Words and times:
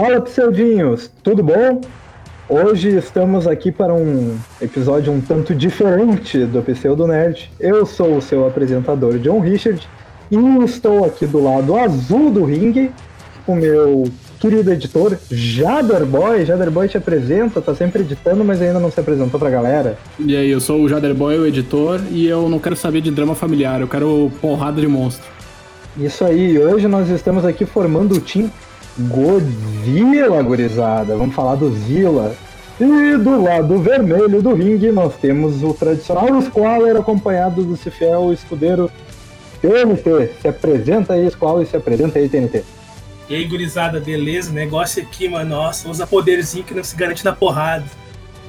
Fala, 0.00 0.18
pseudinhos, 0.22 1.10
tudo 1.22 1.42
bom? 1.42 1.82
Hoje 2.48 2.88
estamos 2.96 3.46
aqui 3.46 3.70
para 3.70 3.92
um 3.92 4.34
episódio 4.58 5.12
um 5.12 5.20
tanto 5.20 5.54
diferente 5.54 6.42
do 6.46 6.62
Pseudo 6.62 7.06
Nerd. 7.06 7.52
Eu 7.60 7.84
sou 7.84 8.16
o 8.16 8.22
seu 8.22 8.46
apresentador, 8.46 9.18
John 9.18 9.40
Richard, 9.40 9.86
e 10.30 10.36
estou 10.64 11.04
aqui 11.04 11.26
do 11.26 11.44
lado 11.44 11.76
azul 11.76 12.30
do 12.30 12.44
ringue, 12.44 12.90
com 13.44 13.52
o 13.52 13.56
meu 13.56 14.04
querido 14.40 14.72
editor, 14.72 15.18
Jaderboy. 15.30 16.46
Jaderboy 16.46 16.88
te 16.88 16.96
apresenta, 16.96 17.60
tá 17.60 17.74
sempre 17.74 18.00
editando, 18.00 18.42
mas 18.42 18.62
ainda 18.62 18.80
não 18.80 18.90
se 18.90 18.98
apresentou 18.98 19.38
pra 19.38 19.50
galera. 19.50 19.98
E 20.18 20.34
aí, 20.34 20.48
eu 20.48 20.60
sou 20.60 20.80
o 20.80 20.88
Jaderboy, 20.88 21.36
o 21.36 21.46
editor, 21.46 22.00
e 22.10 22.26
eu 22.26 22.48
não 22.48 22.58
quero 22.58 22.74
saber 22.74 23.02
de 23.02 23.10
drama 23.10 23.34
familiar, 23.34 23.82
eu 23.82 23.88
quero 23.88 24.32
porrada 24.40 24.80
de 24.80 24.88
monstro. 24.88 25.28
Isso 25.98 26.24
aí, 26.24 26.58
hoje 26.58 26.88
nós 26.88 27.10
estamos 27.10 27.44
aqui 27.44 27.66
formando 27.66 28.14
o 28.14 28.20
time 28.20 28.50
Godzilla, 29.08 30.42
gurizada. 30.42 31.16
Vamos 31.16 31.34
falar 31.34 31.54
do 31.54 31.70
Zilla. 31.70 32.34
E 32.80 33.16
do 33.18 33.42
lado 33.42 33.78
vermelho 33.78 34.40
do 34.40 34.54
ringue 34.54 34.90
nós 34.90 35.14
temos 35.16 35.62
o 35.62 35.74
tradicional 35.74 36.40
Squaller 36.40 36.96
acompanhado 36.96 37.62
do 37.62 37.76
Cifiel 37.76 38.32
escudeiro 38.32 38.90
TNT. 39.60 40.30
Se 40.40 40.48
apresenta 40.48 41.12
aí, 41.12 41.30
Squaller, 41.30 41.66
se 41.66 41.76
apresenta 41.76 42.18
aí, 42.18 42.28
TNT. 42.28 42.64
E 43.28 43.34
aí, 43.34 43.44
gurizada, 43.44 44.00
beleza? 44.00 44.50
Negócio 44.50 45.02
aqui, 45.02 45.28
mano, 45.28 45.50
nossa, 45.50 45.88
usa 45.88 46.06
poderzinho 46.06 46.64
que 46.64 46.74
não 46.74 46.82
se 46.82 46.96
garante 46.96 47.24
na 47.24 47.32
porrada. 47.32 47.84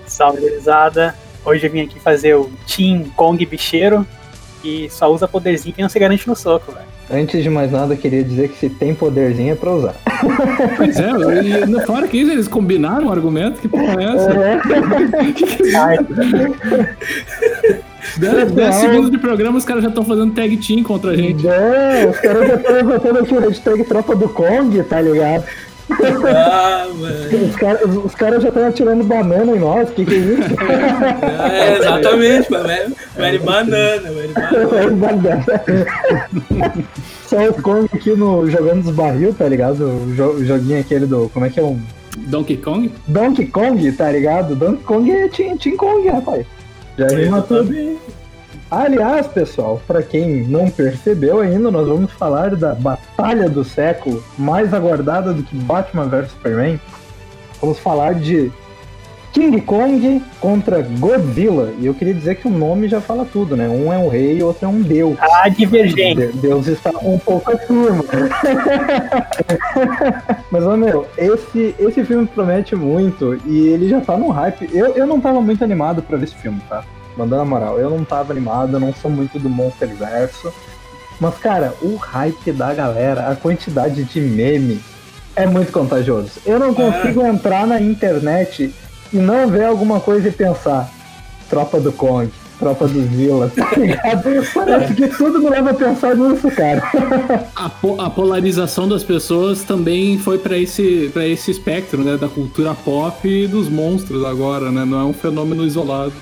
Salve, 0.05 0.39
gurizada. 0.39 1.13
Hoje 1.43 1.67
eu 1.67 1.71
vim 1.71 1.81
aqui 1.81 1.99
fazer 1.99 2.35
o 2.35 2.49
Team 2.65 3.03
Kong 3.15 3.45
bicheiro 3.45 4.07
e 4.63 4.89
só 4.89 5.11
usa 5.11 5.27
poderzinho 5.27 5.73
que 5.73 5.81
não 5.81 5.89
se 5.89 5.99
garante 5.99 6.27
no 6.27 6.35
soco, 6.35 6.71
velho. 6.71 6.85
Antes 7.11 7.43
de 7.43 7.49
mais 7.49 7.71
nada, 7.71 7.93
eu 7.93 7.97
queria 7.97 8.23
dizer 8.23 8.49
que 8.49 8.57
se 8.57 8.69
tem 8.69 8.95
poderzinho 8.95 9.51
é 9.51 9.55
pra 9.55 9.71
usar. 9.71 9.95
Pois 10.77 10.97
é, 10.97 11.09
e 11.43 11.65
no 11.65 11.81
fora 11.81 12.07
que 12.07 12.17
isso, 12.17 12.31
eles 12.31 12.47
combinaram 12.47 13.07
o 13.07 13.11
argumento, 13.11 13.59
que 13.59 13.67
porra 13.67 13.95
é 13.99 14.03
essa? 14.05 14.31
Dez, 18.17 18.51
dez 18.51 18.75
segundos 18.75 19.11
de 19.11 19.17
programa, 19.17 19.57
os 19.57 19.65
caras 19.65 19.83
já 19.83 19.89
estão 19.89 20.03
fazendo 20.03 20.33
tag 20.33 20.57
team 20.57 20.83
contra 20.83 21.11
a 21.11 21.15
gente. 21.15 21.47
É, 21.47 22.07
os 22.09 22.19
caras 22.19 22.47
já 22.47 22.55
estão 22.55 22.73
levantando 22.73 23.19
aqui 23.19 23.33
o 23.33 23.39
hashtag 23.39 23.83
tropa 23.83 24.15
do 24.15 24.27
Kong, 24.27 24.83
tá 24.83 24.99
ligado? 24.99 25.43
Ah, 26.35 26.87
mano. 26.93 27.45
Os 27.49 27.55
caras 27.55 27.81
os 28.05 28.15
caras 28.15 28.43
já 28.43 28.49
estão 28.49 28.67
atirando 28.67 29.03
banana 29.03 29.51
em 29.55 29.59
nós, 29.59 29.89
que 29.89 30.05
que 30.05 30.13
é 30.15 30.17
isso? 30.17 30.41
É, 31.51 31.77
exatamente, 31.77 32.51
mano. 32.51 32.67
Very, 32.67 32.93
very 33.15 33.37
banana, 33.39 34.11
very 34.11 34.27
banana. 34.33 34.91
Banana. 34.95 35.45
Só 37.25 37.47
o 37.49 37.61
Kong 37.61 37.87
aqui 37.93 38.11
no, 38.11 38.49
jogando 38.49 38.85
os 38.89 38.95
barril, 38.95 39.33
tá 39.33 39.47
ligado? 39.47 39.81
O, 39.85 40.13
jo- 40.15 40.31
o 40.33 40.45
joguinho 40.45 40.79
aquele 40.79 41.05
do. 41.05 41.29
Como 41.33 41.45
é 41.45 41.49
que 41.49 41.59
é 41.59 41.63
um. 41.63 41.79
Donkey 42.17 42.57
Kong? 42.57 42.91
Donkey 43.07 43.47
Kong, 43.47 43.91
tá 43.93 44.11
ligado? 44.11 44.55
Donkey 44.55 44.83
Kong 44.83 45.11
é 45.11 45.27
Team, 45.29 45.57
Kong, 45.77 46.07
rapaz. 46.09 46.45
Já 46.97 47.07
rima 47.07 47.41
tudo. 47.41 47.73
Aliás, 48.71 49.27
pessoal, 49.27 49.81
pra 49.85 50.01
quem 50.01 50.43
não 50.47 50.69
percebeu 50.69 51.41
ainda, 51.41 51.69
nós 51.69 51.87
vamos 51.87 52.11
falar 52.13 52.55
da 52.55 52.73
batalha 52.73 53.49
do 53.49 53.63
século, 53.65 54.23
mais 54.37 54.73
aguardada 54.73 55.33
do 55.33 55.43
que 55.43 55.53
Batman 55.55 56.07
vs 56.07 56.31
Superman. 56.31 56.79
Vamos 57.59 57.79
falar 57.79 58.13
de 58.15 58.49
King 59.33 59.59
Kong 59.61 60.21
contra 60.39 60.81
Godzilla. 60.81 61.73
E 61.79 61.85
eu 61.85 61.93
queria 61.93 62.13
dizer 62.13 62.35
que 62.35 62.47
o 62.47 62.51
nome 62.51 62.87
já 62.87 63.01
fala 63.01 63.25
tudo, 63.25 63.57
né? 63.57 63.67
Um 63.67 63.91
é 63.91 63.97
um 63.97 64.07
rei 64.07 64.37
e 64.37 64.43
outro 64.43 64.65
é 64.65 64.69
um 64.69 64.81
deus. 64.81 65.17
Ah, 65.19 65.49
divergente. 65.49 66.27
De- 66.27 66.37
Deus 66.37 66.67
está 66.67 66.91
um 67.03 67.19
pouco 67.19 67.51
acima. 67.51 68.03
Mas, 70.49 70.63
ô, 70.65 70.75
meu, 70.77 71.05
esse, 71.17 71.75
esse 71.77 72.03
filme 72.05 72.25
promete 72.27 72.75
muito 72.75 73.37
e 73.45 73.67
ele 73.67 73.89
já 73.89 73.99
tá 74.01 74.15
no 74.17 74.29
hype. 74.29 74.69
Eu, 74.73 74.95
eu 74.95 75.05
não 75.05 75.19
tava 75.19 75.41
muito 75.41 75.63
animado 75.63 76.01
pra 76.01 76.17
ver 76.17 76.23
esse 76.25 76.35
filme, 76.35 76.59
tá? 76.69 76.83
Mandando 77.17 77.41
a 77.41 77.45
moral, 77.45 77.77
eu 77.79 77.89
não 77.89 78.03
tava 78.03 78.31
animado, 78.31 78.73
eu 78.73 78.79
não 78.79 78.93
sou 78.93 79.11
muito 79.11 79.37
do 79.37 79.49
Monsterverso. 79.49 80.51
Mas, 81.19 81.37
cara, 81.37 81.73
o 81.81 81.95
hype 81.97 82.51
da 82.51 82.73
galera, 82.73 83.27
a 83.29 83.35
quantidade 83.35 84.03
de 84.03 84.19
meme 84.21 84.79
é 85.35 85.45
muito 85.45 85.71
contagioso. 85.71 86.31
Eu 86.45 86.57
não 86.59 86.73
consigo 86.73 87.25
entrar 87.25 87.67
na 87.67 87.79
internet 87.79 88.73
e 89.13 89.17
não 89.17 89.47
ver 89.47 89.65
alguma 89.65 89.99
coisa 89.99 90.29
e 90.29 90.31
pensar: 90.31 90.89
Tropa 91.49 91.79
do 91.79 91.91
Kong, 91.91 92.31
Tropa 92.57 92.87
do 92.87 93.03
Zilla, 93.15 93.51
tá 93.55 93.69
ligado? 93.77 94.23
Parece 94.53 94.93
que 94.95 95.07
tudo 95.09 95.39
me 95.39 95.49
leva 95.49 95.69
a 95.71 95.73
pensar 95.75 96.15
nisso, 96.15 96.49
cara. 96.49 96.81
A, 97.55 97.69
po- 97.69 98.01
a 98.01 98.09
polarização 98.09 98.87
das 98.87 99.03
pessoas 99.03 99.61
também 99.63 100.17
foi 100.17 100.39
pra 100.39 100.57
esse, 100.57 101.11
pra 101.13 101.27
esse 101.27 101.51
espectro, 101.51 102.03
né? 102.03 102.17
Da 102.17 102.27
cultura 102.27 102.73
pop 102.73 103.27
e 103.29 103.45
dos 103.47 103.69
monstros 103.69 104.25
agora, 104.25 104.71
né? 104.71 104.83
Não 104.85 104.99
é 104.99 105.03
um 105.03 105.13
fenômeno 105.13 105.63
isolado. 105.65 106.13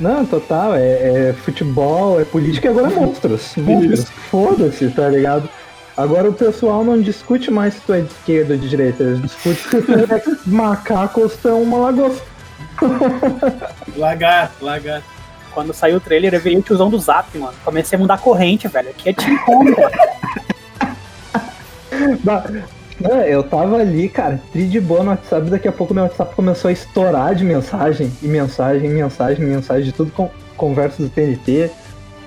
Não, 0.00 0.24
total, 0.26 0.74
é, 0.74 1.28
é 1.28 1.32
futebol, 1.32 2.20
é 2.20 2.24
política 2.24 2.68
e 2.68 2.70
agora 2.70 2.92
é 2.92 2.94
monstros. 2.94 3.54
Monstros, 3.58 4.10
foda-se, 4.30 4.88
tá 4.90 5.08
ligado? 5.08 5.48
Agora 5.96 6.28
o 6.30 6.32
pessoal 6.32 6.82
não 6.82 7.00
discute 7.00 7.50
mais 7.50 7.74
se 7.74 7.80
tu 7.82 7.92
é 7.92 8.00
de 8.00 8.10
esquerda 8.10 8.54
ou 8.54 8.58
de 8.58 8.68
direita, 8.68 9.02
eles 9.02 9.20
discutem 9.20 9.54
se 9.54 9.82
tu 9.82 9.92
é 9.92 10.22
macaco 10.50 11.20
ou 11.20 11.28
se 11.28 11.36
tu 11.38 11.48
é 11.48 11.52
uma 11.52 11.78
lagosta. 11.78 12.22
Lagarto, 13.96 14.64
lagarto. 14.64 15.06
Quando 15.52 15.74
saiu 15.74 15.98
o 15.98 16.00
trailer, 16.00 16.32
eu 16.32 16.40
vi 16.40 16.56
o 16.56 16.62
tiozão 16.62 16.88
do 16.88 16.98
Zap, 16.98 17.36
mano. 17.36 17.52
Comecei 17.62 17.96
a 17.96 18.00
mudar 18.00 18.18
corrente, 18.18 18.66
velho. 18.68 18.88
Aqui 18.88 19.10
é 19.10 19.12
Team 19.12 19.36
Kong, 19.44 19.74
É, 23.02 23.34
eu 23.34 23.42
tava 23.42 23.76
ali, 23.76 24.08
cara, 24.08 24.40
tri 24.52 24.66
de 24.66 24.80
boa 24.80 25.02
no 25.02 25.10
WhatsApp, 25.10 25.50
daqui 25.50 25.66
a 25.66 25.72
pouco 25.72 25.94
meu 25.94 26.04
WhatsApp 26.04 26.34
começou 26.34 26.68
a 26.68 26.72
estourar 26.72 27.34
de 27.34 27.44
mensagem, 27.44 28.12
e 28.22 28.26
mensagem, 28.26 28.90
mensagem, 28.90 29.44
mensagem, 29.44 29.84
de 29.84 29.92
tudo 29.92 30.10
com 30.12 30.30
conversa 30.56 31.02
do 31.02 31.08
TNT. 31.08 31.70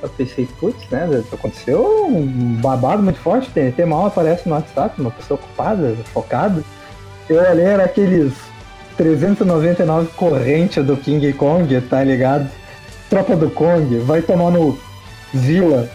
Eu 0.02 0.10
pensei, 0.10 0.48
putz, 0.60 0.90
né, 0.90 1.24
aconteceu 1.32 2.08
um 2.08 2.58
babado 2.62 3.02
muito 3.02 3.20
forte, 3.20 3.50
TNT 3.52 3.86
mal 3.86 4.08
aparece 4.08 4.48
no 4.48 4.56
WhatsApp, 4.56 5.00
uma 5.00 5.12
pessoa 5.12 5.40
ocupada, 5.40 5.96
focada. 6.14 6.64
Eu 7.30 7.42
olhei, 7.42 7.66
era 7.66 7.86
aqueles 7.86 8.34
399 8.98 10.10
corrente 10.16 10.82
do 10.82 10.98
King 10.98 11.32
Kong, 11.34 11.82
tá 11.82 12.04
ligado? 12.04 12.50
Tropa 13.10 13.36
do 13.36 13.50
Kong, 13.50 13.98
vai 14.00 14.22
tomar 14.22 14.52
no 14.52 14.78
Zilla. 15.36 15.90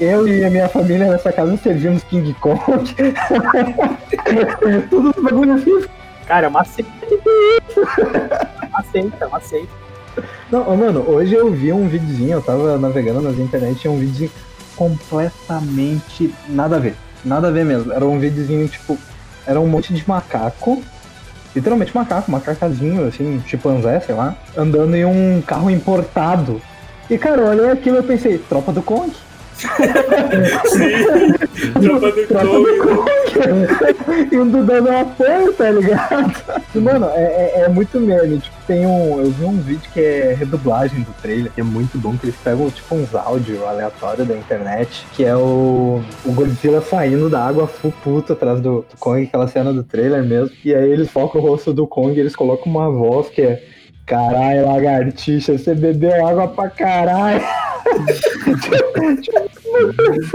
Eu 0.00 0.26
e 0.26 0.44
a 0.44 0.50
minha 0.50 0.68
família 0.68 1.08
nessa 1.08 1.32
casa 1.32 1.56
servimos 1.56 2.02
King 2.04 2.34
Kong. 2.34 2.58
Tudo 4.90 5.14
bagulho 5.22 5.54
assim. 5.54 5.84
Cara, 6.26 6.46
é 6.46 6.48
uma 6.48 6.64
seita. 6.64 6.90
Uma 8.68 8.82
seita, 8.90 9.28
uma 9.28 9.40
seita. 9.40 9.68
Não, 10.50 10.76
mano, 10.76 11.08
hoje 11.08 11.34
eu 11.34 11.52
vi 11.52 11.72
um 11.72 11.88
videozinho, 11.88 12.32
eu 12.32 12.42
tava 12.42 12.76
navegando 12.78 13.20
nas 13.20 13.38
internet, 13.38 13.78
tinha 13.78 13.92
um 13.92 13.98
videozinho 13.98 14.30
completamente 14.74 16.34
nada 16.48 16.76
a 16.76 16.80
ver. 16.80 16.96
Nada 17.24 17.48
a 17.48 17.50
ver 17.50 17.64
mesmo. 17.64 17.92
Era 17.92 18.04
um 18.04 18.18
videozinho, 18.18 18.66
tipo, 18.66 18.98
era 19.46 19.60
um 19.60 19.68
monte 19.68 19.94
de 19.94 20.02
macaco. 20.08 20.82
Literalmente 21.54 21.94
macaco, 21.94 22.30
macacazinho, 22.30 23.06
assim, 23.06 23.42
chimpanzé, 23.46 24.00
sei 24.00 24.14
lá, 24.14 24.36
andando 24.56 24.96
em 24.96 25.04
um 25.04 25.42
carro 25.42 25.70
importado. 25.70 26.60
E, 27.08 27.18
cara, 27.18 27.42
eu 27.42 27.48
olhei 27.48 27.70
aquilo 27.70 27.96
e 27.96 27.98
eu 27.98 28.04
pensei, 28.04 28.38
tropa 28.38 28.72
do 28.72 28.82
Kong. 28.82 29.12
Sim, 30.66 31.32
do 31.80 32.00
Kong. 32.80 33.10
Indo 34.32 34.64
dando 34.64 34.90
apoio, 34.90 35.52
tá 35.52 35.70
ligado? 35.70 36.60
Mano, 36.74 37.06
é, 37.14 37.22
é, 37.22 37.60
é 37.62 37.68
muito 37.68 38.00
meme. 38.00 38.38
Tipo, 38.38 38.56
tem 38.66 38.86
um. 38.86 39.20
Eu 39.20 39.30
vi 39.30 39.44
um 39.44 39.58
vídeo 39.60 39.90
que 39.92 40.00
é 40.00 40.34
redublagem 40.34 41.02
do 41.02 41.12
trailer, 41.20 41.52
que 41.52 41.60
é 41.60 41.64
muito 41.64 41.98
bom, 41.98 42.16
que 42.16 42.26
eles 42.26 42.36
pegam 42.36 42.70
tipo 42.70 42.94
uns 42.94 43.14
áudios 43.14 43.62
aleatórios 43.62 44.26
da 44.26 44.36
internet, 44.36 45.06
que 45.14 45.24
é 45.24 45.36
o, 45.36 46.02
o 46.24 46.32
Godzilla 46.32 46.80
saindo 46.80 47.28
da 47.28 47.44
água 47.44 47.66
full 47.66 47.92
puto 48.02 48.32
atrás 48.32 48.60
do, 48.60 48.84
do 48.90 48.96
Kong, 48.98 49.24
aquela 49.24 49.48
cena 49.48 49.72
do 49.72 49.82
trailer 49.82 50.24
mesmo. 50.24 50.54
E 50.64 50.74
aí 50.74 50.90
eles 50.90 51.10
focam 51.10 51.40
o 51.40 51.44
rosto 51.44 51.72
do 51.72 51.86
Kong 51.86 52.16
e 52.16 52.20
eles 52.20 52.36
colocam 52.36 52.70
uma 52.70 52.90
voz 52.90 53.28
que 53.28 53.42
é. 53.42 53.79
Caralho, 54.10 54.66
lagartixa, 54.66 55.56
você 55.56 55.72
bebeu 55.72 56.26
água 56.26 56.48
pra 56.48 56.68
caralho. 56.68 57.40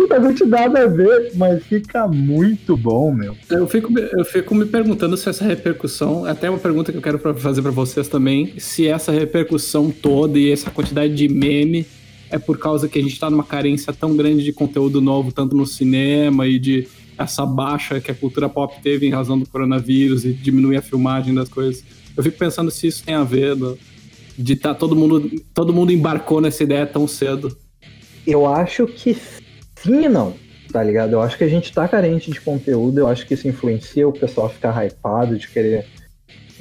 Não 0.09 0.33
tem 0.33 0.47
nada 0.47 0.83
a 0.83 0.87
ver, 0.87 1.33
mas 1.35 1.61
fica 1.65 2.07
muito 2.07 2.77
bom, 2.77 3.11
meu. 3.13 3.35
Eu 3.49 3.67
fico, 3.67 3.91
me- 3.91 4.07
eu 4.13 4.23
fico 4.23 4.55
me 4.55 4.65
perguntando 4.65 5.17
se 5.17 5.27
essa 5.27 5.43
repercussão, 5.43 6.23
até 6.23 6.49
uma 6.49 6.57
pergunta 6.57 6.89
que 6.93 6.97
eu 6.97 7.01
quero 7.01 7.19
fazer 7.35 7.61
pra 7.61 7.71
vocês 7.71 8.07
também, 8.07 8.53
se 8.57 8.87
essa 8.87 9.11
repercussão 9.11 9.91
toda 9.91 10.39
e 10.39 10.49
essa 10.53 10.71
quantidade 10.71 11.13
de 11.13 11.27
meme 11.27 11.85
é 12.29 12.39
por 12.39 12.57
causa 12.57 12.87
que 12.87 12.97
a 12.97 13.01
gente 13.01 13.19
tá 13.19 13.29
numa 13.29 13.43
carência 13.43 13.91
tão 13.91 14.15
grande 14.15 14.41
de 14.41 14.53
conteúdo 14.53 15.01
novo, 15.01 15.33
tanto 15.33 15.53
no 15.53 15.65
cinema 15.65 16.47
e 16.47 16.57
de 16.57 16.87
essa 17.17 17.45
baixa 17.45 17.99
que 17.99 18.09
a 18.09 18.15
cultura 18.15 18.47
pop 18.47 18.73
teve 18.81 19.05
em 19.05 19.11
razão 19.11 19.37
do 19.37 19.45
coronavírus 19.45 20.23
e 20.23 20.31
diminuir 20.31 20.77
a 20.77 20.81
filmagem 20.81 21.35
das 21.35 21.49
coisas. 21.49 21.83
Eu 22.15 22.23
fico 22.23 22.37
pensando 22.37 22.71
se 22.71 22.87
isso 22.87 23.03
tem 23.03 23.15
a 23.15 23.23
ver 23.23 23.55
do- 23.55 23.77
de 24.37 24.55
tá 24.55 24.73
todo 24.73 24.95
mundo, 24.95 25.29
todo 25.53 25.73
mundo 25.73 25.91
embarcou 25.91 26.41
nessa 26.41 26.63
ideia 26.63 26.85
tão 26.85 27.07
cedo. 27.07 27.55
Eu 28.25 28.45
acho 28.47 28.85
que 28.87 29.15
sim 29.77 30.05
e 30.05 30.09
não. 30.09 30.33
tá 30.71 30.83
ligado? 30.83 31.13
Eu 31.13 31.21
acho 31.21 31.37
que 31.37 31.43
a 31.43 31.47
gente 31.47 31.71
tá 31.71 31.87
carente 31.87 32.29
de 32.31 32.41
conteúdo, 32.41 32.99
eu 32.99 33.07
acho 33.07 33.25
que 33.25 33.33
isso 33.33 33.47
influencia 33.47 34.05
o 34.05 34.11
pessoal 34.11 34.47
a 34.47 34.49
ficar 34.49 34.73
hypado, 34.85 35.37
de 35.37 35.47
querer 35.47 35.85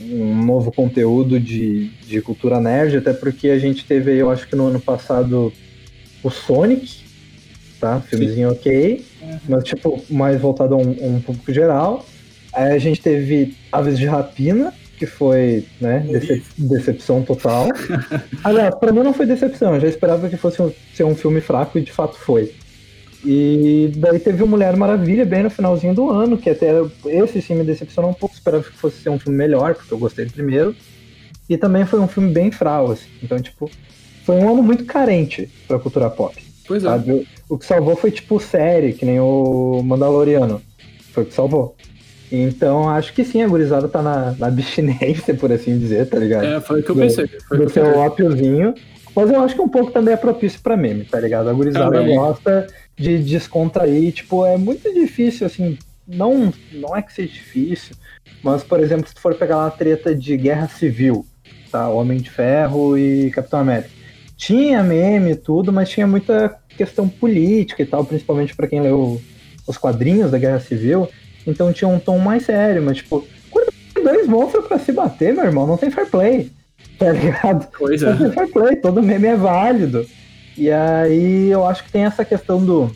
um 0.00 0.44
novo 0.44 0.70
conteúdo 0.70 1.40
de, 1.40 1.88
de 2.06 2.20
cultura 2.20 2.60
nerd, 2.60 2.96
até 2.96 3.12
porque 3.12 3.48
a 3.48 3.58
gente 3.58 3.84
teve, 3.84 4.14
eu 4.16 4.30
acho 4.30 4.46
que 4.46 4.54
no 4.54 4.66
ano 4.68 4.78
passado, 4.80 5.52
o 6.22 6.30
Sonic, 6.30 7.00
tá? 7.80 8.00
Filmezinho 8.00 8.50
ok, 8.52 9.04
mas 9.48 9.64
tipo, 9.64 10.00
mais 10.10 10.40
voltado 10.40 10.74
a 10.74 10.78
um, 10.78 11.16
um 11.16 11.20
público 11.20 11.52
geral. 11.52 12.06
Aí 12.52 12.72
a 12.72 12.78
gente 12.78 13.00
teve 13.00 13.56
Aves 13.72 13.98
de 13.98 14.06
Rapina, 14.06 14.72
que 14.98 15.06
foi, 15.06 15.64
né, 15.80 16.00
decep- 16.08 16.44
decepção 16.56 17.22
total. 17.22 17.68
Aliás, 18.44 18.74
pra 18.76 18.92
mim 18.92 19.00
não 19.02 19.12
foi 19.12 19.26
decepção, 19.26 19.74
eu 19.74 19.80
já 19.80 19.88
esperava 19.88 20.28
que 20.28 20.36
fosse 20.36 20.60
um- 20.62 20.72
ser 20.94 21.04
um 21.04 21.14
filme 21.14 21.40
fraco 21.40 21.78
e 21.78 21.82
de 21.82 21.92
fato 21.92 22.16
foi. 22.18 22.52
E 23.24 23.90
daí 23.96 24.18
teve 24.18 24.42
o 24.42 24.46
Mulher 24.46 24.76
Maravilha 24.76 25.24
bem 25.24 25.42
no 25.42 25.50
finalzinho 25.50 25.94
do 25.94 26.10
ano, 26.10 26.36
que 26.36 26.50
até 26.50 26.70
esse 27.06 27.40
sim 27.40 27.54
me 27.54 27.64
decepcionou 27.64 28.10
um 28.10 28.14
pouco, 28.14 28.34
esperava 28.34 28.62
que 28.64 28.76
fosse 28.76 28.98
ser 29.02 29.08
um 29.08 29.18
filme 29.18 29.36
melhor, 29.38 29.74
porque 29.74 29.92
eu 29.94 29.98
gostei 29.98 30.26
do 30.26 30.32
primeiro. 30.32 30.76
E 31.48 31.56
também 31.56 31.84
foi 31.86 32.00
um 32.00 32.08
filme 32.08 32.30
bem 32.32 32.50
fral, 32.50 32.90
assim. 32.90 33.08
Então, 33.22 33.38
tipo, 33.40 33.70
foi 34.24 34.36
um 34.36 34.48
ano 34.50 34.62
muito 34.62 34.84
carente 34.84 35.48
pra 35.66 35.78
cultura 35.78 36.10
pop. 36.10 36.34
Pois 36.66 36.84
é. 36.84 36.86
Sabe? 36.86 37.12
O, 37.12 37.54
o 37.54 37.58
que 37.58 37.64
salvou 37.66 37.96
foi 37.96 38.10
tipo 38.10 38.38
série, 38.40 38.92
que 38.92 39.04
nem 39.06 39.20
o 39.20 39.82
Mandaloriano. 39.82 40.60
Foi 41.12 41.22
o 41.22 41.26
que 41.26 41.34
salvou. 41.34 41.74
Então 42.42 42.88
acho 42.88 43.12
que 43.12 43.24
sim, 43.24 43.42
a 43.42 43.48
gurizada 43.48 43.88
tá 43.88 44.02
na, 44.02 44.32
na 44.38 44.46
abstinência, 44.48 45.34
por 45.34 45.50
assim 45.52 45.78
dizer, 45.78 46.06
tá 46.08 46.18
ligado? 46.18 46.44
É, 46.44 46.60
foi 46.60 46.80
o 46.80 46.82
que 46.82 46.90
eu 46.90 46.94
Do- 46.94 47.00
pensei. 47.00 47.26
Foi 47.48 47.58
Do 47.58 47.70
seu 47.70 47.86
ópiozinho. 47.98 48.74
Mas 49.14 49.30
eu 49.30 49.40
acho 49.42 49.54
que 49.54 49.60
um 49.60 49.68
pouco 49.68 49.92
também 49.92 50.12
é 50.14 50.16
propício 50.16 50.58
pra 50.60 50.76
meme, 50.76 51.04
tá 51.04 51.20
ligado? 51.20 51.48
A 51.48 51.52
gurizada 51.52 52.02
gosta 52.02 52.66
de 52.96 53.18
descontrair, 53.22 54.12
tipo, 54.12 54.44
é 54.44 54.56
muito 54.56 54.92
difícil, 54.92 55.46
assim, 55.46 55.78
não, 56.06 56.52
não 56.72 56.96
é 56.96 57.00
que 57.00 57.12
seja 57.12 57.32
difícil, 57.32 57.94
mas, 58.42 58.64
por 58.64 58.80
exemplo, 58.80 59.06
se 59.06 59.14
tu 59.14 59.20
for 59.20 59.34
pegar 59.36 59.56
lá 59.56 59.66
a 59.68 59.70
treta 59.70 60.12
de 60.14 60.36
guerra 60.36 60.66
civil, 60.66 61.24
tá? 61.70 61.88
Homem 61.88 62.18
de 62.18 62.28
Ferro 62.28 62.98
e 62.98 63.30
Capitão 63.30 63.60
América. 63.60 63.90
Tinha 64.36 64.82
meme 64.82 65.30
e 65.30 65.36
tudo, 65.36 65.72
mas 65.72 65.88
tinha 65.88 66.06
muita 66.08 66.56
questão 66.76 67.08
política 67.08 67.82
e 67.82 67.86
tal, 67.86 68.04
principalmente 68.04 68.54
pra 68.56 68.66
quem 68.66 68.80
leu 68.80 69.22
os 69.64 69.78
quadrinhos 69.78 70.30
da 70.32 70.38
Guerra 70.38 70.58
Civil. 70.58 71.08
Então 71.46 71.72
tinha 71.72 71.88
um 71.88 71.98
tom 71.98 72.18
mais 72.18 72.44
sério, 72.44 72.82
mas 72.82 72.98
tipo, 72.98 73.26
quando 73.50 73.72
tem 73.94 74.04
dois 74.04 74.26
monstros 74.26 74.66
pra 74.66 74.78
se 74.78 74.92
bater, 74.92 75.34
meu 75.34 75.44
irmão, 75.44 75.66
não 75.66 75.76
tem 75.76 75.90
fair 75.90 76.08
play. 76.10 76.50
Tá 76.98 77.10
ligado? 77.10 77.66
Pois 77.76 78.00
Não 78.02 78.12
é. 78.12 78.16
tem 78.16 78.30
fair 78.32 78.52
play, 78.52 78.76
todo 78.76 79.02
meme 79.02 79.26
é 79.28 79.36
válido. 79.36 80.06
E 80.56 80.70
aí 80.70 81.48
eu 81.50 81.66
acho 81.66 81.84
que 81.84 81.90
tem 81.92 82.04
essa 82.04 82.24
questão 82.24 82.64
do 82.64 82.90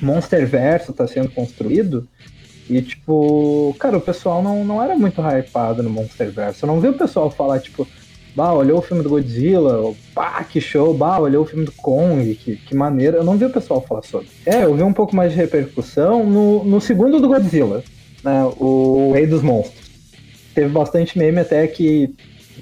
Monster 0.00 0.46
Verso 0.46 0.92
tá 0.92 1.06
sendo 1.06 1.28
construído. 1.30 2.06
E 2.68 2.80
tipo, 2.82 3.74
cara, 3.78 3.96
o 3.96 4.00
pessoal 4.00 4.42
não, 4.42 4.64
não 4.64 4.82
era 4.82 4.96
muito 4.96 5.20
hypado 5.20 5.82
no 5.82 5.90
Monster 5.90 6.30
Verso. 6.30 6.64
Eu 6.64 6.68
não 6.68 6.80
vi 6.80 6.88
o 6.88 6.94
pessoal 6.98 7.30
falar, 7.30 7.60
tipo, 7.60 7.86
bah, 8.36 8.52
olhou 8.52 8.78
o 8.78 8.82
filme 8.82 9.02
do 9.02 9.08
Godzilla, 9.08 9.78
ou, 9.78 9.96
pá, 10.14 10.44
que 10.44 10.60
show, 10.60 10.92
bah, 10.92 11.18
olhou 11.18 11.42
o 11.42 11.46
filme 11.46 11.64
do 11.64 11.72
Kong, 11.72 12.34
que, 12.34 12.56
que 12.56 12.74
maneiro. 12.74 13.16
Eu 13.16 13.24
não 13.24 13.38
vi 13.38 13.46
o 13.46 13.50
pessoal 13.50 13.80
falar 13.80 14.02
sobre. 14.02 14.28
É, 14.44 14.64
eu 14.64 14.74
vi 14.74 14.82
um 14.82 14.92
pouco 14.92 15.16
mais 15.16 15.32
de 15.32 15.38
repercussão 15.38 16.24
no, 16.26 16.62
no 16.62 16.78
segundo 16.78 17.18
do 17.18 17.28
Godzilla, 17.28 17.82
né? 18.22 18.44
O 18.60 19.12
Rei 19.14 19.26
dos 19.26 19.42
Monstros. 19.42 19.86
Teve 20.54 20.68
bastante 20.68 21.18
meme 21.18 21.40
até 21.40 21.66
que. 21.66 22.14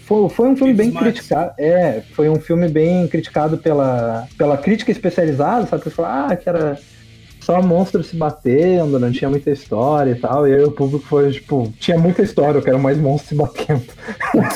Foi, 0.03 0.29
foi 0.29 0.49
um 0.49 0.56
filme 0.56 0.73
bem 0.73 0.93
Mares. 0.93 1.12
criticado. 1.12 1.53
É, 1.59 2.03
foi 2.12 2.29
um 2.29 2.37
filme 2.37 2.69
bem 2.69 3.09
criticado 3.09 3.59
pela, 3.59 4.29
pela 4.38 4.56
crítica 4.56 4.93
especializada, 4.93 5.67
sabe? 5.67 5.82
Porque 5.82 5.91
falou, 5.91 6.11
ah, 6.11 6.37
que 6.37 6.49
era 6.49 6.79
só 7.44 7.61
monstros 7.62 8.06
se 8.06 8.17
batendo, 8.17 8.99
não 8.99 9.12
tinha 9.12 9.29
muita 9.29 9.50
história 9.50 10.12
e 10.12 10.14
tal. 10.14 10.49
E 10.49 10.55
aí 10.55 10.64
o 10.64 10.70
público 10.70 11.05
foi, 11.06 11.31
tipo, 11.31 11.73
tinha 11.79 11.99
muita 11.99 12.23
história, 12.23 12.58
eu 12.58 12.62
quero 12.62 12.79
mais 12.79 12.96
monstros 12.99 13.29
se 13.29 13.35
batendo. 13.35 13.82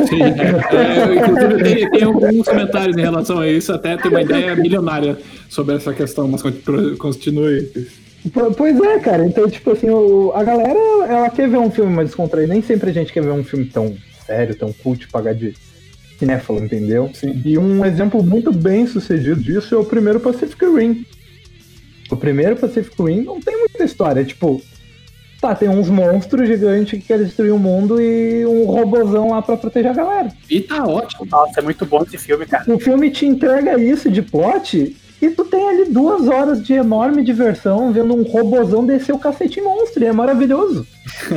Sim, 0.08 0.22
é. 0.22 0.76
É, 0.76 1.14
inclusive, 1.16 1.62
tem, 1.62 1.90
tem 1.90 2.02
alguns 2.04 2.48
comentários 2.48 2.96
em 2.96 3.00
relação 3.02 3.38
a 3.40 3.48
isso, 3.48 3.72
até 3.72 3.96
tem 3.96 4.10
uma 4.10 4.22
ideia 4.22 4.56
milionária 4.56 5.18
sobre 5.48 5.76
essa 5.76 5.92
questão, 5.92 6.26
mas 6.28 6.42
continue- 6.42 6.96
continue. 6.96 7.70
Po- 8.32 8.52
Pois 8.56 8.78
é, 8.80 8.98
cara. 8.98 9.24
Então, 9.26 9.48
tipo 9.48 9.70
assim, 9.72 9.88
o- 9.90 10.32
a 10.34 10.42
galera, 10.42 10.78
ela 11.08 11.30
quer 11.30 11.48
ver 11.48 11.58
um 11.58 11.70
filme 11.70 11.92
mais 11.94 12.08
descontraído. 12.08 12.52
Nem 12.52 12.62
sempre 12.62 12.90
a 12.90 12.92
gente 12.92 13.12
quer 13.12 13.22
ver 13.22 13.30
um 13.32 13.44
filme 13.44 13.66
tão 13.66 13.94
sério, 14.26 14.54
tão 14.54 14.72
cult, 14.72 15.08
pagar 15.08 15.34
de 15.34 15.54
cinéfalo, 16.18 16.62
entendeu? 16.64 17.10
E 17.44 17.56
um 17.56 17.84
exemplo 17.84 18.22
muito 18.22 18.52
bem 18.52 18.86
sucedido 18.86 19.40
disso 19.40 19.74
é 19.74 19.78
o 19.78 19.84
primeiro 19.84 20.18
Pacific 20.18 20.64
Rim. 20.66 21.04
O 22.10 22.16
primeiro 22.16 22.56
Pacific 22.56 23.00
Rim 23.02 23.22
não 23.22 23.40
tem 23.40 23.56
muita 23.56 23.84
história. 23.84 24.24
Tipo, 24.24 24.62
tá, 25.40 25.54
tem 25.54 25.68
uns 25.68 25.88
monstros 25.88 26.48
gigantes 26.48 26.98
que 26.98 27.06
querem 27.06 27.24
destruir 27.24 27.52
o 27.52 27.58
mundo 27.58 28.00
e 28.00 28.44
um 28.46 28.64
robozão 28.64 29.30
lá 29.30 29.42
pra 29.42 29.56
proteger 29.56 29.90
a 29.90 29.94
galera. 29.94 30.28
E 30.48 30.60
tá 30.60 30.84
ótimo. 30.84 31.26
Nossa, 31.30 31.60
é 31.60 31.62
muito 31.62 31.84
bom 31.86 32.02
esse 32.02 32.18
filme, 32.18 32.46
cara. 32.46 32.64
O 32.72 32.78
filme 32.78 33.10
te 33.10 33.26
entrega 33.26 33.80
isso 33.80 34.10
de 34.10 34.22
plot 34.22 34.96
e 35.20 35.30
tu 35.30 35.44
tem 35.44 35.68
ali 35.68 35.84
duas 35.86 36.28
horas 36.28 36.62
de 36.62 36.74
enorme 36.74 37.24
diversão 37.24 37.92
vendo 37.92 38.14
um 38.14 38.22
robozão 38.22 38.86
descer 38.86 39.12
o 39.12 39.18
cacete 39.18 39.60
monstro. 39.60 40.02
E 40.02 40.06
é 40.06 40.12
maravilhoso. 40.12 40.86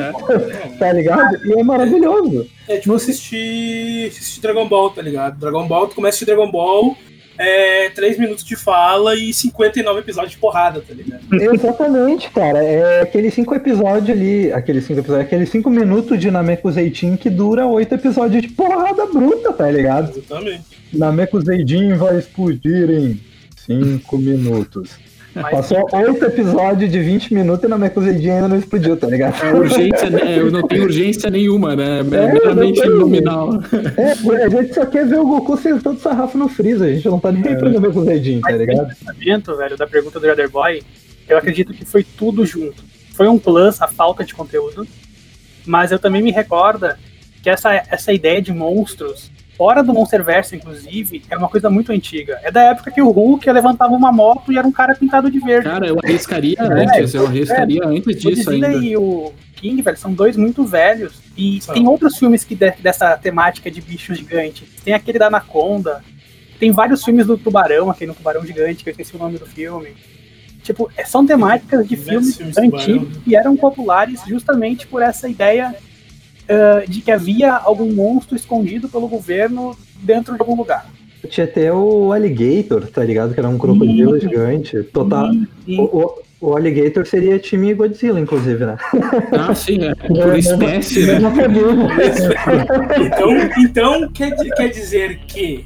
tá 0.77 0.93
ligado? 0.93 1.45
E 1.45 1.59
é 1.59 1.63
maravilhoso. 1.63 2.47
É 2.67 2.77
tipo 2.77 2.93
assistir, 2.93 4.07
assistir 4.07 4.39
Dragon 4.39 4.67
Ball, 4.67 4.91
tá 4.91 5.01
ligado? 5.01 5.39
Dragon 5.39 5.67
Ball, 5.67 5.87
tu 5.87 5.95
começa 5.95 6.15
a 6.15 6.17
assistir 6.17 6.25
Dragon 6.25 6.51
Ball, 6.51 6.95
é 7.41 7.89
3 7.89 8.19
minutos 8.19 8.43
de 8.43 8.55
fala 8.55 9.15
e 9.15 9.33
59 9.33 9.99
episódios 9.99 10.33
de 10.33 10.37
porrada, 10.37 10.81
tá 10.81 10.93
ligado? 10.93 11.21
Exatamente, 11.33 12.29
cara. 12.29 12.63
É 12.63 13.01
aqueles 13.01 13.33
cinco 13.33 13.55
episódios 13.55 14.09
ali. 14.09 14.51
Aqueles 14.53 14.85
cinco 14.85 14.99
episódios, 14.99 15.25
aqueles 15.25 15.49
cinco 15.49 15.69
minutos 15.69 16.19
de 16.19 16.29
Nameku 16.29 16.71
Zeitin 16.71 17.15
que 17.15 17.29
dura 17.29 17.65
oito 17.65 17.95
episódios 17.95 18.41
de 18.41 18.49
porrada 18.49 19.05
bruta, 19.07 19.51
tá 19.51 19.69
ligado? 19.69 20.11
Exatamente. 20.11 20.81
Nameku 20.93 21.39
Zeidin 21.41 21.95
vai 21.95 22.17
explodir 22.17 22.89
em 22.89 23.19
cinco 23.55 24.17
minutos. 24.17 24.91
Mas, 25.33 25.51
Passou 25.51 25.87
oito 25.93 26.25
episódios 26.25 26.91
de 26.91 26.99
20 26.99 27.33
minutos 27.33 27.63
e 27.63 27.67
Nameku 27.67 28.01
Zeidin 28.01 28.31
ainda 28.31 28.47
não 28.49 28.57
explodiu, 28.57 28.97
tá 28.97 29.07
ligado? 29.07 29.41
É 29.41 29.53
urgência, 29.53 30.09
né? 30.09 30.39
Eu 30.39 30.51
não 30.51 30.67
tenho 30.67 30.83
urgência 30.83 31.29
nenhuma, 31.29 31.75
né? 31.75 31.99
É 31.99 32.03
meramente 32.03 32.79
não 32.79 32.87
tem. 32.87 32.99
nominal. 32.99 33.49
É, 33.97 34.43
a 34.43 34.49
gente 34.49 34.73
só 34.73 34.85
quer 34.85 35.07
ver 35.07 35.19
o 35.19 35.25
Goku 35.25 35.55
sentando 35.55 35.99
sarrafo 35.99 36.37
no 36.37 36.49
Freeza, 36.49 36.85
a 36.85 36.93
gente 36.93 37.07
não 37.07 37.19
tá 37.19 37.31
nem 37.31 37.47
aí 37.47 37.55
pra 37.55 37.69
ver 37.69 37.93
com 37.93 37.99
o 37.99 38.03
Zeidin, 38.03 38.41
tá 38.41 38.51
ligado? 38.51 38.91
esse 38.91 39.05
pensamento, 39.05 39.55
velho, 39.55 39.77
da 39.77 39.87
pergunta 39.87 40.19
do 40.19 40.29
Other 40.29 40.49
Boy, 40.49 40.83
eu 41.29 41.37
acredito 41.37 41.73
que 41.73 41.85
foi 41.85 42.03
tudo 42.03 42.45
junto. 42.45 42.83
Foi 43.13 43.27
um 43.27 43.39
plus 43.39 43.81
a 43.81 43.87
falta 43.87 44.25
de 44.25 44.33
conteúdo, 44.33 44.85
mas 45.65 45.91
eu 45.91 45.99
também 45.99 46.21
me 46.21 46.31
recorda 46.31 46.99
que 47.41 47.49
essa, 47.49 47.73
essa 47.89 48.11
ideia 48.11 48.41
de 48.41 48.51
monstros, 48.51 49.31
fora 49.61 49.83
do 49.83 49.93
Monsterverse, 49.93 50.55
inclusive, 50.55 51.21
é 51.29 51.37
uma 51.37 51.47
coisa 51.47 51.69
muito 51.69 51.91
antiga. 51.91 52.39
É 52.41 52.49
da 52.49 52.63
época 52.63 52.89
que 52.89 52.99
o 52.99 53.11
Hulk 53.11 53.47
levantava 53.51 53.93
uma 53.93 54.11
moto 54.11 54.51
e 54.51 54.57
era 54.57 54.65
um 54.67 54.71
cara 54.71 54.95
pintado 54.95 55.29
de 55.29 55.37
verde. 55.39 55.69
Cara, 55.69 55.85
eu 55.85 55.97
arriscaria 56.03 56.55
antes, 56.59 57.13
eu 57.13 57.27
arriscaria 57.27 57.85
antes 57.85 58.07
O 58.15 58.19
disso 58.19 58.49
ainda. 58.49 58.73
e 58.73 58.97
o 58.97 59.31
King, 59.55 59.79
velho, 59.83 59.97
são 59.97 60.11
dois 60.13 60.35
muito 60.35 60.65
velhos. 60.65 61.21
E 61.37 61.61
São. 61.61 61.75
tem 61.75 61.87
outros 61.87 62.17
filmes 62.17 62.43
que 62.43 62.55
de- 62.55 62.71
dessa 62.79 63.15
temática 63.17 63.69
de 63.69 63.79
bichos 63.81 64.17
gigantes. 64.17 64.67
Tem 64.83 64.95
aquele 64.95 65.19
da 65.19 65.27
Anaconda. 65.27 66.03
Tem 66.59 66.71
vários 66.71 67.03
filmes 67.05 67.27
do 67.27 67.37
Tubarão, 67.37 67.91
aquele 67.91 68.07
no 68.09 68.15
Tubarão 68.15 68.43
Gigante, 68.43 68.83
que 68.83 68.89
eu 68.89 68.91
esqueci 68.93 69.15
o 69.15 69.19
nome 69.19 69.37
do 69.37 69.45
filme. 69.45 69.89
Tipo, 70.63 70.89
é- 70.97 71.05
são 71.05 71.23
temáticas 71.23 71.87
de 71.87 71.95
filmes 71.95 72.35
filmes 72.35 72.57
antigos 72.57 73.03
Tubarão. 73.09 73.21
que 73.23 73.35
eram 73.35 73.55
populares 73.55 74.21
justamente 74.27 74.87
por 74.87 75.03
essa 75.03 75.29
ideia 75.29 75.75
ah, 76.51 76.83
de 76.87 77.01
que 77.01 77.11
havia 77.11 77.53
algum 77.53 77.91
monstro 77.93 78.35
escondido 78.35 78.89
pelo 78.89 79.07
governo 79.07 79.75
dentro 80.03 80.33
de 80.35 80.39
algum 80.41 80.55
lugar. 80.55 80.85
Tinha 81.29 81.45
até 81.45 81.71
o 81.71 82.11
Alligator, 82.11 82.87
tá 82.87 83.03
ligado? 83.03 83.33
Que 83.33 83.39
era 83.39 83.47
um 83.49 83.57
crocodilo 83.57 84.19
Sim. 84.19 84.27
gigante. 84.27 84.83
Total. 84.91 85.31
E- 85.33 85.47
e- 85.75 85.79
O, 85.79 85.83
o- 85.83 86.21
o 86.41 86.57
Alligator 86.57 87.05
seria 87.05 87.37
time 87.37 87.71
Godzilla, 87.75 88.19
inclusive, 88.19 88.65
né? 88.65 88.75
Ah, 89.31 89.53
sim, 89.53 89.77
é. 89.85 89.93
Por 89.93 90.35
espécie, 90.35 91.05
né? 91.05 91.19
Família. 91.19 93.05
Então, 93.05 93.29
então 93.59 94.09
quer, 94.11 94.35
quer 94.55 94.69
dizer 94.69 95.19
que 95.27 95.65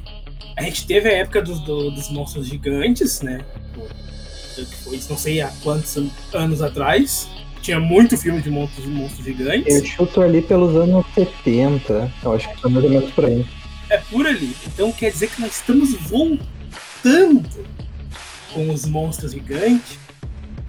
a 0.56 0.62
gente 0.62 0.86
teve 0.86 1.08
a 1.08 1.12
época 1.12 1.40
dos, 1.40 1.60
do- 1.60 1.90
dos 1.90 2.10
monstros 2.10 2.46
gigantes, 2.46 3.22
né? 3.22 3.40
Foi, 4.84 4.98
não 5.10 5.16
sei 5.16 5.40
há 5.40 5.50
quantos 5.62 5.96
an- 5.96 6.10
anos 6.34 6.60
atrás. 6.62 7.28
Tinha 7.66 7.80
muito 7.80 8.16
filme 8.16 8.40
de 8.40 8.48
monstros, 8.48 8.86
monstros 8.86 9.26
Eu 9.26 9.34
gigantes. 9.36 9.88
chuto 9.88 10.22
ali 10.22 10.40
pelos 10.40 10.76
anos 10.76 11.04
70. 11.16 12.12
Eu 12.22 12.32
acho 12.34 12.48
que 12.54 12.62
tá 12.62 12.68
mais 12.68 12.84
ou 12.84 12.90
menos 12.90 13.10
por 13.10 13.24
aí. 13.24 13.44
É 13.90 13.98
por 13.98 14.24
ali. 14.24 14.54
Então 14.68 14.92
quer 14.92 15.10
dizer 15.10 15.28
que 15.30 15.40
nós 15.40 15.56
estamos 15.56 15.92
voltando 15.94 17.42
com 18.52 18.70
os 18.70 18.86
monstros 18.86 19.32
gigantes. 19.32 19.98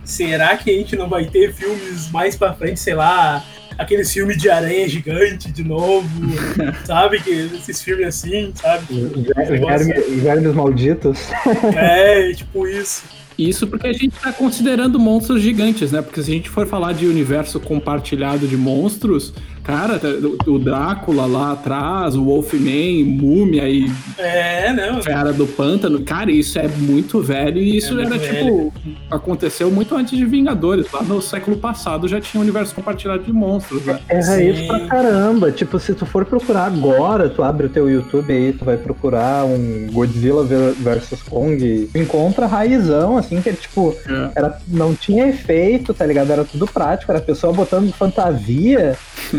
Será 0.04 0.58
que 0.58 0.72
a 0.72 0.74
gente 0.74 0.96
não 0.96 1.08
vai 1.08 1.25
ter 1.25 1.54
filmes 1.54 2.10
mais 2.10 2.36
pra 2.36 2.54
frente, 2.54 2.80
sei 2.80 2.96
lá, 2.96 3.44
aqueles 3.77 4.12
filmes 4.12 4.38
de 4.38 4.50
aranha 4.50 4.88
gigante 4.89 5.51
de 5.51 5.63
novo, 5.63 6.08
sabe? 6.86 7.20
Que 7.22 7.30
esses 7.32 7.82
filmes 7.82 8.08
assim, 8.08 8.51
sabe? 8.56 8.86
Verme- 9.36 10.01
Vermes 10.22 10.56
malditos. 10.56 11.20
É, 11.75 12.32
tipo 12.34 12.68
isso. 12.68 13.04
Isso 13.38 13.67
porque 13.67 13.88
a 13.88 13.94
gente 13.94 14.15
está 14.15 14.34
considerando 14.34 15.00
monstros 15.00 15.41
gigantes, 15.41 15.91
né? 15.91 16.01
Porque 16.01 16.24
se 16.24 16.32
a 16.32 16.34
gente 16.34 16.50
for 16.50 16.65
falar 16.65 16.94
de 16.94 17.06
universo 17.06 17.60
compartilhado 17.60 18.48
de 18.48 18.58
monstros, 18.58 19.32
cara, 19.67 20.00
tá, 20.00 20.07
o 20.47 20.57
Drácula 20.57 21.25
lá 21.25 21.51
atrás, 21.51 22.15
o 22.15 22.24
Wolfman, 22.24 23.03
Múmia 23.03 23.67
e 23.69 23.91
É, 24.17 24.71
não. 24.74 25.01
Fera 25.03 25.33
do 25.33 25.45
Pântano, 25.45 26.00
cara, 26.01 26.31
isso 26.31 26.57
é 26.57 26.67
muito 26.69 27.21
velho 27.21 27.57
e 27.62 27.75
isso 27.77 28.00
É 28.00 28.03
era 28.05 28.17
tipo. 28.17 28.74
Aconteceu 29.12 29.69
muito 29.69 29.93
antes 29.95 30.17
de 30.17 30.25
Vingadores. 30.25 30.88
Lá 30.91 31.03
no 31.03 31.21
século 31.21 31.57
passado 31.57 32.07
já 32.07 32.19
tinha 32.21 32.39
um 32.39 32.43
universo 32.43 32.74
compartilhado 32.74 33.24
de 33.24 33.33
monstros, 33.33 33.83
né? 33.86 34.00
É 34.07 34.21
Sim. 34.21 34.29
raiz 34.31 34.62
pra 34.67 34.79
caramba. 34.88 35.51
Tipo, 35.51 35.77
se 35.79 35.93
tu 35.93 36.05
for 36.05 36.24
procurar 36.25 36.65
agora, 36.65 37.29
tu 37.29 37.43
abre 37.43 37.65
o 37.67 37.69
teu 37.69 37.89
YouTube 37.89 38.31
aí, 38.31 38.53
tu 38.53 38.63
vai 38.65 38.77
procurar 38.77 39.45
um 39.45 39.88
Godzilla 39.91 40.43
ver- 40.43 40.74
versus 40.74 41.21
Kong, 41.24 41.89
tu 41.91 41.97
encontra 41.97 42.45
raizão, 42.45 43.17
assim, 43.17 43.41
que 43.41 43.51
tipo, 43.53 43.95
É. 44.07 44.29
era, 44.36 44.57
não 44.67 44.95
tinha 44.95 45.27
efeito, 45.27 45.93
tá 45.93 46.05
ligado? 46.05 46.31
Era 46.31 46.45
tudo 46.45 46.65
prático, 46.65 47.12
era 47.12 47.19
a 47.19 47.24
pessoa 47.24 47.51
botando 47.51 47.91
fantasia 47.93 48.95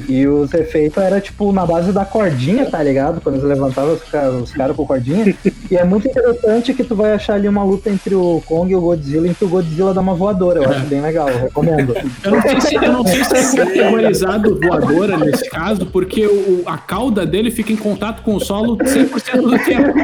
e 0.09 0.18
os 0.27 0.53
efeitos 0.55 1.03
era 1.03 1.21
tipo 1.21 1.53
na 1.53 1.65
base 1.67 1.93
da 1.93 2.05
cordinha, 2.05 2.67
tá 2.67 2.83
ligado? 2.83 3.21
Quando 3.21 3.37
eles 3.37 3.47
levantavam 3.47 3.95
os, 3.95 4.03
ca- 4.03 4.31
os 4.31 4.51
caras 4.53 4.75
com 4.77 4.87
cordinha. 4.87 5.35
E 5.71 5.77
é 5.77 5.85
muito 5.85 6.09
interessante 6.09 6.73
que 6.75 6.83
tu 6.85 6.95
vai 6.97 7.13
achar 7.13 7.35
ali 7.35 7.47
uma 7.49 7.63
luta 7.65 7.91
entre 7.91 8.15
o 8.15 8.43
Kong 8.47 8.71
e 8.73 8.77
o 8.77 8.81
Godzilla, 8.81 9.29
em 9.29 9.35
que 9.35 9.45
o 9.45 9.49
Godzilla 9.49 9.93
dá 9.95 10.01
uma 10.01 10.15
voadora. 10.15 10.63
Eu 10.63 10.71
acho 10.71 10.87
bem 10.87 11.01
legal, 11.01 11.29
eu 11.29 11.39
recomendo. 11.39 11.95
Eu 12.25 12.31
não 12.31 12.43
sei 12.43 12.61
se, 12.61 12.75
eu 12.75 12.93
não 12.93 13.07
sei 13.07 13.25
se 13.25 13.61
é 13.61 13.65
categorizado 13.67 14.59
voadora 14.61 15.17
nesse 15.19 15.49
caso, 15.51 15.87
porque 15.87 16.27
o, 16.27 16.63
a 16.67 16.79
cauda 16.79 17.27
dele 17.27 17.51
fica 17.51 17.73
em 17.73 17.77
contato 17.77 18.23
com 18.23 18.35
o 18.35 18.41
solo 18.41 18.77
100% 18.79 19.41
do 19.43 19.59
tempo. 19.59 19.99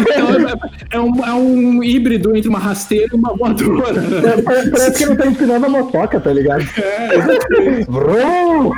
Então 0.00 0.50
é, 0.92 0.96
é 0.96 1.00
um, 1.00 1.24
é 1.24 1.32
um 1.34 1.82
híbrido 1.84 2.36
entre 2.36 2.48
uma 2.48 2.58
rasteira 2.58 3.06
e 3.12 3.16
uma 3.16 3.34
voadora. 3.36 4.00
né? 4.00 4.42
Parece 4.44 4.92
que 4.92 5.04
ele 5.04 5.16
tá 5.16 5.26
empinando 5.26 5.66
a 5.66 5.68
motoca, 5.68 6.18
tá 6.20 6.32
ligado? 6.32 6.64
Vrum! 7.88 8.70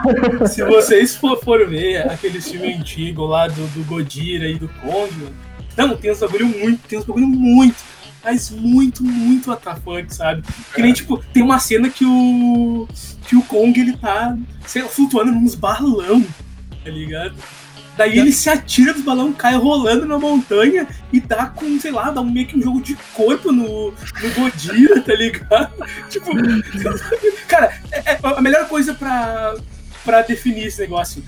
Se 0.47 0.63
vocês 0.75 1.17
for, 1.17 1.39
for 1.43 1.67
ver 1.69 2.09
aquele 2.11 2.41
filme 2.41 2.75
antigo 2.75 3.25
lá 3.27 3.49
do, 3.49 3.67
do 3.69 3.85
Godira 3.85 4.49
e 4.49 4.59
do 4.59 4.69
Kong, 4.69 5.13
mano, 5.17 5.35
não, 5.77 5.97
tem 5.97 6.11
uns 6.11 6.19
bagulho 6.21 6.47
muito, 6.47 6.81
tem 6.89 6.99
uns 6.99 7.05
bagulho 7.05 7.27
muito, 7.27 7.77
mas 8.25 8.51
muito, 8.51 9.05
muito 9.05 9.51
atafante, 9.53 10.15
sabe? 10.15 10.43
Que 10.75 10.83
nem, 10.83 10.93
tipo, 10.93 11.19
tem 11.33 11.43
uma 11.43 11.59
cena 11.61 11.89
que 11.89 12.05
o. 12.05 12.89
que 13.27 13.37
o 13.37 13.43
Kong 13.43 13.79
ele 13.81 13.97
tá, 13.97 14.37
sei 14.67 14.83
lá, 14.83 14.89
flutuando 14.89 15.31
nos 15.33 15.55
balão, 15.55 16.25
tá 16.85 16.91
ligado? 16.91 17.35
Daí 17.97 18.17
ele 18.17 18.33
se 18.33 18.49
atira 18.49 18.93
dos 18.93 19.03
balão, 19.03 19.33
cai 19.33 19.55
rolando 19.57 20.07
na 20.07 20.19
montanha 20.21 20.87
e 21.13 21.19
dá 21.21 21.47
com, 21.47 21.81
sei 21.81 21.91
lá, 21.91 22.13
dá 22.13 22.21
um 22.21 22.31
meio 22.31 22.47
que 22.47 22.57
um 22.57 22.63
jogo 22.63 22.81
de 22.81 22.97
corpo 23.13 23.51
no, 23.51 23.91
no 23.91 24.31
Godira, 24.37 25.01
tá 25.01 25.15
ligado? 25.15 25.73
Tipo, 26.09 26.31
cara, 27.49 27.77
é- 27.91 28.13
é 28.13 28.19
a 28.23 28.41
melhor 28.41 28.69
coisa 28.69 28.95
pra, 28.95 29.57
pra 30.09 30.23
definir 30.23 30.65
esse 30.69 30.81
negócio. 30.81 31.23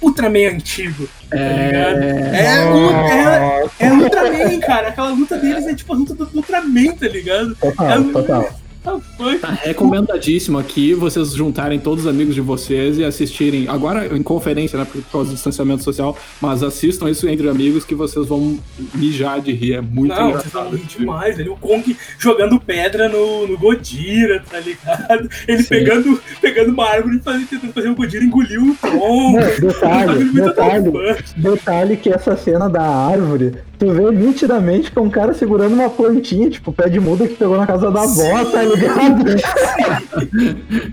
Ultraman 0.00 0.54
antigo. 0.54 1.08
Tá 1.28 1.36
ligado? 1.36 2.02
É, 2.02 2.64
o- 2.70 2.90
é, 3.08 3.86
é 3.86 3.92
Ultraman, 3.92 4.60
cara. 4.60 4.88
Aquela 4.88 5.10
luta 5.10 5.36
deles 5.38 5.66
é 5.66 5.74
tipo 5.74 5.92
a 5.92 5.96
luta 5.96 6.14
do 6.14 6.28
Ultraman, 6.34 6.92
tá 6.94 7.08
ligado? 7.08 7.56
Total, 7.56 8.04
total. 8.04 8.60
Tá. 8.82 9.00
Tá 9.40 9.50
recomendadíssimo 9.50 10.58
aqui 10.58 10.92
vocês 10.92 11.32
juntarem 11.34 11.78
todos 11.78 12.04
os 12.04 12.10
amigos 12.10 12.34
de 12.34 12.40
vocês 12.40 12.98
e 12.98 13.04
assistirem, 13.04 13.68
agora 13.68 14.16
em 14.16 14.22
conferência, 14.22 14.76
né, 14.76 14.84
por 14.84 15.00
causa 15.04 15.30
do 15.30 15.34
distanciamento 15.34 15.84
social, 15.84 16.18
mas 16.40 16.62
assistam 16.64 17.08
isso 17.08 17.28
entre 17.28 17.48
amigos 17.48 17.84
que 17.84 17.94
vocês 17.94 18.26
vão 18.26 18.58
mijar 18.94 19.40
de 19.40 19.52
rir, 19.52 19.74
é 19.74 19.80
muito 19.80 20.12
Não, 20.12 20.32
vocês 20.32 20.52
vão 20.52 20.66
engraçado. 20.66 20.76
rir 20.76 20.98
demais, 20.98 21.38
ali. 21.38 21.48
O 21.48 21.56
Kong 21.56 21.96
jogando 22.18 22.60
pedra 22.60 23.08
no, 23.08 23.46
no 23.46 23.56
Godira, 23.56 24.42
tá 24.50 24.58
ligado? 24.58 25.28
Ele 25.46 25.62
Sim. 25.62 25.68
pegando, 25.68 26.20
pegando 26.40 26.72
uma 26.72 26.88
árvore 26.88 27.16
e 27.18 27.20
fazendo, 27.20 27.46
tentando 27.46 27.72
fazer 27.72 27.88
o 27.88 27.94
Godira 27.94 28.24
engolir 28.24 28.62
o 28.62 28.74
tronco. 28.74 29.00
Não, 29.00 29.60
detalhe, 29.68 30.24
muito 30.24 30.42
detalhe. 30.42 30.92
Detalhe 31.36 31.96
que 31.96 32.10
essa 32.10 32.36
cena 32.36 32.68
da 32.68 32.82
árvore, 32.82 33.54
tu 33.82 33.92
vê 33.92 34.10
nitidamente 34.12 34.92
que 34.92 34.98
é 34.98 35.02
um 35.02 35.10
cara 35.10 35.34
segurando 35.34 35.74
uma 35.74 35.90
plantinha, 35.90 36.48
tipo 36.48 36.72
pé 36.72 36.88
de 36.88 37.00
muda 37.00 37.26
que 37.26 37.34
pegou 37.34 37.58
na 37.58 37.66
casa 37.66 37.90
da 37.90 38.02
avó, 38.02 38.44
tá 38.44 38.62
ligado? 38.62 39.24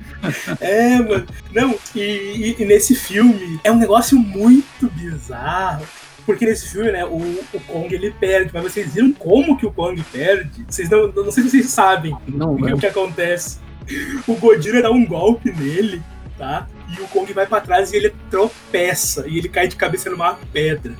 É, 0.60 1.00
mano. 1.00 1.26
Não, 1.54 1.76
e, 1.96 2.00
e- 2.00 2.56
e 2.60 2.66
nesse 2.66 2.96
filme 2.96 3.60
é 3.64 3.72
um 3.72 3.78
negócio 3.78 4.18
muito 4.18 4.90
bizarro. 4.92 5.86
Porque 6.26 6.46
nesse 6.46 6.68
filme, 6.70 6.92
né, 6.92 7.06
o, 7.06 7.16
o 7.18 7.60
Kong 7.68 7.94
ele 7.94 8.12
perde, 8.12 8.52
mas 8.54 8.64
vocês 8.64 8.94
viram 8.94 9.12
como 9.14 9.58
que 9.58 9.66
o 9.66 9.72
Kong 9.72 10.02
perde? 10.12 10.64
Vocês 10.68 10.90
não, 10.90 11.08
não 11.12 11.32
sei 11.32 11.44
se 11.44 11.50
vocês 11.52 11.70
sabem 11.70 12.16
Não, 12.28 12.54
o 12.54 12.58
que, 12.58 12.74
o 12.74 12.78
que 12.78 12.86
acontece. 12.86 13.58
O 14.28 14.36
Godira 14.36 14.82
dá 14.82 14.92
um 14.92 15.06
golpe 15.06 15.52
nele, 15.52 16.02
tá? 16.38 16.68
E 16.98 17.02
o 17.02 17.08
Kong 17.08 17.32
vai 17.34 17.46
pra 17.46 17.62
trás 17.62 17.94
e 17.94 17.98
ele 17.98 18.14
tropeça. 18.32 19.26
E 19.28 19.38
ele 19.38 19.48
cai 19.48 19.68
de 19.68 19.76
cabeça 19.76 20.10
numa 20.10 20.38
pedra. 20.52 20.94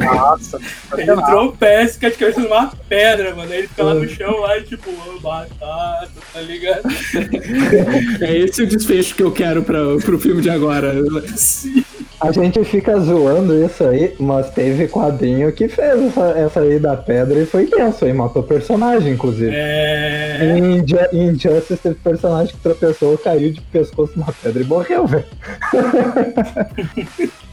Nossa, 0.00 0.58
Ele 0.96 1.14
tropeça 1.22 1.96
e 1.96 2.00
cai 2.00 2.10
de 2.10 2.16
cabeça 2.18 2.40
numa 2.40 2.72
pedra, 2.88 3.34
mano. 3.34 3.52
Aí 3.52 3.58
ele 3.60 3.68
fica 3.68 3.82
lá 3.82 3.94
no 3.94 4.08
chão, 4.08 4.40
lá 4.40 4.58
e 4.58 4.62
tipo, 4.62 4.90
"Ô, 4.90 5.20
batata, 5.20 6.10
tá 6.32 6.40
ligado? 6.40 6.82
é 8.22 8.38
esse 8.38 8.62
o 8.62 8.66
desfecho 8.66 9.14
que 9.14 9.22
eu 9.22 9.32
quero 9.32 9.62
pra, 9.62 9.78
pro 10.04 10.18
filme 10.18 10.40
de 10.42 10.50
agora. 10.50 10.92
Sim. 11.36 11.84
A 12.22 12.30
gente 12.30 12.62
fica 12.64 12.98
zoando 13.00 13.64
isso 13.64 13.82
aí, 13.84 14.14
mas 14.18 14.48
teve 14.50 14.86
quadrinho 14.86 15.50
que 15.52 15.66
fez 15.68 16.00
essa, 16.00 16.28
essa 16.38 16.60
aí 16.60 16.78
da 16.78 16.96
pedra 16.96 17.40
e 17.40 17.44
foi 17.44 17.66
tenso, 17.66 18.06
e 18.06 18.12
matou 18.12 18.44
personagem, 18.44 19.12
inclusive. 19.14 19.50
É. 19.52 20.54
Em 20.56 20.76
Inju- 20.78 21.08
em 21.12 21.28
Injustice 21.30 21.76
teve 21.82 21.96
personagem 21.96 22.54
que 22.54 22.60
tropeçou, 22.60 23.18
caiu 23.18 23.52
de 23.52 23.60
pescoço 23.60 24.12
numa 24.16 24.32
pedra 24.32 24.62
e 24.62 24.64
morreu, 24.66 25.04
velho. 25.06 25.24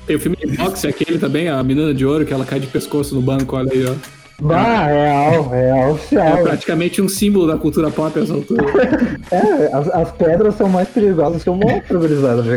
Tem 0.05 0.15
o 0.15 0.19
filme 0.19 0.37
de 0.37 0.55
boxe, 0.55 0.87
aquele 0.87 1.17
também, 1.17 1.49
a 1.49 1.61
menina 1.63 1.93
de 1.93 2.05
ouro, 2.05 2.25
que 2.25 2.33
ela 2.33 2.45
cai 2.45 2.59
de 2.59 2.67
pescoço 2.67 3.15
no 3.15 3.21
banco, 3.21 3.55
olha 3.55 3.71
aí, 3.73 3.85
ó. 3.85 4.18
Bah, 4.41 4.85
real, 4.87 5.49
real, 5.49 5.77
É 5.77 5.91
oficial. 5.91 6.37
praticamente 6.43 7.01
um 7.01 7.09
símbolo 7.09 7.47
da 7.47 7.57
cultura 7.57 7.91
pop 7.91 8.17
essa 8.19 8.33
altura. 8.33 8.63
É, 9.31 9.75
as, 9.75 9.87
as 9.89 10.11
pedras 10.13 10.55
são 10.55 10.67
mais 10.67 10.87
perigosas 10.87 11.43
que 11.43 11.49
o 11.49 11.55
monstro, 11.55 11.99
gurizada, 11.99 12.41
olho. 12.41 12.51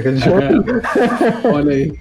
É. 1.45 1.49
Olha 1.53 1.73
aí. 1.73 1.93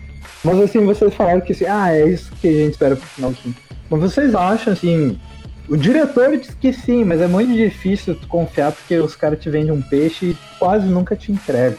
Mas 0.43 0.59
assim, 0.61 0.85
vocês 0.85 1.13
falaram 1.13 1.41
que 1.41 1.51
assim, 1.51 1.65
ah, 1.65 1.93
é 1.93 2.07
isso 2.07 2.31
que 2.39 2.47
a 2.47 2.51
gente 2.51 2.71
espera 2.71 2.95
pro 2.95 3.05
final 3.05 3.31
do 3.31 3.38
filme. 3.38 3.55
Mas 3.89 4.00
vocês 4.00 4.33
acham 4.33 4.71
assim. 4.73 5.19
O 5.67 5.75
diretor 5.77 6.38
diz 6.38 6.53
que 6.53 6.71
sim, 6.73 7.03
mas 7.03 7.21
é 7.21 7.27
muito 7.27 7.53
difícil 7.53 8.15
tu 8.15 8.27
confiar 8.27 8.71
porque 8.71 8.97
os 8.97 9.15
caras 9.15 9.39
te 9.39 9.50
vendem 9.50 9.71
um 9.71 9.81
peixe 9.81 10.27
e 10.27 10.38
quase 10.57 10.88
nunca 10.88 11.15
te 11.15 11.31
entregam. 11.31 11.77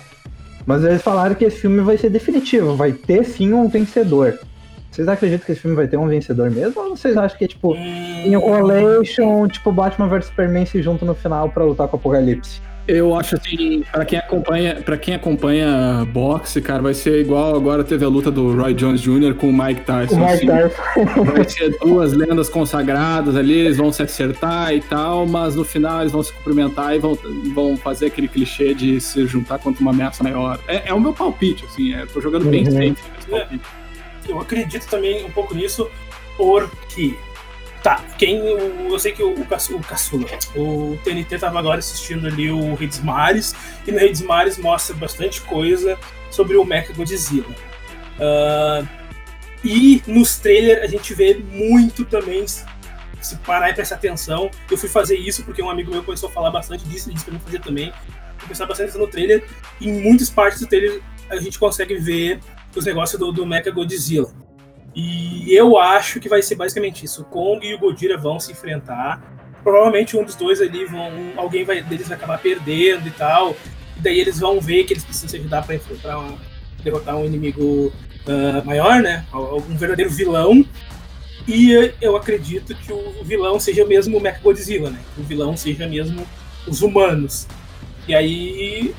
Mas 0.67 0.85
eles 0.85 1.03
falaram 1.03 1.35
que 1.35 1.45
esse 1.45 1.59
filme 1.59 1.81
vai 1.81 1.97
ser 1.99 2.09
definitivo, 2.11 2.77
vai 2.77 2.93
ter 2.93 3.25
sim 3.25 3.53
um 3.53 3.69
vencedor. 3.69 4.39
Vocês 4.93 5.09
acreditam 5.09 5.47
que 5.47 5.53
esse 5.53 5.61
filme 5.63 5.75
vai 5.75 5.89
ter 5.89 5.97
um 5.97 6.07
vencedor 6.07 6.51
mesmo? 6.51 6.81
Ou 6.83 6.97
vocês 6.97 7.17
acham 7.17 7.39
que 7.39 7.45
é 7.47 7.49
tipo 7.49 7.73
Hum, 7.75 8.25
Enrolation, 8.27 9.49
tipo 9.49 9.73
Batman 9.73 10.07
vs 10.07 10.27
Superman 10.27 10.67
se 10.67 10.83
juntam 10.83 11.09
no 11.09 11.15
final 11.15 11.49
pra 11.49 11.65
lutar 11.65 11.89
com 11.89 11.97
o 11.97 11.99
Apocalipse? 12.01 12.61
Eu 12.87 13.15
acho 13.17 13.37
assim, 13.37 13.85
pra 13.93 14.05
quem 14.05 14.19
acompanha, 14.19 14.75
para 14.85 14.97
quem 14.99 15.15
acompanha 15.15 16.05
boxe, 16.13 16.61
cara, 16.61 16.83
vai 16.83 16.93
ser 16.93 17.21
igual 17.21 17.55
agora 17.55 17.85
teve 17.85 18.05
a 18.05 18.09
luta 18.09 18.29
do 18.29 18.57
Roy 18.61 18.75
Jones 18.75 19.01
Jr. 19.01 19.35
com 19.35 19.51
o 19.51 19.53
Mike 19.53 19.83
Tyson. 19.83 20.17
O 20.17 20.19
Mike 20.19 20.33
assim. 20.33 20.47
Tyson. 20.49 21.25
Vai 21.25 21.49
ser 21.49 21.79
duas 21.79 22.13
lendas 22.13 22.49
consagradas 22.49 23.37
ali, 23.37 23.53
eles 23.55 23.77
vão 23.77 23.93
se 23.93 24.03
acertar 24.03 24.75
e 24.75 24.81
tal, 24.81 25.27
mas 25.29 25.55
no 25.55 25.65
final 25.65 26.01
eles 26.01 26.11
vão 26.13 26.25
se 26.25 26.33
cumprimentar 26.33 26.97
e 26.97 26.99
vão, 26.99 27.17
vão 27.55 27.77
fazer 27.77 28.07
aquele 28.07 28.27
clichê 28.27 28.75
de 28.75 29.01
se 29.01 29.27
juntar 29.27 29.59
contra 29.61 29.81
uma 29.81 29.93
ameaça 29.93 30.25
maior. 30.25 30.59
É, 30.67 30.89
é 30.89 30.93
o 30.93 31.01
meu 31.01 31.13
palpite, 31.13 31.65
assim, 31.65 31.95
é, 31.95 32.05
tô 32.05 32.21
jogando 32.21 32.47
bem 32.51 32.65
Uhum. 32.65 32.73
safe 32.73 32.83
nesse 33.15 33.29
palpite. 33.31 33.82
Eu 34.29 34.41
acredito 34.41 34.87
também 34.89 35.25
um 35.25 35.31
pouco 35.31 35.55
nisso, 35.55 35.91
porque. 36.37 37.15
Tá, 37.83 37.97
quem. 38.17 38.41
o- 38.41 38.93
Eu 38.93 38.99
sei 38.99 39.11
que 39.13 39.23
o, 39.23 39.33
o, 39.33 39.45
Caçu- 39.45 39.77
o 39.77 39.81
Caçula, 39.83 40.27
o 40.55 40.97
TNT 41.03 41.39
tava 41.39 41.59
agora 41.59 41.81
assistindo 41.81 42.27
ali 42.29 42.49
o 42.51 42.77
dos 42.77 43.01
Mares, 43.01 43.55
e 43.87 43.91
no 43.91 43.99
dos 44.09 44.21
Mares 44.23 44.57
mostra 44.59 44.95
bastante 44.95 45.41
coisa 45.41 45.99
sobre 46.31 46.57
o 46.57 46.65
Mecha 46.65 46.93
Godzilla. 46.93 47.53
Ah, 48.21 48.85
e 49.65 50.01
nos 50.07 50.39
trailers 50.39 50.83
a 50.83 50.87
gente 50.87 51.13
vê 51.15 51.35
muito 51.35 52.05
também, 52.05 52.45
se 52.47 53.37
parar 53.45 53.71
e 53.71 53.75
prestar 53.75 53.97
atenção. 53.97 54.49
Eu 54.71 54.77
fui 54.79 54.89
fazer 54.89 55.17
isso 55.17 55.43
porque 55.45 55.61
um 55.63 55.71
amigo 55.71 55.91
meu 55.91 56.05
começou 56.05 56.29
a 56.29 56.33
falar 56.33 56.51
bastante 56.53 56.85
disso, 56.85 57.11
e 57.11 57.15
disse 57.15 57.25
pra 57.25 57.35
mim 57.35 57.41
fazer 57.41 57.61
também. 57.61 57.89
Eu 58.41 58.47
prestar 58.47 58.67
bastante 58.67 58.97
no 58.97 59.07
trailer, 59.09 59.45
e 59.81 59.89
em 59.89 60.03
muitas 60.03 60.31
partes 60.31 60.61
do 60.61 60.67
trailer 60.69 61.01
a 61.31 61.37
gente 61.37 61.59
consegue 61.59 61.97
ver 61.97 62.39
os 62.79 62.85
negócios 62.85 63.19
do, 63.19 63.33
do 63.33 63.47
Mecha 63.47 63.71
Godzilla. 63.71 64.31
E 64.95 65.55
eu 65.55 65.79
acho 65.79 66.21
que 66.21 66.29
vai 66.29 66.43
ser 66.43 66.55
basicamente 66.55 67.05
isso. 67.05 67.23
O 67.23 67.25
Kong 67.25 67.67
e 67.67 67.75
o 67.75 67.79
Godzilla 67.79 68.17
vão 68.19 68.39
se 68.39 68.53
enfrentar. 68.53 69.23
Provavelmente 69.63 70.17
um 70.17 70.25
dos 70.25 70.35
dois 70.35 70.61
ali 70.61 70.85
vão. 70.85 71.11
Alguém 71.37 71.65
vai, 71.65 71.83
deles 71.83 72.09
vai 72.09 72.17
acabar 72.17 72.39
perdendo 72.39 73.07
e 73.07 73.11
tal. 73.11 73.57
E 73.97 74.01
daí 74.01 74.21
eles 74.21 74.39
vão 74.39 74.61
ver 74.61 74.85
que 74.85 74.93
eles 74.93 75.05
precisam 75.05 75.29
se 75.29 75.37
ajudar 75.37 75.65
para 75.65 75.77
enfrentar 75.77 76.19
uma- 76.19 76.39
derrotar 76.83 77.17
um 77.17 77.25
inimigo 77.25 77.93
ah, 78.27 78.63
maior, 78.65 79.01
né? 79.01 79.25
Um 79.33 79.77
verdadeiro 79.77 80.11
vilão. 80.11 80.65
E 81.49 81.93
eu 82.01 82.17
acredito 82.17 82.75
que 82.75 82.93
o 82.93 83.25
vilão 83.25 83.59
seja 83.59 83.85
mesmo 83.85 84.19
o 84.19 84.21
Mechagodzilla, 84.21 84.91
né? 84.91 85.01
Que 85.15 85.21
o 85.23 85.25
vilão 85.25 85.57
seja 85.57 85.89
mesmo 85.89 86.27
os 86.67 86.83
humanos. 86.83 87.49
E 88.07 88.15
aí, 88.15 88.95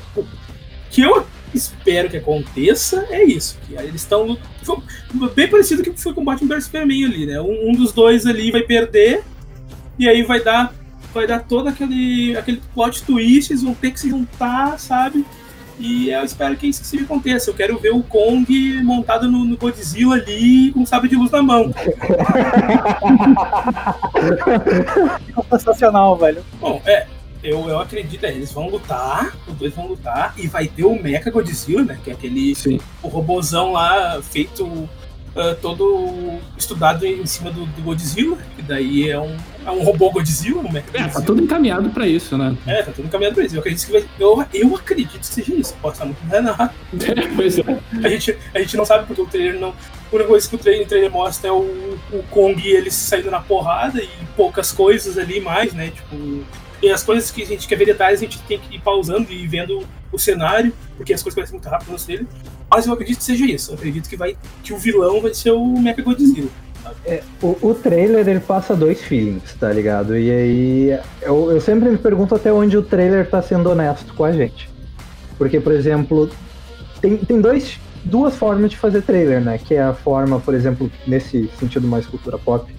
que 0.89 1.01
eu 1.01 1.25
espero 1.53 2.09
que 2.09 2.17
aconteça 2.17 3.05
é 3.09 3.23
isso. 3.23 3.57
Que 3.67 3.75
eles 3.75 4.01
estão. 4.01 4.37
Bem 5.35 5.49
parecido 5.49 5.83
com 5.83 5.89
o 5.89 5.93
que 5.93 6.01
foi 6.01 6.13
com 6.13 6.21
o 6.21 6.23
Batman 6.25 6.55
vs 6.55 6.65
Superman 6.65 7.05
ali, 7.05 7.25
né? 7.25 7.39
Um, 7.41 7.69
um, 7.69 7.71
dos 7.73 7.91
dois 7.91 8.25
ali 8.25 8.51
vai 8.51 8.61
perder, 8.61 9.23
e 9.97 10.07
aí 10.07 10.23
vai 10.23 10.41
dar. 10.41 10.73
Vai 11.13 11.27
dar 11.27 11.43
todo 11.43 11.69
aquele, 11.69 12.35
aquele 12.35 12.59
plot 12.73 13.03
twist, 13.03 13.51
eles 13.51 13.61
vão 13.61 13.75
ter 13.75 13.91
que 13.91 13.99
se 13.99 14.09
juntar, 14.09 14.79
sabe? 14.79 15.23
E 15.79 16.09
eu 16.09 16.23
espero 16.23 16.55
que 16.55 16.67
isso 16.67 16.95
aconteça. 17.01 17.49
Eu 17.49 17.53
quero 17.53 17.77
ver 17.77 17.91
o 17.91 18.01
Kong 18.03 18.81
montado 18.83 19.29
no, 19.29 19.43
no 19.43 19.57
Godzilla 19.57 20.15
ali 20.15 20.71
com 20.71 20.79
um 20.81 20.85
sabre 20.85 21.09
de 21.09 21.15
luz 21.15 21.29
na 21.31 21.43
mão. 21.43 21.73
Sensacional, 25.51 26.17
velho. 26.17 26.43
Bom, 26.59 26.81
é, 26.85 27.05
eu, 27.43 27.67
eu 27.67 27.79
acredito, 27.79 28.25
é, 28.25 28.31
eles 28.31 28.51
vão 28.51 28.69
lutar, 28.69 29.35
os 29.47 29.55
dois 29.55 29.73
vão 29.73 29.87
lutar, 29.87 30.33
e 30.37 30.47
vai 30.47 30.67
ter 30.67 30.85
o 30.85 31.01
Mecha 31.01 31.29
Godzilla, 31.29 31.83
né? 31.83 31.99
Que 32.03 32.11
é 32.11 32.13
aquele 32.13 32.55
Sim. 32.55 32.79
o 33.01 33.07
robozão 33.07 33.73
lá 33.73 34.21
feito 34.21 34.65
uh, 34.65 35.55
todo 35.61 36.39
estudado 36.57 37.05
em 37.05 37.25
cima 37.25 37.51
do, 37.51 37.65
do, 37.65 37.81
Godzilla, 37.81 38.37
que 38.55 38.61
daí 38.61 39.09
é 39.09 39.19
um, 39.19 39.35
é 39.65 39.71
um 39.71 39.83
robô 39.83 40.09
Godzilla, 40.11 40.61
um 40.61 40.71
Mecha 40.71 40.87
Godzilla. 40.87 41.09
É, 41.09 41.11
tá 41.11 41.21
tudo 41.21 41.41
encaminhado 41.41 41.89
pra 41.89 42.07
isso, 42.07 42.37
né? 42.37 42.55
É, 42.65 42.83
tá 42.83 42.91
tudo 42.91 43.05
encaminhado 43.07 43.35
pra 43.35 43.43
isso. 43.43 43.55
Eu 43.55 43.59
acredito 43.59 43.85
que, 43.85 43.91
vai, 43.91 44.05
eu, 44.19 44.45
eu 44.53 44.75
acredito 44.75 45.19
que 45.19 45.27
seja 45.27 45.53
isso. 45.53 45.75
Pode 45.81 45.95
estar 45.95 46.05
muito 46.05 46.23
enganado. 46.23 46.73
É, 47.03 47.35
pois 47.35 47.59
é. 47.59 47.63
A 48.03 48.09
gente, 48.09 48.37
a 48.53 48.59
gente 48.59 48.77
não 48.77 48.85
sabe 48.85 49.05
porque 49.05 49.21
o 49.21 49.25
trailer 49.25 49.59
não. 49.59 49.69
A 49.69 50.15
única 50.15 50.29
coisa 50.29 50.47
que 50.47 50.55
o 50.55 50.59
trailer, 50.59 50.85
o 50.85 50.89
trailer 50.89 51.11
mostra 51.11 51.49
é 51.49 51.51
o, 51.51 51.97
o 52.11 52.23
Kong 52.29 52.65
ele 52.65 52.89
saindo 52.89 53.29
na 53.29 53.41
porrada 53.41 54.01
e 54.01 54.09
poucas 54.35 54.71
coisas 54.71 55.17
ali 55.17 55.39
mais, 55.41 55.73
né? 55.73 55.89
Tipo, 55.89 56.43
e 56.83 56.91
as 56.91 57.01
coisas 57.01 57.31
que 57.31 57.41
a 57.41 57.45
gente 57.45 57.65
quer 57.65 57.77
ver 57.77 57.85
detalhes, 57.85 58.19
a 58.19 58.23
gente 58.25 58.39
tem 58.41 58.59
que 58.59 58.75
ir 58.75 58.81
pausando 58.81 59.31
e 59.31 59.47
vendo 59.47 59.87
o 60.11 60.19
cenário, 60.19 60.73
porque 60.97 61.13
as 61.13 61.23
coisas 61.23 61.33
parecem 61.33 61.57
muito 61.57 61.69
rápidas 61.69 62.05
dele. 62.05 62.27
Mas 62.69 62.85
eu 62.85 62.91
acredito 62.91 63.19
que 63.19 63.23
seja 63.23 63.45
isso. 63.45 63.71
Eu 63.71 63.75
acredito 63.75 64.09
que, 64.09 64.17
vai, 64.17 64.35
que 64.61 64.73
o 64.73 64.77
vilão 64.77 65.21
vai 65.21 65.33
ser 65.33 65.51
o 65.51 65.79
Mecha 65.79 66.01
Godzilla. 66.01 66.49
É, 67.05 67.23
o, 67.41 67.57
o, 67.61 67.73
trailer 67.73 68.27
ele 68.27 68.41
passa 68.41 68.75
dois 68.75 69.01
feelings, 69.01 69.53
tá 69.57 69.71
ligado? 69.71 70.17
E 70.17 70.29
aí 70.29 70.99
eu, 71.21 71.51
eu 71.51 71.61
sempre 71.61 71.89
me 71.89 71.97
pergunto 71.97 72.35
até 72.35 72.51
onde 72.51 72.77
o 72.77 72.83
trailer 72.83 73.29
tá 73.29 73.41
sendo 73.41 73.69
honesto 73.69 74.13
com 74.13 74.25
a 74.25 74.33
gente. 74.33 74.69
Porque, 75.37 75.61
por 75.61 75.71
exemplo, 75.71 76.29
tem, 76.99 77.15
tem 77.15 77.39
dois, 77.39 77.79
duas 78.03 78.35
formas 78.35 78.71
de 78.71 78.77
fazer 78.77 79.01
trailer, 79.03 79.39
né? 79.39 79.57
Que 79.57 79.75
é 79.75 79.83
a 79.83 79.93
forma, 79.93 80.37
por 80.37 80.53
exemplo, 80.53 80.91
nesse 81.07 81.49
sentido 81.57 81.87
mais 81.87 82.05
cultura 82.05 82.37
pop, 82.37 82.69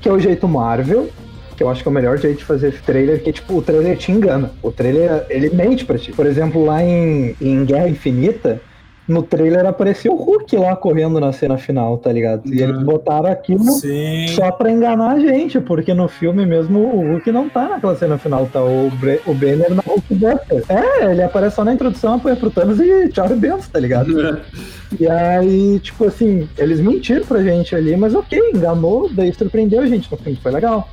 que 0.00 0.08
é 0.08 0.12
o 0.12 0.18
jeito 0.18 0.48
Marvel, 0.48 1.08
que 1.56 1.62
eu 1.62 1.68
acho 1.68 1.82
que 1.82 1.88
é 1.88 1.90
o 1.90 1.94
melhor 1.94 2.18
jeito 2.18 2.38
de 2.38 2.44
fazer 2.44 2.80
trailer, 2.82 3.22
que 3.22 3.32
tipo, 3.32 3.56
o 3.56 3.62
trailer 3.62 3.96
te 3.96 4.12
engana. 4.12 4.52
O 4.62 4.70
trailer, 4.70 5.26
ele 5.30 5.50
mente 5.50 5.84
pra 5.84 5.98
ti. 5.98 6.12
Por 6.12 6.26
exemplo, 6.26 6.64
lá 6.64 6.82
em, 6.82 7.34
em 7.40 7.64
Guerra 7.64 7.88
Infinita, 7.88 8.60
no 9.08 9.22
trailer 9.22 9.64
apareceu 9.66 10.12
o 10.12 10.16
Hulk 10.16 10.56
lá 10.56 10.74
correndo 10.74 11.20
na 11.20 11.32
cena 11.32 11.56
final, 11.56 11.96
tá 11.98 12.12
ligado? 12.12 12.42
E 12.46 12.60
eles 12.60 12.82
botaram 12.82 13.30
aquilo 13.30 13.62
Sim. 13.64 14.26
só 14.28 14.50
pra 14.50 14.70
enganar 14.70 15.12
a 15.12 15.20
gente, 15.20 15.60
porque 15.60 15.94
no 15.94 16.08
filme 16.08 16.44
mesmo 16.44 16.80
o 16.80 17.12
Hulk 17.12 17.30
não 17.30 17.48
tá 17.48 17.68
naquela 17.68 17.94
cena 17.94 18.18
final, 18.18 18.46
tá 18.46 18.62
o, 18.62 18.90
Bre 18.90 19.20
o 19.26 19.32
Banner 19.32 19.74
na 19.74 19.82
Hulk 19.86 20.14
Buster. 20.14 20.64
É, 20.68 21.10
ele 21.10 21.22
aparece 21.22 21.56
só 21.56 21.64
na 21.64 21.72
introdução, 21.72 22.14
apoia 22.14 22.34
pro 22.34 22.50
Thanos 22.50 22.80
e 22.80 23.08
tchau 23.08 23.30
e 23.30 23.34
benção, 23.36 23.70
tá 23.72 23.78
ligado? 23.78 24.20
É. 24.20 24.40
E 25.00 25.08
aí, 25.08 25.80
tipo 25.80 26.04
assim, 26.04 26.48
eles 26.56 26.78
mentiram 26.78 27.26
pra 27.26 27.42
gente 27.42 27.74
ali, 27.74 27.96
mas 27.96 28.14
ok, 28.14 28.38
enganou, 28.54 29.10
daí 29.12 29.34
surpreendeu 29.34 29.80
a 29.80 29.86
gente 29.86 30.08
no 30.08 30.16
filme, 30.16 30.38
foi 30.40 30.52
legal. 30.52 30.88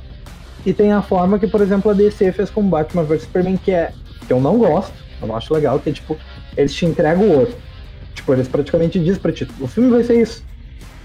E 0.64 0.72
tem 0.72 0.92
a 0.92 1.02
forma 1.02 1.38
que, 1.38 1.46
por 1.46 1.60
exemplo, 1.60 1.90
a 1.90 1.94
DC 1.94 2.32
fez 2.32 2.50
com 2.50 2.62
Batman 2.62 3.04
vs 3.04 3.22
Superman, 3.22 3.56
que 3.56 3.70
é 3.70 3.92
que 4.26 4.32
eu 4.32 4.40
não 4.40 4.58
gosto, 4.58 4.94
eu 5.20 5.28
não 5.28 5.36
acho 5.36 5.52
legal, 5.52 5.78
que 5.78 5.90
é 5.90 5.92
tipo, 5.92 6.16
eles 6.56 6.72
te 6.72 6.86
entregam 6.86 7.24
o 7.24 7.40
outro. 7.40 7.56
Tipo, 8.14 8.32
eles 8.32 8.48
praticamente 8.48 8.98
dizem 8.98 9.20
pra 9.20 9.32
ti, 9.32 9.46
o 9.60 9.66
filme 9.66 9.90
vai 9.90 10.02
ser 10.02 10.20
isso. 10.20 10.42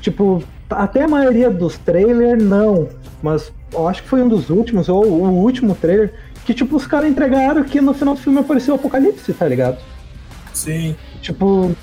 Tipo, 0.02 0.42
até 0.70 1.04
a 1.04 1.08
maioria 1.08 1.50
dos 1.50 1.78
trailers 1.78 2.42
não, 2.42 2.88
mas 3.22 3.52
eu 3.74 3.88
acho 3.88 4.04
que 4.04 4.10
foi 4.10 4.22
um 4.22 4.30
dos 4.30 4.50
últimos, 4.50 4.88
ou 4.88 5.06
o 5.06 5.44
último 5.44 5.76
trailer, 5.76 6.14
que 6.46 6.54
tipo, 6.54 6.76
os 6.78 6.88
caras 6.88 7.10
entregaram 7.10 7.64
que 7.64 7.82
no 7.82 7.94
final 7.94 8.16
do 8.16 8.22
filme 8.22 8.40
apareceu 8.40 8.76
o 8.76 8.78
Apocalipse, 8.78 9.34
tá 9.34 9.48
ligado? 9.48 9.78
Sim. 10.54 10.96
Tipo, 11.22 11.76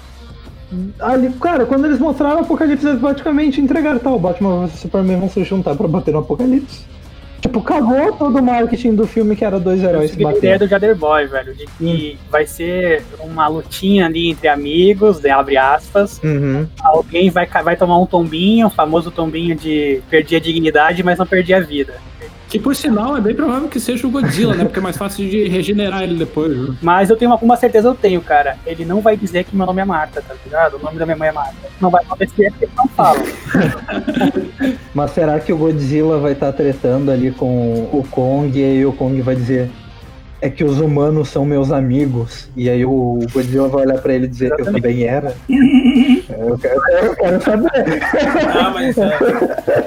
ali, 0.99 1.31
cara, 1.35 1.67
quando 1.67 1.85
eles 1.85 1.99
mostraram 1.99 2.39
o 2.39 2.41
Apocalipse, 2.41 2.87
eles 2.87 3.01
praticamente 3.01 3.61
entregaram, 3.61 3.99
tá, 3.99 4.11
o 4.11 4.19
Batman 4.19 4.67
vs 4.67 4.81
Superman 4.81 5.21
vão 5.21 5.29
se 5.29 5.45
juntar 5.45 5.75
pra 5.75 5.87
bater 5.87 6.13
no 6.13 6.21
Apocalipse. 6.21 6.85
Tipo, 7.47 7.63
cagou 7.63 8.13
todo 8.13 8.39
o 8.39 8.43
marketing 8.43 8.95
do 8.97 9.07
filme 9.07 9.37
que 9.37 9.45
era 9.45 9.61
dois 9.61 9.83
heróis 9.83 10.11
se 10.11 10.17
batendo. 10.17 10.39
ideia 10.39 10.59
do 10.59 10.67
Jader 10.67 10.97
Boy, 10.97 11.27
velho, 11.27 11.55
de 11.55 11.65
que 11.67 12.19
hum. 12.19 12.27
vai 12.29 12.45
ser 12.45 13.05
uma 13.21 13.47
lutinha 13.47 14.07
ali 14.07 14.31
entre 14.31 14.49
amigos, 14.49 15.21
de 15.21 15.31
abre 15.31 15.57
aspas. 15.57 16.21
Uhum. 16.25 16.67
Alguém 16.81 17.31
vai, 17.31 17.47
vai 17.47 17.77
tomar 17.77 17.99
um 17.99 18.07
tombinho, 18.07 18.67
o 18.67 18.71
famoso 18.71 19.13
tombinho 19.13 19.55
de 19.55 20.03
perder 20.11 20.37
a 20.37 20.41
dignidade, 20.41 21.03
mas 21.05 21.19
não 21.19 21.27
perder 21.27 21.55
a 21.55 21.61
vida. 21.61 21.95
Que 22.57 22.63
por 22.63 22.75
sinal 22.75 23.15
é 23.15 23.21
bem 23.21 23.35
provável 23.35 23.69
que 23.69 23.79
seja 23.79 24.07
o 24.07 24.11
Godzilla, 24.11 24.55
né? 24.55 24.65
Porque 24.65 24.79
é 24.79 24.83
mais 24.83 24.97
fácil 24.97 25.29
de 25.29 25.47
regenerar 25.47 26.03
ele 26.03 26.15
depois. 26.15 26.55
Viu? 26.55 26.75
Mas 26.81 27.11
eu 27.11 27.17
tenho 27.17 27.31
uma, 27.31 27.37
uma 27.37 27.55
certeza, 27.55 27.87
eu 27.89 27.95
tenho, 27.95 28.23
cara. 28.23 28.57
Ele 28.65 28.83
não 28.83 29.03
vai 29.03 29.15
dizer 29.15 29.45
que 29.45 29.55
meu 29.55 29.67
nome 29.67 29.83
é 29.83 29.85
Marta, 29.85 30.23
tá 30.23 30.35
ligado? 30.43 30.79
O 30.79 30.79
nome 30.79 30.99
da 30.99 31.05
minha 31.05 31.19
mãe 31.19 31.29
é 31.29 31.33
Marta. 31.33 31.69
Não 31.79 31.91
vai 31.91 32.03
acontecer 32.03 32.51
porque 32.53 32.65
ele 32.65 32.73
não 32.75 32.89
fala. 32.89 33.19
Mas 34.95 35.11
será 35.11 35.39
que 35.39 35.53
o 35.53 35.59
Godzilla 35.59 36.19
vai 36.19 36.33
estar 36.33 36.47
tá 36.47 36.53
tretando 36.55 37.11
ali 37.11 37.31
com 37.31 37.91
o 37.93 38.03
Kong 38.11 38.59
e 38.59 38.65
aí 38.65 38.87
o 38.87 38.93
Kong 38.95 39.21
vai 39.21 39.37
dizer 39.37 39.71
é 40.41 40.51
que 40.51 40.63
os 40.63 40.79
humanos 40.81 41.29
são 41.29 41.45
meus 41.45 41.71
amigos. 41.71 42.49
E 42.57 42.69
aí 42.69 42.85
o 42.85 43.21
Godzilla 43.33 43.69
vai 43.69 43.87
olhar 43.87 44.01
pra 44.01 44.15
ele 44.15 44.27
e 44.27 44.29
dizer 44.29 44.55
que 44.55 44.63
eu 44.63 44.67
também 44.67 45.05
era. 45.05 45.37
eu, 45.49 46.59
quero, 46.59 46.81
eu 46.91 47.17
quero 47.17 47.43
saber. 47.43 47.71
Ah, 48.55 48.71
mas 48.71 48.99
é, 48.99 49.19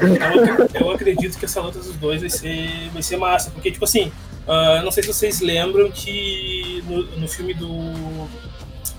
eu, 0.01 0.81
eu, 0.81 0.91
acredito 0.91 1.38
que 1.38 1.45
essa 1.45 1.62
luta 1.62 1.79
dos 1.79 1.95
dois 1.95 2.21
vai 2.21 2.29
ser, 2.29 2.89
vai 2.91 3.01
ser 3.01 3.17
massa. 3.17 3.51
Porque, 3.51 3.71
tipo 3.71 3.85
assim, 3.85 4.12
uh, 4.47 4.83
não 4.83 4.91
sei 4.91 5.03
se 5.03 5.13
vocês 5.13 5.39
lembram 5.41 5.91
que 5.91 6.83
no, 6.88 7.03
no 7.17 7.27
filme 7.27 7.53
do. 7.53 7.69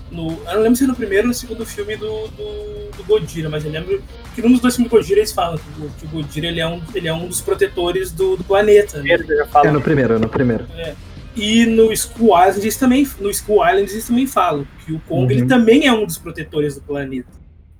No, 0.09 0.27
eu 0.45 0.55
não 0.55 0.61
lembro 0.61 0.75
se 0.75 0.83
é 0.83 0.87
no 0.87 0.95
primeiro 0.95 1.23
ou 1.23 1.27
no 1.29 1.33
segundo 1.33 1.65
filme 1.65 1.95
do, 1.95 2.27
do, 2.27 2.97
do 2.97 3.03
Godira, 3.07 3.49
mas 3.49 3.63
eu 3.63 3.71
lembro 3.71 4.03
que 4.35 4.41
num 4.41 4.51
dos 4.51 4.59
dois 4.59 4.75
filmes 4.75 4.91
do 4.91 4.97
Godira 4.97 5.19
eles 5.21 5.31
falam 5.31 5.57
que 5.57 5.81
o, 5.81 5.89
que 5.89 6.05
o 6.05 6.09
Godira 6.09 6.47
ele 6.47 6.59
é, 6.59 6.67
um, 6.67 6.81
ele 6.93 7.07
é 7.07 7.13
um 7.13 7.27
dos 7.27 7.39
protetores 7.39 8.11
do, 8.11 8.35
do 8.35 8.43
planeta. 8.43 9.01
Né? 9.01 9.17
É 9.63 9.71
no 9.71 9.79
primeiro, 9.79 10.15
é 10.15 10.19
no 10.19 10.27
primeiro. 10.27 10.65
É. 10.75 10.93
E 11.35 11.65
no 11.65 11.95
School 11.95 12.37
Island 12.37 12.61
eles 12.61 12.77
também, 12.77 13.07
no 13.19 13.33
School 13.33 13.65
Island 13.65 13.91
eles 13.91 14.07
também 14.07 14.27
falam 14.27 14.67
que 14.85 14.93
o 14.93 14.99
Kong 14.99 15.23
uhum. 15.23 15.39
ele 15.39 15.47
também 15.47 15.87
é 15.87 15.93
um 15.93 16.05
dos 16.05 16.17
protetores 16.17 16.75
do 16.75 16.81
planeta. 16.81 17.29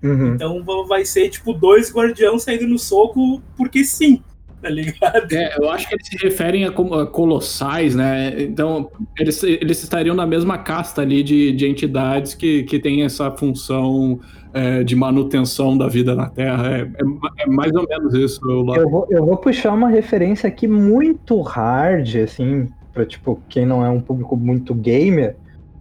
Uhum. 0.01 0.33
Então 0.33 0.63
vai 0.87 1.05
ser 1.05 1.29
tipo 1.29 1.53
dois 1.53 1.93
guardiões 1.93 2.43
saindo 2.43 2.67
no 2.67 2.79
soco 2.79 3.41
porque 3.57 3.83
sim. 3.83 4.21
Tá 4.61 4.69
ligado? 4.69 5.33
É, 5.33 5.57
eu 5.57 5.71
acho 5.71 5.89
que 5.89 5.95
eles 5.95 6.05
se 6.05 6.17
referem 6.17 6.65
a, 6.65 6.71
colossais, 6.71 7.95
né? 7.95 8.43
Então, 8.43 8.91
eles, 9.17 9.41
eles 9.41 9.81
estariam 9.81 10.15
na 10.15 10.27
mesma 10.27 10.59
casta 10.59 11.01
ali 11.01 11.23
de, 11.23 11.51
de 11.51 11.67
entidades 11.67 12.35
que, 12.35 12.61
que 12.63 12.77
tem 12.77 13.01
essa 13.01 13.31
função 13.31 14.19
é, 14.53 14.83
de 14.83 14.95
manutenção 14.95 15.75
da 15.75 15.87
vida 15.87 16.13
na 16.13 16.29
Terra. 16.29 16.77
É, 16.77 16.81
é, 16.81 17.43
é 17.43 17.47
mais 17.47 17.71
ou 17.73 17.87
menos 17.87 18.13
isso. 18.13 18.39
Eu 18.47 18.87
vou, 18.87 19.07
eu 19.09 19.25
vou 19.25 19.37
puxar 19.37 19.73
uma 19.73 19.89
referência 19.89 20.47
aqui 20.47 20.67
muito 20.67 21.41
hard, 21.41 22.17
assim, 22.17 22.67
para 22.93 23.05
tipo 23.05 23.41
quem 23.49 23.65
não 23.65 23.85
é 23.85 23.89
um 23.89 23.99
público 23.99 24.35
muito 24.35 24.73
gamer, 24.73 25.35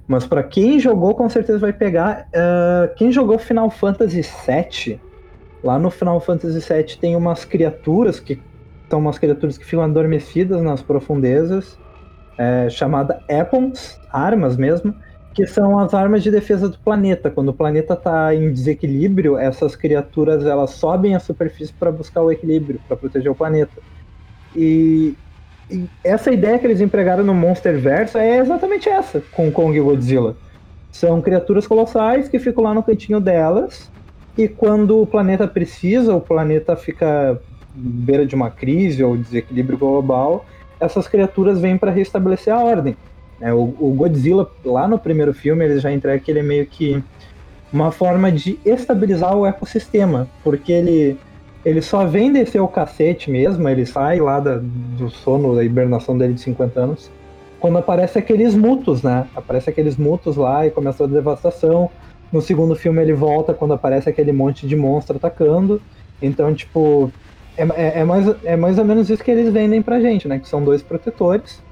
mas 0.06 0.26
para 0.26 0.42
quem 0.42 0.78
jogou 0.78 1.14
com 1.14 1.28
certeza 1.28 1.58
vai 1.58 1.72
pegar. 1.72 2.28
Uh, 2.28 2.94
quem 2.96 3.12
jogou 3.12 3.38
Final 3.38 3.70
Fantasy 3.70 4.22
VII, 4.22 5.00
lá 5.62 5.78
no 5.78 5.90
Final 5.90 6.20
Fantasy 6.20 6.58
VII 6.58 6.98
tem 6.98 7.16
umas 7.16 7.44
criaturas 7.44 8.18
que 8.18 8.40
são 8.88 8.98
umas 8.98 9.18
criaturas 9.18 9.56
que 9.56 9.64
ficam 9.64 9.84
adormecidas 9.84 10.60
nas 10.62 10.82
profundezas, 10.82 11.78
é, 12.36 12.68
chamada 12.68 13.22
Epons, 13.28 14.00
armas 14.10 14.56
mesmo, 14.56 14.92
que 15.32 15.46
são 15.46 15.78
as 15.78 15.94
armas 15.94 16.24
de 16.24 16.30
defesa 16.30 16.68
do 16.68 16.76
planeta. 16.78 17.30
Quando 17.30 17.50
o 17.50 17.54
planeta 17.54 17.94
está 17.94 18.34
em 18.34 18.52
desequilíbrio, 18.52 19.38
essas 19.38 19.76
criaturas 19.76 20.44
elas 20.44 20.70
sobem 20.70 21.14
à 21.14 21.20
superfície 21.20 21.72
para 21.72 21.92
buscar 21.92 22.22
o 22.22 22.32
equilíbrio, 22.32 22.80
para 22.88 22.96
proteger 22.96 23.30
o 23.30 23.34
planeta. 23.34 23.80
E 24.56 25.14
essa 26.02 26.32
ideia 26.32 26.58
que 26.58 26.66
eles 26.66 26.80
empregaram 26.80 27.24
no 27.24 27.34
Monsterverse 27.34 28.18
é 28.18 28.38
exatamente 28.38 28.88
essa, 28.88 29.22
com 29.32 29.50
Kong 29.50 29.76
e 29.76 29.80
Godzilla. 29.80 30.36
São 30.90 31.20
criaturas 31.20 31.66
colossais 31.66 32.28
que 32.28 32.38
ficam 32.38 32.64
lá 32.64 32.74
no 32.74 32.82
cantinho 32.82 33.20
delas, 33.20 33.90
e 34.36 34.48
quando 34.48 35.00
o 35.00 35.06
planeta 35.06 35.46
precisa, 35.46 36.14
o 36.14 36.20
planeta 36.20 36.76
fica 36.76 37.40
beira 37.74 38.26
de 38.26 38.34
uma 38.34 38.50
crise 38.50 39.02
ou 39.02 39.16
desequilíbrio 39.16 39.78
global, 39.78 40.44
essas 40.80 41.06
criaturas 41.06 41.60
vêm 41.60 41.76
para 41.76 41.90
restabelecer 41.90 42.52
a 42.52 42.58
ordem. 42.58 42.96
É, 43.40 43.52
o, 43.52 43.66
Godzilla, 43.96 44.50
lá 44.64 44.86
no 44.86 44.98
primeiro 44.98 45.32
filme, 45.32 45.64
ele 45.64 45.78
já 45.78 45.92
entrega 45.92 46.22
que 46.22 46.30
ele 46.30 46.40
é 46.40 46.42
meio 46.42 46.66
que 46.66 47.02
uma 47.72 47.90
forma 47.92 48.30
de 48.30 48.58
estabilizar 48.64 49.36
o 49.36 49.46
ecossistema, 49.46 50.28
porque 50.42 50.72
ele 50.72 51.18
ele 51.64 51.82
só 51.82 52.06
vem 52.06 52.32
descer 52.32 52.60
o 52.60 52.68
cacete 52.68 53.30
mesmo, 53.30 53.68
ele 53.68 53.84
sai 53.84 54.18
lá 54.18 54.40
da, 54.40 54.58
do 54.58 55.10
sono, 55.10 55.54
da 55.54 55.64
hibernação 55.64 56.16
dele 56.16 56.34
de 56.34 56.40
50 56.40 56.80
anos, 56.80 57.10
quando 57.58 57.78
aparece 57.78 58.18
aqueles 58.18 58.54
mutos, 58.54 59.02
né? 59.02 59.26
Aparece 59.36 59.68
aqueles 59.68 59.96
mutos 59.96 60.36
lá 60.36 60.66
e 60.66 60.70
começa 60.70 61.04
a 61.04 61.06
devastação. 61.06 61.90
No 62.32 62.40
segundo 62.40 62.74
filme 62.74 63.02
ele 63.02 63.12
volta 63.12 63.52
quando 63.52 63.74
aparece 63.74 64.08
aquele 64.08 64.32
monte 64.32 64.66
de 64.66 64.74
monstro 64.74 65.16
atacando. 65.16 65.80
Então, 66.22 66.54
tipo, 66.54 67.12
é, 67.56 67.62
é, 67.62 68.00
é, 68.00 68.04
mais, 68.04 68.34
é 68.44 68.56
mais 68.56 68.78
ou 68.78 68.84
menos 68.84 69.10
isso 69.10 69.22
que 69.22 69.30
eles 69.30 69.52
vendem 69.52 69.82
pra 69.82 70.00
gente, 70.00 70.26
né? 70.26 70.38
Que 70.38 70.48
são 70.48 70.64
dois 70.64 70.82
protetores. 70.82 71.62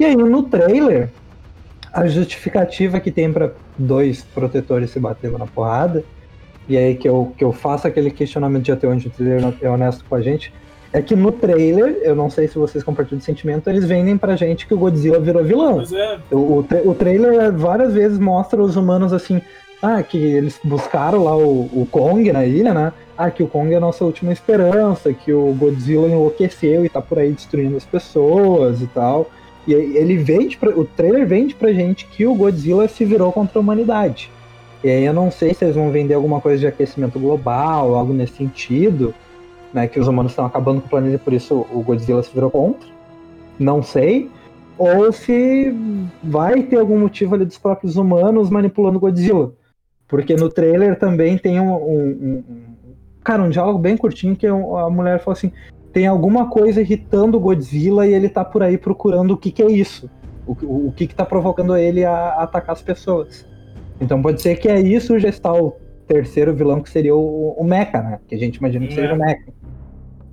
E 0.00 0.04
aí 0.04 0.16
no 0.16 0.42
trailer, 0.44 1.10
a 1.92 2.06
justificativa 2.06 2.98
que 2.98 3.10
tem 3.10 3.30
para 3.30 3.52
dois 3.76 4.22
protetores 4.22 4.90
se 4.90 4.98
batendo 4.98 5.36
na 5.36 5.46
porrada, 5.46 6.02
e 6.68 6.76
aí 6.76 6.94
que 6.94 7.08
eu, 7.08 7.32
que 7.36 7.44
eu 7.44 7.52
faço 7.52 7.86
aquele 7.86 8.10
questionamento 8.10 8.64
de 8.64 8.72
até 8.72 8.86
onde 8.86 9.08
o 9.08 9.10
trailer 9.10 9.54
é 9.60 9.68
honesto 9.68 10.04
com 10.08 10.14
a 10.14 10.20
gente, 10.22 10.52
é 10.92 11.02
que 11.02 11.16
no 11.16 11.32
trailer, 11.32 11.98
eu 12.02 12.14
não 12.14 12.30
sei 12.30 12.46
se 12.46 12.56
vocês 12.56 12.84
compartilham 12.84 13.18
o 13.18 13.22
sentimento, 13.22 13.68
eles 13.68 13.84
vendem 13.84 14.16
pra 14.16 14.36
gente 14.36 14.66
que 14.66 14.72
o 14.74 14.78
Godzilla 14.78 15.18
virou 15.18 15.42
vilão. 15.42 15.74
Pois 15.74 15.92
é. 15.92 16.18
O, 16.30 16.58
o, 16.58 16.62
tra- 16.62 16.82
o 16.84 16.94
trailer 16.94 17.52
várias 17.52 17.92
vezes 17.92 18.18
mostra 18.18 18.62
os 18.62 18.76
humanos 18.76 19.12
assim, 19.12 19.42
ah, 19.82 20.02
que 20.02 20.16
eles 20.16 20.58
buscaram 20.62 21.24
lá 21.24 21.36
o, 21.36 21.62
o 21.72 21.88
Kong 21.90 22.30
na 22.32 22.46
ilha, 22.46 22.72
né? 22.72 22.92
Ah, 23.18 23.30
que 23.30 23.42
o 23.42 23.48
Kong 23.48 23.72
é 23.72 23.76
a 23.76 23.80
nossa 23.80 24.04
última 24.04 24.32
esperança, 24.32 25.12
que 25.12 25.32
o 25.32 25.52
Godzilla 25.54 26.08
enlouqueceu 26.08 26.84
e 26.84 26.88
tá 26.88 27.02
por 27.02 27.18
aí 27.18 27.32
destruindo 27.32 27.76
as 27.76 27.84
pessoas 27.84 28.80
e 28.80 28.86
tal. 28.86 29.28
E 29.66 29.72
ele 29.72 30.16
vende, 30.16 30.56
pra, 30.56 30.70
o 30.70 30.84
trailer 30.84 31.26
vende 31.26 31.54
pra 31.54 31.72
gente 31.72 32.06
que 32.06 32.26
o 32.26 32.34
Godzilla 32.34 32.86
se 32.86 33.04
virou 33.04 33.32
contra 33.32 33.58
a 33.58 33.60
humanidade. 33.60 34.30
E 34.84 34.90
aí 34.90 35.04
eu 35.06 35.14
não 35.14 35.30
sei 35.30 35.54
se 35.54 35.64
eles 35.64 35.76
vão 35.76 35.90
vender 35.90 36.12
alguma 36.12 36.42
coisa 36.42 36.58
de 36.58 36.66
aquecimento 36.66 37.18
global, 37.18 37.94
algo 37.94 38.12
nesse 38.12 38.34
sentido, 38.34 39.14
né? 39.72 39.88
Que 39.88 39.98
os 39.98 40.06
humanos 40.06 40.32
estão 40.32 40.44
acabando 40.44 40.82
com 40.82 40.86
o 40.86 40.90
planeta 40.90 41.14
e 41.16 41.18
por 41.18 41.32
isso 41.32 41.66
o 41.72 41.82
Godzilla 41.82 42.22
se 42.22 42.30
virou 42.34 42.50
contra. 42.50 42.86
Não 43.58 43.82
sei. 43.82 44.30
Ou 44.76 45.10
se 45.10 45.74
vai 46.22 46.64
ter 46.64 46.78
algum 46.78 46.98
motivo 46.98 47.34
ali 47.34 47.46
dos 47.46 47.56
próprios 47.56 47.96
humanos 47.96 48.50
manipulando 48.50 48.98
o 48.98 49.00
Godzilla. 49.00 49.52
Porque 50.06 50.36
no 50.36 50.50
trailer 50.50 50.98
também 50.98 51.38
tem 51.38 51.58
um, 51.58 51.72
um- 51.72 52.10
um- 52.18 52.44
cara, 53.22 53.42
um 53.42 53.48
diálogo 53.48 53.78
bem 53.78 53.96
curtinho 53.96 54.36
que 54.36 54.46
a 54.46 54.90
mulher 54.90 55.18
fala 55.20 55.34
assim: 55.34 55.50
tem 55.94 56.06
alguma 56.06 56.50
coisa 56.50 56.82
irritando 56.82 57.38
o 57.38 57.40
Godzilla 57.40 58.06
e 58.06 58.12
ele 58.12 58.28
tá 58.28 58.44
por 58.44 58.62
aí 58.62 58.76
procurando 58.76 59.30
o 59.30 59.36
que, 59.38 59.50
que 59.50 59.62
é 59.62 59.70
isso. 59.70 60.10
O, 60.46 60.52
o, 60.62 60.88
o 60.88 60.92
que, 60.92 61.06
que 61.06 61.14
tá 61.14 61.24
provocando 61.24 61.74
ele 61.74 62.04
a, 62.04 62.12
a 62.12 62.42
atacar 62.42 62.74
as 62.74 62.82
pessoas. 62.82 63.46
Então 64.04 64.20
pode 64.20 64.42
ser 64.42 64.56
que 64.56 64.68
é 64.68 64.78
isso 64.78 65.18
já 65.18 65.28
está 65.28 65.52
o 65.52 65.74
terceiro 66.06 66.54
vilão, 66.54 66.82
que 66.82 66.90
seria 66.90 67.16
o, 67.16 67.52
o 67.52 67.64
Mecha, 67.64 68.02
né? 68.02 68.20
Que 68.28 68.34
a 68.34 68.38
gente 68.38 68.56
imagina 68.56 68.86
que 68.86 68.94
seja 68.94 69.14
o 69.14 69.18
Mecha. 69.18 69.52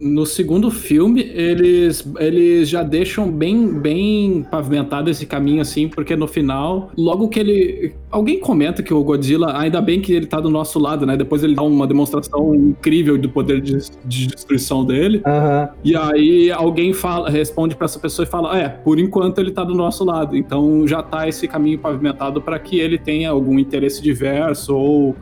No 0.02 0.26
segundo 0.26 0.72
filme, 0.72 1.22
eles, 1.22 2.04
eles 2.18 2.68
já 2.68 2.82
deixam 2.82 3.32
bem, 3.32 3.80
bem 3.80 4.44
pavimentado 4.50 5.12
esse 5.12 5.28
caminho, 5.28 5.62
assim, 5.62 5.88
porque 5.88 6.16
no 6.16 6.28
final, 6.28 6.92
logo 6.98 7.30
que 7.30 7.40
ele. 7.40 7.94
Alguém 8.10 8.40
comenta 8.40 8.82
que 8.82 8.92
o 8.92 9.04
Godzilla, 9.04 9.56
ainda 9.56 9.80
bem 9.80 10.02
que 10.02 10.12
ele 10.12 10.26
tá 10.26 10.40
do 10.40 10.50
nosso 10.50 10.80
lado, 10.80 11.06
né? 11.06 11.16
Depois 11.16 11.44
ele 11.44 11.54
dá 11.54 11.62
uma 11.62 11.86
demonstração 11.86 12.56
incrível 12.56 13.16
do 13.16 13.30
poder 13.30 13.62
de, 13.62 13.78
de 14.04 14.28
destruição 14.28 14.84
dele. 14.84 15.22
Aham. 15.24 15.70
E 15.84 15.96
aí 15.96 16.52
alguém 16.52 16.94
fala, 16.94 17.30
responde 17.30 17.76
pra 17.76 17.86
essa 17.86 18.00
pessoa 18.00 18.26
e 18.26 18.30
fala: 18.30 18.60
É, 18.60 18.68
por 18.70 19.00
enquanto 19.00 19.40
ele 19.40 19.52
tá 19.52 19.64
do 19.64 19.76
nosso 19.76 20.04
lado. 20.04 20.36
Então 20.36 20.88
já 20.88 21.04
tá 21.04 21.28
esse 21.28 21.48
caminho 21.48 21.78
pavimentado 21.78 22.42
para 22.42 22.58
que 22.58 22.80
ele 22.80 22.98
tenha 22.98 23.30
algum 23.30 23.60
interesse 23.60 24.02
diverso 24.02 24.76
ou, 24.76 25.16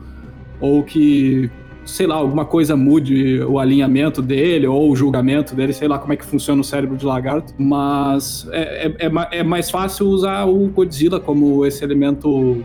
ou 0.60 0.82
que, 0.82 1.50
sei 1.90 2.06
lá, 2.06 2.14
alguma 2.16 2.44
coisa 2.44 2.76
mude 2.76 3.40
o 3.42 3.58
alinhamento 3.58 4.22
dele 4.22 4.66
ou 4.66 4.90
o 4.90 4.96
julgamento 4.96 5.54
dele, 5.54 5.72
sei 5.72 5.88
lá 5.88 5.98
como 5.98 6.12
é 6.12 6.16
que 6.16 6.24
funciona 6.24 6.60
o 6.60 6.64
cérebro 6.64 6.96
de 6.96 7.04
lagarto. 7.04 7.52
Mas 7.58 8.48
é, 8.52 8.86
é, 8.86 9.06
é 9.06 9.40
é 9.40 9.42
mais 9.42 9.70
fácil 9.70 10.06
usar 10.08 10.44
o 10.44 10.66
Godzilla 10.68 11.20
como 11.20 11.64
esse 11.66 11.82
elemento, 11.84 12.64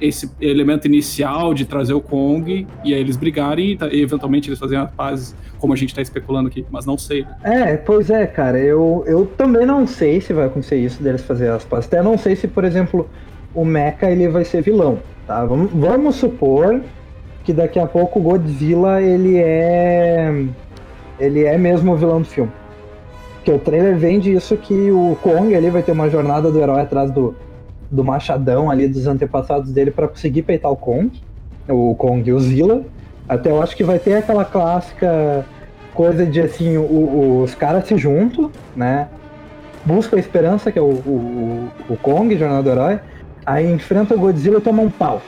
esse 0.00 0.30
elemento 0.40 0.86
inicial 0.86 1.52
de 1.54 1.64
trazer 1.64 1.94
o 1.94 2.00
Kong 2.00 2.66
e 2.84 2.94
aí 2.94 3.00
eles 3.00 3.16
brigarem 3.16 3.72
e, 3.72 3.76
tá- 3.76 3.88
eventualmente 3.92 4.48
eles 4.48 4.58
fazerem 4.58 4.84
a 4.84 4.86
paz, 4.86 5.34
como 5.58 5.72
a 5.72 5.76
gente 5.76 5.94
tá 5.94 6.02
especulando 6.02 6.48
aqui, 6.48 6.64
mas 6.70 6.86
não 6.86 6.96
sei. 6.98 7.26
É, 7.42 7.76
pois 7.76 8.10
é, 8.10 8.26
cara. 8.26 8.58
Eu, 8.58 9.04
eu 9.06 9.26
também 9.36 9.66
não 9.66 9.86
sei 9.86 10.20
se 10.20 10.32
vai 10.32 10.46
acontecer 10.46 10.76
isso 10.76 11.02
deles 11.02 11.22
fazer 11.22 11.48
as 11.50 11.64
pazes. 11.64 11.86
Até 11.86 12.02
não 12.02 12.16
sei 12.18 12.36
se, 12.36 12.46
por 12.48 12.64
exemplo, 12.64 13.08
o 13.54 13.64
Mecha 13.64 14.10
ele 14.10 14.28
vai 14.28 14.44
ser 14.44 14.62
vilão, 14.62 14.98
tá? 15.26 15.44
Vamos, 15.44 15.70
vamos 15.72 16.16
supor 16.16 16.80
que 17.46 17.52
daqui 17.52 17.78
a 17.78 17.86
pouco 17.86 18.18
o 18.18 18.22
Godzilla 18.22 19.00
ele 19.00 19.38
é 19.38 20.44
ele 21.18 21.44
é 21.44 21.56
mesmo 21.56 21.92
o 21.92 21.96
vilão 21.96 22.20
do 22.20 22.26
filme. 22.26 22.50
Que 23.44 23.52
o 23.52 23.58
trailer 23.58 23.96
vende 23.96 24.32
isso 24.32 24.56
que 24.56 24.90
o 24.90 25.16
Kong 25.22 25.54
ali 25.54 25.70
vai 25.70 25.80
ter 25.82 25.92
uma 25.92 26.10
jornada 26.10 26.50
do 26.50 26.58
herói 26.60 26.80
atrás 26.80 27.08
do, 27.12 27.36
do 27.88 28.02
machadão 28.02 28.68
ali 28.68 28.88
dos 28.88 29.06
antepassados 29.06 29.70
dele 29.72 29.92
pra 29.92 30.08
conseguir 30.08 30.42
peitar 30.42 30.70
o 30.72 30.76
Kong, 30.76 31.10
o 31.68 31.94
Kong 31.94 32.28
e 32.28 32.32
o 32.32 32.40
Zilla. 32.40 32.82
Até 33.28 33.48
eu 33.50 33.62
acho 33.62 33.76
que 33.76 33.84
vai 33.84 34.00
ter 34.00 34.14
aquela 34.14 34.44
clássica 34.44 35.46
coisa 35.94 36.26
de 36.26 36.40
assim, 36.40 36.76
o- 36.76 36.82
o- 36.82 37.42
os 37.44 37.54
caras 37.54 37.86
se 37.86 37.96
juntam, 37.96 38.50
né? 38.74 39.06
Busca 39.84 40.16
a 40.16 40.18
esperança, 40.18 40.72
que 40.72 40.78
é 40.80 40.82
o, 40.82 40.86
o, 40.86 41.68
o 41.90 41.96
Kong, 41.96 42.36
Jornada 42.36 42.62
do 42.64 42.70
Herói, 42.70 42.98
aí 43.46 43.70
enfrenta 43.72 44.14
o 44.14 44.18
Godzilla 44.18 44.58
e 44.58 44.60
toma 44.60 44.82
um 44.82 44.90
pau. 44.90 45.22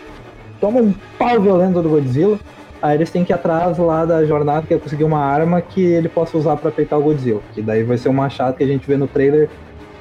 Toma 0.61 0.81
um 0.81 0.95
pau 1.19 1.41
violento 1.41 1.83
do 1.83 1.89
Godzilla. 1.89 2.39
Aí 2.81 2.97
eles 2.97 3.11
têm 3.11 3.25
que 3.25 3.33
ir 3.33 3.35
atrás 3.35 3.77
lá 3.79 4.05
da 4.05 4.25
jornada, 4.25 4.65
que 4.67 4.73
é 4.73 4.79
conseguir 4.79 5.05
uma 5.05 5.19
arma 5.19 5.61
que 5.61 5.83
ele 5.83 6.09
possa 6.09 6.39
usar 6.39 6.57
pra 6.57 6.71
peitar 6.71 6.99
o 6.99 7.03
Godzilla. 7.03 7.41
Que 7.53 7.61
daí 7.61 7.83
vai 7.83 7.99
ser 7.99 8.09
o 8.09 8.13
machado 8.13 8.57
que 8.57 8.63
a 8.63 8.67
gente 8.67 8.87
vê 8.87 8.97
no 8.97 9.09
trailer 9.09 9.49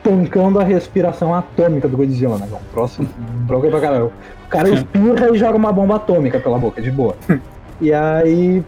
tancando 0.04 0.60
a 0.60 0.64
respiração 0.64 1.34
atômica 1.34 1.88
do 1.88 1.98
Godzilla, 1.98 2.38
né? 2.38 2.48
Um 2.52 2.74
próximo 2.74 3.10
bronca 3.46 3.70
pra 3.70 3.82
caralho. 3.82 4.12
O 4.46 4.50
cara 4.50 4.70
espirra 4.70 5.30
e 5.32 5.38
joga 5.38 5.58
uma 5.58 5.72
bomba 5.72 5.96
atômica 5.96 6.40
pela 6.40 6.58
boca, 6.58 6.82
de 6.82 6.92
boa. 6.92 7.16
E 7.80 7.94
aí, 7.94 8.64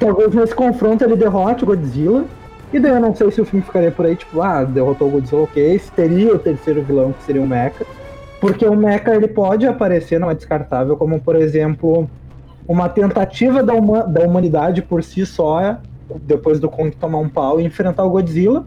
talvez 0.00 0.34
nesse 0.34 0.54
confronto 0.54 1.04
ele 1.04 1.14
derrote 1.14 1.62
o 1.62 1.66
Godzilla. 1.66 2.24
E 2.72 2.80
daí 2.80 2.92
eu 2.92 3.00
não 3.00 3.14
sei 3.14 3.30
se 3.30 3.38
o 3.38 3.44
filme 3.44 3.62
ficaria 3.62 3.90
por 3.90 4.06
aí, 4.06 4.16
tipo, 4.16 4.40
ah, 4.40 4.64
derrotou 4.64 5.08
o 5.08 5.10
Godzilla, 5.10 5.42
ok. 5.42 5.78
Teria 5.94 6.34
o 6.34 6.38
terceiro 6.38 6.82
vilão, 6.82 7.12
que 7.12 7.22
seria 7.24 7.42
o 7.42 7.46
Mecha. 7.46 7.84
Porque 8.46 8.64
o 8.64 8.76
Mecha 8.76 9.14
ele 9.14 9.28
pode 9.28 9.66
aparecer, 9.66 10.20
não 10.20 10.30
é 10.30 10.34
descartável, 10.34 10.96
como 10.96 11.20
por 11.20 11.34
exemplo, 11.34 12.08
uma 12.68 12.88
tentativa 12.88 13.62
da, 13.62 13.74
huma- 13.74 14.04
da 14.04 14.22
humanidade 14.24 14.82
por 14.82 15.02
si 15.02 15.26
só, 15.26 15.78
depois 16.22 16.60
do 16.60 16.68
Kong 16.68 16.94
tomar 16.94 17.18
um 17.18 17.28
pau 17.28 17.60
e 17.60 17.64
enfrentar 17.64 18.04
o 18.04 18.10
Godzilla. 18.10 18.64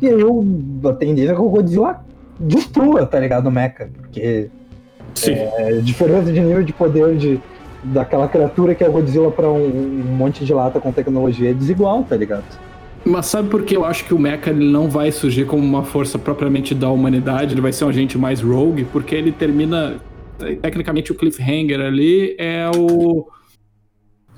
E 0.00 0.08
aí 0.08 0.22
o, 0.22 0.44
a 0.88 0.92
tendência 0.92 1.32
é 1.32 1.34
que 1.34 1.40
o 1.40 1.48
Godzilla 1.48 2.04
destrua, 2.38 3.04
tá 3.04 3.18
ligado, 3.18 3.48
o 3.48 3.50
Mecha. 3.50 3.88
Porque 3.96 4.48
Sim. 5.14 5.32
é 5.34 5.72
diferença 5.82 6.32
de 6.32 6.40
nível 6.40 6.62
de 6.62 6.72
poder 6.72 7.16
de, 7.16 7.40
daquela 7.82 8.28
criatura 8.28 8.74
que 8.74 8.84
é 8.84 8.88
o 8.88 8.92
Godzilla 8.92 9.30
pra 9.30 9.48
um, 9.50 9.66
um 9.66 10.14
monte 10.16 10.44
de 10.44 10.54
lata 10.54 10.78
com 10.80 10.92
tecnologia 10.92 11.50
é 11.50 11.54
desigual, 11.54 12.04
tá 12.04 12.16
ligado? 12.16 12.44
Mas 13.04 13.26
sabe 13.26 13.48
por 13.48 13.62
que 13.62 13.76
eu 13.76 13.84
acho 13.84 14.04
que 14.04 14.12
o 14.12 14.18
Mecha 14.18 14.50
ele 14.50 14.70
não 14.70 14.88
vai 14.88 15.10
surgir 15.10 15.46
como 15.46 15.62
uma 15.62 15.82
força 15.82 16.18
propriamente 16.18 16.74
da 16.74 16.90
humanidade? 16.90 17.54
Ele 17.54 17.60
vai 17.60 17.72
ser 17.72 17.84
um 17.84 17.88
agente 17.88 18.18
mais 18.18 18.40
rogue, 18.40 18.84
porque 18.84 19.14
ele 19.14 19.32
termina. 19.32 19.96
Tecnicamente, 20.62 21.12
o 21.12 21.14
cliffhanger 21.14 21.80
ali 21.80 22.34
é 22.38 22.70
o. 22.74 23.26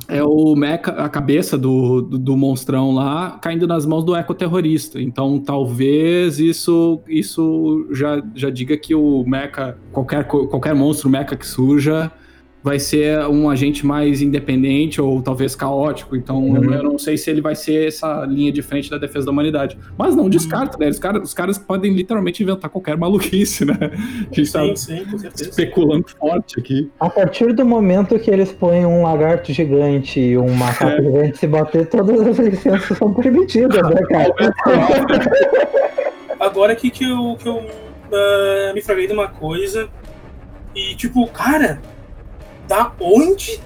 É 0.09 0.23
o 0.23 0.55
Mecha, 0.57 0.91
a 0.91 1.09
cabeça 1.09 1.57
do, 1.57 2.03
do, 2.03 2.19
do 2.19 2.37
monstrão 2.37 2.93
lá, 2.93 3.39
caindo 3.41 3.67
nas 3.67 3.87
mãos 3.87 4.05
do 4.05 4.15
ecoterrorista. 4.15 5.01
Então, 5.01 5.39
talvez 5.39 6.39
isso, 6.39 7.01
isso 7.09 7.87
já, 7.93 8.23
já 8.35 8.51
diga 8.51 8.77
que 8.77 8.95
o 8.95 9.25
Mecha, 9.25 9.77
qualquer, 9.93 10.25
qualquer 10.25 10.75
monstro 10.75 11.09
Mecha 11.09 11.37
que 11.37 11.47
surja, 11.47 12.11
vai 12.63 12.79
ser 12.79 13.19
um 13.27 13.51
agente 13.51 13.85
mais 13.85 14.23
independente 14.23 15.01
ou 15.01 15.21
talvez 15.21 15.55
caótico. 15.57 16.15
Então 16.17 16.43
Uhum. 16.43 16.73
eu 16.73 16.83
não 16.83 16.99
sei 16.99 17.17
se 17.17 17.29
ele 17.31 17.41
vai 17.41 17.55
ser 17.55 17.89
essa 17.89 18.25
linha 18.25 18.53
de 18.53 18.63
frente 18.63 18.89
da 18.89 18.99
defesa 18.99 19.27
da 19.27 19.33
humanidade. 19.33 19.77
Mas 19.99 20.15
não 20.15 20.29
descarta, 20.29 20.79
né? 20.79 20.89
Os 20.89 20.99
caras, 20.99 21.23
os 21.23 21.35
caras 21.35 21.59
podem 21.59 21.93
literalmente 21.93 22.43
inventar 22.43 22.71
qualquer 22.71 22.97
maluquice, 22.97 23.65
né? 23.65 23.77
A 24.31 24.35
gente 24.35 24.53
tá 24.53 24.61
Sim, 24.63 24.77
sim, 24.77 25.05
com 25.05 25.19
certeza. 25.19 25.51
especulando 25.51 26.07
forte 26.19 26.61
aqui. 26.61 26.91
A 27.01 27.11
partir 27.11 27.53
do 27.53 27.65
momento 27.67 28.19
que 28.19 28.31
eles 28.31 28.53
põem 28.53 28.87
um 28.87 29.03
lagarto 29.03 29.53
gigante 29.53 30.21
e 30.21 30.39
um 30.39 30.53
macaco 30.55 31.03
gigante 31.03 31.39
se 31.39 31.47
bater, 31.47 31.87
todas 31.89 32.21
as 32.27 32.39
licenças 32.39 32.97
são 32.97 33.13
permitidas, 33.13 33.83
né, 33.91 34.01
cara? 34.09 34.35
Agora 36.39 36.73
aqui 36.73 36.91
que 36.91 37.05
eu, 37.05 37.37
que 37.41 37.49
eu 37.49 37.63
ah, 38.13 38.73
me 38.75 38.83
falei 38.83 39.07
de 39.07 39.13
uma 39.13 39.29
coisa. 39.29 39.89
E 40.75 40.95
tipo, 40.95 41.27
cara, 41.29 41.81
da 42.69 42.93
onde 43.01 43.61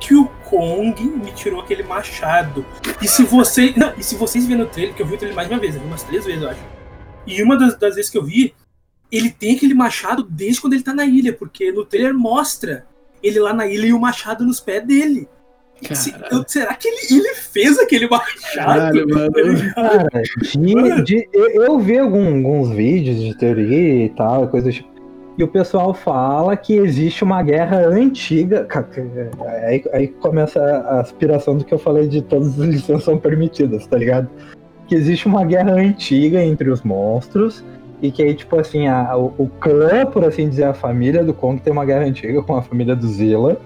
que 0.00 0.14
o 0.14 0.26
Kong 0.44 1.02
me 1.02 1.30
tirou 1.32 1.60
aquele 1.60 1.82
machado? 1.82 2.64
E 3.02 3.06
se 3.08 3.22
você. 3.22 3.72
Não, 3.76 3.92
e 3.98 4.02
se 4.02 4.14
vocês 4.16 4.46
verem 4.46 4.64
no 4.64 4.68
trailer, 4.70 4.94
que 4.94 5.02
eu 5.02 5.06
vi 5.06 5.14
o 5.14 5.18
trailer 5.18 5.36
mais 5.36 5.48
uma 5.50 5.58
vez, 5.58 5.74
eu 5.74 5.80
vi 5.80 5.86
umas 5.86 6.02
três 6.02 6.24
vezes, 6.24 6.42
eu 6.42 6.48
acho. 6.50 6.60
E 7.26 7.42
uma 7.42 7.56
das, 7.56 7.76
das 7.78 7.94
vezes 7.96 8.10
que 8.10 8.16
eu 8.18 8.24
vi, 8.24 8.54
ele 9.12 9.30
tem 9.30 9.56
aquele 9.56 9.74
machado 9.74 10.22
desde 10.28 10.60
quando 10.60 10.72
ele 10.74 10.82
tá 10.82 10.94
na 10.94 11.04
ilha, 11.04 11.32
porque 11.32 11.70
no 11.70 11.84
trailer 11.84 12.14
mostra 12.14 12.86
ele 13.22 13.38
lá 13.38 13.52
na 13.52 13.66
ilha 13.66 13.86
e 13.86 13.92
o 13.92 14.00
machado 14.00 14.44
nos 14.44 14.58
pés 14.60 14.84
dele. 14.86 15.28
Se- 15.92 16.14
eu- 16.30 16.44
será 16.46 16.74
que 16.74 16.86
ele, 16.88 17.18
ele 17.18 17.34
fez 17.34 17.78
aquele 17.78 18.06
machado? 18.08 18.54
Caralho, 18.54 19.08
mano. 19.08 19.30
Cara, 19.74 20.08
de, 20.52 21.02
de- 21.02 21.28
eu, 21.32 21.78
vi 21.78 21.98
algum- 21.98 22.36
alguns 22.36 22.70
vídeos 22.70 23.16
de 23.18 23.34
teoria 23.36 24.04
e 24.06 24.08
tal, 24.10 24.48
coisas 24.48 24.74
tipo. 24.74 24.90
E 25.40 25.42
o 25.42 25.48
pessoal 25.48 25.94
fala 25.94 26.54
que 26.54 26.74
existe 26.76 27.24
uma 27.24 27.42
guerra 27.42 27.78
antiga. 27.86 28.66
Aí, 29.64 29.82
aí 29.94 30.08
começa 30.08 30.60
a 30.62 31.00
aspiração 31.00 31.56
do 31.56 31.64
que 31.64 31.72
eu 31.72 31.78
falei 31.78 32.06
de 32.06 32.20
todas 32.20 32.60
as 32.60 32.66
licenças 32.66 33.04
são 33.04 33.16
permitidas, 33.16 33.86
tá 33.86 33.96
ligado? 33.96 34.28
Que 34.86 34.94
existe 34.94 35.26
uma 35.26 35.42
guerra 35.42 35.72
antiga 35.72 36.44
entre 36.44 36.68
os 36.68 36.82
monstros. 36.82 37.64
E 38.02 38.12
que 38.12 38.22
aí, 38.22 38.34
tipo 38.34 38.54
assim, 38.60 38.86
a- 38.86 39.16
o, 39.16 39.32
o 39.38 39.48
clã, 39.58 40.04
por 40.04 40.26
assim 40.26 40.46
dizer, 40.46 40.64
a 40.64 40.74
família 40.74 41.24
do 41.24 41.32
Kong 41.32 41.58
tem 41.58 41.72
uma 41.72 41.86
guerra 41.86 42.04
antiga 42.04 42.42
com 42.42 42.54
a 42.54 42.60
família 42.60 42.94
do 42.94 43.08
Zilla. 43.08 43.56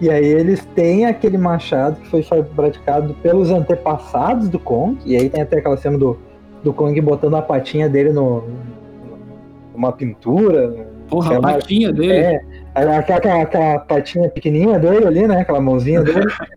E 0.00 0.10
aí 0.10 0.26
eles 0.26 0.64
têm 0.74 1.06
aquele 1.06 1.38
machado 1.38 2.00
que 2.00 2.08
foi 2.08 2.24
fabricado 2.24 3.14
pelos 3.22 3.52
antepassados 3.52 4.48
do 4.48 4.58
Kong. 4.58 4.98
E 5.06 5.16
aí 5.16 5.30
tem 5.30 5.40
até 5.40 5.58
aquela 5.58 5.76
cena 5.76 5.96
do, 5.96 6.18
do 6.64 6.72
Kong 6.72 7.00
botando 7.00 7.36
a 7.36 7.42
patinha 7.42 7.88
dele 7.88 8.12
no, 8.12 8.42
numa 9.72 9.92
pintura. 9.92 10.85
Porra, 11.08 11.28
sei 11.28 11.36
a 11.36 11.40
patinha 11.40 11.92
dele. 11.92 12.12
É, 12.12 12.40
aquela, 12.74 12.98
aquela, 12.98 13.42
aquela 13.42 13.78
patinha 13.80 14.28
pequenininha 14.28 14.78
dele 14.78 15.06
ali, 15.06 15.26
né? 15.26 15.40
Aquela 15.40 15.60
mãozinha 15.60 16.02
dele. 16.02 16.26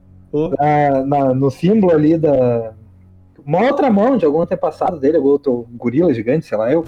Na- 0.59 1.03
na- 1.05 1.33
no 1.33 1.49
símbolo 1.49 1.91
ali 1.93 2.15
da. 2.17 2.73
Uma 3.43 3.63
outra 3.63 3.89
mão 3.89 4.15
de 4.15 4.25
algum 4.25 4.41
antepassado 4.41 4.99
dele, 4.99 5.17
algum 5.17 5.29
outro 5.29 5.65
gorila 5.75 6.13
gigante, 6.13 6.45
sei 6.45 6.55
lá 6.55 6.71
eu. 6.71 6.85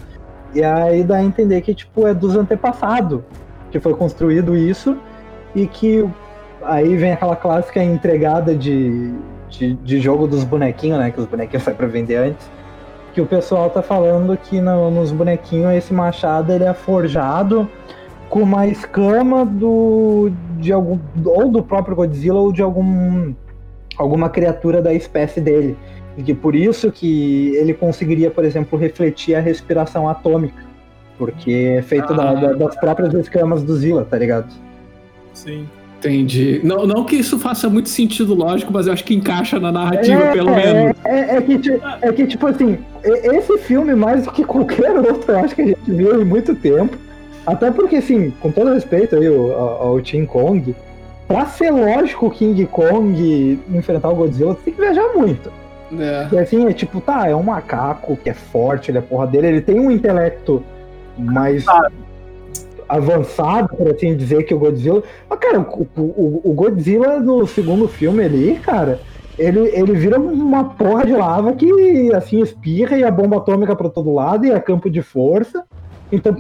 E 0.53 0.63
aí 0.63 1.03
dá 1.03 1.15
a 1.17 1.23
entender 1.23 1.61
que, 1.61 1.73
tipo, 1.73 2.05
é 2.05 2.13
dos 2.13 2.35
antepassados 2.35 3.21
que 3.71 3.79
foi 3.79 3.95
construído 3.95 4.55
isso 4.55 4.95
e 5.55 5.65
que 5.65 6.07
aí 6.61 6.95
vem 6.95 7.13
aquela 7.13 7.35
clássica 7.35 7.83
entregada 7.83 8.53
de, 8.53 9.11
de, 9.49 9.73
de 9.73 9.99
jogo 9.99 10.27
dos 10.27 10.43
bonequinhos, 10.43 10.99
né? 10.99 11.09
Que 11.09 11.19
os 11.19 11.25
bonequinhos 11.25 11.63
saem 11.63 11.75
pra 11.77 11.87
vender 11.87 12.17
antes. 12.17 12.47
Que 13.13 13.19
o 13.21 13.25
pessoal 13.25 13.69
tá 13.69 13.81
falando 13.81 14.37
que 14.37 14.61
no- 14.61 14.89
nos 14.89 15.11
bonequinhos 15.11 15.73
esse 15.73 15.93
machado 15.93 16.51
ele 16.53 16.63
é 16.63 16.73
forjado 16.73 17.67
com 18.29 18.41
uma 18.41 18.65
escama 18.67 19.45
do 19.45 20.31
de 20.57 20.71
algum 20.71 20.97
ou 21.25 21.49
do 21.49 21.61
próprio 21.61 21.95
Godzilla 21.95 22.39
ou 22.39 22.53
de 22.53 22.61
algum 22.61 23.33
alguma 23.97 24.29
criatura 24.29 24.81
da 24.81 24.93
espécie 24.93 25.41
dele. 25.41 25.77
E 26.17 26.23
que 26.23 26.33
por 26.33 26.55
isso 26.55 26.91
que 26.91 27.53
ele 27.55 27.73
conseguiria, 27.73 28.31
por 28.31 28.45
exemplo, 28.45 28.77
refletir 28.79 29.35
a 29.35 29.39
respiração 29.41 30.07
atômica. 30.07 30.63
Porque 31.17 31.75
é 31.77 31.81
feito 31.81 32.13
da- 32.13 32.33
da- 32.33 32.53
das 32.53 32.75
próprias 32.77 33.13
escamas 33.13 33.61
do 33.63 33.75
Zilla, 33.75 34.05
tá 34.09 34.17
ligado? 34.17 34.47
Sim. 35.33 35.67
Entendi. 36.01 36.59
Não, 36.63 36.87
não 36.87 37.03
que 37.05 37.15
isso 37.15 37.37
faça 37.37 37.69
muito 37.69 37.87
sentido 37.87 38.33
lógico, 38.33 38.73
mas 38.73 38.87
eu 38.87 38.93
acho 38.93 39.03
que 39.03 39.13
encaixa 39.13 39.59
na 39.59 39.71
narrativa, 39.71 40.23
É, 40.23 40.31
pelo 40.31 40.49
é, 40.49 40.55
menos. 40.73 40.97
É, 41.05 41.37
é 41.37 41.41
que, 41.41 41.59
ti- 41.59 41.79
é 42.01 42.11
que, 42.11 42.25
tipo 42.25 42.47
assim, 42.47 42.79
esse 43.03 43.57
filme, 43.59 43.93
mais 43.93 44.25
do 44.25 44.31
que 44.31 44.43
qualquer 44.43 44.97
outro, 44.97 45.31
eu 45.31 45.39
acho 45.39 45.53
que 45.53 45.61
a 45.61 45.67
gente 45.67 45.79
viu 45.91 46.19
em 46.19 46.25
muito 46.25 46.55
tempo. 46.55 46.97
Até 47.45 47.69
porque, 47.69 47.97
assim, 47.97 48.31
com 48.39 48.51
todo 48.51 48.73
respeito 48.73 49.15
aí 49.15 49.27
ao, 49.27 49.51
ao 49.51 49.87
ao 49.89 49.97
King 50.01 50.25
Kong, 50.25 50.75
pra 51.27 51.45
ser 51.45 51.69
lógico 51.71 52.27
o 52.27 52.31
King 52.31 52.65
Kong 52.65 53.59
enfrentar 53.71 54.09
o 54.09 54.15
Godzilla, 54.15 54.53
você 54.53 54.61
tem 54.65 54.73
que 54.73 54.81
viajar 54.81 55.07
muito. 55.15 55.51
É. 55.99 56.27
E 56.31 56.39
assim, 56.39 56.67
é 56.67 56.73
tipo, 56.73 56.99
tá, 56.99 57.27
é 57.27 57.35
um 57.35 57.43
macaco 57.43 58.17
que 58.17 58.29
é 58.29 58.33
forte, 58.33 58.89
ele 58.89 58.97
é 58.97 59.01
porra 59.01 59.27
dele, 59.27 59.47
ele 59.47 59.61
tem 59.61 59.79
um 59.79 59.91
intelecto 59.91 60.63
mais 61.17 61.65
avançado, 62.97 63.69
por 63.75 63.87
assim 63.89 64.15
dizer, 64.15 64.43
que 64.43 64.53
o 64.53 64.59
Godzilla. 64.59 65.01
Mas, 65.29 65.39
cara, 65.39 65.59
o, 65.61 65.87
o- 65.97 66.41
o 66.43 66.53
Godzilla 66.53 67.19
no 67.19 67.47
segundo 67.47 67.87
filme 67.87 68.23
ali, 68.23 68.55
cara, 68.61 68.99
ele, 69.39 69.59
ele 69.73 69.93
vira 69.93 70.19
uma 70.19 70.63
porra 70.65 71.05
de 71.05 71.13
lava 71.13 71.53
que, 71.53 72.13
assim, 72.13 72.41
espirra 72.41 72.97
e 72.97 73.03
a 73.03 73.09
bomba 73.11 73.37
atômica 73.37 73.75
pra 73.75 73.89
todo 73.89 74.13
lado 74.13 74.45
e 74.45 74.51
é 74.51 74.59
campo 74.59 74.89
de 74.89 75.01
força. 75.01 75.63
Então, 76.11 76.35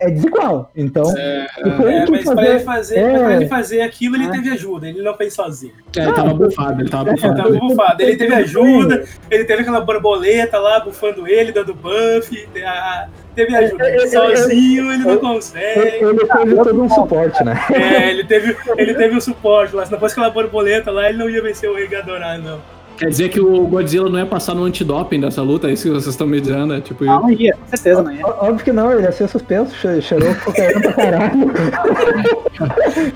é 0.00 0.10
desigual. 0.10 0.70
Então, 0.74 1.04
É, 1.16 1.46
ele 1.58 2.04
que 2.06 2.10
mas 2.10 2.24
pra 2.24 2.34
fazer- 2.34 2.48
ele, 2.50 2.60
fazer, 2.60 2.96
é. 2.98 3.12
mas 3.12 3.20
pra 3.22 3.36
ele 3.36 3.48
fazer 3.48 3.80
aquilo, 3.82 4.16
ele 4.16 4.24
É. 4.24 4.30
teve 4.30 4.50
ajuda, 4.50 4.88
ele 4.88 5.02
não 5.02 5.14
fez 5.14 5.34
sozinho. 5.34 5.72
É, 5.96 6.02
ele 6.02 6.12
tava 6.12 6.34
bufado, 6.34 6.80
ele 6.80 6.88
tava 6.90 7.08
É, 7.10 7.12
Ele 7.12 7.20
bufado. 7.20 7.36
tava 7.42 7.50
bufado. 7.58 8.02
Ele 8.02 8.16
teve 8.16 8.34
ajuda, 8.34 9.04
ele 9.30 9.44
teve 9.44 9.62
aquela 9.62 9.80
borboleta 9.80 10.58
lá 10.58 10.80
bufando 10.80 11.28
ele, 11.28 11.52
dando 11.52 11.74
buff. 11.74 12.48
Teve 13.34 13.54
ajuda. 13.56 13.84
É, 13.88 13.96
é, 13.96 14.02
é, 14.02 14.06
Sozinho 14.08 14.92
ele 14.92 15.02
não 15.04 15.10
ele, 15.12 15.18
consegue. 15.20 15.80
ele 16.04 16.26
teve 16.26 16.54
todo 16.56 16.82
um 16.82 16.88
suporte, 16.88 17.44
né? 17.44 17.54
É, 17.72 18.10
ele 18.10 18.24
teve, 18.24 18.56
ele 18.76 18.94
teve 18.94 19.16
o 19.16 19.20
suporte 19.20 19.74
lá. 19.76 19.86
Se 19.86 19.92
não 19.92 19.98
fosse 20.00 20.14
aquela 20.14 20.30
borboleta 20.30 20.90
lá, 20.90 21.08
ele 21.08 21.18
não 21.18 21.30
ia 21.30 21.40
vencer 21.42 21.70
o 21.70 21.74
Rei 21.74 21.86
Ghidorah, 21.86 22.38
não. 22.38 22.60
Quer 23.00 23.08
dizer 23.08 23.28
que 23.30 23.40
o 23.40 23.66
Godzilla 23.66 24.10
não 24.10 24.18
ia 24.18 24.26
passar 24.26 24.54
no 24.54 24.62
antidoping 24.62 25.20
dessa 25.20 25.40
luta? 25.40 25.68
É 25.68 25.72
isso 25.72 25.84
que 25.84 25.88
vocês 25.90 26.08
estão 26.08 26.26
me 26.26 26.38
dizendo? 26.38 26.74
É 26.74 26.80
tipo. 26.82 27.02
Não, 27.02 27.22
não 27.22 27.30
ia, 27.30 27.54
com 27.54 27.66
certeza 27.74 28.02
não 28.02 28.12
ia. 28.12 28.26
Ó- 28.26 28.48
Óbvio 28.48 28.62
que 28.64 28.72
não, 28.72 28.92
ele 28.92 29.02
ia 29.02 29.10
ser 29.12 29.26
suspenso, 29.26 29.74
che- 29.74 30.02
cheirou 30.02 30.34
cocaína 30.44 30.80
pra 30.82 30.92
caralho. 30.92 31.50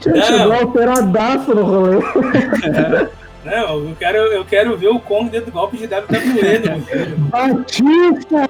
Che- 0.00 0.22
Chegou 0.24 0.52
alteradaço 0.54 1.54
no 1.54 1.62
rolê. 1.64 1.98
Não, 3.44 3.74
eu 3.88 3.94
quero, 3.98 4.16
eu 4.16 4.42
quero 4.46 4.74
ver 4.78 4.88
o 4.88 4.98
Kong 4.98 5.28
dentro 5.28 5.50
do 5.50 5.52
golpe 5.52 5.76
de 5.76 5.84
WWE. 5.84 7.14
Batista! 7.30 8.48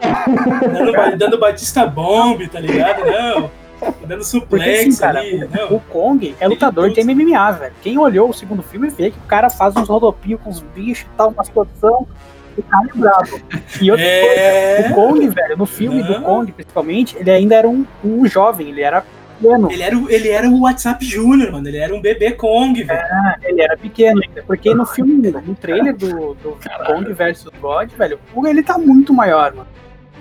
Dando, 0.73 1.19
dando 1.19 1.37
Batista 1.39 1.85
Bomb, 1.85 2.47
tá 2.47 2.61
ligado? 2.61 3.05
Não. 3.05 3.51
Dando 3.85 4.09
Porque 4.09 4.25
suplex 4.25 4.81
assim, 4.89 4.97
cara, 5.01 5.21
ali. 5.21 5.45
o 5.45 5.49
Não. 5.73 5.79
Kong 5.81 6.35
é 6.41 6.49
lutador 6.49 6.91
de 6.91 7.03
MMA, 7.05 7.51
velho. 7.53 7.73
Quem 7.83 7.99
olhou 7.99 8.31
o 8.31 8.35
segundo 8.35 8.63
filme 8.63 8.89
vê 8.91 9.11
que 9.11 9.19
o 9.19 9.29
cara 9.29 9.49
faz 9.51 9.75
uns 9.77 9.89
rodopios 9.89 10.41
com 10.43 10.51
os 10.51 10.61
bichos 10.61 11.07
e 11.13 11.17
tal, 11.17 11.31
uma 11.31 11.45
situação. 11.45 12.07
O 12.57 12.63
cara 12.63 12.87
é 12.95 12.99
brabo. 12.99 13.41
E 13.81 13.91
outra 13.91 14.07
coisa, 14.07 14.41
É. 14.41 14.89
o 14.91 14.95
Kong, 14.95 15.29
velho, 15.29 15.57
no 15.57 15.67
filme 15.67 16.03
do 16.03 16.13
Não. 16.13 16.23
Kong, 16.23 16.53
principalmente, 16.53 17.17
ele 17.19 17.31
ainda 17.31 17.57
era 17.57 17.69
um, 17.69 17.85
um 18.05 18.27
jovem, 18.27 18.69
ele 18.69 18.81
era 18.83 19.03
pequeno. 19.41 19.71
Ele 19.73 19.83
era, 19.83 19.99
o- 19.99 20.09
ele 20.11 20.29
era 20.29 20.49
o 20.49 20.61
WhatsApp 20.63 21.05
Júnior, 21.05 21.51
mano. 21.51 21.67
Ele 21.67 21.79
era 21.79 21.93
um 21.93 22.01
bebê 22.01 22.31
Kong, 22.31 22.81
velho. 22.85 23.01
Ele 23.43 23.61
era 23.61 23.77
pequeno 23.77 24.21
ainda. 24.23 24.45
Porque 24.47 24.73
no 24.73 24.87
filme, 24.87 25.17
no 25.31 25.55
trailer 25.57 25.97
do, 25.97 26.35
do 26.35 26.57
Kong 26.87 27.13
vs 27.13 27.47
God, 27.61 27.91
velho, 27.91 28.21
o- 28.33 28.47
ele 28.47 28.63
tá 28.63 28.79
muito 28.79 29.13
maior, 29.13 29.53
mano. 29.53 29.67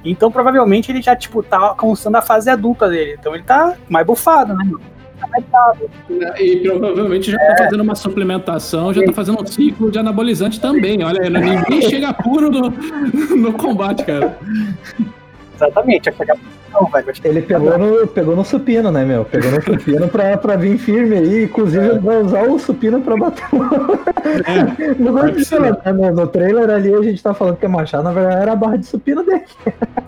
Então 0.04 0.32
provavelmente 0.32 0.92
ele 0.92 1.02
já, 1.02 1.16
tipo, 1.16 1.42
tá 1.42 1.58
alcançando 1.58 2.16
a 2.16 2.22
fase 2.22 2.50
adulta 2.50 2.90
dele. 2.90 3.16
Então 3.20 3.34
ele 3.34 3.44
tá 3.44 3.76
mais 3.90 4.06
bufado, 4.06 4.54
né, 4.54 4.64
mano? 4.66 4.82
Tá 5.20 5.28
bravo. 5.50 5.90
E 6.38 6.58
provavelmente 6.58 7.32
já 7.32 7.38
tá 7.38 7.64
fazendo 7.64 7.82
uma 7.82 7.96
suplementação, 7.96 8.94
já 8.94 9.06
tá 9.06 9.14
fazendo 9.14 9.42
um 9.42 9.46
ciclo 9.46 9.90
de 9.90 10.00
anabolizante 10.00 10.60
também. 10.60 11.04
Olha, 11.04 11.30
ninguém 11.30 11.82
chega 11.90 12.14
puro 12.14 12.50
no, 12.50 12.70
no 13.36 13.54
combate, 13.54 14.04
cara. 14.04 14.38
Exatamente, 15.56 16.10
vai 16.10 16.18
chegar 16.18 16.38
não, 16.74 16.86
velho. 16.90 17.14
Ele 17.24 17.42
pegou 17.42 17.78
no, 17.78 18.08
pegou 18.08 18.36
no 18.36 18.44
supino, 18.44 18.92
né, 18.92 19.06
meu? 19.06 19.26
Pegou 19.26 19.52
no 19.52 19.62
supino 19.62 20.08
pra, 20.08 20.38
pra 20.38 20.56
vir 20.56 20.78
firme 20.78 21.18
aí. 21.18 21.44
Inclusive, 21.44 21.86
ele 21.86 22.00
vai 22.00 22.22
usar 22.22 22.44
o 22.44 22.60
supino 22.60 23.02
pra 23.02 23.16
bater 23.16 23.48
no, 23.52 25.06
no 25.06 25.14
Godzilla. 25.14 25.82
né? 25.86 25.92
No, 25.94 26.12
no 26.12 26.28
trailer 26.28 26.70
ali, 26.70 26.94
a 26.94 27.02
gente 27.02 27.22
tá 27.22 27.34
falando 27.34 27.58
que 27.58 27.66
é 27.66 27.68
machado, 27.68 28.04
na 28.04 28.12
verdade 28.12 28.42
era 28.42 28.52
a 28.54 28.56
barra 28.56 28.78
de 28.78 28.86
supino 28.86 29.24
dele. 29.24 29.44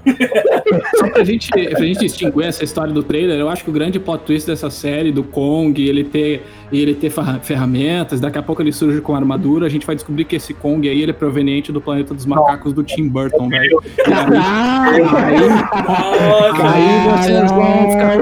Só 0.98 1.10
pra 1.10 1.24
gente, 1.24 1.50
pra 1.50 1.80
gente 1.80 2.00
distinguir 2.00 2.46
essa 2.46 2.64
história 2.64 2.94
do 2.94 3.04
trailer, 3.04 3.40
eu 3.40 3.50
acho 3.50 3.64
que 3.64 3.70
o 3.70 3.74
grande 3.74 4.00
plot 4.00 4.24
twist 4.24 4.48
dessa 4.48 4.70
série, 4.70 5.12
do 5.12 5.24
Kong, 5.24 5.82
ele 5.88 6.04
ter, 6.04 6.44
ele 6.80 6.94
ter 6.96 7.10
ferra- 7.10 7.40
ferramentas, 7.42 8.20
daqui 8.20 8.38
a 8.38 8.44
pouco 8.44 8.62
ele 8.62 8.72
surge 8.72 9.02
com 9.02 9.16
armadura, 9.16 9.66
a 9.66 9.70
gente 9.70 9.86
vai 9.86 9.96
descobrir 9.96 10.26
que 10.26 10.36
esse 10.36 10.54
Kong 10.54 10.88
aí 10.90 11.02
ele 11.02 11.12
é 11.12 11.14
proveniente 11.14 11.72
do 11.72 11.80
planeta 11.82 12.14
dos 12.14 12.26
macacos 12.26 12.74
do 12.74 12.84
Tim 12.84 13.08
Burton, 13.08 13.48
velho. 13.50 13.80
Aí, 14.06 15.00
Nossa, 15.00 16.68
aí 16.74 17.10
vocês 17.10 17.52
vão 17.52 17.92
ficar. 17.92 18.18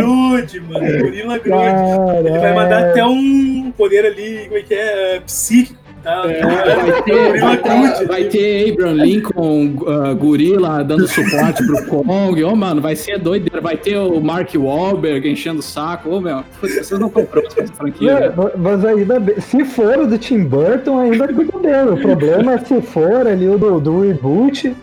Grude, 0.00 0.60
mano. 0.60 0.98
Gorila 1.00 1.38
Grude. 1.38 2.28
Ele 2.28 2.38
vai 2.38 2.54
mandar 2.54 2.90
até 2.90 3.04
um 3.04 3.72
poder 3.76 4.06
ali, 4.06 4.44
como 4.46 4.58
é 4.58 4.62
que 4.62 4.74
é, 4.74 5.20
Psíquico. 5.20 5.79
Tá? 6.02 6.22
É, 6.26 6.42
vai, 6.42 7.02
ter, 7.02 7.12
Gorila 7.12 7.40
vai, 7.40 7.56
ter, 7.58 7.68
Grude. 7.90 8.04
vai 8.06 8.24
ter 8.24 8.72
Abraham 8.72 8.92
Lincoln, 9.04 9.66
uh, 9.82 10.16
gorila, 10.16 10.82
dando 10.82 11.06
suporte 11.06 11.64
pro 11.66 11.86
Kong. 11.86 12.42
Ô, 12.44 12.56
mano, 12.56 12.80
vai 12.80 12.96
ser 12.96 13.18
doideira. 13.18 13.60
Vai 13.60 13.76
ter 13.76 13.96
o 13.98 14.20
Mark 14.20 14.50
Wahlberg 14.54 15.28
enchendo 15.30 15.60
o 15.60 15.62
saco. 15.62 16.10
Ô, 16.10 16.20
meu, 16.20 16.42
vocês 16.60 16.90
não 16.98 17.08
estão 17.08 17.24
prontos 17.24 17.54
pra 17.54 17.64
essa 17.64 17.72
franquia, 17.74 18.10
É, 18.12 18.28
velho. 18.30 18.50
mas 18.56 18.84
ainda 18.84 19.20
bem, 19.20 19.40
se 19.40 19.64
for 19.64 19.98
o 19.98 20.06
do 20.06 20.16
Tim 20.18 20.44
Burton, 20.44 20.98
ainda 20.98 21.28
tudo 21.28 21.58
bem. 21.60 21.84
O 21.92 21.96
problema 21.98 22.54
é 22.54 22.58
se 22.58 22.80
for 22.80 23.26
ali 23.26 23.48
o 23.48 23.58
do, 23.58 23.78
do 23.80 24.00
reboot, 24.00 24.74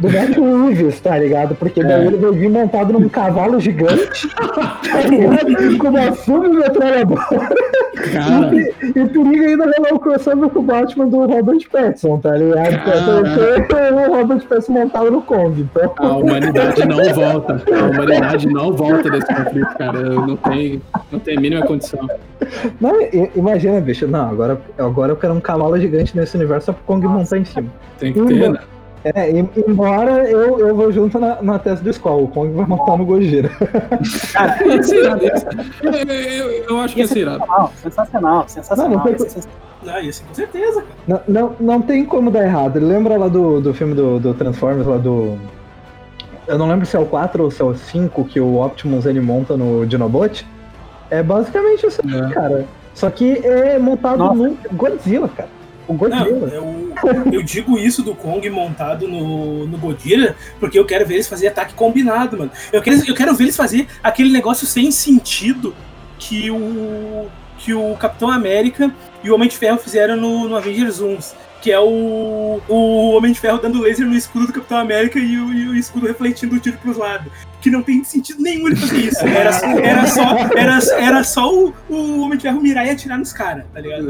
do 0.00 0.08
Reeves, 0.68 1.00
tá 1.00 1.18
ligado? 1.18 1.54
Porque 1.54 1.82
daí 1.82 2.04
É. 2.04 2.06
ele 2.06 2.16
vai 2.16 2.32
vir 2.32 2.50
montado 2.50 2.92
num 2.92 3.08
cavalo 3.08 3.58
gigante, 3.60 4.28
tá 4.36 5.00
ligado? 5.08 5.78
Com 5.78 5.88
uma 5.88 6.12
submetralhadora. 6.12 7.20
Cara, 8.12 8.54
E, 8.54 8.72
e 8.94 9.00
o 9.00 9.08
perigo 9.08 9.44
ainda 9.44 9.64
rolar 9.64 9.94
o 9.94 9.98
crossover 9.98 10.48
com 10.50 10.60
o 10.60 10.62
Batman 10.62 11.08
do 11.08 11.26
Robert 11.26 11.68
Pattinson, 11.70 12.18
tá 12.18 12.36
ligado? 12.36 12.78
Tem 13.66 13.92
o 14.06 14.14
Robert 14.14 14.40
Pattinson 14.46 14.72
montado 14.72 15.10
no 15.10 15.22
Kong, 15.22 15.60
então. 15.68 15.92
a 15.98 16.16
humanidade 16.16 16.86
não 16.86 17.04
volta. 17.14 17.62
A 17.72 17.84
humanidade 17.86 18.46
não 18.48 18.72
volta 18.72 19.10
desse 19.10 19.26
conflito, 19.26 19.74
cara. 19.76 20.00
Não 20.02 20.36
tenho, 20.36 20.80
não 21.10 21.18
tenho 21.18 21.38
a 21.38 21.40
mínima 21.40 21.66
condição. 21.66 22.06
Não, 22.80 22.94
imagina, 23.34 23.80
bicho. 23.80 24.06
Não, 24.06 24.30
agora, 24.30 24.60
agora 24.78 25.12
eu 25.12 25.16
quero 25.16 25.34
um 25.34 25.40
cavalo 25.40 25.78
gigante 25.78 26.16
nesse 26.16 26.36
universo 26.36 26.66
só 26.66 26.72
pro 26.72 26.84
Kong 26.84 27.06
montar 27.06 27.38
em 27.38 27.44
cima. 27.44 27.68
Tem 27.98 28.12
que 28.12 28.20
ter, 28.24 28.50
né? 28.52 28.58
É, 29.04 29.30
embora 29.30 30.28
eu, 30.28 30.58
eu 30.58 30.74
vou 30.74 30.90
junto 30.90 31.18
na, 31.20 31.40
na 31.40 31.58
tese 31.58 31.82
do 31.82 31.90
Skull, 31.90 32.24
o 32.24 32.28
Kong 32.28 32.52
vai 32.54 32.66
montar 32.66 32.96
no 32.96 33.04
Gojira. 33.06 33.48
Irado 34.92 35.24
isso. 35.24 35.46
Eu, 35.82 35.92
eu- 35.92 36.64
eu 36.68 36.80
acho 36.80 36.94
que 36.94 37.06
ser 37.06 37.18
irado. 37.20 37.38
Sensacional, 37.38 37.72
sensacional, 37.76 38.44
sensacional. 38.48 38.90
Não, 38.90 39.04
não 39.04 39.04
tem-. 39.14 39.42
Ah, 39.86 40.00
isso 40.00 40.24
com 40.24 40.34
certeza, 40.34 40.82
cara. 40.82 41.22
Não, 41.28 41.42
não, 41.48 41.56
não 41.60 41.82
tem 41.82 42.04
como 42.04 42.30
dar 42.30 42.44
errado. 42.44 42.78
Lembra 42.80 43.16
lá 43.16 43.28
do, 43.28 43.60
do 43.60 43.72
filme 43.72 43.94
do, 43.94 44.18
do 44.18 44.34
Transformers, 44.34 44.86
lá 44.86 44.96
do. 44.98 45.38
Eu 46.46 46.58
não 46.58 46.66
lembro 46.68 46.84
se 46.84 46.96
é 46.96 46.98
o 46.98 47.06
4 47.06 47.44
ou 47.44 47.50
se 47.50 47.62
é 47.62 47.64
o 47.64 47.74
5 47.74 48.24
que 48.24 48.40
o 48.40 48.60
Optimus 48.60 49.06
ele 49.06 49.20
monta 49.20 49.56
no 49.56 49.86
Dinobot. 49.86 50.44
É 51.10 51.22
basicamente 51.22 51.86
isso, 51.86 52.00
aí, 52.04 52.20
É. 52.20 52.28
cara. 52.34 52.64
Só 52.94 53.08
que 53.10 53.38
é 53.46 53.78
montado 53.78 54.18
Nossa. 54.18 54.34
no 54.34 54.56
Godzilla, 54.72 55.28
cara. 55.28 55.48
O 55.88 55.94
Não, 55.94 55.98
Godzilla. 55.98 56.48
eu, 56.52 56.94
eu 57.32 57.42
digo 57.42 57.78
isso 57.78 58.02
do 58.02 58.14
Kong 58.14 58.48
montado 58.50 59.08
no, 59.08 59.66
no 59.66 59.78
Godira, 59.78 60.36
porque 60.60 60.78
eu 60.78 60.84
quero 60.84 61.06
ver 61.06 61.14
eles 61.14 61.26
fazer 61.26 61.48
ataque 61.48 61.72
combinado, 61.72 62.36
mano. 62.36 62.50
Eu 62.70 62.82
quero, 62.82 63.02
eu 63.08 63.14
quero 63.14 63.34
ver 63.34 63.44
eles 63.44 63.56
fazer 63.56 63.88
aquele 64.02 64.30
negócio 64.30 64.66
sem 64.66 64.90
sentido 64.90 65.74
que 66.18 66.50
o, 66.50 67.26
que 67.56 67.72
o 67.72 67.96
Capitão 67.96 68.30
América 68.30 68.92
e 69.24 69.30
o 69.30 69.34
Homem 69.34 69.48
de 69.48 69.56
Ferro 69.56 69.78
fizeram 69.78 70.16
no, 70.16 70.48
no 70.48 70.56
Avengers 70.56 71.00
1. 71.00 71.18
Que 71.60 71.72
é 71.72 71.80
o, 71.80 72.60
o 72.68 73.16
Homem 73.16 73.32
de 73.32 73.40
Ferro 73.40 73.58
dando 73.58 73.80
laser 73.80 74.06
no 74.06 74.14
escudo 74.14 74.46
do 74.46 74.52
Capitão 74.52 74.78
América 74.78 75.18
e 75.18 75.36
o, 75.38 75.52
e 75.52 75.68
o 75.70 75.74
escudo 75.74 76.06
refletindo 76.06 76.54
o 76.54 76.60
tiro 76.60 76.76
pros 76.78 76.96
lados. 76.96 77.32
Que 77.60 77.70
não 77.70 77.82
tem 77.82 78.04
sentido 78.04 78.40
nenhum 78.40 78.68
ele 78.68 78.76
fazer 78.76 78.98
isso. 78.98 79.18
Era, 79.26 79.50
era 79.82 80.06
só, 80.06 80.22
era, 80.56 80.78
era 81.02 81.24
só 81.24 81.52
o, 81.52 81.74
o 81.90 82.20
Homem 82.20 82.36
de 82.36 82.42
Ferro 82.42 82.60
mirar 82.60 82.86
e 82.86 82.90
atirar 82.90 83.18
nos 83.18 83.32
caras, 83.32 83.64
tá 83.74 83.80
ligado? 83.80 84.06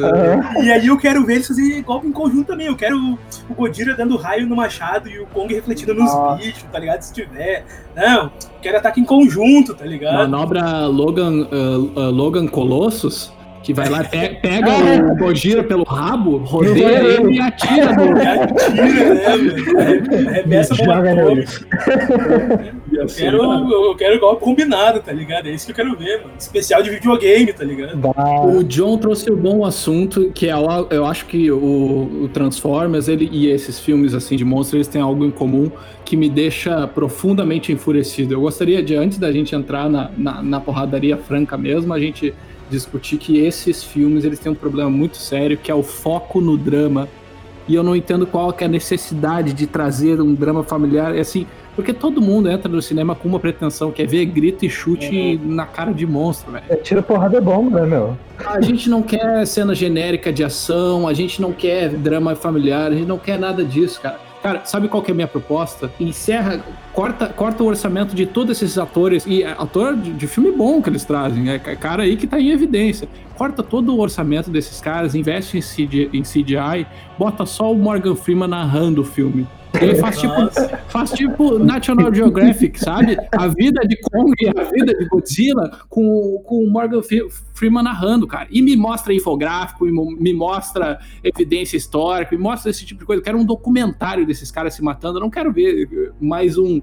E 0.62 0.70
aí 0.70 0.86
eu 0.86 0.98
quero 0.98 1.24
ver 1.24 1.34
eles 1.36 1.46
fazerem 1.48 1.82
golpe 1.82 2.06
em 2.06 2.12
conjunto 2.12 2.44
também. 2.48 2.66
Eu 2.66 2.76
quero 2.76 2.96
o, 2.98 3.18
o 3.48 3.54
Godira 3.54 3.94
dando 3.94 4.16
raio 4.16 4.46
no 4.46 4.54
machado 4.54 5.08
e 5.08 5.18
o 5.18 5.26
Kong 5.26 5.52
refletindo 5.54 5.94
nos 5.94 6.10
bichos, 6.38 6.64
tá 6.70 6.78
ligado? 6.78 7.00
Se 7.00 7.12
tiver. 7.12 7.64
Não, 7.96 8.24
eu 8.24 8.30
quero 8.60 8.76
ataque 8.76 9.00
em 9.00 9.04
conjunto, 9.04 9.74
tá 9.74 9.84
ligado? 9.86 10.14
Manobra 10.18 10.86
Logan, 10.86 11.48
ah, 11.50 12.00
ah, 12.00 12.08
Logan 12.10 12.46
Colossus, 12.46 13.32
que 13.62 13.72
vai 13.72 13.88
lá, 13.88 14.04
pe- 14.04 14.38
pega 14.42 14.68
o 15.12 15.16
Gojira 15.16 15.64
pelo 15.64 15.84
rabo, 15.84 16.36
rodeia 16.38 16.98
ele 16.98 17.36
e 17.36 17.40
atira 17.40 17.92
no. 17.94 18.18
É, 18.18 18.46
Tira, 18.46 19.14
né, 19.14 19.36
velho? 19.36 20.28
Arremessa 20.28 20.74
a 20.74 20.76
bomba. 20.76 21.44
Eu 22.92 23.06
quero, 23.06 23.38
eu 23.72 23.94
quero 23.96 24.20
golpe 24.20 24.44
combinado, 24.44 25.00
tá 25.00 25.12
ligado? 25.12 25.46
É 25.48 25.52
isso 25.52 25.66
que 25.66 25.72
eu 25.72 25.76
quero 25.76 25.96
ver, 25.96 26.18
mano. 26.22 26.32
Especial 26.38 26.82
de 26.82 26.90
videogame, 26.90 27.52
tá 27.52 27.64
ligado? 27.64 27.98
O 28.58 28.64
John 28.64 28.96
trouxe 28.98 29.30
um 29.30 29.36
bom 29.36 29.64
assunto, 29.64 30.30
que 30.34 30.48
é 30.48 30.56
o- 30.56 30.86
eu 30.90 31.04
acho 31.06 31.26
que 31.26 31.50
o, 31.50 31.56
o 32.24 32.30
Transformers 32.32 33.08
ele, 33.08 33.28
e 33.32 33.48
esses 33.48 33.78
filmes 33.78 34.14
assim 34.14 34.36
de 34.36 34.44
monstros 34.44 34.74
eles 34.74 34.88
têm 34.88 35.00
algo 35.02 35.24
em 35.24 35.30
comum 35.30 35.70
que 36.04 36.16
me 36.16 36.28
deixa 36.28 36.86
profundamente 36.86 37.72
enfurecido. 37.72 38.34
Eu 38.34 38.40
gostaria 38.40 38.82
de, 38.82 38.94
antes 38.94 39.18
da 39.18 39.30
gente 39.30 39.54
entrar 39.54 39.88
na, 39.90 40.10
na, 40.16 40.42
na 40.42 40.60
porradaria 40.60 41.16
franca 41.16 41.56
mesmo, 41.58 41.92
a 41.92 42.00
gente 42.00 42.32
discutir 42.70 43.16
que 43.18 43.38
esses 43.38 43.82
filmes 43.82 44.24
eles 44.24 44.38
têm 44.38 44.52
um 44.52 44.54
problema 44.54 44.90
muito 44.90 45.16
sério, 45.16 45.56
que 45.56 45.70
é 45.70 45.74
o 45.74 45.82
foco 45.82 46.40
no 46.40 46.56
drama. 46.56 47.08
E 47.66 47.74
eu 47.74 47.82
não 47.82 47.94
entendo 47.94 48.26
qual 48.26 48.50
que 48.52 48.64
é 48.64 48.66
a 48.66 48.70
necessidade 48.70 49.52
de 49.52 49.66
trazer 49.66 50.20
um 50.22 50.32
drama 50.34 50.62
familiar, 50.64 51.14
é 51.14 51.20
assim, 51.20 51.46
porque 51.78 51.92
todo 51.92 52.20
mundo 52.20 52.50
entra 52.50 52.68
no 52.68 52.82
cinema 52.82 53.14
com 53.14 53.28
uma 53.28 53.38
pretensão, 53.38 53.92
que 53.92 54.02
é 54.02 54.04
ver 54.04 54.24
grito 54.24 54.66
e 54.66 54.68
chute 54.68 55.40
na 55.44 55.64
cara 55.64 55.92
de 55.92 56.04
monstro, 56.04 56.50
velho. 56.50 56.64
É, 56.68 56.74
tira 56.74 57.00
porrada 57.00 57.38
é 57.38 57.40
bomba, 57.40 57.82
né, 57.82 57.86
meu? 57.86 58.18
A 58.44 58.60
gente 58.60 58.90
não 58.90 59.00
quer 59.00 59.46
cena 59.46 59.72
genérica 59.76 60.32
de 60.32 60.42
ação, 60.42 61.06
a 61.06 61.14
gente 61.14 61.40
não 61.40 61.52
quer 61.52 61.90
drama 61.90 62.34
familiar, 62.34 62.90
a 62.90 62.94
gente 62.96 63.06
não 63.06 63.16
quer 63.16 63.38
nada 63.38 63.64
disso, 63.64 64.00
cara. 64.00 64.18
Cara, 64.42 64.62
sabe 64.64 64.88
qual 64.88 65.04
que 65.04 65.12
é 65.12 65.12
a 65.12 65.14
minha 65.14 65.28
proposta? 65.28 65.88
Encerra, 66.00 66.60
corta, 66.92 67.28
corta 67.28 67.62
o 67.62 67.66
orçamento 67.68 68.12
de 68.12 68.26
todos 68.26 68.60
esses 68.60 68.76
atores, 68.76 69.24
e 69.24 69.44
é, 69.44 69.52
ator 69.52 69.94
de, 69.94 70.12
de 70.12 70.26
filme 70.26 70.50
bom 70.50 70.82
que 70.82 70.90
eles 70.90 71.04
trazem, 71.04 71.48
é 71.48 71.60
cara 71.60 72.02
aí 72.02 72.16
que 72.16 72.26
tá 72.26 72.40
em 72.40 72.50
evidência. 72.50 73.08
Corta 73.36 73.62
todo 73.62 73.94
o 73.94 74.00
orçamento 74.00 74.50
desses 74.50 74.80
caras, 74.80 75.14
investe 75.14 75.56
em 75.58 76.22
CGI, 76.22 76.88
bota 77.16 77.46
só 77.46 77.72
o 77.72 77.78
Morgan 77.78 78.16
Freeman 78.16 78.48
narrando 78.48 79.02
o 79.02 79.04
filme. 79.04 79.46
Ele 79.80 79.94
faz 79.96 80.18
tipo, 80.20 80.40
Nossa. 80.40 80.68
faz 80.88 81.10
tipo 81.12 81.58
National 81.58 82.12
Geographic, 82.14 82.78
sabe? 82.78 83.16
A 83.32 83.46
vida 83.48 83.80
de 83.86 83.96
Kong 84.10 84.32
e 84.40 84.48
a 84.48 84.64
vida 84.64 84.94
de 84.94 85.04
Godzilla 85.06 85.80
com, 85.88 86.42
com 86.44 86.64
o 86.64 86.70
Morgan 86.70 87.02
Fre- 87.02 87.28
Freeman 87.54 87.82
narrando, 87.82 88.26
cara. 88.26 88.48
E 88.50 88.60
me 88.62 88.76
mostra 88.76 89.12
infográfico, 89.12 89.86
e 89.86 89.92
me 89.92 90.32
mostra 90.32 90.98
evidência 91.22 91.76
histórica, 91.76 92.36
me 92.36 92.42
mostra 92.42 92.70
esse 92.70 92.84
tipo 92.84 93.00
de 93.00 93.06
coisa. 93.06 93.20
Eu 93.20 93.24
quero 93.24 93.38
um 93.38 93.44
documentário 93.44 94.26
desses 94.26 94.50
caras 94.50 94.74
se 94.74 94.82
matando. 94.82 95.18
Eu 95.18 95.22
não 95.22 95.30
quero 95.30 95.52
ver 95.52 96.12
mais 96.20 96.56
um 96.56 96.80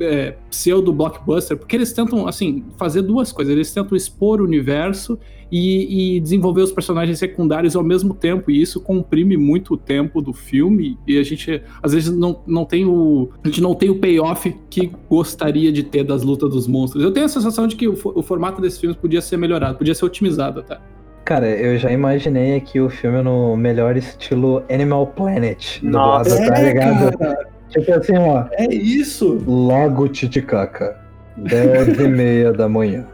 é, 0.00 0.36
pseudo 0.50 0.92
blockbuster, 0.92 1.56
porque 1.56 1.76
eles 1.76 1.92
tentam, 1.92 2.26
assim, 2.26 2.64
fazer 2.76 3.02
duas 3.02 3.32
coisas. 3.32 3.52
Eles 3.52 3.72
tentam 3.72 3.96
expor 3.96 4.40
o 4.40 4.44
universo 4.44 5.18
e, 5.50 6.16
e 6.16 6.20
desenvolver 6.20 6.62
os 6.62 6.72
personagens 6.72 7.18
secundários 7.18 7.76
ao 7.76 7.84
mesmo 7.84 8.14
tempo, 8.14 8.50
e 8.50 8.60
isso 8.60 8.80
comprime 8.80 9.36
muito 9.36 9.74
o 9.74 9.76
tempo 9.76 10.20
do 10.20 10.32
filme, 10.32 10.98
e 11.06 11.18
a 11.18 11.22
gente, 11.22 11.62
às 11.82 11.92
vezes, 11.92 12.14
não, 12.14 12.42
não 12.46 12.64
tem 12.64 12.84
o... 12.84 13.30
A 13.42 13.48
gente 13.48 13.60
não 13.60 13.74
tem 13.74 13.90
o 13.90 13.98
payoff 13.98 14.54
que 14.68 14.90
gostaria 15.08 15.70
de 15.70 15.82
ter 15.82 16.04
das 16.04 16.22
lutas 16.22 16.50
dos 16.50 16.66
monstros. 16.66 17.04
Eu 17.04 17.12
tenho 17.12 17.26
a 17.26 17.28
sensação 17.28 17.66
de 17.66 17.76
que 17.76 17.86
o, 17.86 17.96
o 18.04 18.22
formato 18.22 18.60
desses 18.60 18.80
filmes 18.80 18.96
podia 18.96 19.20
ser 19.20 19.36
melhorado, 19.36 19.78
podia 19.78 19.94
ser 19.94 20.04
otimizado 20.04 20.60
até. 20.60 20.78
Cara, 21.24 21.48
eu 21.48 21.78
já 21.78 21.90
imaginei 21.90 22.54
aqui 22.54 22.78
o 22.80 22.90
filme 22.90 23.22
no 23.22 23.56
melhor 23.56 23.96
estilo 23.96 24.62
Animal 24.70 25.06
Planet. 25.06 25.80
Nossa. 25.82 26.30
dublado, 26.30 26.52
tá 26.52 26.62
ligado? 26.62 27.53
Tipo 27.74 27.92
assim, 27.92 28.16
ó. 28.16 28.44
É 28.52 28.72
isso! 28.72 29.42
Lago 29.46 30.08
Titicaca, 30.08 30.96
10 31.36 31.98
e 32.00 32.08
meia 32.08 32.52
da 32.52 32.68
manhã. 32.68 33.04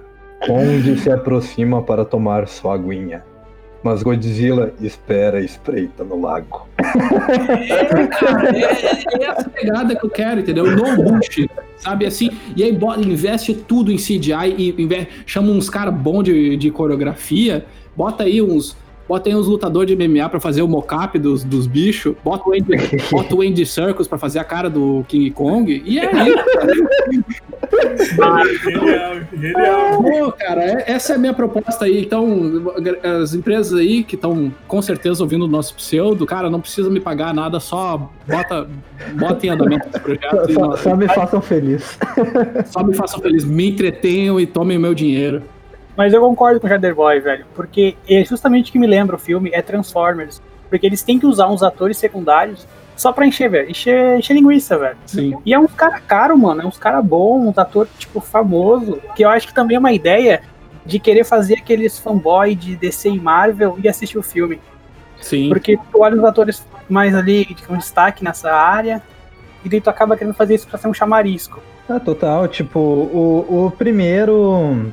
Kong 0.46 0.96
se 0.98 1.10
aproxima 1.10 1.82
para 1.82 2.04
tomar 2.04 2.46
sua 2.48 2.74
aguinha. 2.74 3.22
Mas 3.82 4.02
Godzilla 4.02 4.74
espera 4.82 5.40
e 5.40 5.46
espreita 5.46 6.04
no 6.04 6.20
lago. 6.20 6.68
É, 6.78 8.06
cara, 8.08 8.54
é, 8.54 8.62
é 8.62 9.24
essa 9.24 9.48
pegada 9.48 9.96
que 9.96 10.04
eu 10.04 10.10
quero, 10.10 10.40
entendeu? 10.40 10.66
No 10.70 10.96
bullshit, 11.02 11.50
sabe 11.78 12.04
assim? 12.04 12.30
E 12.54 12.62
aí 12.62 12.72
bota, 12.72 13.00
investe 13.00 13.54
tudo 13.54 13.90
em 13.90 13.96
CGI 13.96 14.54
e 14.58 14.74
inve- 14.82 15.08
chama 15.24 15.50
uns 15.50 15.70
caras 15.70 15.94
bons 15.94 16.24
de, 16.24 16.58
de 16.58 16.70
coreografia, 16.70 17.64
bota 17.96 18.24
aí 18.24 18.42
uns. 18.42 18.76
Bota 19.10 19.28
aí 19.28 19.34
uns 19.34 19.48
lutadores 19.48 19.96
de 19.96 20.08
MMA 20.08 20.28
pra 20.28 20.38
fazer 20.38 20.62
o 20.62 20.68
mocap 20.68 21.18
dos, 21.18 21.42
dos 21.42 21.66
bichos, 21.66 22.14
bota 22.22 22.48
o, 22.48 22.52
Andy, 22.52 22.76
bota 23.10 23.34
o 23.34 23.42
Andy 23.42 23.66
Circus 23.66 24.06
pra 24.06 24.16
fazer 24.16 24.38
a 24.38 24.44
cara 24.44 24.70
do 24.70 25.04
King 25.08 25.28
Kong, 25.32 25.82
e 25.84 25.98
é 25.98 26.08
isso. 26.28 27.24
Genial, 28.62 29.16
genial. 29.36 30.02
Pô, 30.02 30.32
cara, 30.32 30.62
é- 30.64 30.92
essa 30.92 31.12
é 31.12 31.16
a 31.16 31.18
minha 31.18 31.34
proposta 31.34 31.86
aí. 31.86 32.02
Então, 32.02 32.72
as 33.22 33.34
empresas 33.34 33.78
aí 33.78 34.04
que 34.04 34.14
estão 34.14 34.52
com 34.68 34.80
certeza 34.80 35.22
ouvindo 35.24 35.44
o 35.44 35.48
nosso 35.48 35.74
pseudo, 35.74 36.24
cara, 36.24 36.48
não 36.48 36.60
precisa 36.60 36.88
me 36.88 37.00
pagar 37.00 37.34
nada, 37.34 37.58
só 37.58 38.10
bota, 38.28 38.68
bota 39.18 39.44
em 39.44 39.50
andamento 39.50 39.88
esse 39.88 39.98
projeto. 40.00 40.50
e 40.50 40.54
Só, 40.54 40.60
nós- 40.60 40.80
só 40.80 40.96
me 40.96 41.08
façam 41.08 41.40
feliz. 41.42 41.98
Só 42.66 42.84
me 42.84 42.94
façam 42.94 43.20
feliz, 43.20 43.44
me 43.44 43.70
entretenham 43.70 44.38
e 44.38 44.46
tomem 44.46 44.76
o 44.76 44.80
meu 44.80 44.94
dinheiro. 44.94 45.42
Mas 46.00 46.14
eu 46.14 46.20
concordo 46.22 46.58
com 46.58 46.66
o 46.66 46.70
Jader 46.70 46.94
Boy, 46.94 47.20
velho. 47.20 47.44
Porque 47.54 47.94
é 48.08 48.24
justamente 48.24 48.70
o 48.70 48.72
que 48.72 48.78
me 48.78 48.86
lembra 48.86 49.16
o 49.16 49.18
filme 49.18 49.50
é 49.52 49.60
Transformers. 49.60 50.40
Porque 50.70 50.86
eles 50.86 51.02
têm 51.02 51.18
que 51.18 51.26
usar 51.26 51.46
uns 51.48 51.62
atores 51.62 51.98
secundários 51.98 52.66
só 52.96 53.12
pra 53.12 53.26
encher, 53.26 53.50
velho. 53.50 53.70
Encher, 53.70 54.16
encher 54.16 54.32
linguiça, 54.32 54.78
velho. 54.78 54.96
Sim. 55.04 55.36
E 55.44 55.52
é 55.52 55.58
uns 55.58 55.74
cara 55.74 56.00
caro, 56.00 56.38
mano. 56.38 56.62
É 56.62 56.64
uns 56.64 56.78
cara 56.78 57.02
bom, 57.02 57.46
uns 57.46 57.58
ator, 57.58 57.86
tipo, 57.98 58.18
famoso. 58.18 58.98
Que 59.14 59.26
eu 59.26 59.28
acho 59.28 59.48
que 59.48 59.52
também 59.52 59.76
é 59.76 59.78
uma 59.78 59.92
ideia 59.92 60.40
de 60.86 60.98
querer 60.98 61.24
fazer 61.24 61.58
aqueles 61.58 61.98
fanboy 61.98 62.54
de 62.54 62.76
DC 62.76 63.10
e 63.10 63.20
Marvel 63.20 63.76
e 63.84 63.86
assistir 63.86 64.16
o 64.16 64.22
filme. 64.22 64.58
Sim. 65.20 65.50
Porque 65.50 65.78
tu 65.92 66.00
olha 66.00 66.16
os 66.16 66.24
atores 66.24 66.66
mais 66.88 67.14
ali 67.14 67.54
com 67.68 67.76
destaque 67.76 68.24
nessa 68.24 68.50
área. 68.50 69.02
E 69.62 69.68
daí 69.68 69.82
tu 69.82 69.90
acaba 69.90 70.16
querendo 70.16 70.32
fazer 70.32 70.54
isso 70.54 70.66
pra 70.66 70.78
ser 70.78 70.88
um 70.88 70.94
chamarisco. 70.94 71.60
Ah, 71.86 72.00
total, 72.00 72.48
tipo, 72.48 72.78
o, 72.80 73.66
o 73.66 73.70
primeiro. 73.72 74.90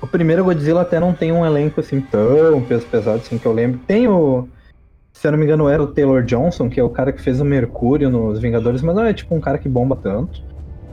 O 0.00 0.06
primeiro 0.06 0.44
Godzilla 0.44 0.82
até 0.82 1.00
não 1.00 1.12
tem 1.12 1.32
um 1.32 1.44
elenco 1.44 1.80
assim 1.80 2.00
tão 2.00 2.62
peso 2.62 2.86
pesado 2.86 3.18
assim 3.18 3.38
que 3.38 3.46
eu 3.46 3.52
lembro. 3.52 3.80
Tem 3.86 4.08
o. 4.08 4.48
Se 5.12 5.26
eu 5.26 5.32
não 5.32 5.38
me 5.38 5.44
engano, 5.44 5.68
era 5.68 5.82
o 5.82 5.86
Taylor 5.86 6.22
Johnson, 6.22 6.68
que 6.68 6.78
é 6.78 6.82
o 6.84 6.90
cara 6.90 7.10
que 7.10 7.22
fez 7.22 7.40
o 7.40 7.44
Mercúrio 7.44 8.10
nos 8.10 8.38
Vingadores, 8.38 8.82
mas 8.82 8.94
não 8.94 9.04
é 9.04 9.14
tipo 9.14 9.34
um 9.34 9.40
cara 9.40 9.56
que 9.56 9.68
bomba 9.68 9.96
tanto. 9.96 10.42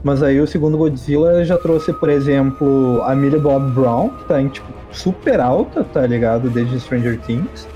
Mas 0.02 0.22
aí 0.22 0.40
o 0.40 0.46
segundo 0.46 0.78
Godzilla 0.78 1.44
já 1.44 1.56
trouxe, 1.56 1.92
por 1.92 2.08
exemplo, 2.10 3.02
a 3.02 3.14
Millie 3.14 3.40
Bob 3.40 3.70
Brown, 3.72 4.10
que 4.10 4.24
tá 4.24 4.40
em 4.40 4.48
tipo 4.48 4.66
super 4.90 5.40
alta, 5.40 5.84
tá 5.84 6.06
ligado? 6.06 6.50
Desde 6.50 6.80
Stranger 6.80 7.18
Things. 7.20 7.68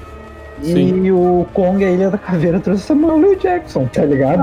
Sim. 0.62 1.04
E 1.04 1.12
o 1.12 1.46
Kong, 1.54 1.84
a 1.84 1.90
Ilha 1.90 2.10
da 2.10 2.18
Caveira, 2.18 2.58
trouxe 2.60 2.82
Samuel 2.82 3.16
L. 3.18 3.36
Jackson, 3.36 3.86
tá 3.86 4.04
ligado? 4.04 4.42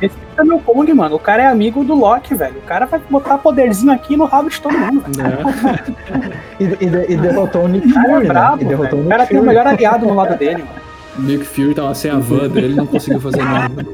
Esse 0.00 0.14
é 0.36 0.44
meu 0.44 0.58
Kong, 0.60 0.92
mano. 0.94 1.16
O 1.16 1.18
cara 1.18 1.42
é 1.42 1.46
amigo 1.46 1.82
do 1.84 1.94
Loki, 1.94 2.34
velho. 2.34 2.56
O 2.58 2.62
cara 2.62 2.86
vai 2.86 3.00
botar 3.10 3.38
poderzinho 3.38 3.92
aqui 3.92 4.16
no 4.16 4.24
rabo 4.26 4.48
de 4.48 4.60
todo 4.60 4.76
mundo. 4.78 5.04
É. 5.20 6.38
E, 6.60 6.64
e- 6.64 7.12
e 7.12 7.16
derrotou 7.16 7.64
o 7.66 7.68
Nick 7.68 7.86
O 7.88 7.94
cara 7.94 8.08
é 8.08 8.10
Fury, 8.14 8.22
né? 8.26 8.28
brabo, 8.34 8.62
E 8.62 8.64
derrotou 8.64 8.98
o 8.98 9.04
O 9.04 9.08
cara 9.08 9.26
tem 9.26 9.38
o 9.38 9.42
melhor 9.44 9.64
aliado 9.66 10.04
no 10.06 10.14
lado 10.14 10.36
dele, 10.36 10.64
mano. 10.64 10.78
Nick 11.20 11.44
Fury 11.44 11.74
tava 11.74 11.94
sem 11.94 12.10
a 12.10 12.16
van 12.18 12.48
dele, 12.48 12.74
não 12.74 12.86
conseguiu 12.86 13.20
fazer 13.20 13.42
nada. 13.44 13.74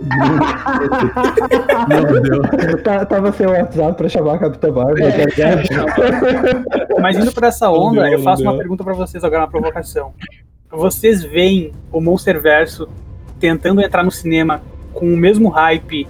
Meu 1.89 2.20
Deus. 2.22 2.83
Tá- 2.83 3.05
Tava 3.05 3.33
sem 3.33 3.47
o 3.47 3.51
WhatsApp 3.51 3.97
pra 3.97 4.09
chamar 4.09 4.35
a 4.35 4.39
Capitã 4.39 4.70
Marvel, 4.72 5.11
tá 5.12 5.16
ligado? 5.27 5.62
Mas 7.01 7.16
indo 7.18 7.33
por 7.33 7.45
essa 7.45 7.70
onda, 7.70 8.03
Não 8.03 8.09
deu, 8.11 8.18
eu 8.18 8.22
faço 8.22 8.43
uma 8.43 8.57
pergunta 8.57 8.83
pra 8.85 8.95
vocês 8.95 9.22
agora, 9.25 9.43
uma 9.43 9.49
provocação. 9.49 10.12
Vocês 10.77 11.22
veem 11.22 11.72
o 11.93 12.01
Monsterverso 12.01 12.89
tentando 13.39 13.81
entrar 13.81 14.03
no 14.03 14.11
cinema 14.11 14.62
com 14.93 15.07
o 15.12 15.16
mesmo 15.16 15.49
hype 15.49 16.07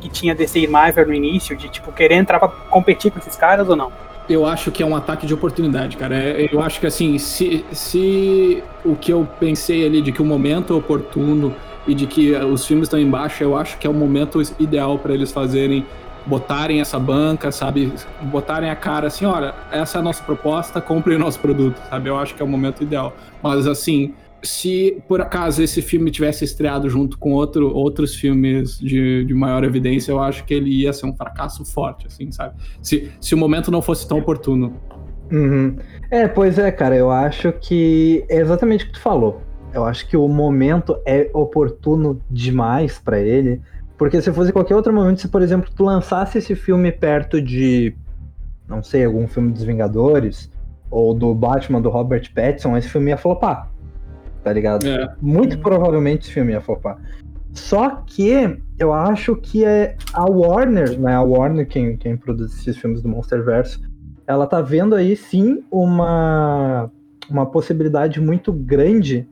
que 0.00 0.08
tinha 0.08 0.34
DC 0.34 0.60
e 0.60 0.66
Marvel 0.68 1.06
no 1.06 1.14
início, 1.14 1.56
de 1.56 1.68
tipo 1.68 1.92
querer 1.92 2.16
entrar 2.16 2.38
pra 2.38 2.48
competir 2.48 3.10
com 3.10 3.18
esses 3.18 3.36
caras 3.36 3.68
ou 3.68 3.76
não? 3.76 3.90
Eu 4.28 4.44
acho 4.44 4.70
que 4.72 4.82
é 4.82 4.86
um 4.86 4.96
ataque 4.96 5.26
de 5.26 5.32
oportunidade, 5.34 5.96
cara. 5.96 6.16
É- 6.16 6.48
Eu 6.52 6.60
acho 6.60 6.80
que 6.80 6.86
assim, 6.86 7.16
se, 7.18 7.64
se 7.72 8.62
o 8.84 8.96
que 8.96 9.12
eu 9.12 9.26
pensei 9.38 9.86
ali 9.86 10.02
de 10.02 10.10
que 10.12 10.20
o 10.20 10.24
momento 10.24 10.72
é 10.72 10.76
oportuno 10.76 11.54
e 11.86 11.94
de 11.94 12.06
que 12.06 12.34
eh, 12.34 12.44
os 12.44 12.66
filmes 12.66 12.86
estão 12.86 12.98
embaixo, 12.98 13.42
eu 13.44 13.56
acho 13.56 13.78
que 13.78 13.86
é 13.86 13.90
o 13.90 13.94
momento 13.94 14.42
ideal 14.58 14.98
para 14.98 15.14
eles 15.14 15.30
fazerem, 15.30 15.86
botarem 16.26 16.80
essa 16.80 16.98
banca, 16.98 17.52
sabe? 17.52 17.92
Botarem 18.22 18.68
a 18.68 18.74
cara 18.74 19.06
assim, 19.06 19.24
olha, 19.24 19.54
essa 19.70 19.98
é 19.98 20.00
a 20.00 20.02
nossa 20.02 20.24
proposta, 20.24 20.80
compre 20.82 21.14
o 21.14 21.18
nosso 21.20 21.38
produto, 21.38 21.80
sabe? 21.88 22.08
Eu 22.10 22.18
acho 22.18 22.34
que 22.34 22.42
é 22.42 22.44
o 22.44 22.48
momento 22.48 22.82
ideal. 22.82 23.14
Mas 23.48 23.66
assim, 23.66 24.14
se 24.42 25.02
por 25.08 25.20
acaso 25.20 25.62
esse 25.62 25.82
filme 25.82 26.10
tivesse 26.10 26.44
estreado 26.44 26.88
junto 26.88 27.18
com 27.18 27.32
outro, 27.32 27.74
outros 27.74 28.14
filmes 28.14 28.78
de, 28.78 29.24
de 29.24 29.34
maior 29.34 29.64
evidência, 29.64 30.12
eu 30.12 30.20
acho 30.20 30.44
que 30.44 30.54
ele 30.54 30.70
ia 30.70 30.92
ser 30.92 31.06
um 31.06 31.14
fracasso 31.14 31.64
forte, 31.64 32.06
assim, 32.06 32.30
sabe? 32.30 32.54
Se, 32.80 33.10
se 33.20 33.34
o 33.34 33.38
momento 33.38 33.70
não 33.70 33.82
fosse 33.82 34.06
tão 34.06 34.18
oportuno. 34.18 34.74
Uhum. 35.30 35.76
É, 36.10 36.28
pois 36.28 36.58
é, 36.58 36.70
cara, 36.70 36.94
eu 36.94 37.10
acho 37.10 37.52
que 37.52 38.24
é 38.28 38.36
exatamente 38.38 38.84
o 38.84 38.86
que 38.88 38.92
tu 38.94 39.00
falou. 39.00 39.42
Eu 39.74 39.84
acho 39.84 40.08
que 40.08 40.16
o 40.16 40.28
momento 40.28 40.96
é 41.04 41.28
oportuno 41.34 42.20
demais 42.30 42.98
pra 42.98 43.20
ele, 43.20 43.60
porque 43.98 44.22
se 44.22 44.32
fosse 44.32 44.52
qualquer 44.52 44.76
outro 44.76 44.92
momento, 44.92 45.20
se 45.20 45.28
por 45.28 45.42
exemplo 45.42 45.70
tu 45.74 45.84
lançasse 45.84 46.38
esse 46.38 46.54
filme 46.54 46.92
perto 46.92 47.42
de, 47.42 47.94
não 48.68 48.82
sei, 48.82 49.04
algum 49.04 49.26
filme 49.26 49.52
dos 49.52 49.64
Vingadores 49.64 50.50
ou 50.96 51.12
do 51.12 51.34
Batman 51.34 51.80
do 51.82 51.90
Robert 51.90 52.32
Pattinson, 52.34 52.74
esse 52.76 52.88
filme 52.88 53.10
ia 53.10 53.18
flopar, 53.18 53.70
tá 54.42 54.50
ligado? 54.52 54.86
É, 54.86 55.14
Muito 55.20 55.58
provavelmente 55.58 56.22
esse 56.22 56.32
filme 56.32 56.52
ia 56.52 56.60
flopar. 56.60 56.96
Só 57.52 58.02
que 58.06 58.58
eu 58.78 58.92
acho 58.92 59.36
que 59.36 59.64
é 59.64 59.94
a 60.14 60.24
Warner, 60.24 60.98
né? 60.98 61.14
A 61.14 61.22
Warner, 61.22 61.66
quem, 61.68 61.96
quem 61.96 62.16
produz 62.16 62.52
esses 62.54 62.76
filmes 62.78 63.02
do 63.02 63.08
Monsterverse, 63.10 63.78
ela 64.26 64.46
tá 64.46 64.60
vendo 64.62 64.94
aí 64.94 65.14
sim 65.16 65.62
uma, 65.70 66.90
uma 67.30 67.44
possibilidade 67.46 68.20
muito 68.20 68.52
grande 68.52 69.28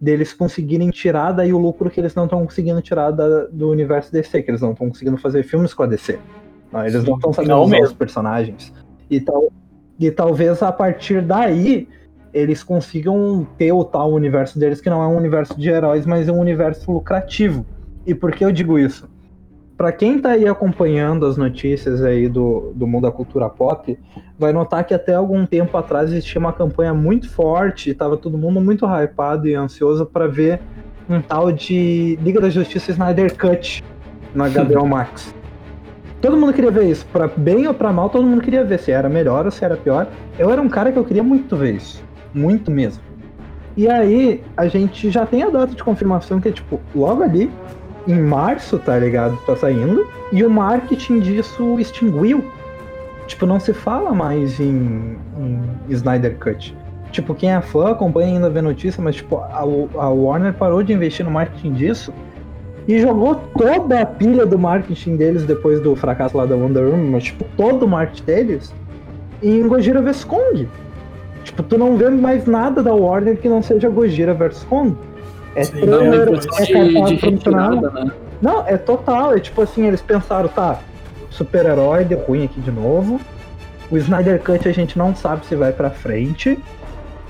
deles 0.00 0.32
conseguirem 0.32 0.90
tirar 0.90 1.32
daí 1.32 1.52
o 1.52 1.58
lucro 1.58 1.88
que 1.90 2.00
eles 2.00 2.14
não 2.14 2.24
estão 2.24 2.44
conseguindo 2.44 2.82
tirar 2.82 3.10
da- 3.12 3.46
do 3.46 3.70
universo 3.70 4.12
DC, 4.12 4.42
que 4.42 4.50
eles 4.50 4.60
não 4.60 4.72
estão 4.72 4.88
conseguindo 4.88 5.16
fazer 5.16 5.44
filmes 5.44 5.72
com 5.72 5.82
a 5.84 5.86
DC. 5.86 6.18
Não, 6.72 6.80
eles 6.84 7.00
Sim, 7.02 7.08
não 7.08 7.16
estão 7.16 7.32
sabendo 7.32 7.56
usar 7.60 7.70
mesmo. 7.70 7.86
os 7.86 7.92
personagens. 7.92 8.72
E, 9.08 9.20
tal, 9.20 9.50
e 9.98 10.10
talvez 10.10 10.62
a 10.62 10.72
partir 10.72 11.22
daí 11.22 11.88
eles 12.32 12.64
consigam 12.64 13.46
ter 13.56 13.72
o 13.72 13.84
tal 13.84 14.12
universo 14.12 14.58
deles, 14.58 14.80
que 14.80 14.90
não 14.90 15.02
é 15.02 15.06
um 15.06 15.16
universo 15.16 15.58
de 15.58 15.68
heróis, 15.68 16.04
mas 16.04 16.28
é 16.28 16.32
um 16.32 16.40
universo 16.40 16.90
lucrativo. 16.90 17.64
E 18.04 18.12
por 18.12 18.32
que 18.32 18.44
eu 18.44 18.50
digo 18.50 18.76
isso? 18.76 19.08
Pra 19.76 19.92
quem 19.92 20.20
tá 20.20 20.30
aí 20.30 20.46
acompanhando 20.46 21.26
as 21.26 21.36
notícias 21.36 22.02
aí 22.02 22.28
do, 22.28 22.72
do 22.74 22.86
mundo 22.86 23.02
da 23.02 23.12
cultura 23.12 23.48
pop, 23.48 23.98
vai 24.38 24.52
notar 24.52 24.84
que 24.84 24.94
até 24.94 25.14
algum 25.14 25.46
tempo 25.46 25.76
atrás 25.76 26.10
existia 26.10 26.40
uma 26.40 26.52
campanha 26.52 26.94
muito 26.94 27.28
forte, 27.28 27.94
tava 27.94 28.16
todo 28.16 28.38
mundo 28.38 28.60
muito 28.60 28.84
hypado 28.86 29.48
e 29.48 29.54
ansioso 29.54 30.06
pra 30.06 30.26
ver 30.26 30.60
um 31.08 31.20
tal 31.20 31.50
de 31.50 32.16
Liga 32.22 32.40
da 32.40 32.50
Justiça 32.50 32.92
Snyder 32.92 33.36
Cut 33.36 33.82
na 34.34 34.48
HBO 34.64 34.86
Max. 34.86 35.33
Todo 36.24 36.38
mundo 36.38 36.54
queria 36.54 36.70
ver 36.70 36.84
isso, 36.84 37.04
pra 37.12 37.28
bem 37.28 37.68
ou 37.68 37.74
pra 37.74 37.92
mal, 37.92 38.08
todo 38.08 38.26
mundo 38.26 38.40
queria 38.40 38.64
ver 38.64 38.78
se 38.78 38.90
era 38.90 39.10
melhor 39.10 39.44
ou 39.44 39.50
se 39.50 39.62
era 39.62 39.76
pior. 39.76 40.06
Eu 40.38 40.50
era 40.50 40.58
um 40.58 40.70
cara 40.70 40.90
que 40.90 40.98
eu 40.98 41.04
queria 41.04 41.22
muito 41.22 41.54
ver 41.54 41.74
isso, 41.74 42.02
muito 42.32 42.70
mesmo. 42.70 43.02
E 43.76 43.86
aí, 43.86 44.42
a 44.56 44.66
gente 44.66 45.10
já 45.10 45.26
tem 45.26 45.42
a 45.42 45.50
data 45.50 45.74
de 45.74 45.84
confirmação 45.84 46.40
que 46.40 46.48
é 46.48 46.52
tipo, 46.52 46.80
logo 46.94 47.22
ali, 47.22 47.50
em 48.08 48.18
março, 48.22 48.78
tá 48.78 48.98
ligado? 48.98 49.36
Tá 49.44 49.54
saindo. 49.54 50.06
E 50.32 50.42
o 50.42 50.48
marketing 50.48 51.20
disso 51.20 51.78
extinguiu. 51.78 52.42
Tipo, 53.26 53.44
não 53.44 53.60
se 53.60 53.74
fala 53.74 54.14
mais 54.14 54.58
em, 54.58 55.18
em 55.38 55.60
Snyder 55.90 56.38
Cut. 56.38 56.74
Tipo, 57.12 57.34
quem 57.34 57.52
é 57.52 57.60
fã 57.60 57.90
acompanha 57.90 58.28
ainda 58.28 58.48
vê 58.48 58.62
notícia, 58.62 59.02
mas 59.02 59.16
tipo, 59.16 59.36
a, 59.36 59.58
a 59.58 60.08
Warner 60.08 60.54
parou 60.54 60.82
de 60.82 60.90
investir 60.90 61.22
no 61.22 61.30
marketing 61.30 61.74
disso 61.74 62.14
e 62.86 62.98
jogou 62.98 63.36
toda 63.56 64.00
a 64.00 64.06
pilha 64.06 64.44
do 64.44 64.58
marketing 64.58 65.16
deles 65.16 65.44
depois 65.44 65.80
do 65.80 65.96
fracasso 65.96 66.36
lá 66.36 66.44
da 66.44 66.54
Wonder 66.54 66.84
Woman, 66.84 67.10
mas 67.10 67.24
tipo, 67.24 67.44
todo 67.56 67.84
o 67.84 67.88
marketing 67.88 68.24
deles 68.24 68.74
em 69.42 69.66
Gojira 69.66 70.00
vs 70.02 70.24
Kong. 70.24 70.68
Tipo, 71.44 71.62
tu 71.62 71.76
não 71.76 71.96
vê 71.96 72.08
mais 72.08 72.46
nada 72.46 72.82
da 72.82 72.94
Warner 72.94 73.36
que 73.36 73.48
não 73.48 73.62
seja 73.62 73.88
Gojira 73.88 74.34
vs 74.34 74.64
Kong. 74.64 74.96
É 75.54 75.64
Sim, 75.64 75.80
trailer, 75.80 76.28
impressão 76.28 76.82
é 76.82 76.84
de, 76.84 77.04
de 77.04 77.14
retirada, 77.14 77.90
né? 77.90 78.10
Não, 78.40 78.66
é 78.66 78.76
total. 78.76 79.34
É 79.34 79.40
tipo 79.40 79.62
assim, 79.62 79.86
eles 79.86 80.02
pensaram, 80.02 80.48
tá, 80.48 80.80
super-herói 81.30 82.04
deu 82.04 82.18
ruim 82.20 82.44
aqui 82.44 82.60
de 82.60 82.70
novo. 82.70 83.20
O 83.90 83.96
Snyder 83.98 84.42
Cut 84.42 84.66
a 84.68 84.72
gente 84.72 84.98
não 84.98 85.14
sabe 85.14 85.46
se 85.46 85.54
vai 85.54 85.72
pra 85.72 85.90
frente. 85.90 86.58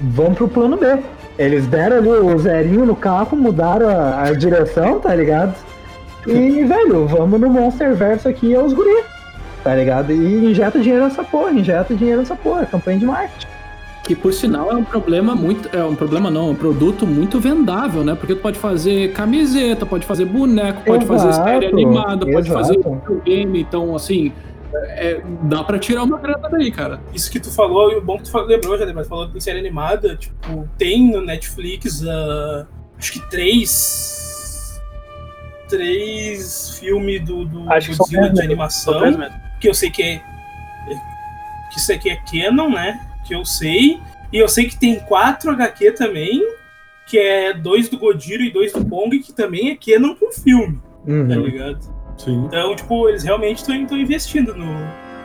Vamos 0.01 0.39
pro 0.39 0.49
plano 0.49 0.77
B. 0.77 0.99
Eles 1.39 1.67
deram 1.67 1.97
ali 1.97 2.09
o 2.09 2.39
zerinho 2.39 2.87
no 2.87 2.95
carro, 2.95 3.37
mudaram 3.37 3.89
a, 3.89 4.23
a 4.23 4.33
direção, 4.33 5.01
tá 5.01 5.15
ligado? 5.15 5.55
E, 6.27 6.63
velho, 6.65 7.07
vamos 7.07 7.41
no 7.41 7.51
Monsterverse 7.51 8.29
aqui 8.29 8.55
aos 8.55 8.73
guri. 8.73 9.03
Tá 9.63 9.75
ligado? 9.75 10.13
E 10.13 10.51
injeta 10.51 10.79
dinheiro 10.79 11.05
nessa 11.05 11.25
porra, 11.25 11.51
injeta 11.51 11.95
dinheiro 11.95 12.21
nessa 12.21 12.37
porra, 12.37 12.63
é 12.63 12.67
campanha 12.67 12.99
de 12.99 13.07
marketing. 13.07 13.47
Que 14.05 14.15
por 14.15 14.35
sinal 14.35 14.71
é 14.71 14.75
um 14.75 14.85
problema 14.85 15.35
muito. 15.35 15.75
É 15.75 15.83
um 15.83 15.95
problema 15.95 16.31
não, 16.31 16.49
é 16.49 16.51
um 16.51 16.55
produto 16.55 17.07
muito 17.07 17.41
vendável, 17.41 18.05
né? 18.05 18.15
Porque 18.15 18.35
tu 18.35 18.43
pode 18.43 18.59
fazer 18.59 19.13
camiseta, 19.15 19.87
pode 19.87 20.05
fazer 20.05 20.27
boneco, 20.27 20.83
pode 20.85 21.07
fazer 21.07 21.29
Exato, 21.29 21.49
série 21.49 21.67
animada, 21.67 22.27
pode 22.27 22.51
exato. 22.51 22.53
fazer 22.53 22.77
videogame, 22.77 23.61
então 23.63 23.97
assim. 23.97 24.31
É- 24.89 25.23
dá 25.43 25.63
pra 25.65 25.79
tirar 25.79 26.03
uma 26.03 26.19
grana 26.19 26.49
daí, 26.49 26.71
cara. 26.71 27.01
Isso 27.13 27.31
que 27.31 27.39
tu 27.41 27.51
falou, 27.51 27.93
e 27.93 27.97
o 27.97 28.01
bom 28.01 28.17
que 28.19 28.25
tu 28.25 28.31
falou, 28.31 28.49
lembrou, 28.49 28.77
já 28.79 28.93
mas 28.93 29.07
falou 29.09 29.31
em 29.35 29.41
série 29.41 29.59
animada, 29.59 30.17
tipo, 30.17 30.69
tem 30.79 31.11
no 31.11 31.21
Netflix, 31.23 32.05
ah, 32.07 32.67
acho 32.99 33.13
que 33.13 33.31
três. 33.31 34.81
Três 35.69 36.79
filmes 36.79 37.25
do, 37.25 37.45
do 37.47 37.73
Acho 37.73 37.91
que 37.93 37.97
Godzilla 37.97 38.31
de 38.31 38.43
animação. 38.43 39.01
Que 39.61 39.69
eu 39.69 39.75
sei 39.75 39.91
que 39.91 40.03
é. 40.03 40.23
Que 41.73 41.79
isso 41.79 41.93
aqui 41.93 42.11
é 42.11 42.17
Canon, 42.17 42.71
né? 42.71 43.01
Que 43.27 43.35
eu 43.35 43.45
sei. 43.45 43.99
E 44.33 44.39
eu 44.39 44.49
sei 44.49 44.67
que 44.69 44.77
tem 44.79 45.01
quatro 45.01 45.51
HQ 45.51 45.93
também, 45.93 46.43
que 47.07 47.19
é 47.19 47.55
dois 47.55 47.89
do 47.89 47.99
Godiro 47.99 48.43
e 48.43 48.51
dois 48.53 48.73
do 48.73 48.85
Kong, 48.85 49.19
que 49.21 49.33
também 49.33 49.71
é 49.71 49.77
Canon 49.77 50.15
pro 50.15 50.31
filme, 50.33 50.81
tá 51.07 51.11
Uhum. 51.13 51.27
ligado? 51.47 51.79
Sim. 52.25 52.45
Então, 52.47 52.75
tipo, 52.75 53.09
eles 53.09 53.23
realmente 53.23 53.59
estão 53.59 53.99
investindo 53.99 54.55
no, 54.55 54.67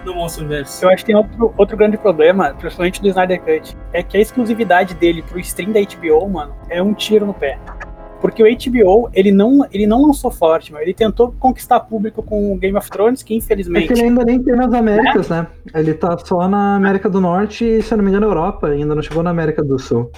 no 0.06 0.16
Monsterverse. 0.16 0.84
Eu 0.84 0.90
acho 0.90 0.98
que 0.98 1.08
tem 1.08 1.16
outro, 1.16 1.54
outro 1.58 1.78
grande 1.78 1.98
problema, 1.98 2.54
principalmente 2.54 3.02
do 3.02 3.08
Snyder 3.08 3.42
Cut, 3.42 3.76
é 3.94 4.04
que 4.04 4.18
a 4.18 4.20
exclusividade 4.20 4.94
dele 4.96 5.22
pro 5.22 5.40
stream 5.40 5.72
da 5.72 5.80
HBO, 5.80 6.28
mano, 6.30 6.54
é 6.70 6.82
um 6.82 6.94
tiro 6.94 7.26
no 7.26 7.34
pé. 7.34 7.58
Porque 8.22 8.44
o 8.44 8.46
HBO, 8.46 9.10
ele 9.14 9.32
não, 9.32 9.66
ele 9.72 9.88
não 9.88 10.06
lançou 10.06 10.30
forte, 10.30 10.74
mano. 10.74 10.84
Ele 10.84 10.94
tentou 10.94 11.34
conquistar 11.40 11.80
público 11.80 12.22
com 12.22 12.52
o 12.52 12.58
Game 12.58 12.78
of 12.78 12.90
Thrones, 12.90 13.24
que 13.24 13.34
É 13.34 13.38
infelizmente. 13.38 13.88
que 13.88 13.94
ele 13.94 14.04
ainda 14.04 14.26
nem 14.26 14.44
tem 14.44 14.58
nas 14.58 14.74
Américas, 14.74 15.30
né? 15.30 15.48
Ele 15.74 15.94
tá 15.94 16.18
só 16.18 16.46
na 16.50 16.76
América 16.76 17.10
do 17.10 17.22
Norte 17.22 17.64
e, 17.64 17.82
se 17.82 17.94
eu 17.94 17.98
não 17.98 18.04
me 18.04 18.12
engano, 18.12 18.28
na 18.28 18.34
Europa. 18.34 18.68
Ainda 18.68 18.94
não 18.94 19.02
chegou 19.02 19.24
na 19.24 19.30
América 19.30 19.64
do 19.64 19.80
Sul. 19.80 20.12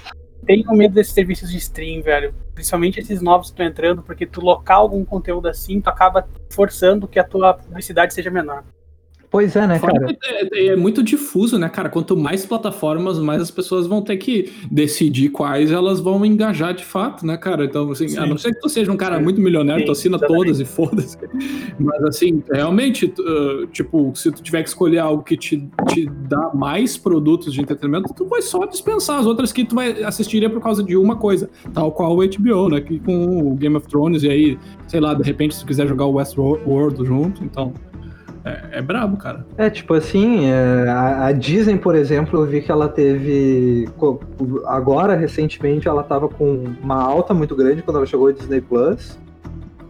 Tenho 0.46 0.72
medo 0.74 0.94
desses 0.94 1.14
serviços 1.14 1.50
de 1.52 1.58
stream, 1.58 2.02
velho. 2.02 2.34
Principalmente 2.54 3.00
esses 3.00 3.22
novos 3.22 3.48
que 3.48 3.54
estão 3.54 3.66
entrando, 3.66 4.02
porque 4.02 4.26
tu 4.26 4.42
locar 4.42 4.78
algum 4.78 5.04
conteúdo 5.06 5.48
assim, 5.48 5.80
tu 5.80 5.90
acaba 5.90 6.28
forçando 6.50 7.08
que 7.08 7.20
a 7.20 7.24
tua 7.24 7.54
publicidade 7.54 8.14
seja 8.14 8.30
menor. 8.30 8.64
Pois 9.32 9.56
é, 9.56 9.66
né, 9.66 9.80
Fora 9.80 9.94
cara? 9.94 10.14
que 10.14 10.28
É, 10.28 10.68
é 10.68 10.76
muito 10.76 11.02
difuso, 11.02 11.58
né, 11.58 11.70
cara? 11.70 11.88
Quanto 11.88 12.18
mais 12.18 12.46
plataformas, 12.46 13.18
mais 13.18 13.42
as 13.42 13.50
pessoas 13.50 13.88
vão 13.88 14.02
ter 14.02 14.18
que 14.18 14.52
decidir 14.70 15.30
quais 15.30 15.72
elas 15.72 16.02
vão 16.02 16.26
engajar 16.26 16.74
de 16.74 16.84
fato, 16.84 17.26
né, 17.26 17.38
cara? 17.38 17.64
Então, 17.64 17.90
assim, 17.90 18.10
Sim. 18.10 18.18
a 18.18 18.26
não 18.26 18.38
ser 18.38 18.54
que 18.54 18.60
tu 18.60 18.68
seja 18.68 18.92
um 18.92 18.98
cara 18.98 19.18
Sim. 19.18 19.24
muito 19.24 19.40
milionário, 19.40 19.84
Sim, 19.84 19.86
tu 19.86 19.92
assina 19.94 20.18
exatamente. 20.18 20.44
todas 20.44 20.60
e 20.60 20.66
foda-se. 20.66 21.18
Mas, 21.80 22.04
assim, 22.04 22.44
realmente, 22.52 23.06
uh, 23.06 23.68
tipo, 23.68 24.12
se 24.16 24.34
tu 24.34 24.44
tiver 24.44 24.64
que 24.64 24.70
escolher 24.70 25.00
algo 25.00 25.24
que 25.24 25.38
te, 25.38 25.66
te 25.88 26.10
dá 26.28 26.52
mais 26.54 26.98
produtos 26.98 27.54
de 27.54 27.62
entretenimento, 27.62 28.14
tu 28.14 28.26
vai 28.26 28.42
só 28.42 28.66
dispensar 28.66 29.18
as 29.18 29.26
outras 29.26 29.54
que 29.54 29.64
tu 29.64 29.76
vai 29.76 30.04
assistiria 30.04 30.50
por 30.50 30.62
causa 30.62 30.84
de 30.84 30.98
uma 30.98 31.16
coisa, 31.16 31.50
tal 31.74 31.94
qual 31.94 32.18
o 32.18 32.18
HBO, 32.18 32.68
né? 32.68 32.82
Que 32.82 33.00
com 33.00 33.54
o 33.54 33.56
Game 33.56 33.78
of 33.78 33.88
Thrones 33.88 34.24
e 34.24 34.30
aí, 34.30 34.60
sei 34.88 35.00
lá, 35.00 35.14
de 35.14 35.24
repente, 35.24 35.56
se 35.56 35.62
tu 35.62 35.68
quiser 35.68 35.88
jogar 35.88 36.06
o 36.06 36.16
Westworld 36.16 37.06
junto, 37.06 37.46
então. 37.46 37.74
É, 38.44 38.80
é 38.80 38.82
brabo, 38.82 39.18
cara. 39.18 39.46
É, 39.58 39.70
tipo 39.70 39.94
assim, 39.94 40.46
é, 40.50 40.90
a, 40.90 41.28
a 41.28 41.32
Disney, 41.32 41.78
por 41.78 41.96
exemplo, 41.96 42.40
eu 42.40 42.46
vi 42.46 42.62
que 42.62 42.72
ela 42.72 42.90
teve. 42.90 43.88
Agora, 44.66 45.16
recentemente, 45.16 45.88
ela 45.88 46.04
tava 46.04 46.28
com 46.28 46.66
uma 46.82 47.02
alta 47.02 47.34
muito 47.34 47.56
grande 47.56 47.82
quando 47.84 47.98
ela 47.98 48.06
chegou 48.06 48.28
a 48.28 48.32
Disney 48.32 48.62
Plus. 48.62 49.18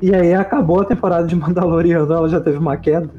E 0.01 0.13
aí 0.13 0.33
acabou 0.33 0.81
a 0.81 0.85
temporada 0.85 1.27
de 1.27 1.35
Mandaloriano, 1.37 2.11
ela 2.13 2.27
já 2.27 2.41
teve 2.41 2.57
uma 2.57 2.75
queda. 2.75 3.09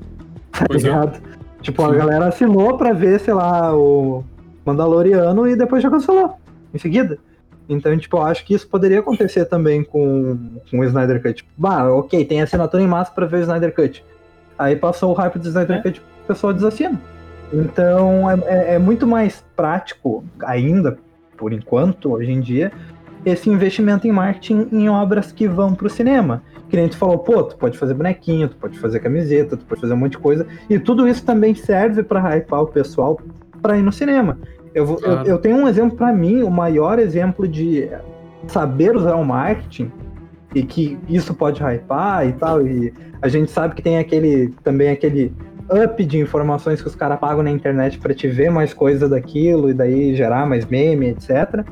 Tá 0.51 0.67
Pois 0.67 0.85
é. 0.85 0.89
ligado? 0.89 1.21
Tipo, 1.63 1.85
a 1.85 1.91
Sim. 1.93 1.99
galera 1.99 2.27
assinou 2.27 2.77
pra 2.77 2.93
ver, 2.93 3.21
sei 3.21 3.33
lá, 3.33 3.75
o 3.75 4.25
Mandaloriano 4.67 5.47
e 5.49 5.57
depois 5.57 5.83
já 5.83 5.89
cancelou. 5.89 6.37
Em 6.75 6.79
seguida. 6.79 7.19
Então, 7.69 7.97
tipo, 7.97 8.17
eu 8.17 8.23
acho 8.23 8.45
que 8.45 8.55
isso 8.55 8.67
poderia 8.69 8.99
acontecer 8.99 9.45
também 9.45 9.85
com, 9.85 10.37
com 10.71 10.81
o 10.81 10.85
Snyder 10.85 11.23
Cut. 11.23 11.35
Tipo, 11.35 11.51
bah, 11.57 11.89
ok, 11.91 12.25
tem 12.25 12.43
assinatura 12.43 12.83
em 12.83 12.89
massa 12.89 13.13
pra 13.13 13.25
ver 13.25 13.39
o 13.39 13.41
Snyder 13.43 13.75
Cut. 13.75 14.05
Aí 14.63 14.77
passou 14.77 15.11
o 15.11 15.15
hype 15.15 15.39
do 15.39 15.49
Snyder 15.49 15.77
É. 15.79 15.83
Cut, 15.83 16.01
o 16.01 16.27
pessoal 16.27 16.53
desassina. 16.53 17.01
Então 17.53 18.31
é, 18.31 18.35
é- 18.47 18.75
é 18.75 18.79
muito 18.79 19.07
mais 19.07 19.45
prático 19.57 20.25
ainda, 20.45 20.99
por 21.37 21.53
enquanto, 21.53 22.13
hoje 22.13 22.31
em 22.31 22.41
dia, 22.41 22.73
esse 23.25 23.51
investimento 23.51 24.07
em 24.07 24.13
marketing 24.13 24.69
em 24.73 24.89
obras 24.89 25.33
que 25.33 25.47
vão 25.47 25.75
pro 25.75 25.89
cinema. 25.91 26.43
Que 26.69 26.77
nem 26.77 26.89
tu 26.89 26.97
falou, 26.97 27.19
pô, 27.19 27.43
tu 27.43 27.57
pode 27.57 27.77
fazer 27.77 27.93
bonequinho, 27.95 28.49
tu 28.49 28.57
pode 28.57 28.79
fazer 28.79 29.01
camiseta, 29.01 29.57
tu 29.57 29.65
pode 29.67 29.81
fazer 29.81 29.93
um 29.93 29.97
monte 29.99 30.13
de 30.13 30.19
coisa. 30.19 30.47
E 30.71 30.79
tudo 30.79 31.07
isso 31.07 31.25
também 31.25 31.55
serve 31.55 32.03
pra 32.03 32.21
hypar 32.21 32.63
o 32.63 32.67
pessoal 32.67 33.21
pra 33.61 33.77
ir 33.77 33.83
no 33.83 33.93
cinema. 33.93 34.39
Eu, 34.75 34.87
vou- 34.87 34.99
eu- 35.01 35.23
eu 35.27 35.39
tenho 35.39 35.57
um 35.57 35.69
exemplo 35.69 35.97
pra 35.97 36.13
mim, 36.13 36.43
o 36.43 36.51
maior 36.51 36.99
exemplo 36.99 37.47
de 37.47 37.91
saber 38.47 38.97
usar 38.97 39.17
o 39.17 39.25
marketing 39.25 39.93
e 40.55 40.63
que 40.63 40.99
isso 41.09 41.35
pode 41.35 41.63
hypar 41.63 42.27
e 42.27 42.33
tal. 42.33 42.67
E 42.67 42.93
a 43.21 43.29
gente 43.29 43.51
sabe 43.51 43.75
que 43.75 43.83
tem 43.83 43.99
aquele 43.99 44.55
também 44.63 44.91
aquele 44.91 45.33
up 45.71 46.05
de 46.05 46.19
informações 46.19 46.83
que 46.83 46.89
os 46.89 46.95
caras 46.95 47.19
pagam 47.19 47.43
na 47.43 47.51
internet 47.51 47.99
pra 47.99 48.15
te 48.15 48.29
ver 48.29 48.51
mais 48.51 48.75
coisa 48.75 49.09
daquilo 49.09 49.71
e 49.71 49.75
daí 49.75 50.15
gerar 50.15 50.47
mais 50.47 50.67
meme, 50.67 51.09
etc. 51.09 51.65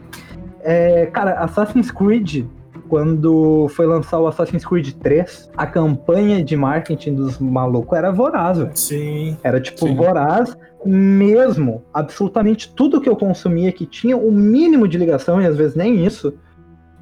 É, 0.63 1.07
cara, 1.07 1.33
Assassin's 1.41 1.91
Creed, 1.91 2.45
quando 2.89 3.69
foi 3.69 3.87
lançar 3.87 4.19
o 4.19 4.27
Assassin's 4.27 4.65
Creed 4.65 4.93
3, 4.95 5.51
a 5.57 5.67
campanha 5.67 6.43
de 6.43 6.57
marketing 6.57 7.15
dos 7.15 7.39
malucos 7.39 7.97
era 7.97 8.11
voraz, 8.11 8.59
velho. 8.59 8.71
Sim. 8.75 9.37
Era 9.43 9.61
tipo 9.61 9.87
Sim. 9.87 9.95
voraz 9.95 10.57
mesmo. 10.85 11.83
Absolutamente 11.93 12.73
tudo 12.75 13.01
que 13.01 13.09
eu 13.09 13.17
consumia 13.17 13.71
que 13.73 13.87
tinha 13.87 14.17
o 14.17 14.31
mínimo 14.33 14.89
de 14.89 14.99
ligação, 14.99 15.41
e 15.41 15.47
às 15.47 15.57
vezes 15.57 15.75
nem 15.75 16.05
isso, 16.05 16.35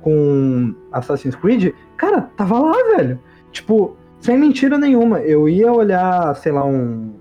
com 0.00 0.74
Assassin's 0.92 1.34
Creed, 1.34 1.72
cara, 1.96 2.22
tava 2.36 2.58
lá, 2.58 2.74
velho. 2.96 3.18
Tipo, 3.52 3.96
sem 4.20 4.38
mentira 4.38 4.78
nenhuma. 4.78 5.20
Eu 5.20 5.48
ia 5.48 5.72
olhar, 5.72 6.34
sei 6.36 6.52
lá, 6.52 6.64
um 6.64 7.12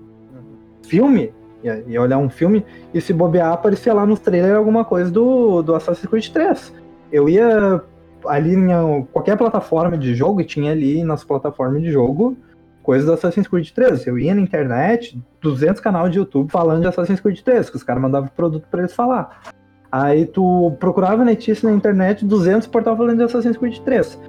filme, 0.86 1.32
ia, 1.62 1.84
ia 1.86 2.00
olhar 2.00 2.18
um 2.18 2.30
filme, 2.30 2.64
e 2.92 3.00
se 3.00 3.12
bobear, 3.12 3.52
aparecia 3.52 3.92
lá 3.92 4.06
nos 4.06 4.20
trailers 4.20 4.54
alguma 4.54 4.84
coisa 4.84 5.10
do, 5.10 5.62
do 5.62 5.74
Assassin's 5.74 6.08
Creed 6.08 6.28
3. 6.30 6.72
Eu 7.12 7.28
ia 7.28 7.82
ali 8.26 8.54
em 8.54 9.04
qualquer 9.12 9.36
plataforma 9.36 9.96
de 9.96 10.14
jogo, 10.14 10.40
e 10.40 10.44
tinha 10.44 10.72
ali 10.72 11.04
nas 11.04 11.24
plataformas 11.24 11.82
de 11.82 11.90
jogo 11.90 12.36
coisas 12.88 13.04
do 13.04 13.12
Assassin's 13.12 13.46
Creed 13.46 13.70
3. 13.70 14.06
Eu 14.06 14.18
ia 14.18 14.34
na 14.34 14.40
internet, 14.40 15.22
200 15.42 15.78
canais 15.78 16.10
de 16.10 16.18
YouTube 16.18 16.50
falando 16.50 16.80
de 16.80 16.86
Assassin's 16.86 17.20
Creed 17.20 17.42
3, 17.42 17.68
que 17.68 17.76
os 17.76 17.82
caras 17.82 18.00
mandavam 18.00 18.30
produto 18.34 18.66
pra 18.70 18.80
eles 18.80 18.94
falar. 18.94 19.42
Aí 19.90 20.26
tu 20.26 20.76
procurava 20.78 21.24
notícia 21.24 21.68
na 21.68 21.74
internet, 21.74 22.24
200 22.24 22.66
portal 22.66 22.96
falando 22.96 23.16
de 23.16 23.24
Assassin's 23.24 23.56
Creed 23.56 23.78
3. 23.78 24.20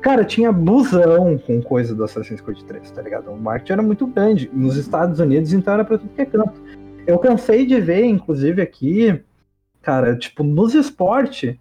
Cara, 0.00 0.24
tinha 0.24 0.52
busão 0.52 1.38
com 1.38 1.62
coisa 1.62 1.94
do 1.94 2.04
Assassin's 2.04 2.40
Creed 2.40 2.62
3, 2.62 2.90
tá 2.90 3.02
ligado? 3.02 3.30
O 3.30 3.38
marketing 3.38 3.72
era 3.72 3.82
muito 3.82 4.06
grande. 4.06 4.50
Nos 4.52 4.76
Estados 4.76 5.20
Unidos, 5.20 5.52
então 5.52 5.74
era 5.74 5.84
pra 5.84 5.98
tudo 5.98 6.10
que 6.14 6.22
é 6.22 6.26
canto. 6.26 6.60
Eu 7.06 7.18
cansei 7.18 7.66
de 7.66 7.80
ver, 7.80 8.04
inclusive 8.04 8.62
aqui, 8.62 9.22
cara, 9.82 10.16
tipo, 10.16 10.42
nos 10.42 10.74
esportes, 10.74 11.56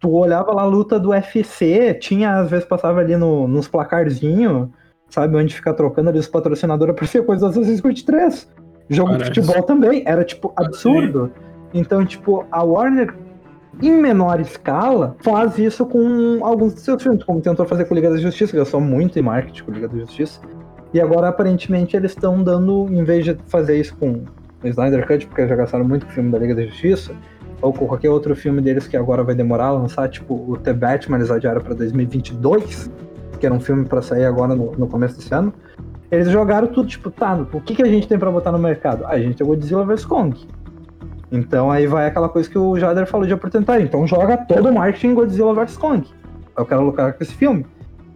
tu 0.00 0.10
olhava 0.10 0.52
lá 0.52 0.62
a 0.62 0.66
luta 0.66 0.98
do 0.98 1.10
UFC, 1.10 1.94
tinha, 1.94 2.38
às 2.38 2.50
vezes 2.50 2.64
passava 2.64 3.00
ali 3.00 3.16
no, 3.16 3.46
nos 3.46 3.68
placarzinhos, 3.68 4.68
sabe, 5.08 5.36
onde 5.36 5.54
fica 5.54 5.72
trocando 5.72 6.10
ali 6.10 6.18
os 6.18 6.28
patrocinadores, 6.28 6.92
aparecia 6.92 7.22
coisa 7.22 7.46
do 7.46 7.50
Assassin's 7.50 7.80
Creed 7.80 8.02
3. 8.02 8.52
Jogo 8.88 9.12
Parece. 9.12 9.30
de 9.30 9.40
futebol 9.40 9.62
também, 9.62 10.02
era 10.04 10.24
tipo 10.24 10.52
absurdo. 10.56 11.32
Então, 11.72 12.04
tipo, 12.04 12.44
a 12.50 12.62
Warner, 12.62 13.14
em 13.82 13.92
menor 13.92 14.40
escala, 14.40 15.16
faz 15.20 15.58
isso 15.58 15.86
com 15.86 16.44
alguns 16.44 16.74
de 16.74 16.80
seus 16.80 17.02
filmes, 17.02 17.22
como 17.24 17.40
tentou 17.40 17.64
fazer 17.66 17.84
com 17.84 17.94
Liga 17.94 18.10
da 18.10 18.16
Justiça, 18.16 18.64
sou 18.64 18.80
muito 18.80 19.18
em 19.18 19.22
marketing 19.22 19.62
com 19.62 19.72
Liga 19.72 19.88
da 19.88 19.98
Justiça. 19.98 20.40
E 20.92 21.00
agora, 21.00 21.28
aparentemente, 21.28 21.96
eles 21.96 22.10
estão 22.10 22.42
dando, 22.42 22.88
em 22.90 23.04
vez 23.04 23.24
de 23.24 23.36
fazer 23.46 23.78
isso 23.78 23.96
com 23.96 24.24
o 24.62 24.66
Snyder 24.66 25.06
Cut, 25.06 25.26
porque 25.26 25.46
já 25.46 25.54
gastaram 25.54 25.84
muito 25.84 26.04
com 26.04 26.12
o 26.12 26.14
filme 26.14 26.30
da 26.30 26.38
Liga 26.38 26.54
da 26.54 26.66
Justiça, 26.66 27.14
ou 27.62 27.72
com 27.72 27.86
qualquer 27.86 28.10
outro 28.10 28.34
filme 28.34 28.60
deles 28.60 28.88
que 28.88 28.96
agora 28.96 29.22
vai 29.22 29.34
demorar 29.34 29.66
a 29.66 29.72
lançar, 29.72 30.08
tipo 30.08 30.34
o 30.34 30.56
The 30.56 30.72
Batman, 30.72 31.18
eles 31.18 31.30
adiaram 31.30 31.60
pra 31.60 31.74
2022, 31.74 32.90
que 33.38 33.46
era 33.46 33.54
um 33.54 33.60
filme 33.60 33.84
pra 33.86 34.02
sair 34.02 34.24
agora 34.24 34.54
no, 34.54 34.72
no 34.72 34.86
começo 34.88 35.16
desse 35.16 35.32
ano. 35.32 35.54
Eles 36.10 36.28
jogaram 36.28 36.66
tudo, 36.66 36.88
tipo, 36.88 37.08
tá, 37.10 37.34
o 37.52 37.60
que, 37.60 37.76
que 37.76 37.82
a 37.82 37.86
gente 37.86 38.08
tem 38.08 38.18
pra 38.18 38.30
botar 38.30 38.50
no 38.50 38.58
mercado? 38.58 39.04
Ah, 39.04 39.10
a 39.10 39.18
gente 39.18 39.36
tem 39.36 39.46
Godzilla 39.46 39.84
vs 39.84 40.04
Kong. 40.04 40.36
Então 41.32 41.70
aí 41.70 41.86
vai 41.86 42.06
aquela 42.06 42.28
coisa 42.28 42.48
que 42.48 42.58
o 42.58 42.76
Jader 42.78 43.06
falou 43.06 43.26
de 43.26 43.34
oportunidade. 43.34 43.84
Então 43.84 44.06
joga 44.06 44.36
todo 44.36 44.68
o 44.68 44.74
marketing 44.74 45.08
em 45.08 45.14
Godzilla 45.14 45.54
vs 45.54 45.76
Kong. 45.76 46.06
Eu 46.56 46.66
quero 46.66 46.82
lucrar 46.82 47.12
com 47.12 47.22
esse 47.22 47.34
filme. 47.34 47.64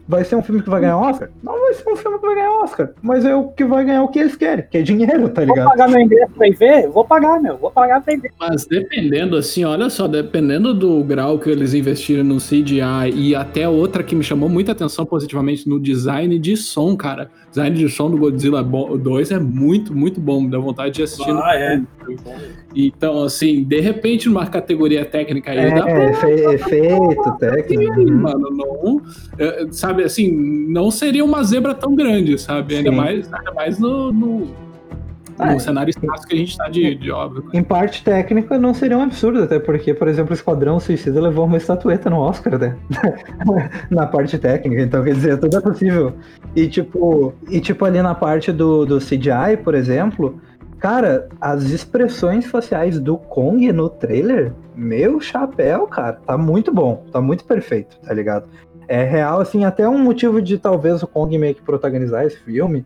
Vai 0.06 0.22
ser 0.22 0.36
um 0.36 0.42
filme 0.42 0.60
que 0.62 0.68
vai 0.68 0.82
ganhar 0.82 0.98
Oscar? 0.98 1.30
Não 1.42 1.58
vai 1.58 1.72
ser 1.72 1.88
um 1.90 1.96
filme 1.96 2.18
que 2.18 2.26
vai 2.26 2.34
ganhar 2.34 2.50
Oscar. 2.62 2.90
Mas 3.00 3.24
é 3.24 3.34
o 3.34 3.48
que 3.48 3.64
vai 3.64 3.86
ganhar 3.86 4.02
o 4.02 4.08
que 4.08 4.18
eles 4.18 4.36
querem, 4.36 4.66
que 4.70 4.76
é 4.76 4.82
dinheiro, 4.82 5.30
tá 5.30 5.42
Vou 5.42 5.54
ligado? 5.54 5.70
pagar 5.70 5.88
meu 5.88 6.00
ingresso 6.00 6.32
pra 6.34 6.46
ir 6.46 6.54
ver? 6.56 6.88
Vou 6.90 7.06
pagar, 7.06 7.40
meu. 7.40 7.56
Vou 7.56 7.70
pagar 7.70 8.02
pra 8.02 8.12
ir 8.12 8.20
ver. 8.20 8.30
Mas 8.38 8.66
dependendo, 8.66 9.34
assim, 9.34 9.64
olha 9.64 9.88
só, 9.88 10.06
dependendo 10.06 10.74
do 10.74 11.02
grau 11.02 11.38
que 11.38 11.48
eles 11.48 11.72
investiram 11.72 12.22
no 12.22 12.36
CGI 12.36 13.12
e 13.14 13.34
até 13.34 13.66
outra 13.66 14.02
que 14.02 14.14
me 14.14 14.22
chamou 14.22 14.46
muita 14.50 14.72
atenção 14.72 15.06
positivamente 15.06 15.66
no 15.66 15.80
design 15.80 16.38
de 16.38 16.54
som, 16.54 16.94
cara. 16.94 17.30
Design 17.54 17.76
de 17.76 17.88
som 17.88 18.10
do 18.10 18.16
Godzilla 18.18 18.64
bo- 18.64 18.98
2 18.98 19.30
é 19.30 19.38
muito, 19.38 19.94
muito 19.94 20.20
bom. 20.20 20.40
Me 20.40 20.50
dá 20.50 20.58
vontade 20.58 20.94
de 20.94 21.04
assistir. 21.04 21.32
no- 21.32 21.38
Ah, 21.40 21.54
é. 21.54 21.80
Então, 22.74 23.22
assim, 23.22 23.62
de 23.62 23.78
repente, 23.80 24.28
numa 24.28 24.44
categoria 24.46 25.04
técnica 25.04 25.52
aí, 25.52 25.72
dá 25.72 25.82
pra 25.84 26.02
É, 26.04 26.10
efe- 26.10 26.54
efeito, 26.54 27.36
técnico. 27.38 27.92
aí, 27.92 28.06
uhum. 28.10 28.16
mano, 28.20 28.50
não. 28.50 29.00
é, 29.38 29.66
sabe 29.70 30.02
assim, 30.02 30.32
não 30.68 30.90
seria 30.90 31.24
uma 31.24 31.44
zebra 31.44 31.72
tão 31.74 31.94
grande, 31.94 32.36
sabe? 32.38 32.74
Ainda 32.74 32.90
Sim. 32.90 32.96
mais, 32.96 33.32
ainda 33.32 33.52
mais 33.52 33.78
no, 33.78 34.12
no, 34.12 34.48
no 35.38 35.44
Ah, 35.44 35.58
cenário 35.58 35.90
escasso 35.90 36.26
que 36.26 36.34
a 36.34 36.38
gente 36.38 36.56
tá 36.56 36.68
de, 36.68 36.94
de 36.94 37.10
obra. 37.10 37.42
Em 37.52 37.62
parte 37.62 38.02
técnica 38.04 38.58
não 38.58 38.72
seria 38.72 38.96
um 38.96 39.02
absurdo, 39.02 39.42
até 39.42 39.58
porque, 39.58 39.92
por 39.92 40.08
exemplo, 40.08 40.32
o 40.32 40.34
Esquadrão 40.34 40.78
Suicida 40.78 41.20
levou 41.20 41.46
uma 41.46 41.56
estatueta 41.56 42.08
no 42.08 42.18
Oscar, 42.18 42.58
né? 42.58 42.76
na 43.90 44.06
parte 44.06 44.38
técnica, 44.38 44.82
então 44.82 45.02
quer 45.02 45.14
dizer, 45.14 45.38
tudo 45.38 45.56
é 45.56 45.60
possível. 45.60 46.14
E 46.54 46.68
tipo, 46.68 47.34
e, 47.48 47.60
tipo 47.60 47.84
ali 47.84 48.00
na 48.00 48.14
parte 48.14 48.52
do, 48.52 48.84
do 48.84 48.98
CGI, 48.98 49.56
por 49.62 49.74
exemplo, 49.74 50.40
cara, 50.78 51.28
as 51.40 51.64
expressões 51.64 52.46
faciais 52.46 53.00
do 53.00 53.16
Kong 53.16 53.72
no 53.72 53.88
trailer, 53.88 54.52
meu 54.76 55.20
chapéu, 55.20 55.86
cara, 55.86 56.12
tá 56.12 56.36
muito 56.38 56.72
bom, 56.72 57.04
tá 57.10 57.20
muito 57.20 57.44
perfeito, 57.44 57.98
tá 58.00 58.12
ligado? 58.12 58.46
É 58.86 59.02
real, 59.02 59.40
assim, 59.40 59.64
até 59.64 59.88
um 59.88 59.98
motivo 59.98 60.42
de 60.42 60.58
talvez 60.58 61.02
o 61.02 61.06
Kong 61.06 61.36
meio 61.38 61.54
que 61.54 61.62
protagonizar 61.62 62.24
esse 62.24 62.38
filme 62.38 62.84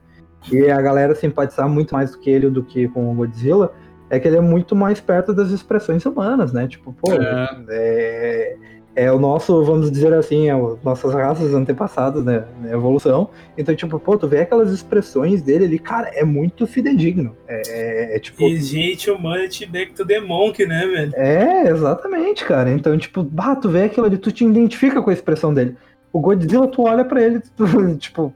e 0.53 0.71
a 0.71 0.81
galera 0.81 1.15
simpatizar 1.15 1.69
muito 1.69 1.95
mais 1.95 2.13
do 2.13 2.19
que 2.19 2.31
ele 2.31 2.49
do 2.51 2.63
que 2.63 2.89
com 2.89 3.11
o 3.11 3.15
Godzilla, 3.15 3.73
é 4.11 4.19
que 4.19 4.27
ele 4.27 4.37
é 4.37 4.41
muito 4.41 4.75
mais 4.75 5.01
perto 5.01 5.35
das 5.35 5.51
expressões 5.51 6.05
humanas, 6.07 6.53
né? 6.53 6.67
Tipo, 6.67 6.93
pô, 6.93 7.13
É. 7.13 7.49
é, 7.71 8.57
é 8.97 9.13
o 9.13 9.19
nosso, 9.19 9.63
vamos 9.65 9.93
dizer 9.93 10.13
assim, 10.15 10.49
é 10.49 10.57
o, 10.57 10.79
nossas 10.83 11.13
raças 11.15 11.55
antepassadas, 11.55 12.25
né? 12.25 12.45
Evolução. 12.71 13.31
Então, 13.57 13.75
tipo, 13.75 13.99
pô, 14.01 14.17
tu 14.17 14.27
vê 14.27 14.41
aquelas 14.41 14.73
expressões 14.73 15.43
dele 15.43 15.67
ali, 15.67 15.79
cara, 15.79 16.09
é 16.15 16.25
muito 16.25 16.67
fidedigno. 16.67 17.37
É, 17.47 17.63
é, 17.69 18.17
é, 18.17 18.19
tipo. 18.19 18.43
E 18.43 18.57
gente 18.57 19.11
humanity 19.11 19.67
back 19.67 19.93
to 19.93 20.07
the 20.07 20.21
monk, 20.21 20.65
né, 20.67 20.87
velho? 20.87 21.13
É, 21.15 21.69
exatamente, 21.69 22.45
cara. 22.45 22.71
Então, 22.71 22.97
tipo, 22.99 23.23
bah, 23.23 23.55
tu 23.57 23.69
vê 23.69 23.85
aquilo 23.85 24.07
ali, 24.07 24.17
tu 24.17 24.33
te 24.33 24.45
identifica 24.45 25.03
com 25.03 25.11
a 25.11 25.13
expressão 25.13 25.53
dele. 25.53 25.77
O 26.13 26.21
Godzilla, 26.21 26.67
tu 26.67 26.83
olha 26.83 27.05
pra 27.05 27.23
ele, 27.23 27.41
tu, 27.57 27.67
tipo. 27.99 28.33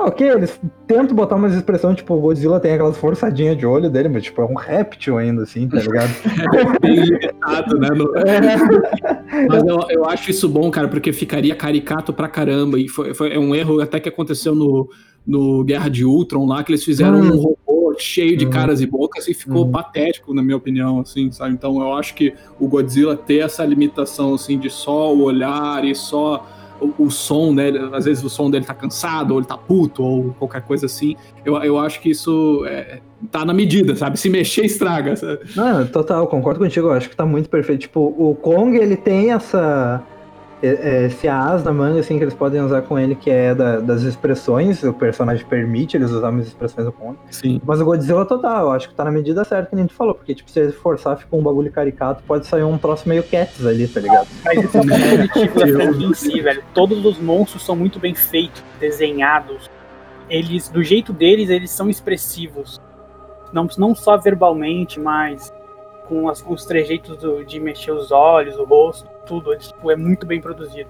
Ah, 0.00 0.06
ok, 0.06 0.26
eles 0.30 0.58
tentam 0.86 1.14
botar 1.14 1.36
umas 1.36 1.54
expressões, 1.54 1.96
tipo, 1.96 2.14
o 2.14 2.20
Godzilla 2.20 2.58
tem 2.58 2.72
aquelas 2.72 2.96
forçadinhas 2.96 3.54
de 3.58 3.66
olho 3.66 3.90
dele, 3.90 4.08
mas 4.08 4.22
tipo, 4.22 4.40
é 4.40 4.44
um 4.46 4.54
réptil 4.54 5.18
ainda, 5.18 5.42
assim, 5.42 5.68
tá 5.68 5.78
ligado? 5.78 6.10
É 6.54 6.78
bem 6.80 6.94
limitado, 6.96 7.78
né? 7.78 7.88
No- 7.94 8.10
Mas 9.46 9.62
eu, 9.66 9.78
eu 9.90 10.04
acho 10.06 10.30
isso 10.30 10.48
bom, 10.48 10.70
cara, 10.70 10.88
porque 10.88 11.12
ficaria 11.12 11.54
caricato 11.54 12.12
pra 12.14 12.28
caramba. 12.28 12.78
E 12.80 12.88
foi, 12.88 13.12
foi 13.14 13.32
é 13.34 13.38
um 13.38 13.54
erro 13.54 13.80
até 13.80 14.00
que 14.00 14.08
aconteceu 14.08 14.54
no, 14.54 14.88
no 15.26 15.62
Guerra 15.64 15.90
de 15.90 16.04
Ultron 16.04 16.46
lá, 16.46 16.64
que 16.64 16.72
eles 16.72 16.82
fizeram 16.84 17.20
Hum. 17.20 17.32
um 17.32 17.36
robô 17.36 17.94
cheio 17.98 18.36
de 18.38 18.46
Hum. 18.46 18.50
caras 18.50 18.80
e 18.80 18.86
bocas 18.86 19.28
e 19.28 19.34
ficou 19.34 19.66
Hum. 19.66 19.70
patético, 19.70 20.32
na 20.32 20.42
minha 20.42 20.56
opinião, 20.56 21.00
assim, 21.00 21.30
sabe? 21.30 21.52
Então 21.52 21.78
eu 21.80 21.92
acho 21.92 22.14
que 22.14 22.32
o 22.58 22.66
Godzilla 22.66 23.14
ter 23.16 23.38
essa 23.44 23.64
limitação, 23.66 24.32
assim, 24.34 24.58
de 24.58 24.70
só 24.70 25.14
o 25.14 25.22
olhar 25.24 25.84
e 25.84 25.94
só 25.94 26.46
o, 26.80 27.04
o 27.04 27.10
som, 27.10 27.52
né? 27.52 27.70
Às 27.92 28.04
vezes 28.04 28.22
o 28.24 28.28
som 28.28 28.50
dele 28.50 28.64
tá 28.64 28.74
cansado, 28.74 29.32
ou 29.32 29.40
ele 29.40 29.46
tá 29.46 29.56
puto, 29.56 30.02
ou 30.02 30.34
qualquer 30.38 30.62
coisa 30.62 30.86
assim. 30.86 31.16
Eu, 31.44 31.56
eu 31.62 31.78
acho 31.78 32.00
que 32.00 32.10
isso 32.10 32.64
é, 32.66 33.00
tá 33.30 33.44
na 33.44 33.52
medida, 33.52 33.94
sabe? 33.96 34.18
Se 34.18 34.28
mexer, 34.28 34.64
estraga. 34.64 35.16
sabe? 35.16 35.40
Não, 35.54 35.86
total, 35.86 36.26
concordo 36.26 36.60
contigo, 36.60 36.88
eu 36.88 36.92
acho 36.92 37.08
que 37.08 37.16
tá 37.16 37.26
muito 37.26 37.48
perfeito. 37.48 37.82
Tipo, 37.82 38.00
o 38.00 38.34
Kong, 38.34 38.76
ele 38.76 38.96
tem 38.96 39.32
essa. 39.32 40.02
É- 40.62 41.02
é, 41.02 41.06
Esse 41.06 41.26
as 41.28 41.64
na 41.64 41.72
manga, 41.72 42.00
assim, 42.00 42.18
que 42.18 42.24
eles 42.24 42.34
podem 42.34 42.60
usar 42.60 42.82
com 42.82 42.98
ele, 42.98 43.14
que 43.14 43.30
é 43.30 43.54
da- 43.54 43.80
das 43.80 44.02
expressões, 44.02 44.82
o 44.82 44.92
personagem 44.92 45.44
permite 45.46 45.96
eles 45.96 46.10
usarem 46.10 46.38
as 46.40 46.46
expressões 46.48 46.86
do 46.86 46.92
Kong. 46.92 47.16
Sim. 47.30 47.60
Mas 47.64 47.80
o 47.80 47.84
Godzilla 47.84 48.24
total, 48.26 48.66
eu 48.66 48.70
acho 48.72 48.88
que 48.88 48.94
tá 48.94 49.04
na 49.04 49.10
medida 49.10 49.42
certa 49.44 49.70
que 49.70 49.76
nem 49.76 49.86
tu 49.86 49.94
falou, 49.94 50.14
porque, 50.14 50.34
tipo, 50.34 50.50
se 50.50 50.60
ele 50.60 50.72
forçar, 50.72 51.16
fica 51.16 51.34
um 51.34 51.42
bagulho 51.42 51.70
caricato, 51.72 52.22
pode 52.26 52.46
sair 52.46 52.62
um 52.62 52.76
troço 52.78 53.08
meio 53.08 53.22
Cats 53.22 53.64
ali, 53.66 53.88
tá 53.88 54.00
ligado? 54.00 54.28
Mas 54.44 54.58
esse 54.64 54.76
é 54.76 54.80
ponto 54.80 55.32
positivo 55.32 55.98
da 55.98 56.06
em 56.06 56.14
si, 56.14 56.40
velho. 56.40 56.62
Todos 56.74 57.04
os 57.04 57.18
monstros 57.18 57.64
são 57.64 57.74
muito 57.74 57.98
bem 57.98 58.14
feitos, 58.14 58.62
desenhados. 58.78 59.68
Eles, 60.28 60.68
do 60.68 60.82
jeito 60.82 61.12
deles, 61.12 61.50
eles 61.50 61.70
são 61.70 61.88
expressivos. 61.88 62.80
Não, 63.52 63.66
não 63.76 63.94
só 63.96 64.16
verbalmente, 64.16 65.00
mas 65.00 65.52
com 66.06 66.28
as- 66.28 66.44
os 66.48 66.64
trejeitos 66.64 67.16
do- 67.16 67.44
de 67.44 67.58
mexer 67.58 67.90
os 67.92 68.12
olhos, 68.12 68.56
o 68.56 68.64
rosto, 68.64 69.09
tudo. 69.30 69.52
Eles, 69.52 69.68
tipo, 69.68 69.90
é 69.90 69.96
muito 69.96 70.26
bem 70.26 70.40
produzido. 70.40 70.88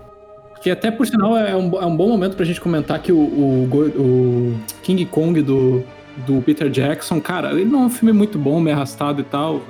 Que 0.62 0.70
até 0.70 0.90
por 0.90 1.06
sinal 1.06 1.36
é 1.36 1.54
um, 1.56 1.70
é 1.80 1.86
um 1.86 1.96
bom 1.96 2.08
momento 2.08 2.36
pra 2.36 2.44
gente 2.44 2.60
comentar 2.60 3.00
que 3.00 3.12
o, 3.12 3.16
o, 3.18 3.68
o 3.96 4.60
King 4.82 5.06
Kong 5.06 5.40
do, 5.40 5.82
do 6.26 6.42
Peter 6.42 6.68
Jackson, 6.68 7.18
cara, 7.18 7.52
ele 7.52 7.64
não 7.64 7.82
é 7.84 7.86
um 7.86 7.90
filme 7.90 8.12
muito 8.12 8.38
bom, 8.38 8.60
meio 8.60 8.76
arrastado 8.76 9.22
e 9.22 9.24
tal. 9.24 9.62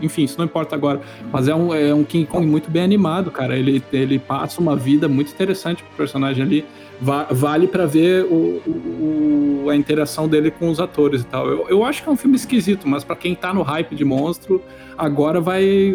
Enfim, 0.00 0.24
isso 0.24 0.38
não 0.38 0.46
importa 0.46 0.74
agora. 0.74 1.00
Mas 1.30 1.48
é 1.48 1.54
um, 1.54 1.74
é 1.74 1.92
um 1.94 2.02
King 2.02 2.24
Kong 2.26 2.46
muito 2.46 2.70
bem 2.70 2.82
animado, 2.82 3.30
cara. 3.30 3.58
Ele, 3.58 3.82
ele 3.92 4.18
passa 4.18 4.58
uma 4.60 4.74
vida 4.74 5.06
muito 5.06 5.30
interessante 5.32 5.82
pro 5.82 5.96
personagem 5.98 6.42
ali. 6.42 6.64
Va- 7.00 7.26
vale 7.30 7.66
pra 7.66 7.84
ver 7.84 8.24
o, 8.24 8.62
o- 8.66 9.66
a 9.70 9.76
interação 9.76 10.26
dele 10.28 10.50
com 10.50 10.70
os 10.70 10.80
atores 10.80 11.20
e 11.22 11.26
tal. 11.26 11.46
Eu, 11.46 11.68
eu 11.68 11.84
acho 11.84 12.02
que 12.02 12.08
é 12.08 12.12
um 12.12 12.16
filme 12.16 12.36
esquisito, 12.36 12.88
mas 12.88 13.04
pra 13.04 13.14
quem 13.16 13.34
tá 13.34 13.52
no 13.52 13.60
hype 13.62 13.94
de 13.94 14.04
monstro, 14.04 14.62
agora 14.96 15.40
vai. 15.42 15.94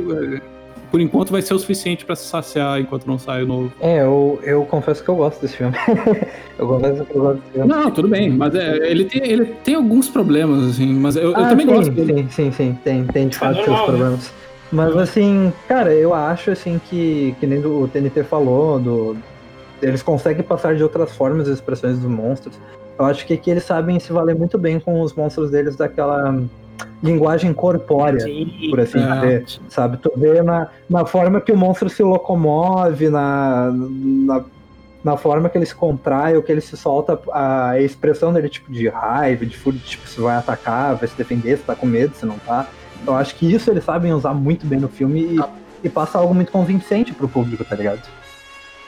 Por 0.89 1.01
enquanto 1.01 1.31
vai 1.31 1.41
ser 1.41 1.53
o 1.53 1.59
suficiente 1.59 2.05
pra 2.05 2.15
se 2.15 2.25
saciar 2.25 2.79
enquanto 2.79 3.05
não 3.05 3.19
sai 3.19 3.43
o 3.43 3.47
novo. 3.47 3.71
É, 3.79 4.01
eu, 4.01 4.39
eu 4.43 4.65
confesso 4.65 5.03
que 5.03 5.09
eu 5.09 5.15
gosto 5.15 5.41
desse 5.41 5.57
filme. 5.57 5.75
eu 6.57 6.67
confesso 6.67 7.05
que 7.05 7.15
eu 7.15 7.21
gosto 7.21 7.39
desse 7.39 7.51
filme. 7.51 7.67
Não, 7.67 7.91
tudo 7.91 8.07
bem, 8.07 8.29
mas 8.29 8.55
é, 8.55 8.77
ele, 8.89 9.05
tem, 9.05 9.21
ele 9.29 9.45
tem 9.63 9.75
alguns 9.75 10.09
problemas, 10.09 10.63
assim, 10.71 10.87
mas 10.93 11.15
eu, 11.15 11.31
eu 11.31 11.35
Ah, 11.35 11.49
também 11.49 11.67
sim, 11.67 11.73
gosto 11.73 11.91
dele. 11.91 12.13
Sim, 12.13 12.29
sim, 12.29 12.51
sim, 12.51 12.79
tem, 12.83 13.03
tem 13.05 13.27
de 13.27 13.35
É 13.35 13.39
fato 13.39 13.63
seus 13.63 13.79
né? 13.79 13.85
problemas. 13.85 14.33
Mas 14.71 14.97
assim, 14.97 15.53
cara, 15.67 15.93
eu 15.93 16.13
acho 16.13 16.51
assim 16.51 16.79
que, 16.89 17.35
que 17.39 17.47
nem 17.47 17.65
o 17.65 17.87
TNT 17.87 18.23
falou, 18.23 18.79
do, 18.79 19.17
eles 19.81 20.01
conseguem 20.01 20.43
passar 20.43 20.75
de 20.75 20.83
outras 20.83 21.15
formas 21.15 21.47
as 21.47 21.55
expressões 21.55 21.99
dos 21.99 22.09
monstros. 22.09 22.57
Eu 22.97 23.05
acho 23.05 23.25
que 23.25 23.33
aqui 23.33 23.51
eles 23.51 23.63
sabem 23.63 23.99
se 23.99 24.11
valer 24.11 24.35
muito 24.35 24.57
bem 24.57 24.79
com 24.79 25.01
os 25.01 25.13
monstros 25.13 25.51
deles 25.51 25.75
daquela 25.75 26.41
linguagem 27.01 27.53
corpórea, 27.53 28.19
Sim, 28.19 28.67
por 28.69 28.79
assim 28.79 28.99
dizer. 28.99 29.45
Sabe? 29.69 29.97
Tu 29.97 30.11
vê 30.15 30.41
na, 30.41 30.67
na 30.89 31.05
forma 31.05 31.41
que 31.41 31.51
o 31.51 31.57
monstro 31.57 31.89
se 31.89 32.03
locomove, 32.03 33.09
na, 33.09 33.71
na, 33.71 34.45
na 35.03 35.17
forma 35.17 35.49
que 35.49 35.57
ele 35.57 35.65
se 35.65 35.75
contrai, 35.75 36.35
ou 36.35 36.43
que 36.43 36.51
ele 36.51 36.61
se 36.61 36.75
solta, 36.75 37.19
a 37.31 37.79
expressão 37.79 38.33
dele, 38.33 38.49
tipo, 38.49 38.71
de 38.71 38.87
raiva, 38.87 39.45
de 39.45 39.57
fúria, 39.57 39.79
tipo, 39.83 40.07
se 40.07 40.19
vai 40.19 40.37
atacar, 40.37 40.95
vai 40.95 41.07
se 41.07 41.15
defender, 41.15 41.57
se 41.57 41.63
tá 41.63 41.75
com 41.75 41.85
medo, 41.85 42.15
se 42.15 42.25
não 42.25 42.37
tá. 42.39 42.67
Eu 43.05 43.15
acho 43.15 43.35
que 43.35 43.51
isso 43.51 43.69
eles 43.69 43.83
sabem 43.83 44.13
usar 44.13 44.33
muito 44.33 44.65
bem 44.65 44.79
no 44.79 44.89
filme 44.89 45.21
e, 45.21 45.39
e 45.83 45.89
passa 45.89 46.17
algo 46.17 46.33
muito 46.33 46.51
convincente 46.51 47.13
pro 47.13 47.27
público, 47.27 47.63
tá 47.63 47.75
ligado? 47.75 48.01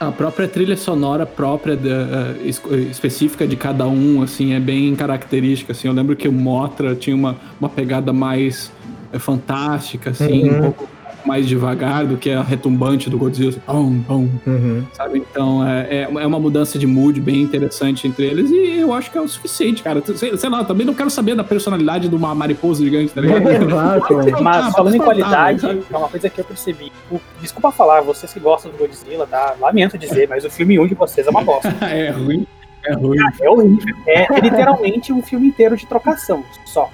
A 0.00 0.10
própria 0.10 0.48
trilha 0.48 0.78
sonora 0.78 1.26
própria 1.26 1.76
da, 1.76 1.90
eh, 1.90 2.34
es- 2.48 2.62
específica 2.90 3.46
de 3.46 3.54
cada 3.54 3.86
um, 3.86 4.22
assim, 4.22 4.54
é 4.54 4.58
bem 4.58 4.94
característica, 4.96 5.72
assim. 5.72 5.88
Eu 5.88 5.92
lembro 5.94 6.16
que 6.16 6.26
o 6.26 6.32
Motra 6.32 6.94
tinha 6.94 7.14
uma, 7.14 7.36
uma 7.60 7.68
pegada 7.68 8.10
mais 8.10 8.72
eh, 9.12 9.18
fantástica, 9.18 10.08
assim, 10.08 10.48
Uhum. 10.48 10.56
um 10.56 10.60
pouco 10.62 10.88
mais 11.24 11.46
devagar 11.46 12.06
do 12.06 12.16
que 12.16 12.30
a 12.30 12.42
retumbante 12.42 13.08
do 13.10 13.18
Godzilla, 13.18 13.50
assim, 13.50 13.60
pum, 13.66 14.28
pum, 14.44 14.82
sabe? 14.92 15.18
Então 15.30 15.66
é, 15.66 15.80
é 15.90 16.02
é 16.10 16.26
uma 16.26 16.38
mudança 16.40 16.78
de 16.78 16.86
mood 16.86 17.20
bem 17.20 17.40
interessante 17.42 18.06
entre 18.06 18.24
eles 18.26 18.50
e 18.50 18.78
eu 18.80 18.92
acho 18.92 19.10
que 19.10 19.18
é 19.18 19.20
o 19.20 19.28
suficiente, 19.28 19.82
cara. 19.82 20.02
Sei, 20.14 20.36
sei 20.36 20.50
lá, 20.50 20.64
também 20.64 20.86
não 20.86 20.94
quero 20.94 21.10
saber 21.10 21.34
da 21.34 21.44
personalidade 21.44 22.08
de 22.08 22.14
uma 22.14 22.34
mariposa 22.34 22.82
gigante, 22.84 23.12
tá 23.12 23.20
ligado? 23.20 23.48
Exato. 23.50 24.42
Mas 24.42 24.66
Ah, 24.66 24.70
falando 24.72 24.94
em 24.94 24.98
mas 24.98 25.06
qualidade, 25.06 25.60
sabe? 25.60 25.82
é 25.92 25.96
uma 25.96 26.08
coisa 26.08 26.28
que 26.30 26.40
eu 26.40 26.44
percebi. 26.44 26.92
O- 27.10 27.20
desculpa 27.40 27.70
falar, 27.70 28.00
vocês 28.02 28.32
que 28.32 28.40
gostam 28.40 28.70
do 28.72 28.78
Godzilla, 28.78 29.26
tá? 29.26 29.54
Lamento 29.60 29.96
dizer, 29.98 30.28
mas 30.28 30.44
o 30.44 30.50
filme 30.50 30.78
1 30.78 30.86
de 30.88 30.94
vocês 30.94 31.26
é 31.26 31.30
uma 31.30 31.42
bosta. 31.42 31.68
é 31.86 32.10
ruim, 32.10 32.46
é 32.84 32.94
ruim. 32.94 33.18
É 33.40 33.48
horrível. 33.50 33.94
É, 34.06 34.22
é 34.32 34.40
literalmente 34.40 35.12
um 35.12 35.22
filme 35.22 35.48
inteiro 35.48 35.76
de 35.76 35.86
trocação, 35.86 36.42
só. 36.64 36.90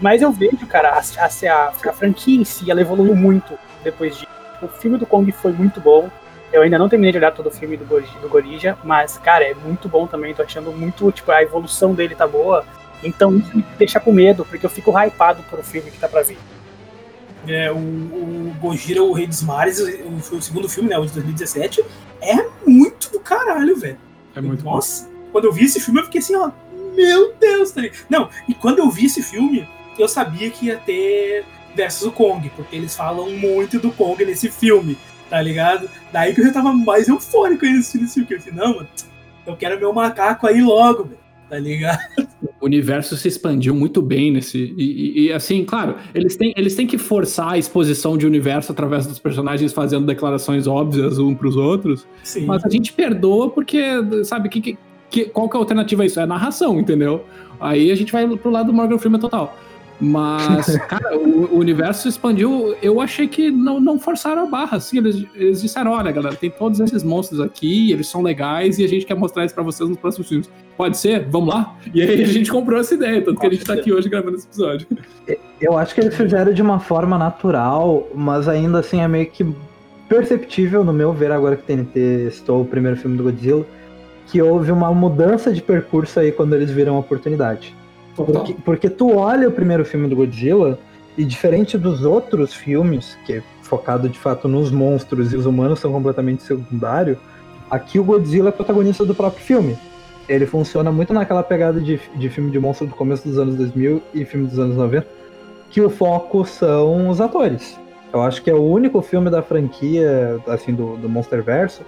Mas 0.00 0.22
eu 0.22 0.30
vejo, 0.30 0.66
cara, 0.66 0.90
a, 0.90 1.00
a, 1.00 1.68
a, 1.68 1.92
franquia 1.92 2.40
em 2.40 2.44
si, 2.44 2.70
ela 2.70 2.80
evoluiu 2.80 3.14
muito 3.16 3.58
depois 3.82 4.14
disso. 4.14 4.28
O 4.62 4.68
filme 4.68 4.98
do 4.98 5.06
Kong 5.06 5.30
foi 5.32 5.52
muito 5.52 5.80
bom. 5.80 6.10
Eu 6.52 6.62
ainda 6.62 6.78
não 6.78 6.88
terminei 6.88 7.12
de 7.12 7.18
olhar 7.18 7.32
todo 7.32 7.46
o 7.46 7.50
filme 7.50 7.76
do, 7.76 7.84
do 7.84 8.28
Gorija, 8.28 8.76
mas, 8.84 9.16
cara, 9.18 9.44
é 9.44 9.54
muito 9.54 9.88
bom 9.88 10.06
também. 10.06 10.34
Tô 10.34 10.42
achando 10.42 10.72
muito, 10.72 11.10
tipo, 11.12 11.30
a 11.30 11.42
evolução 11.42 11.94
dele 11.94 12.14
tá 12.14 12.26
boa. 12.26 12.64
Então 13.02 13.36
isso 13.36 13.56
me 13.56 13.64
deixa 13.78 13.98
com 13.98 14.12
medo, 14.12 14.44
porque 14.44 14.66
eu 14.66 14.70
fico 14.70 14.90
hypado 14.90 15.42
pro 15.44 15.62
filme 15.62 15.90
que 15.90 15.98
tá 15.98 16.08
pra 16.08 16.22
vir. 16.22 16.38
É, 17.48 17.72
o, 17.72 17.76
o 17.76 18.54
Gojira, 18.60 19.02
o 19.02 19.12
Rei 19.12 19.26
dos 19.26 19.42
Mares, 19.42 19.80
o- 19.80 20.18
foi 20.20 20.38
o 20.38 20.42
segundo 20.42 20.68
filme, 20.68 20.90
né? 20.90 20.98
O 20.98 21.06
de 21.06 21.12
2017. 21.12 21.84
É 22.20 22.46
muito 22.66 23.10
do 23.10 23.20
caralho, 23.20 23.76
velho. 23.78 23.98
É 24.34 24.40
muito 24.40 24.62
bom. 24.62 24.74
Nossa, 24.74 25.08
quando 25.32 25.46
eu 25.46 25.52
vi 25.52 25.64
esse 25.64 25.80
filme, 25.80 26.00
eu 26.00 26.04
fiquei 26.04 26.20
assim, 26.20 26.36
ó. 26.36 26.50
Meu 26.94 27.32
Deus, 27.40 27.70
tá 27.70 27.80
ligado? 27.80 28.00
Não, 28.10 28.28
e 28.48 28.54
quando 28.54 28.80
eu 28.80 28.90
vi 28.90 29.06
esse 29.06 29.22
filme, 29.22 29.66
eu 30.00 30.08
sabia 30.08 30.50
que 30.50 30.66
ia 30.66 30.76
ter 30.76 31.44
versus 31.74 32.06
o 32.06 32.12
Kong, 32.12 32.50
porque 32.56 32.74
eles 32.76 32.94
falam 32.96 33.30
muito 33.30 33.78
do 33.78 33.90
Kong 33.92 34.24
nesse 34.24 34.50
filme, 34.50 34.96
tá 35.28 35.40
ligado? 35.40 35.88
Daí 36.12 36.34
que 36.34 36.40
eu 36.40 36.46
já 36.46 36.52
tava 36.52 36.72
mais 36.72 37.08
eufórico 37.08 37.64
ainda 37.64 37.78
assistindo 37.78 38.04
esse 38.04 38.14
filme. 38.14 38.26
que 38.28 38.34
Eu 38.34 38.40
falei, 38.40 38.54
não, 38.58 38.74
mano, 38.76 38.88
eu 39.46 39.56
quero 39.56 39.78
meu 39.78 39.92
macaco 39.92 40.46
aí 40.46 40.60
logo, 40.60 41.04
velho, 41.04 41.18
tá 41.48 41.58
ligado? 41.58 41.98
o 42.60 42.66
universo 42.66 43.16
se 43.16 43.26
expandiu 43.28 43.74
muito 43.74 44.02
bem 44.02 44.30
nesse. 44.32 44.74
E, 44.76 44.82
e- 44.84 45.26
e, 45.28 45.32
assim, 45.32 45.64
claro, 45.64 45.94
eles 46.14 46.36
têm, 46.36 46.52
eles 46.56 46.74
têm 46.74 46.86
que 46.86 46.98
forçar 46.98 47.52
a 47.52 47.58
exposição 47.58 48.18
de 48.18 48.26
universo 48.26 48.72
através 48.72 49.06
dos 49.06 49.18
personagens 49.18 49.72
fazendo 49.72 50.04
declarações 50.06 50.66
óbvias 50.66 51.18
um 51.18 51.34
pros 51.34 51.56
outros. 51.56 52.06
Sim. 52.22 52.44
Mas 52.46 52.64
a 52.64 52.68
gente 52.68 52.92
perdoa 52.92 53.48
porque, 53.48 53.82
sabe, 54.24 54.48
que, 54.48 54.76
que- 55.08 55.24
qual 55.26 55.48
que 55.48 55.56
é 55.56 55.58
a 55.58 55.62
alternativa 55.62 56.02
a 56.02 56.06
isso? 56.06 56.20
É 56.20 56.24
a 56.24 56.26
narração, 56.26 56.78
entendeu? 56.78 57.24
Aí 57.60 57.90
a 57.90 57.94
gente 57.94 58.12
vai 58.12 58.26
pro 58.36 58.50
lado 58.50 58.66
do 58.66 58.72
Morgan 58.72 58.98
Freeman 58.98 59.20
total. 59.20 59.56
Mas, 60.00 60.76
cara, 60.88 61.16
o, 61.18 61.54
o 61.54 61.58
universo 61.58 62.08
expandiu. 62.08 62.74
Eu 62.82 63.00
achei 63.00 63.28
que 63.28 63.50
não, 63.50 63.78
não 63.78 63.98
forçaram 63.98 64.44
a 64.44 64.46
barra, 64.46 64.78
assim. 64.78 64.98
Eles, 64.98 65.26
eles 65.34 65.60
disseram: 65.60 65.92
olha, 65.92 66.10
galera, 66.10 66.34
tem 66.34 66.50
todos 66.50 66.80
esses 66.80 67.02
monstros 67.02 67.40
aqui, 67.40 67.92
eles 67.92 68.08
são 68.08 68.22
legais 68.22 68.78
e 68.78 68.84
a 68.84 68.88
gente 68.88 69.04
quer 69.04 69.14
mostrar 69.14 69.44
isso 69.44 69.54
pra 69.54 69.62
vocês 69.62 69.88
nos 69.88 69.98
próximos 69.98 70.28
filmes. 70.28 70.50
Pode 70.76 70.96
ser? 70.96 71.26
Vamos 71.28 71.54
lá? 71.54 71.76
E 71.92 72.00
aí 72.00 72.22
a 72.22 72.26
gente 72.26 72.50
comprou 72.50 72.80
essa 72.80 72.94
ideia, 72.94 73.22
tanto 73.22 73.38
que 73.38 73.46
a 73.46 73.50
gente 73.50 73.64
tá 73.64 73.74
aqui 73.74 73.92
hoje 73.92 74.08
gravando 74.08 74.36
esse 74.36 74.46
episódio. 74.46 74.86
Eu 75.60 75.76
acho 75.76 75.94
que 75.94 76.00
eles 76.00 76.16
fizeram 76.16 76.52
de 76.52 76.62
uma 76.62 76.80
forma 76.80 77.18
natural, 77.18 78.08
mas 78.14 78.48
ainda 78.48 78.78
assim 78.78 79.00
é 79.00 79.08
meio 79.08 79.26
que 79.26 79.44
perceptível, 80.08 80.82
no 80.82 80.92
meu 80.92 81.12
ver, 81.12 81.30
agora 81.30 81.56
que 81.56 81.62
o 81.62 81.66
TNT 81.66 82.26
estou 82.28 82.62
o 82.62 82.64
primeiro 82.64 82.96
filme 82.96 83.16
do 83.16 83.24
Godzilla, 83.24 83.64
que 84.26 84.40
houve 84.40 84.72
uma 84.72 84.92
mudança 84.92 85.52
de 85.52 85.60
percurso 85.60 86.18
aí 86.18 86.32
quando 86.32 86.54
eles 86.54 86.70
viram 86.70 86.96
a 86.96 86.98
oportunidade. 86.98 87.74
Porque, 88.24 88.56
porque 88.64 88.90
tu 88.90 89.16
olha 89.16 89.48
o 89.48 89.52
primeiro 89.52 89.84
filme 89.84 90.08
do 90.08 90.16
Godzilla, 90.16 90.78
e 91.16 91.24
diferente 91.24 91.76
dos 91.76 92.04
outros 92.04 92.54
filmes, 92.54 93.16
que 93.26 93.34
é 93.34 93.42
focado 93.62 94.08
de 94.08 94.18
fato 94.18 94.48
nos 94.48 94.70
monstros 94.70 95.32
e 95.32 95.36
os 95.36 95.46
humanos 95.46 95.80
são 95.80 95.92
completamente 95.92 96.42
secundário, 96.42 97.18
aqui 97.70 97.98
o 97.98 98.04
Godzilla 98.04 98.48
é 98.48 98.52
protagonista 98.52 99.04
do 99.04 99.14
próprio 99.14 99.44
filme. 99.44 99.76
Ele 100.28 100.46
funciona 100.46 100.90
muito 100.92 101.12
naquela 101.12 101.42
pegada 101.42 101.80
de, 101.80 102.00
de 102.14 102.28
filme 102.28 102.50
de 102.50 102.58
monstro 102.58 102.86
do 102.86 102.94
começo 102.94 103.28
dos 103.28 103.38
anos 103.38 103.56
2000 103.56 104.02
e 104.14 104.24
filme 104.24 104.46
dos 104.46 104.58
anos 104.58 104.76
90, 104.76 105.06
que 105.70 105.80
o 105.80 105.90
foco 105.90 106.44
são 106.44 107.08
os 107.08 107.20
atores. 107.20 107.78
Eu 108.12 108.22
acho 108.22 108.42
que 108.42 108.50
é 108.50 108.54
o 108.54 108.62
único 108.62 109.02
filme 109.02 109.30
da 109.30 109.42
franquia, 109.42 110.40
assim, 110.46 110.72
do, 110.72 110.96
do 110.96 111.08
Monsterverso, 111.08 111.82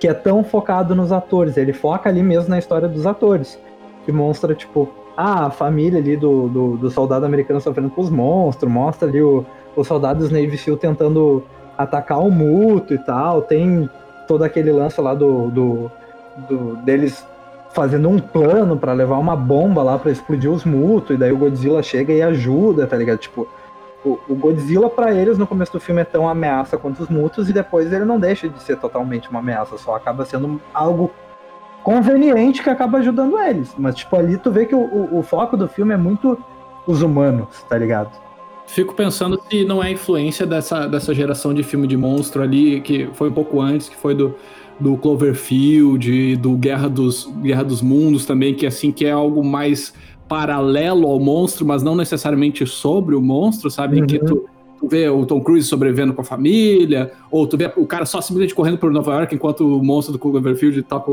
que 0.00 0.08
é 0.08 0.14
tão 0.14 0.42
focado 0.42 0.94
nos 0.94 1.12
atores. 1.12 1.56
Ele 1.56 1.72
foca 1.72 2.08
ali 2.08 2.22
mesmo 2.22 2.50
na 2.50 2.58
história 2.58 2.88
dos 2.88 3.06
atores. 3.06 3.58
que 4.04 4.10
mostra, 4.10 4.54
tipo, 4.54 4.88
ah, 5.20 5.46
a 5.46 5.50
família 5.50 5.98
ali 5.98 6.16
do, 6.16 6.46
do, 6.46 6.76
do 6.76 6.90
soldado 6.92 7.26
americano 7.26 7.60
sofrendo 7.60 7.90
com 7.90 8.00
os 8.00 8.08
monstros, 8.08 8.70
mostra 8.70 9.08
ali 9.08 9.20
o, 9.20 9.44
os 9.74 9.84
soldados 9.84 10.30
Navy 10.30 10.56
SEAL 10.56 10.76
tentando 10.76 11.42
atacar 11.76 12.20
o 12.20 12.30
Muto 12.30 12.94
e 12.94 12.98
tal, 12.98 13.42
tem 13.42 13.90
todo 14.28 14.44
aquele 14.44 14.70
lance 14.70 15.00
lá 15.00 15.14
do, 15.14 15.50
do, 15.50 15.90
do 16.48 16.76
deles 16.84 17.26
fazendo 17.70 18.08
um 18.08 18.20
plano 18.20 18.76
para 18.76 18.92
levar 18.92 19.18
uma 19.18 19.34
bomba 19.34 19.82
lá 19.82 19.98
para 19.98 20.12
explodir 20.12 20.52
os 20.52 20.64
Muto, 20.64 21.12
e 21.12 21.16
daí 21.16 21.32
o 21.32 21.36
Godzilla 21.36 21.82
chega 21.82 22.12
e 22.12 22.22
ajuda, 22.22 22.86
tá 22.86 22.96
ligado? 22.96 23.18
Tipo, 23.18 23.48
o, 24.04 24.20
o 24.28 24.36
Godzilla 24.36 24.88
para 24.88 25.12
eles 25.12 25.36
no 25.36 25.48
começo 25.48 25.72
do 25.72 25.80
filme 25.80 26.00
é 26.00 26.04
tão 26.04 26.28
ameaça 26.28 26.78
quanto 26.78 27.02
os 27.02 27.08
Mutos, 27.08 27.50
e 27.50 27.52
depois 27.52 27.92
ele 27.92 28.04
não 28.04 28.20
deixa 28.20 28.48
de 28.48 28.62
ser 28.62 28.76
totalmente 28.76 29.28
uma 29.28 29.40
ameaça, 29.40 29.76
só 29.78 29.96
acaba 29.96 30.24
sendo 30.24 30.60
algo 30.72 31.10
conveniente 31.88 32.62
que 32.62 32.68
acaba 32.68 32.98
ajudando 32.98 33.38
eles. 33.38 33.74
Mas, 33.78 33.94
tipo, 33.94 34.14
ali 34.14 34.36
tu 34.36 34.50
vê 34.50 34.66
que 34.66 34.74
o, 34.74 34.78
o, 34.78 35.20
o 35.20 35.22
foco 35.22 35.56
do 35.56 35.66
filme 35.66 35.94
é 35.94 35.96
muito 35.96 36.38
os 36.86 37.00
humanos, 37.00 37.64
tá 37.66 37.78
ligado? 37.78 38.10
Fico 38.66 38.94
pensando 38.94 39.40
se 39.48 39.64
não 39.64 39.82
é 39.82 39.90
influência 39.90 40.46
dessa, 40.46 40.86
dessa 40.86 41.14
geração 41.14 41.54
de 41.54 41.62
filme 41.62 41.86
de 41.86 41.96
monstro 41.96 42.42
ali, 42.42 42.82
que 42.82 43.08
foi 43.14 43.30
um 43.30 43.32
pouco 43.32 43.58
antes, 43.58 43.88
que 43.88 43.96
foi 43.96 44.14
do, 44.14 44.34
do 44.78 44.98
Cloverfield, 44.98 46.36
do 46.36 46.52
Guerra 46.56 46.90
dos, 46.90 47.24
Guerra 47.40 47.64
dos 47.64 47.80
Mundos 47.80 48.26
também, 48.26 48.54
que 48.54 48.66
assim, 48.66 48.92
que 48.92 49.06
é 49.06 49.10
algo 49.10 49.42
mais 49.42 49.94
paralelo 50.28 51.08
ao 51.08 51.18
monstro, 51.18 51.64
mas 51.64 51.82
não 51.82 51.96
necessariamente 51.96 52.66
sobre 52.66 53.14
o 53.14 53.22
monstro, 53.22 53.70
sabe? 53.70 54.00
Uhum. 54.00 54.06
Que 54.06 54.18
tu, 54.18 54.44
tu 54.78 54.88
vê 54.88 55.08
o 55.08 55.26
Tom 55.26 55.40
Cruise 55.40 55.66
sobrevivendo 55.66 56.12
com 56.12 56.20
a 56.20 56.24
família, 56.24 57.12
ou 57.30 57.46
tu 57.46 57.56
vê 57.56 57.70
o 57.76 57.86
cara 57.86 58.06
só 58.06 58.20
simplesmente 58.20 58.54
correndo 58.54 58.78
por 58.78 58.90
Nova 58.90 59.12
York 59.14 59.34
enquanto 59.34 59.60
o 59.60 59.82
monstro 59.82 60.12
do 60.12 60.18
Cloverfield 60.18 60.82
toca, 60.82 61.10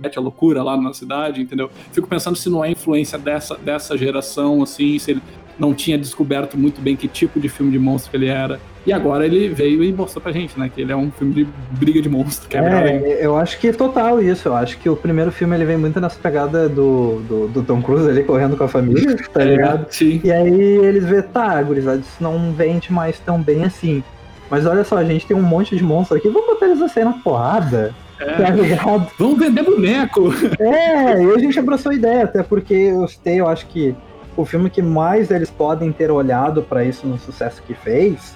mete 0.00 0.18
a 0.18 0.20
loucura 0.20 0.62
lá 0.62 0.76
na 0.76 0.92
cidade, 0.92 1.42
entendeu? 1.42 1.70
Fico 1.92 2.08
pensando 2.08 2.36
se 2.36 2.48
não 2.48 2.64
é 2.64 2.70
influência 2.70 3.18
dessa, 3.18 3.56
dessa 3.56 3.96
geração, 3.96 4.62
assim, 4.62 4.98
se 4.98 5.12
ele 5.12 5.22
não 5.58 5.74
tinha 5.74 5.96
descoberto 5.98 6.56
muito 6.58 6.80
bem 6.80 6.96
que 6.96 7.08
tipo 7.08 7.38
de 7.40 7.48
filme 7.48 7.72
de 7.72 7.78
monstro 7.78 8.10
que 8.10 8.16
ele 8.16 8.26
era. 8.26 8.60
E 8.86 8.92
agora 8.92 9.24
ele 9.24 9.48
veio 9.48 9.82
e 9.82 9.92
mostrou 9.92 10.22
pra 10.22 10.30
gente, 10.30 10.58
né? 10.58 10.70
Que 10.72 10.82
ele 10.82 10.92
é 10.92 10.96
um 10.96 11.10
filme 11.10 11.32
de 11.32 11.48
briga 11.70 12.02
de 12.02 12.08
monstro. 12.08 12.48
Que 12.48 12.56
é, 12.56 12.60
é 12.60 13.18
eu 13.24 13.34
acho 13.36 13.58
que 13.58 13.68
é 13.68 13.72
total 13.72 14.22
isso. 14.22 14.48
Eu 14.48 14.54
acho 14.54 14.76
que 14.78 14.88
o 14.90 14.96
primeiro 14.96 15.32
filme 15.32 15.56
ele 15.56 15.64
vem 15.64 15.78
muito 15.78 15.98
nessa 15.98 16.18
pegada 16.18 16.68
do, 16.68 17.20
do, 17.20 17.48
do 17.48 17.62
Tom 17.62 17.80
Cruise 17.80 18.08
ali 18.08 18.22
correndo 18.22 18.56
com 18.56 18.64
a 18.64 18.68
família, 18.68 19.16
tá 19.32 19.42
é, 19.42 19.44
ligado? 19.46 19.86
Sim. 19.90 20.20
E 20.22 20.30
aí 20.30 20.60
eles 20.60 21.04
vê, 21.06 21.22
tá, 21.22 21.62
gurizada, 21.62 21.98
isso 21.98 22.22
não 22.22 22.52
vende 22.52 22.92
mais 22.92 23.18
tão 23.18 23.40
bem 23.40 23.64
assim. 23.64 24.04
Mas 24.50 24.66
olha 24.66 24.84
só, 24.84 24.98
a 24.98 25.04
gente 25.04 25.26
tem 25.26 25.36
um 25.36 25.42
monte 25.42 25.74
de 25.74 25.82
monstro 25.82 26.18
aqui, 26.18 26.28
vamos 26.28 26.46
botar 26.46 26.66
eles 26.66 26.82
a 26.82 26.88
sair 26.88 27.04
na 27.04 27.14
porrada. 27.14 27.94
É. 28.20 28.32
Tá 28.34 28.50
ligado? 28.50 29.10
Vamos 29.18 29.38
vender 29.38 29.62
boneco! 29.62 30.32
É, 30.60 31.22
e 31.22 31.30
a 31.30 31.38
gente 31.38 31.58
abraçou 31.58 31.90
a 31.90 31.94
ideia, 31.94 32.24
até 32.24 32.42
porque 32.42 32.74
eu 32.74 33.08
citei, 33.08 33.40
eu 33.40 33.48
acho 33.48 33.66
que 33.66 33.94
o 34.36 34.44
filme 34.44 34.70
que 34.70 34.82
mais 34.82 35.30
eles 35.30 35.50
podem 35.50 35.92
ter 35.92 36.10
olhado 36.10 36.62
para 36.62 36.84
isso 36.84 37.06
no 37.06 37.18
sucesso 37.18 37.62
que 37.62 37.74
fez 37.74 38.34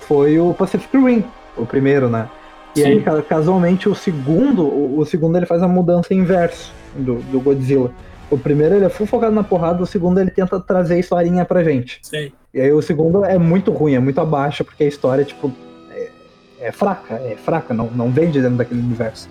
foi 0.00 0.38
o 0.38 0.52
Pacific 0.52 0.96
Rim, 0.96 1.24
o 1.56 1.64
primeiro, 1.64 2.08
né? 2.08 2.28
E 2.74 2.80
Sim. 2.80 3.04
aí, 3.06 3.22
casualmente, 3.22 3.88
o 3.88 3.94
segundo, 3.94 4.64
o, 4.64 5.04
segundo 5.04 5.36
ele 5.36 5.46
faz 5.46 5.62
a 5.62 5.68
mudança 5.68 6.14
inverso 6.14 6.72
do, 6.96 7.16
do 7.16 7.40
Godzilla. 7.40 7.90
O 8.30 8.38
primeiro 8.38 8.74
ele 8.74 8.86
é 8.86 8.88
full 8.88 9.06
focado 9.06 9.34
na 9.34 9.44
porrada, 9.44 9.82
o 9.82 9.86
segundo 9.86 10.18
ele 10.18 10.30
tenta 10.30 10.58
trazer 10.58 10.94
a 10.94 10.98
historinha 10.98 11.44
pra 11.44 11.62
gente. 11.62 12.00
Sim. 12.02 12.32
E 12.54 12.60
aí 12.60 12.72
o 12.72 12.80
segundo 12.80 13.24
é 13.24 13.36
muito 13.36 13.70
ruim, 13.70 13.94
é 13.94 13.98
muito 13.98 14.18
abaixo, 14.20 14.64
porque 14.64 14.84
a 14.84 14.88
história, 14.88 15.22
tipo, 15.22 15.52
é, 15.90 16.08
é 16.60 16.72
fraca, 16.72 17.14
é 17.14 17.36
fraca, 17.36 17.74
não, 17.74 17.86
não 17.88 18.10
vende 18.10 18.40
dentro 18.40 18.56
daquele 18.56 18.80
universo. 18.80 19.28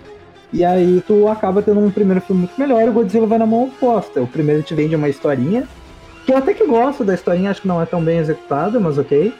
E 0.52 0.64
aí 0.64 1.02
tu 1.06 1.26
acaba 1.28 1.62
tendo 1.62 1.80
um 1.80 1.90
primeiro 1.90 2.20
filme 2.20 2.42
muito 2.42 2.60
melhor 2.60 2.82
e 2.82 2.88
o 2.90 2.92
Godzilla 2.92 3.26
vai 3.26 3.38
na 3.38 3.46
mão 3.46 3.64
oposta. 3.64 4.20
O 4.20 4.26
primeiro 4.26 4.62
te 4.62 4.74
vende 4.74 4.94
uma 4.94 5.08
historinha, 5.08 5.66
que 6.24 6.32
eu 6.32 6.36
até 6.36 6.54
que 6.54 6.66
gosto 6.66 7.04
da 7.04 7.14
historinha, 7.14 7.50
acho 7.50 7.62
que 7.62 7.68
não 7.68 7.80
é 7.80 7.86
tão 7.86 8.02
bem 8.02 8.18
executada, 8.18 8.78
mas 8.78 8.98
ok. 8.98 9.32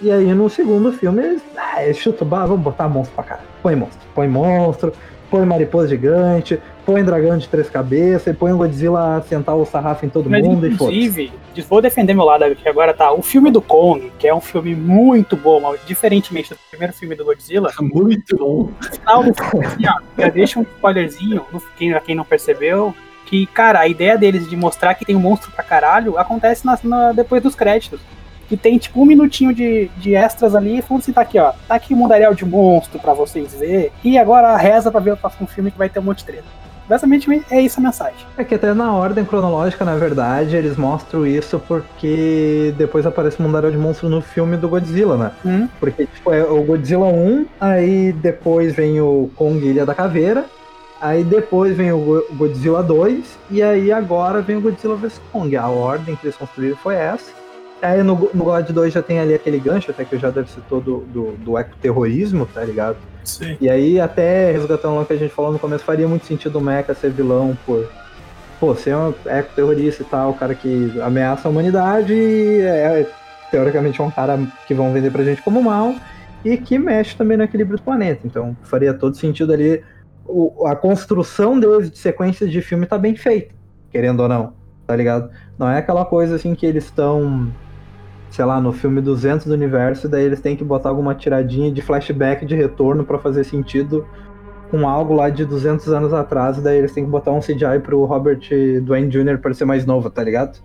E 0.00 0.10
aí 0.10 0.32
no 0.32 0.48
segundo 0.48 0.92
filme, 0.92 1.22
eles, 1.22 1.42
ah, 1.56 1.82
eles 1.82 1.98
chutam, 1.98 2.28
vamos 2.28 2.60
botar 2.60 2.88
monstro 2.88 3.14
pra 3.14 3.24
cá. 3.24 3.40
Põe 3.62 3.74
monstro, 3.74 4.00
põe 4.14 4.28
monstro, 4.28 4.92
põe 5.30 5.44
mariposa 5.44 5.88
gigante, 5.88 6.60
põe 6.86 7.04
dragão 7.04 7.36
de 7.36 7.48
três 7.48 7.68
cabeças, 7.68 8.28
e 8.28 8.32
põe 8.32 8.52
o 8.52 8.56
Godzilla 8.56 9.16
a 9.16 9.22
sentar 9.22 9.56
o 9.56 9.64
sarrafo 9.64 10.06
em 10.06 10.08
todo 10.08 10.30
Mas, 10.30 10.42
mundo 10.42 10.66
inclusive, 10.66 11.32
e 11.54 11.62
vou 11.62 11.82
defender 11.82 12.14
meu 12.14 12.24
lado 12.24 12.44
aqui 12.44 12.68
agora, 12.68 12.94
tá? 12.94 13.12
O 13.12 13.22
filme 13.22 13.50
do 13.50 13.60
Kong, 13.60 14.10
que 14.18 14.26
é 14.26 14.34
um 14.34 14.40
filme 14.40 14.74
muito 14.74 15.36
bom, 15.36 15.60
mas 15.60 15.80
diferentemente 15.86 16.50
do 16.50 16.58
primeiro 16.70 16.92
filme 16.92 17.14
do 17.14 17.24
Godzilla. 17.24 17.70
Muito 17.80 18.36
bom. 18.36 18.70
Final 18.92 19.24
do 19.24 19.34
filme, 19.34 19.66
assim, 19.66 19.86
ó, 19.86 20.22
já 20.22 20.28
deixa 20.28 20.60
um 20.60 20.62
spoilerzinho, 20.62 21.44
quem, 21.76 22.00
quem 22.00 22.14
não 22.14 22.24
percebeu, 22.24 22.94
que, 23.28 23.46
cara, 23.46 23.80
a 23.80 23.88
ideia 23.88 24.16
deles 24.16 24.48
de 24.48 24.56
mostrar 24.56 24.94
que 24.94 25.04
tem 25.04 25.14
um 25.14 25.20
monstro 25.20 25.50
pra 25.52 25.62
caralho 25.62 26.18
acontece 26.18 26.64
na, 26.64 26.78
na, 26.82 27.12
depois 27.12 27.42
dos 27.42 27.54
créditos 27.54 28.00
que 28.48 28.56
tem 28.56 28.78
tipo 28.78 29.02
um 29.02 29.04
minutinho 29.04 29.52
de, 29.52 29.90
de 29.98 30.14
extras 30.14 30.54
ali, 30.54 30.80
falando 30.80 31.02
assim, 31.02 31.12
tá 31.12 31.20
aqui, 31.20 31.38
ó, 31.38 31.52
tá 31.68 31.74
aqui 31.74 31.92
o 31.92 31.96
mundaréu 31.98 32.32
de 32.34 32.46
monstro 32.46 32.98
para 32.98 33.12
vocês 33.12 33.54
ver, 33.54 33.92
e 34.02 34.16
agora 34.16 34.56
reza 34.56 34.90
pra 34.90 35.00
ver 35.00 35.12
o 35.12 35.16
próximo 35.18 35.46
filme 35.46 35.70
que 35.70 35.76
vai 35.76 35.90
ter 35.90 35.98
um 35.98 36.04
monte 36.04 36.20
de 36.20 36.24
treta. 36.24 36.44
Basicamente 36.88 37.44
é 37.50 37.60
isso 37.60 37.78
a 37.78 37.82
mensagem. 37.82 38.16
É 38.38 38.42
que 38.42 38.54
até 38.54 38.72
na 38.72 38.90
ordem 38.94 39.22
cronológica, 39.22 39.84
na 39.84 39.96
verdade, 39.96 40.56
eles 40.56 40.78
mostram 40.78 41.26
isso 41.26 41.60
porque 41.68 42.72
depois 42.78 43.04
aparece 43.04 43.38
o 43.38 43.42
Mundaréu 43.42 43.70
de 43.70 43.76
Monstros 43.76 44.10
no 44.10 44.22
filme 44.22 44.56
do 44.56 44.70
Godzilla, 44.70 45.18
né? 45.18 45.30
Hum. 45.44 45.68
Porque 45.78 46.06
tipo, 46.06 46.32
é 46.32 46.42
o 46.44 46.62
Godzilla 46.62 47.04
1, 47.04 47.46
aí 47.60 48.12
depois 48.12 48.74
vem 48.74 48.98
o 49.02 49.30
Kong 49.36 49.58
Ilha 49.58 49.84
da 49.84 49.94
Caveira, 49.94 50.46
aí 51.00 51.24
depois 51.24 51.76
vem 51.76 51.92
o 51.92 52.24
Godzilla 52.32 52.82
2, 52.82 53.38
e 53.50 53.62
aí 53.62 53.92
agora 53.92 54.40
vem 54.40 54.56
o 54.56 54.60
Godzilla 54.60 54.96
vs 54.96 55.20
Kong. 55.32 55.56
A 55.56 55.68
ordem 55.68 56.16
que 56.16 56.26
eles 56.26 56.36
construíram 56.36 56.76
foi 56.76 56.94
essa. 56.94 57.38
Aí 57.80 58.02
no, 58.02 58.30
no 58.34 58.44
God 58.44 58.68
2 58.68 58.92
já 58.92 59.02
tem 59.02 59.20
ali 59.20 59.34
aquele 59.34 59.58
gancho, 59.60 59.90
até 59.90 60.04
que 60.04 60.14
eu 60.14 60.18
já 60.18 60.30
deve 60.30 60.50
citou 60.50 60.80
do, 60.80 60.98
do, 61.00 61.32
do 61.36 61.58
ecoterrorismo, 61.58 62.46
tá 62.46 62.64
ligado? 62.64 62.96
Sim. 63.24 63.56
E 63.60 63.68
aí, 63.68 64.00
até 64.00 64.50
resgatando 64.50 65.00
o 65.00 65.04
que 65.04 65.12
a 65.12 65.16
gente 65.16 65.32
falou 65.32 65.52
no 65.52 65.58
começo, 65.58 65.84
faria 65.84 66.08
muito 66.08 66.26
sentido 66.26 66.58
o 66.58 66.60
Mecha 66.60 66.94
ser 66.94 67.10
vilão 67.10 67.56
por. 67.64 67.88
Pô, 68.58 68.74
ser 68.74 68.96
um 68.96 69.14
ecoterrorista 69.26 70.02
e 70.02 70.06
tal, 70.06 70.30
o 70.30 70.34
cara 70.34 70.52
que 70.52 70.92
ameaça 71.00 71.46
a 71.46 71.50
humanidade 71.50 72.12
e 72.12 72.60
é, 72.60 73.06
teoricamente 73.52 74.00
é 74.00 74.04
um 74.04 74.10
cara 74.10 74.36
que 74.66 74.74
vão 74.74 74.92
vender 74.92 75.12
pra 75.12 75.22
gente 75.22 75.40
como 75.42 75.62
mal 75.62 75.94
e 76.44 76.56
que 76.56 76.76
mexe 76.76 77.16
também 77.16 77.36
no 77.36 77.44
equilíbrio 77.44 77.76
do 77.76 77.82
planeta. 77.82 78.22
Então 78.24 78.56
faria 78.64 78.92
todo 78.92 79.16
sentido 79.16 79.52
ali. 79.52 79.82
O, 80.28 80.66
a 80.66 80.76
construção 80.76 81.58
deles 81.58 81.90
de 81.90 81.98
sequências 81.98 82.50
de 82.50 82.60
filme 82.60 82.86
tá 82.86 82.98
bem 82.98 83.16
feita, 83.16 83.54
querendo 83.90 84.20
ou 84.20 84.28
não, 84.28 84.52
tá 84.86 84.94
ligado? 84.94 85.30
Não 85.58 85.68
é 85.68 85.78
aquela 85.78 86.04
coisa 86.04 86.36
assim 86.36 86.54
que 86.54 86.66
eles 86.66 86.84
estão 86.84 87.50
sei 88.30 88.44
lá, 88.44 88.60
no 88.60 88.72
filme 88.72 89.00
200 89.00 89.46
do 89.46 89.54
universo, 89.54 90.06
e 90.06 90.10
daí 90.10 90.24
eles 90.24 90.40
têm 90.40 90.54
que 90.54 90.64
botar 90.64 90.90
alguma 90.90 91.14
tiradinha 91.14 91.72
de 91.72 91.80
flashback 91.80 92.44
de 92.44 92.54
retorno 92.54 93.04
para 93.04 93.18
fazer 93.18 93.44
sentido 93.44 94.06
com 94.70 94.86
algo 94.86 95.14
lá 95.14 95.30
de 95.30 95.46
200 95.46 95.88
anos 95.88 96.12
atrás, 96.12 96.58
e 96.58 96.60
daí 96.60 96.76
eles 96.76 96.92
têm 96.92 97.04
que 97.04 97.10
botar 97.10 97.32
um 97.32 97.40
CGI 97.40 97.80
pro 97.82 98.04
Robert 98.04 98.40
Dwayne 98.82 99.08
Jr. 99.08 99.38
para 99.38 99.54
ser 99.54 99.64
mais 99.64 99.86
novo, 99.86 100.10
tá 100.10 100.22
ligado? 100.22 100.58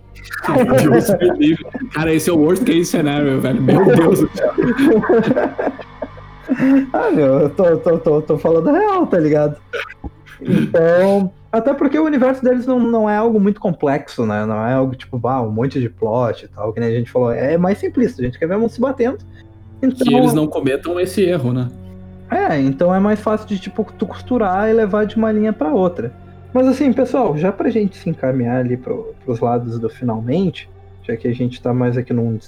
Cara, 1.92 2.12
esse 2.12 2.28
é 2.28 2.32
o 2.32 2.38
worst 2.38 2.64
case 2.64 2.84
scenario, 2.84 3.40
velho. 3.40 3.62
Meu 3.62 3.84
Deus 3.86 4.20
do 4.20 4.30
céu. 4.36 4.52
ah, 6.92 7.10
meu, 7.10 7.40
eu 7.40 7.50
tô, 7.50 7.76
tô, 7.78 7.98
tô, 7.98 8.22
tô 8.22 8.38
falando 8.38 8.70
real, 8.70 9.06
tá 9.06 9.18
ligado? 9.18 9.56
Então, 10.40 11.32
até 11.50 11.72
porque 11.72 11.98
o 11.98 12.04
universo 12.04 12.42
deles 12.42 12.66
não, 12.66 12.78
não 12.78 13.08
é 13.08 13.16
algo 13.16 13.40
muito 13.40 13.60
complexo, 13.60 14.26
né? 14.26 14.44
Não 14.44 14.66
é 14.66 14.74
algo 14.74 14.94
tipo, 14.94 15.20
ah, 15.26 15.40
um 15.42 15.50
monte 15.50 15.80
de 15.80 15.88
plot 15.88 16.44
e 16.44 16.48
tal, 16.48 16.72
que 16.72 16.80
nem 16.80 16.88
a 16.88 16.92
gente 16.92 17.10
falou. 17.10 17.32
É 17.32 17.56
mais 17.56 17.78
simplista, 17.78 18.20
a 18.20 18.24
gente 18.24 18.38
quer 18.38 18.48
ver 18.48 18.56
um 18.56 18.68
se 18.68 18.80
batendo. 18.80 19.18
Então, 19.82 20.06
que 20.06 20.14
eles 20.14 20.34
não 20.34 20.46
cometam 20.46 20.98
esse 20.98 21.22
erro, 21.22 21.52
né? 21.52 21.68
É, 22.30 22.58
então 22.58 22.94
é 22.94 22.98
mais 22.98 23.20
fácil 23.20 23.46
de, 23.46 23.58
tipo, 23.58 23.86
tu 23.96 24.06
costurar 24.06 24.68
e 24.68 24.72
levar 24.72 25.06
de 25.06 25.16
uma 25.16 25.30
linha 25.30 25.52
para 25.52 25.72
outra. 25.72 26.12
Mas 26.52 26.66
assim, 26.66 26.92
pessoal, 26.92 27.36
já 27.36 27.52
pra 27.52 27.68
gente 27.68 27.96
se 27.96 28.08
encaminhar 28.08 28.60
ali 28.60 28.76
pro, 28.76 29.14
pros 29.24 29.40
lados 29.40 29.78
do 29.78 29.88
finalmente, 29.90 30.70
já 31.02 31.16
que 31.16 31.28
a 31.28 31.34
gente 31.34 31.60
tá 31.60 31.74
mais 31.74 31.96
aqui 31.96 32.12
num 32.12 32.38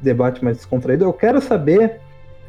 debate 0.00 0.44
mais 0.44 0.58
descontraído, 0.58 1.04
eu 1.04 1.12
quero 1.12 1.40
saber 1.40 2.00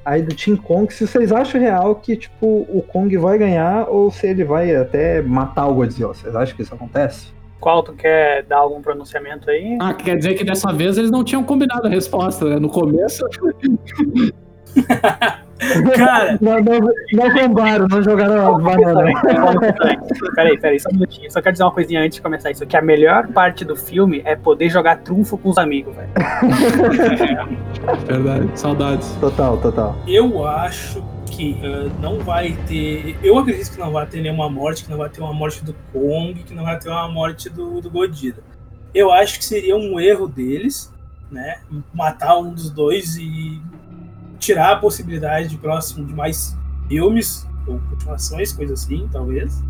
aí 0.05 0.21
do 0.21 0.35
Team 0.35 0.55
Kong, 0.55 0.93
se 0.93 1.07
vocês 1.07 1.31
acham 1.31 1.59
real 1.59 1.95
que, 1.95 2.15
tipo, 2.15 2.65
o 2.69 2.81
Kong 2.87 3.17
vai 3.17 3.37
ganhar 3.37 3.89
ou 3.89 4.11
se 4.11 4.27
ele 4.27 4.43
vai 4.43 4.73
até 4.75 5.21
matar 5.21 5.67
o 5.67 5.73
Godzilla. 5.73 6.13
Vocês 6.13 6.35
acham 6.35 6.55
que 6.55 6.61
isso 6.61 6.73
acontece? 6.73 7.33
Qual 7.59 7.81
tu 7.81 7.93
quer 7.93 8.43
dar 8.43 8.57
algum 8.57 8.81
pronunciamento 8.81 9.49
aí? 9.49 9.77
Ah, 9.81 9.93
quer 9.93 10.17
dizer 10.17 10.35
que 10.35 10.43
dessa 10.43 10.71
vez 10.71 10.97
eles 10.97 11.09
não 11.09 11.23
tinham 11.23 11.43
combinado 11.43 11.87
a 11.87 11.89
resposta, 11.89 12.45
né? 12.45 12.59
No 12.59 12.69
começo. 12.69 13.25
Cara, 15.95 16.37
não, 16.41 16.59
não, 16.59 16.79
não 17.13 17.33
bombaram, 17.33 17.87
não 17.87 18.03
jogaram 18.03 18.55
a 18.55 18.59
banana. 18.59 19.11
Peraí, 20.35 20.59
peraí, 20.59 20.79
só 20.79 20.89
um 20.89 20.93
minutinho. 20.93 21.31
Só 21.31 21.41
quero 21.41 21.53
dizer 21.53 21.63
uma 21.63 21.71
coisinha 21.71 22.01
antes 22.01 22.17
de 22.17 22.21
começar 22.21 22.51
isso. 22.51 22.65
Que 22.65 22.75
a 22.75 22.81
melhor 22.81 23.27
parte 23.27 23.63
do 23.63 23.75
filme 23.75 24.21
é 24.25 24.35
poder 24.35 24.69
jogar 24.69 24.97
trunfo 24.97 25.37
com 25.37 25.49
os 25.49 25.57
amigos, 25.57 25.95
velho. 25.95 26.09
Verdade, 28.05 28.59
saudades. 28.59 29.15
Total, 29.19 29.57
total. 29.57 29.95
Eu 30.05 30.45
acho 30.45 31.01
que 31.31 31.53
uh, 31.63 31.89
não 32.01 32.19
vai 32.19 32.57
ter. 32.67 33.17
Eu 33.23 33.37
acredito 33.37 33.71
que 33.71 33.79
não 33.79 33.91
vai 33.91 34.05
ter 34.05 34.21
nenhuma 34.21 34.49
morte, 34.49 34.83
que 34.83 34.91
não 34.91 34.97
vai 34.97 35.09
ter 35.09 35.21
uma 35.21 35.33
morte 35.33 35.63
do 35.63 35.73
Kong, 35.93 36.33
que 36.43 36.53
não 36.53 36.63
vai 36.63 36.77
ter 36.77 36.89
uma 36.89 37.07
morte 37.07 37.49
do, 37.49 37.79
do 37.79 37.89
Godzilla. 37.89 38.43
Eu 38.93 39.11
acho 39.11 39.39
que 39.39 39.45
seria 39.45 39.75
um 39.75 39.99
erro 39.99 40.27
deles, 40.27 40.93
né? 41.31 41.59
Matar 41.93 42.37
um 42.37 42.53
dos 42.53 42.69
dois 42.69 43.17
e 43.17 43.61
tirar 44.45 44.73
a 44.73 44.75
possibilidade 44.75 45.49
de 45.49 45.57
próximo 45.57 46.05
de 46.05 46.13
mais 46.13 46.55
filmes 46.87 47.47
ou 47.65 47.79
continuações, 47.89 48.53
coisas 48.53 48.83
assim, 48.83 49.09
talvez. 49.11 49.63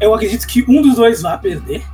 Eu 0.00 0.12
acredito 0.12 0.46
que 0.46 0.64
um 0.68 0.82
dos 0.82 0.96
dois 0.96 1.22
vai 1.22 1.38
perder. 1.38 1.84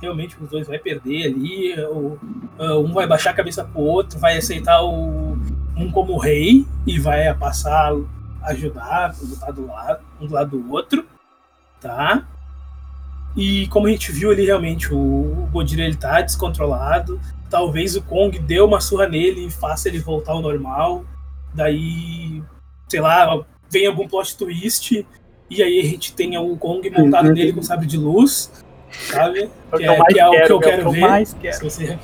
Realmente, 0.00 0.36
um 0.36 0.40
dos 0.40 0.50
dois 0.50 0.66
vai 0.66 0.78
perder 0.78 1.26
ali. 1.26 1.80
Ou, 1.84 2.18
uh, 2.58 2.78
um 2.84 2.92
vai 2.92 3.06
baixar 3.06 3.30
a 3.30 3.34
cabeça 3.34 3.64
pro 3.64 3.80
outro, 3.80 4.18
vai 4.18 4.36
aceitar 4.36 4.82
o, 4.82 5.38
um 5.76 5.90
como 5.90 6.18
rei 6.18 6.66
e 6.86 6.98
vai 6.98 7.32
passar 7.34 7.92
a 8.42 8.50
ajudar, 8.50 9.14
lutar 9.22 9.52
do 9.52 9.66
lado, 9.66 10.04
um 10.20 10.26
do 10.26 10.34
lado 10.34 10.58
do 10.58 10.72
outro, 10.72 11.06
tá? 11.80 12.26
E 13.36 13.66
como 13.68 13.86
a 13.86 13.90
gente 13.90 14.12
viu 14.12 14.30
ali, 14.30 14.44
realmente, 14.44 14.92
o 14.92 15.48
Godzilla 15.52 15.84
ele 15.84 15.96
tá 15.96 16.20
descontrolado. 16.20 17.20
Talvez 17.54 17.94
o 17.94 18.02
Kong 18.02 18.36
dê 18.40 18.60
uma 18.60 18.80
surra 18.80 19.08
nele 19.08 19.46
e 19.46 19.48
faça 19.50 19.88
ele 19.88 20.00
voltar 20.00 20.32
ao 20.32 20.42
normal. 20.42 21.04
Daí, 21.54 22.42
sei 22.88 23.00
lá, 23.00 23.46
vem 23.70 23.86
algum 23.86 24.08
plot 24.08 24.36
twist. 24.36 25.06
E 25.48 25.62
aí 25.62 25.78
a 25.78 25.84
gente 25.84 26.12
tenha 26.14 26.40
o 26.40 26.56
Kong 26.56 26.90
montado 26.90 27.32
nele 27.32 27.52
com 27.52 27.62
sabre 27.62 27.86
de 27.86 27.96
luz. 27.96 28.50
Sabe? 28.90 29.48
É 29.70 29.76
Que 29.76 29.84
é, 29.84 30.04
que 30.04 30.18
é 30.18 30.26
o 30.26 30.30
que 30.46 30.52
eu 30.52 30.58
quero 30.58 30.88
é 30.88 30.92
ver. 30.92 31.00
mais 31.00 31.32
quero. 31.40 31.54
Se 31.56 31.62
você- 31.62 31.98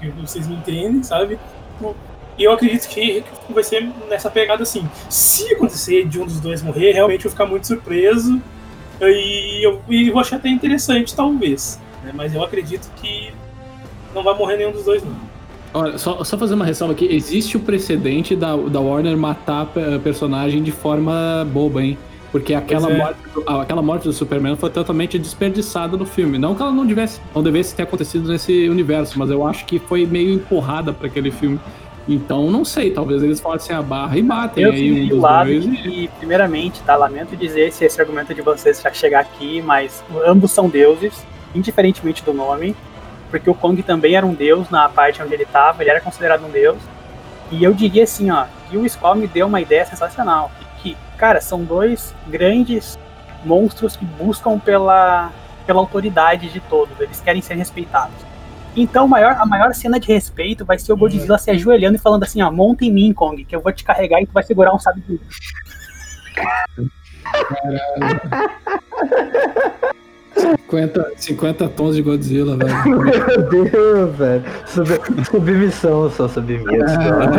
que 0.00 0.08
vocês 0.10 0.46
me 0.46 0.54
entendem, 0.54 1.02
sabe? 1.02 1.36
E 2.38 2.44
eu 2.44 2.52
acredito 2.52 2.88
que 2.88 3.24
vai 3.50 3.64
ser 3.64 3.82
nessa 4.08 4.30
pegada 4.30 4.62
assim. 4.62 4.88
Se 5.10 5.54
acontecer 5.54 6.06
de 6.06 6.20
um 6.20 6.24
dos 6.24 6.38
dois 6.38 6.62
morrer, 6.62 6.92
realmente 6.92 7.24
eu 7.24 7.30
vou 7.30 7.32
ficar 7.32 7.46
muito 7.46 7.66
surpreso. 7.66 8.40
E 9.00 9.66
eu, 9.66 9.82
e 9.88 10.08
vou 10.08 10.20
achar 10.20 10.36
até 10.36 10.48
interessante, 10.48 11.16
talvez. 11.16 11.80
né? 12.04 12.12
Mas 12.14 12.32
eu 12.32 12.44
acredito 12.44 12.88
que 12.94 13.32
não 14.14 14.22
vai 14.22 14.36
morrer 14.36 14.56
nenhum 14.56 14.72
dos 14.72 14.84
dois, 14.84 15.02
não. 15.04 15.12
Olha, 15.74 15.98
só, 15.98 16.24
só 16.24 16.38
fazer 16.38 16.54
uma 16.54 16.64
ressalva 16.64 16.94
aqui. 16.94 17.06
Existe 17.10 17.56
o 17.56 17.60
precedente 17.60 18.34
da, 18.34 18.56
da 18.56 18.80
Warner 18.80 19.16
matar 19.16 19.66
pe- 19.66 19.98
personagem 20.02 20.62
de 20.62 20.72
forma 20.72 21.46
boba, 21.52 21.82
hein? 21.82 21.98
Porque 22.32 22.54
aquela, 22.54 22.90
é. 22.90 22.96
morte, 22.96 23.18
do- 23.34 23.44
ah, 23.46 23.62
aquela 23.62 23.82
morte 23.82 24.04
do 24.04 24.12
Superman 24.12 24.56
foi 24.56 24.70
totalmente 24.70 25.18
desperdiçada 25.18 25.96
no 25.96 26.06
filme. 26.06 26.38
Não 26.38 26.54
que 26.54 26.62
ela 26.62 26.72
não 26.72 26.86
devesse, 26.86 27.20
não 27.34 27.42
devesse 27.42 27.74
ter 27.74 27.82
acontecido 27.82 28.28
nesse 28.28 28.68
universo, 28.68 29.18
mas 29.18 29.30
eu 29.30 29.46
acho 29.46 29.64
que 29.66 29.78
foi 29.78 30.06
meio 30.06 30.32
empurrada 30.34 30.92
para 30.92 31.06
aquele 31.06 31.30
filme. 31.30 31.60
Então, 32.08 32.50
não 32.50 32.64
sei, 32.64 32.90
talvez 32.90 33.22
eles 33.22 33.38
forcem 33.38 33.76
a 33.76 33.82
barra 33.82 34.16
e 34.18 34.22
matem 34.22 34.64
Eu 34.64 34.72
aí 34.72 35.02
um 35.04 35.08
dos 35.08 35.18
lado 35.20 35.50
dois. 35.50 35.64
e- 35.66 35.68
que, 35.76 36.10
primeiramente, 36.18 36.80
tá, 36.82 36.96
lamento 36.96 37.36
dizer 37.36 37.70
se 37.72 37.84
esse 37.84 38.00
argumento 38.00 38.34
de 38.34 38.40
vocês 38.40 38.80
já 38.80 38.90
chegar 38.90 39.20
aqui, 39.20 39.60
mas 39.60 40.02
ambos 40.26 40.50
são 40.50 40.66
deuses, 40.70 41.12
indiferentemente 41.54 42.24
do 42.24 42.32
nome, 42.32 42.74
porque 43.30 43.48
o 43.48 43.54
Kong 43.54 43.82
também 43.82 44.14
era 44.14 44.24
um 44.24 44.34
deus 44.34 44.70
na 44.70 44.88
parte 44.88 45.22
onde 45.22 45.34
ele 45.34 45.46
tava, 45.46 45.82
ele 45.82 45.90
era 45.90 46.00
considerado 46.00 46.44
um 46.44 46.50
deus. 46.50 46.78
E 47.50 47.62
eu 47.62 47.72
diria 47.72 48.04
assim, 48.04 48.30
ó, 48.30 48.46
que 48.68 48.76
o 48.76 48.84
Skull 48.84 49.14
me 49.16 49.26
deu 49.26 49.46
uma 49.46 49.60
ideia 49.60 49.84
sensacional, 49.86 50.50
que, 50.82 50.96
cara, 51.16 51.40
são 51.40 51.64
dois 51.64 52.14
grandes 52.26 52.98
monstros 53.44 53.96
que 53.96 54.04
buscam 54.04 54.58
pela, 54.58 55.30
pela 55.66 55.80
autoridade 55.80 56.50
de 56.50 56.60
todos, 56.60 56.98
eles 57.00 57.20
querem 57.20 57.40
ser 57.40 57.54
respeitados. 57.54 58.16
Então, 58.76 59.06
o 59.06 59.08
maior, 59.08 59.32
a 59.38 59.46
maior 59.46 59.74
cena 59.74 59.98
de 59.98 60.12
respeito 60.12 60.64
vai 60.64 60.78
ser 60.78 60.92
o 60.92 60.96
Godzilla 60.96 61.38
se 61.38 61.50
ajoelhando 61.50 61.96
e 61.96 62.00
falando 62.00 62.22
assim, 62.22 62.42
ó, 62.42 62.50
monta 62.50 62.84
em 62.84 62.92
mim, 62.92 63.12
Kong, 63.12 63.44
que 63.44 63.56
eu 63.56 63.60
vou 63.60 63.72
te 63.72 63.82
carregar 63.82 64.20
e 64.22 64.26
tu 64.26 64.32
vai 64.32 64.42
segurar 64.42 64.72
um 64.74 64.78
de 64.78 65.12
luz." 65.12 65.20
50, 70.38 71.12
50 71.16 71.68
tons 71.68 71.96
de 71.96 72.02
Godzilla, 72.02 72.56
velho. 72.56 72.98
Meu 73.50 73.64
Deus, 73.64 74.16
velho. 74.16 74.42
Sub- 74.66 75.24
submissão, 75.30 76.10
só 76.10 76.28
submissão. 76.28 76.76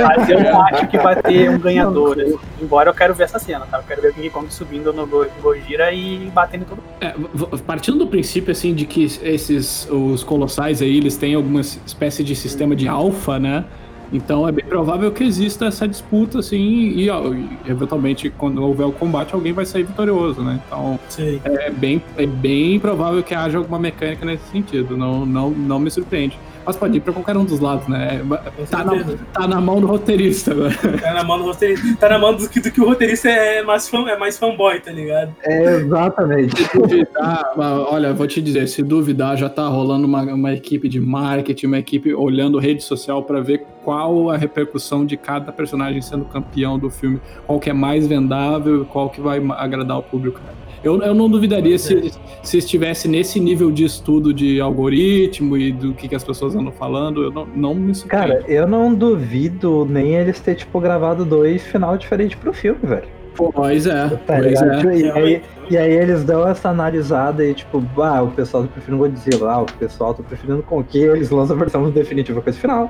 Mas 0.07 0.29
eu 0.29 0.43
não 0.43 0.61
acho 0.65 0.87
que 0.87 0.97
vai 0.97 1.15
ter 1.21 1.49
um 1.49 1.59
ganhador. 1.59 2.19
assim. 2.19 2.37
Embora 2.61 2.89
eu 2.89 2.93
quero 2.93 3.13
ver 3.13 3.23
essa 3.23 3.39
cena, 3.39 3.65
tá? 3.69 3.77
Eu 3.77 3.83
quero 3.83 4.01
ver 4.01 4.09
o 4.09 4.13
King 4.13 4.29
Kong 4.29 4.53
subindo 4.53 4.91
no 4.93 5.05
Go- 5.07 5.25
Gojira 5.41 5.91
e 5.93 6.29
batendo 6.33 6.61
em 6.61 6.65
todo 6.65 6.77
mundo. 6.77 6.89
É, 7.01 7.57
partindo 7.65 7.97
do 7.97 8.07
princípio 8.07 8.51
assim 8.51 8.73
de 8.73 8.85
que 8.85 9.03
esses 9.21 9.87
os 9.91 10.23
colossais 10.23 10.81
aí 10.81 10.97
eles 10.97 11.15
têm 11.17 11.35
alguma 11.35 11.61
espécie 11.61 12.23
de 12.23 12.35
sistema 12.35 12.75
de 12.75 12.87
alfa, 12.87 13.39
né? 13.39 13.65
Então 14.11 14.47
é 14.47 14.51
bem 14.51 14.65
provável 14.65 15.11
que 15.11 15.23
exista 15.23 15.65
essa 15.65 15.87
disputa 15.87 16.39
assim 16.39 16.89
e, 16.95 17.09
ó, 17.09 17.33
eventualmente 17.67 18.29
quando 18.29 18.63
houver 18.63 18.85
o 18.85 18.91
combate 18.91 19.33
alguém 19.33 19.53
vai 19.53 19.65
sair 19.65 19.83
vitorioso, 19.83 20.41
né? 20.41 20.59
Então 20.65 20.99
é 21.45 21.69
bem 21.69 22.01
é 22.17 22.25
bem 22.25 22.79
provável 22.79 23.21
que 23.21 23.35
haja 23.35 23.57
alguma 23.57 23.79
mecânica 23.79 24.25
nesse 24.25 24.45
sentido. 24.51 24.97
Não 24.97 25.25
não 25.25 25.51
não 25.51 25.79
me 25.79 25.91
surpreende. 25.91 26.37
Mas 26.69 26.75
pode 26.75 26.97
ir 26.97 26.99
pra 26.99 27.11
qualquer 27.11 27.35
um 27.35 27.45
dos 27.45 27.59
lados, 27.59 27.87
né? 27.87 28.21
Com 28.55 28.65
Tá 28.65 28.83
na, 28.83 29.03
tá 29.33 29.47
na 29.47 29.59
mão 29.59 29.81
do 29.81 29.87
roteirista, 29.87 30.53
né? 30.53 30.69
Tá 31.01 31.13
na 31.13 31.23
mão 31.23 31.39
do 31.39 31.45
roteirista. 31.45 31.97
Tá 31.99 32.09
na 32.09 32.19
mão 32.19 32.35
do 32.35 32.47
que, 32.47 32.59
do 32.59 32.71
que 32.71 32.79
o 32.79 32.85
roteirista 32.85 33.27
é 33.27 33.63
mais, 33.63 33.89
fã, 33.89 34.07
é 34.07 34.15
mais 34.15 34.37
fanboy, 34.37 34.79
tá 34.79 34.91
ligado? 34.91 35.33
É, 35.43 35.77
exatamente. 35.77 36.55
Se 36.61 36.77
duvidar, 36.77 37.53
olha, 37.57 38.13
vou 38.13 38.27
te 38.27 38.39
dizer, 38.39 38.67
se 38.67 38.83
duvidar, 38.83 39.35
já 39.35 39.49
tá 39.49 39.67
rolando 39.67 40.05
uma, 40.05 40.21
uma 40.21 40.53
equipe 40.53 40.87
de 40.87 40.99
marketing, 40.99 41.65
uma 41.65 41.79
equipe 41.79 42.13
olhando 42.13 42.59
rede 42.59 42.83
social 42.83 43.23
pra 43.23 43.39
ver 43.39 43.65
qual 43.83 44.29
a 44.29 44.37
repercussão 44.37 45.05
de 45.05 45.17
cada 45.17 45.51
personagem 45.51 46.01
sendo 46.01 46.25
campeão 46.25 46.77
do 46.77 46.89
filme, 46.89 47.19
qual 47.45 47.59
que 47.59 47.69
é 47.69 47.73
mais 47.73 48.07
vendável 48.07 48.83
e 48.83 48.85
qual 48.85 49.09
que 49.09 49.21
vai 49.21 49.39
agradar 49.57 49.97
o 49.97 50.03
público. 50.03 50.39
Eu, 50.83 51.01
eu 51.01 51.13
não 51.13 51.29
duvidaria 51.29 51.77
se, 51.77 52.11
se 52.41 52.57
estivesse 52.57 53.07
nesse 53.07 53.39
nível 53.39 53.69
de 53.69 53.83
estudo 53.83 54.33
de 54.33 54.61
algoritmo 54.61 55.57
e 55.57 55.73
do 55.73 55.93
que, 55.93 56.07
que 56.07 56.15
as 56.15 56.23
pessoas 56.23 56.55
andam 56.55 56.71
falando, 56.71 57.23
eu 57.23 57.31
não, 57.31 57.45
não 57.45 57.75
me 57.75 57.93
surpreendo. 57.93 58.27
Cara, 58.27 58.45
eu 58.47 58.65
não 58.65 58.93
duvido 58.93 59.85
nem 59.89 60.15
eles 60.15 60.39
ter, 60.39 60.55
tipo, 60.55 60.79
gravado 60.79 61.25
dois 61.25 61.63
final 61.63 61.97
diferentes 61.97 62.39
pro 62.39 62.53
filme, 62.53 62.79
velho. 62.81 63.07
pois 63.53 63.87
é, 63.87 64.09
Tá 64.09 64.37
pois 64.37 64.61
é. 64.61 64.97
E 64.97 65.11
aí, 65.11 65.41
e 65.69 65.77
aí 65.77 65.91
eles 65.91 66.23
dão 66.23 66.47
essa 66.47 66.69
analisada 66.69 67.45
e, 67.45 67.53
tipo, 67.53 67.83
ah, 68.01 68.21
o 68.21 68.31
pessoal 68.31 68.63
tá 68.63 68.69
preferindo 68.71 69.03
Godzilla, 69.03 69.51
ah, 69.51 69.61
o 69.61 69.65
pessoal 69.65 70.13
tá 70.13 70.23
preferindo 70.23 70.63
com 70.63 70.81
que 70.81 70.97
eles 70.97 71.29
lançam 71.29 71.57
a 71.57 71.59
versão 71.59 71.89
definitiva 71.89 72.41
com 72.41 72.49
esse 72.49 72.59
final. 72.59 72.89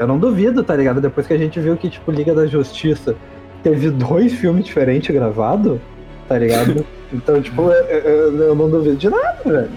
Eu 0.00 0.06
não 0.06 0.18
duvido, 0.18 0.64
tá 0.64 0.74
ligado? 0.74 0.98
Depois 1.00 1.26
que 1.26 1.34
a 1.34 1.38
gente 1.38 1.60
viu 1.60 1.76
que, 1.76 1.90
tipo, 1.90 2.10
Liga 2.10 2.34
da 2.34 2.46
Justiça 2.46 3.14
teve 3.62 3.90
dois 3.90 4.32
filmes 4.32 4.64
diferentes 4.64 5.14
gravados, 5.14 5.78
tá 6.26 6.38
ligado? 6.38 6.84
Então, 7.12 7.42
tipo, 7.42 7.62
eu, 7.62 7.72
eu- 7.72 8.36
eu 8.44 8.54
não 8.54 8.70
duvido 8.70 8.94
de 8.94 9.10
nada, 9.10 9.40
velho. 9.44 9.68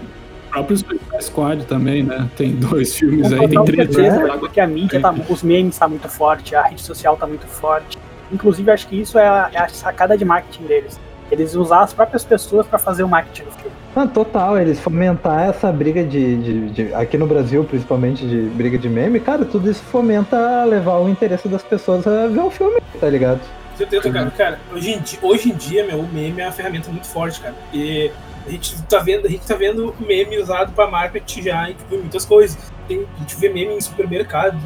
O 0.46 0.52
próprio 0.52 0.76
Suicide 0.76 1.00
Squad 1.24 1.66
também, 1.66 2.04
né? 2.04 2.30
Tem 2.36 2.54
dois 2.54 2.94
filmes 2.94 3.28
Com 3.34 3.40
aí, 3.42 3.48
tem 3.48 3.64
três 3.64 3.92
certeza, 3.92 4.16
filmes. 4.18 4.36
porque 4.38 4.60
a 4.60 4.66
mídia 4.68 5.00
tá, 5.00 5.12
os 5.28 5.42
memes 5.42 5.76
tá 5.76 5.88
muito 5.88 6.08
forte, 6.08 6.54
a 6.54 6.62
rede 6.62 6.80
social 6.80 7.16
tá 7.16 7.26
muito 7.26 7.44
forte. 7.48 7.98
Inclusive, 8.32 8.70
acho 8.70 8.86
que 8.86 9.00
isso 9.00 9.18
é 9.18 9.26
a, 9.26 9.50
é 9.52 9.58
a 9.58 9.68
sacada 9.68 10.16
de 10.16 10.24
marketing 10.24 10.62
deles. 10.62 11.00
Eles 11.30 11.54
usar 11.54 11.80
as 11.82 11.92
próprias 11.92 12.24
pessoas 12.24 12.66
pra 12.66 12.78
fazer 12.78 13.02
o 13.02 13.08
marketing 13.08 13.44
do 13.44 13.50
filme. 13.52 13.76
Não, 13.96 14.06
total, 14.08 14.58
eles 14.58 14.78
fomentar 14.80 15.48
essa 15.48 15.70
briga 15.72 16.02
de, 16.04 16.36
de- 16.36 16.70
de- 16.70 16.94
Aqui 16.94 17.16
no 17.16 17.26
Brasil, 17.26 17.64
principalmente, 17.64 18.26
de 18.26 18.42
briga 18.50 18.76
de 18.76 18.88
meme, 18.88 19.20
cara, 19.20 19.44
tudo 19.44 19.70
isso 19.70 19.82
fomenta 19.84 20.64
levar 20.64 20.98
o 20.98 21.08
interesse 21.08 21.48
das 21.48 21.62
pessoas 21.62 22.06
a 22.06 22.26
ver 22.26 22.40
o 22.40 22.50
filme, 22.50 22.80
tá 23.00 23.08
ligado? 23.08 23.40
Certeza, 23.76 24.10
cara. 24.10 24.30
Cara, 24.30 24.58
hoje 24.72 24.92
em, 24.92 25.00
dia, 25.00 25.18
hoje 25.22 25.50
em 25.50 25.54
dia, 25.54 25.84
meu, 25.86 26.00
o 26.00 26.08
meme 26.12 26.40
é 26.40 26.46
uma 26.46 26.52
ferramenta 26.52 26.90
muito 26.90 27.06
forte, 27.06 27.40
cara. 27.40 27.54
Porque 27.64 28.12
a 28.46 28.50
gente 28.50 28.82
tá 28.84 28.98
vendo, 28.98 29.26
a 29.26 29.30
gente 29.30 29.46
tá 29.46 29.54
vendo 29.56 29.94
meme 29.98 30.38
usado 30.38 30.72
pra 30.72 30.86
marketing 30.88 31.42
já 31.42 31.70
em 31.70 31.74
tipo, 31.74 31.94
em 31.94 31.98
muitas 31.98 32.24
coisas. 32.24 32.56
Tem, 32.86 33.04
a 33.16 33.20
gente 33.20 33.34
vê 33.36 33.48
meme 33.48 33.74
em 33.74 33.80
supermercado. 33.80 34.56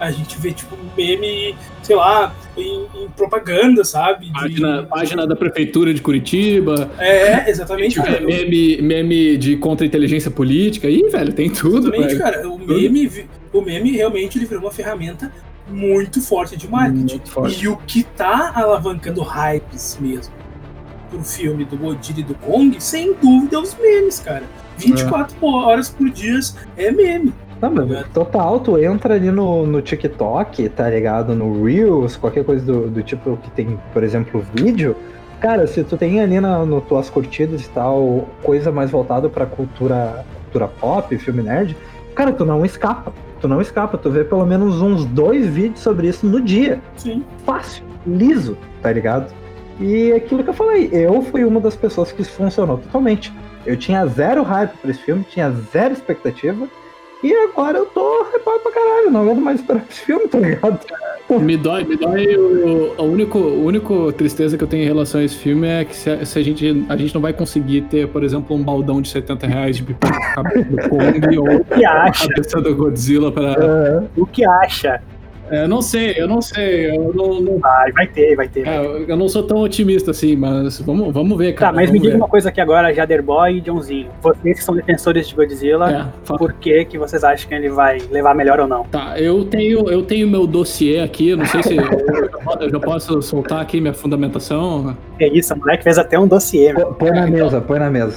A 0.00 0.10
gente 0.10 0.38
vê, 0.40 0.52
tipo, 0.52 0.76
meme, 0.96 1.54
sei 1.82 1.94
lá, 1.96 2.34
em, 2.56 2.86
em 2.96 3.08
propaganda, 3.16 3.84
sabe? 3.84 4.26
De- 4.26 4.32
Página, 4.32 4.82
página 4.84 5.26
da 5.26 5.36
Prefeitura 5.36 5.94
de 5.94 6.02
Curitiba, 6.02 6.90
É, 6.98 7.48
exatamente, 7.48 7.96
cara. 7.96 8.20
Eu- 8.20 8.26
meme, 8.28 8.82
meme 8.82 9.36
de 9.36 9.56
contra-inteligência 9.56 10.30
política. 10.30 10.88
Ih, 10.88 11.08
velho, 11.10 11.32
tem 11.32 11.48
tudo, 11.48 11.88
Exatamente, 11.94 12.06
velho. 12.08 12.18
cara. 12.18 12.48
O 12.48 12.58
meme, 12.58 13.26
o 13.52 13.60
meme 13.62 13.92
realmente 13.92 14.36
ele 14.38 14.46
virou 14.46 14.64
uma 14.64 14.72
ferramenta 14.72 15.32
muito 15.70 16.20
forte 16.20 16.56
de 16.56 16.68
marketing. 16.68 17.20
Forte. 17.24 17.64
E 17.64 17.68
o 17.68 17.76
que 17.76 18.02
tá 18.02 18.52
alavancando 18.54 19.22
hypes 19.22 19.96
mesmo 20.00 20.34
pro 21.10 21.22
filme 21.22 21.64
do 21.64 21.76
Godzilla 21.76 22.20
e 22.20 22.22
do 22.24 22.34
Kong, 22.34 22.76
sem 22.80 23.14
dúvida, 23.14 23.56
é 23.56 23.58
os 23.60 23.74
memes, 23.76 24.18
cara. 24.18 24.42
24 24.76 25.36
horas 25.46 25.88
por 25.88 26.10
dia 26.10 26.38
é 26.76 26.90
meme. 26.90 27.32
Não, 27.70 27.86
mano, 27.86 28.04
total, 28.12 28.60
tu 28.60 28.78
entra 28.78 29.14
ali 29.14 29.30
no, 29.30 29.66
no 29.66 29.80
TikTok, 29.80 30.68
tá 30.70 30.88
ligado? 30.88 31.34
No 31.34 31.64
Reels, 31.64 32.16
qualquer 32.16 32.44
coisa 32.44 32.64
do, 32.64 32.88
do 32.88 33.02
tipo 33.02 33.36
que 33.38 33.50
tem, 33.50 33.78
por 33.92 34.02
exemplo, 34.02 34.44
vídeo. 34.54 34.94
Cara, 35.40 35.66
se 35.66 35.82
tu 35.84 35.96
tem 35.96 36.20
ali 36.20 36.40
na, 36.40 36.64
no 36.64 36.80
tuas 36.80 37.10
curtidas 37.10 37.64
e 37.64 37.68
tal, 37.70 38.28
coisa 38.42 38.70
mais 38.70 38.90
voltada 38.90 39.28
pra 39.28 39.46
cultura, 39.46 40.24
cultura 40.44 40.68
pop, 40.68 41.18
filme 41.18 41.42
nerd, 41.42 41.76
cara, 42.14 42.32
tu 42.32 42.44
não 42.44 42.64
escapa. 42.64 43.12
Tu 43.40 43.48
não 43.48 43.60
escapa, 43.60 43.98
tu 43.98 44.10
vê 44.10 44.24
pelo 44.24 44.46
menos 44.46 44.80
uns 44.80 45.04
dois 45.04 45.46
vídeos 45.46 45.80
sobre 45.80 46.08
isso 46.08 46.26
no 46.26 46.40
dia. 46.40 46.80
Sim. 46.96 47.22
Fácil. 47.44 47.84
liso, 48.06 48.56
tá 48.80 48.90
ligado? 48.90 49.32
E 49.80 50.12
aquilo 50.12 50.42
que 50.42 50.50
eu 50.50 50.54
falei, 50.54 50.88
eu 50.92 51.20
fui 51.22 51.44
uma 51.44 51.60
das 51.60 51.76
pessoas 51.76 52.12
que 52.12 52.22
isso 52.22 52.32
funcionou 52.32 52.78
totalmente. 52.78 53.32
Eu 53.66 53.76
tinha 53.76 54.06
zero 54.06 54.42
hype 54.42 54.72
pra 54.80 54.90
esse 54.90 55.00
filme, 55.00 55.24
tinha 55.28 55.50
zero 55.72 55.92
expectativa. 55.92 56.66
E 57.24 57.32
agora 57.32 57.78
eu 57.78 57.86
tô 57.86 58.26
hypado 58.34 58.60
pra 58.60 58.70
caralho, 58.70 59.10
não 59.10 59.22
aguento 59.22 59.40
mais 59.40 59.58
esperar 59.58 59.82
esse 59.90 60.00
filme, 60.02 60.28
tá 60.28 60.38
ligado? 60.38 60.78
Me 61.30 61.56
dói, 61.56 61.82
me 61.84 61.96
dói. 61.96 62.36
O, 62.36 62.92
a 62.98 63.02
único, 63.02 63.38
a 63.38 63.42
única 63.42 64.12
tristeza 64.12 64.58
que 64.58 64.62
eu 64.62 64.68
tenho 64.68 64.82
em 64.82 64.86
relação 64.86 65.22
a 65.22 65.24
esse 65.24 65.34
filme 65.36 65.66
é 65.66 65.86
que 65.86 65.96
se, 65.96 66.10
a, 66.10 66.22
se 66.26 66.38
a, 66.38 66.42
gente, 66.42 66.84
a 66.86 66.96
gente 66.98 67.14
não 67.14 67.22
vai 67.22 67.32
conseguir 67.32 67.80
ter, 67.82 68.06
por 68.08 68.22
exemplo, 68.22 68.54
um 68.54 68.62
baldão 68.62 69.00
de 69.00 69.08
70 69.08 69.46
reais 69.46 69.76
de 69.78 69.84
pipoca 69.84 70.14
do 70.42 70.88
Kong 70.90 71.38
ou 71.38 71.56
O 71.60 71.64
que 71.64 71.82
acha? 71.82 72.24
a 72.26 72.28
cabeça 72.28 72.60
do 72.60 72.74
Godzilla 72.76 73.32
pra. 73.32 73.52
É, 73.52 74.02
O 74.20 74.26
que 74.26 74.44
acha? 74.44 75.00
É, 75.50 75.64
eu 75.64 75.68
não 75.68 75.82
sei, 75.82 76.14
eu 76.16 76.26
não 76.26 76.40
sei. 76.40 76.90
Eu 76.96 77.12
não, 77.14 77.40
não- 77.40 77.58
Vai, 77.58 77.92
vai 77.92 78.06
ter, 78.06 78.34
vai 78.36 78.48
ter. 78.48 78.66
é, 78.66 79.04
eu 79.08 79.16
não 79.16 79.28
sou 79.28 79.42
tão 79.42 79.58
otimista 79.58 80.10
assim, 80.10 80.36
mas 80.36 80.80
vamos, 80.80 81.12
vamos 81.12 81.36
ver, 81.38 81.52
Tá, 81.54 81.60
cara. 81.60 81.72
mas 81.76 81.90
me 81.90 81.98
diga 81.98 82.12
ver. 82.12 82.16
uma 82.16 82.28
coisa 82.28 82.48
aqui 82.48 82.60
agora, 82.60 82.92
Jaderboy 82.92 83.58
e 83.58 83.60
Johnzinho. 83.60 84.08
Vocês 84.22 84.58
que 84.58 84.64
são 84.64 84.74
defensores 84.74 85.28
de 85.28 85.34
Godzilla, 85.34 85.90
É, 85.90 86.32
por 86.36 86.52
que, 86.54 86.84
que 86.86 86.98
vocês 86.98 87.22
acham 87.24 87.48
que 87.48 87.54
ele 87.54 87.68
vai 87.68 87.98
levar 88.10 88.34
melhor 88.34 88.58
ou 88.60 88.66
não? 88.66 88.84
Tá, 88.84 89.18
eu 89.20 89.44
tenho, 89.44 89.88
eu 89.90 90.02
tenho 90.02 90.28
meu 90.28 90.46
dossiê 90.46 91.00
aqui, 91.00 91.30
eu 91.30 91.36
não 91.36 91.46
sei 91.46 91.62
se 91.62 91.76
eu, 91.76 91.82
eu 92.60 92.70
já 92.70 92.80
posso 92.80 93.20
soltar 93.22 93.60
aqui 93.60 93.80
minha 93.80 93.94
fundamentação. 93.94 94.96
É 95.20 95.28
isso, 95.28 95.54
o 95.54 95.58
moleque 95.58 95.84
fez 95.84 95.98
até 95.98 96.18
um 96.18 96.26
dossiê. 96.26 96.72
pô- 96.74 96.86
põe 96.94 97.10
na 97.10 97.26
mesa, 97.26 97.60
põe 97.60 97.78
na 97.78 97.90
mesa. 97.90 98.16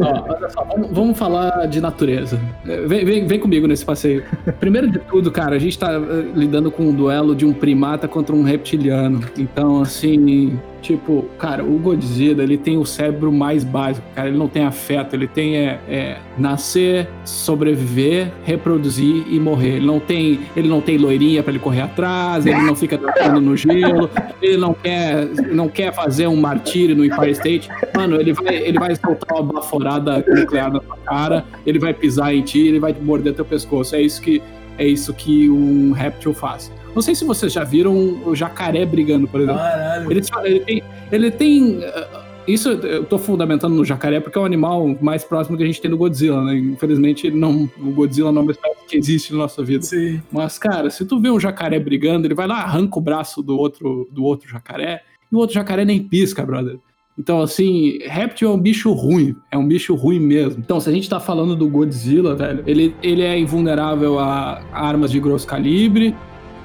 Ó, 0.00 0.32
olha 0.34 0.50
só, 0.50 0.62
vamos, 0.64 0.90
vamos 0.92 1.18
falar 1.18 1.66
de 1.66 1.80
natureza. 1.80 2.38
Vem, 2.64 3.04
vem, 3.04 3.26
vem 3.26 3.40
comigo 3.40 3.66
nesse 3.66 3.84
passeio. 3.84 4.22
Primeiro 4.60 4.88
de 4.90 4.98
tudo, 5.00 5.30
cara, 5.30 5.56
a 5.56 5.58
gente 5.58 5.78
tá 5.78 5.92
eh, 5.94 6.24
com 6.70 6.84
um 6.84 6.92
duelo 6.92 7.34
de 7.34 7.44
um 7.44 7.52
primata 7.52 8.06
contra 8.08 8.34
um 8.34 8.42
reptiliano. 8.42 9.20
Então, 9.36 9.80
assim, 9.80 10.58
tipo, 10.86 11.24
cara, 11.38 11.64
o 11.64 11.78
Godzilla, 11.78 12.42
ele 12.42 12.56
tem 12.56 12.78
o 12.78 12.84
cérebro 12.84 13.32
mais 13.32 13.64
básico, 13.64 14.06
cara. 14.14 14.28
Ele 14.28 14.38
não 14.38 14.48
tem 14.48 14.64
afeto, 14.64 15.14
ele 15.14 15.26
tem 15.26 15.56
é, 15.56 15.80
é, 15.88 16.16
nascer, 16.38 17.08
sobreviver, 17.24 18.32
reproduzir 18.44 19.24
e 19.28 19.40
morrer. 19.40 19.76
Ele 19.76 19.86
não 19.86 19.98
tem, 19.98 20.40
ele 20.56 20.68
não 20.68 20.80
tem 20.80 20.96
loirinha 20.96 21.42
pra 21.42 21.52
ele 21.52 21.58
correr 21.58 21.82
atrás, 21.82 22.46
ele 22.46 22.60
não 22.60 22.76
fica 22.76 22.96
dançando 22.96 23.40
no 23.40 23.56
gelo, 23.56 24.08
ele 24.40 24.56
não 24.56 24.74
quer, 24.74 25.26
não 25.52 25.68
quer 25.68 25.92
fazer 25.92 26.28
um 26.28 26.36
martírio 26.36 26.94
no 26.94 27.04
Empire 27.04 27.32
State. 27.32 27.68
Mano, 27.94 28.20
ele 28.20 28.32
vai, 28.32 28.56
ele 28.56 28.78
vai 28.78 28.94
soltar 28.94 29.40
uma 29.40 29.54
baforada 29.54 30.24
nuclear 30.28 30.72
na 30.72 30.80
tua 30.80 30.96
cara, 30.98 31.44
ele 31.66 31.78
vai 31.78 31.92
pisar 31.92 32.34
em 32.34 32.42
ti, 32.42 32.66
ele 32.66 32.78
vai 32.78 32.94
morder 33.00 33.34
teu 33.34 33.44
pescoço. 33.44 33.96
É 33.96 34.00
isso 34.00 34.20
que 34.20 34.40
é 34.78 34.86
isso 34.86 35.12
que 35.14 35.48
um 35.48 35.92
réptil 35.92 36.34
faz. 36.34 36.72
Não 36.94 37.02
sei 37.02 37.14
se 37.14 37.24
vocês 37.24 37.52
já 37.52 37.64
viram 37.64 37.94
o 38.24 38.34
jacaré 38.34 38.86
brigando, 38.86 39.28
por 39.28 39.40
exemplo. 39.40 39.60
Caralho. 39.60 40.10
Ele, 40.10 40.24
ele 40.44 40.60
tem, 40.60 40.82
ele 41.12 41.30
tem 41.30 41.78
uh, 41.78 42.26
isso 42.46 42.70
eu 42.70 43.04
tô 43.04 43.18
fundamentando 43.18 43.74
no 43.74 43.84
jacaré 43.84 44.20
porque 44.20 44.38
é 44.38 44.40
o 44.40 44.44
animal 44.44 44.96
mais 45.00 45.24
próximo 45.24 45.56
que 45.56 45.64
a 45.64 45.66
gente 45.66 45.80
tem 45.80 45.90
do 45.90 45.96
Godzilla, 45.96 46.44
né? 46.44 46.56
Infelizmente, 46.56 47.30
não, 47.30 47.68
o 47.78 47.90
Godzilla 47.90 48.30
não 48.30 48.42
é 48.42 48.44
uma 48.44 48.52
espécie 48.52 48.86
que 48.86 48.96
existe 48.96 49.32
na 49.32 49.40
nossa 49.40 49.64
vida. 49.64 49.84
Sim. 49.84 50.22
Mas, 50.30 50.56
cara, 50.56 50.88
se 50.88 51.04
tu 51.04 51.20
vê 51.20 51.28
um 51.28 51.40
jacaré 51.40 51.80
brigando, 51.80 52.26
ele 52.26 52.34
vai 52.34 52.46
lá, 52.46 52.60
arranca 52.60 52.98
o 52.98 53.02
braço 53.02 53.42
do 53.42 53.58
outro, 53.58 54.08
do 54.12 54.22
outro 54.22 54.48
jacaré, 54.48 55.02
e 55.30 55.34
o 55.34 55.38
outro 55.38 55.54
jacaré 55.54 55.84
nem 55.84 56.00
pisca, 56.02 56.46
brother. 56.46 56.78
Então, 57.18 57.40
assim, 57.40 57.98
réptil 58.04 58.50
é 58.50 58.52
um 58.54 58.58
bicho 58.60 58.92
ruim, 58.92 59.34
é 59.50 59.56
um 59.56 59.66
bicho 59.66 59.94
ruim 59.94 60.20
mesmo. 60.20 60.60
Então, 60.62 60.78
se 60.80 60.88
a 60.88 60.92
gente 60.92 61.08
tá 61.08 61.18
falando 61.18 61.56
do 61.56 61.66
Godzilla, 61.68 62.34
velho, 62.34 62.62
ele, 62.66 62.94
ele 63.02 63.22
é 63.22 63.38
invulnerável 63.38 64.18
a 64.18 64.60
armas 64.72 65.10
de 65.10 65.18
grosso 65.18 65.46
calibre, 65.46 66.14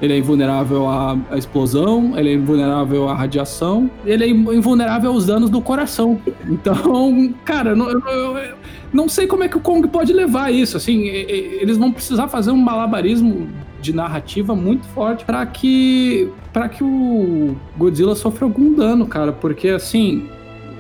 ele 0.02 0.14
é 0.14 0.18
invulnerável 0.18 0.88
à, 0.89 1.18
à 1.30 1.38
explosão, 1.38 2.18
ele 2.18 2.32
é 2.32 2.34
invulnerável 2.34 3.08
à 3.08 3.14
radiação, 3.14 3.89
ele 4.06 4.24
é 4.26 4.28
invulnerável 4.30 5.12
aos 5.12 5.26
danos 5.28 5.49
do 5.49 5.62
coração. 5.62 6.20
Então, 6.49 7.34
cara, 7.45 7.74
não, 7.76 7.89
eu- 7.89 7.99
eu- 8.02 8.56
não 8.91 9.08
sei 9.08 9.28
como 9.28 9.43
é 9.43 9.47
que 9.47 9.56
o 9.56 9.62
Kong 9.62 9.88
pode 9.88 10.12
levar 10.12 10.52
isso. 10.52 10.76
Assim, 10.76 11.06
eles 11.06 11.78
vão 11.78 11.91
precisar 11.93 12.28
fazer 12.28 12.52
um 12.52 12.58
malabarismo 12.58 13.47
de 13.80 13.93
narrativa 13.93 14.54
muito 14.56 14.86
forte 14.89 15.24
para 15.24 15.45
que 15.45 16.28
para 16.52 16.68
que 16.68 16.84
o 16.84 17.56
Godzilla 17.78 18.14
sofra 18.16 18.45
algum 18.45 18.74
dano, 18.74 19.06
cara, 19.08 19.32
porque 19.32 19.70
assim, 19.70 20.26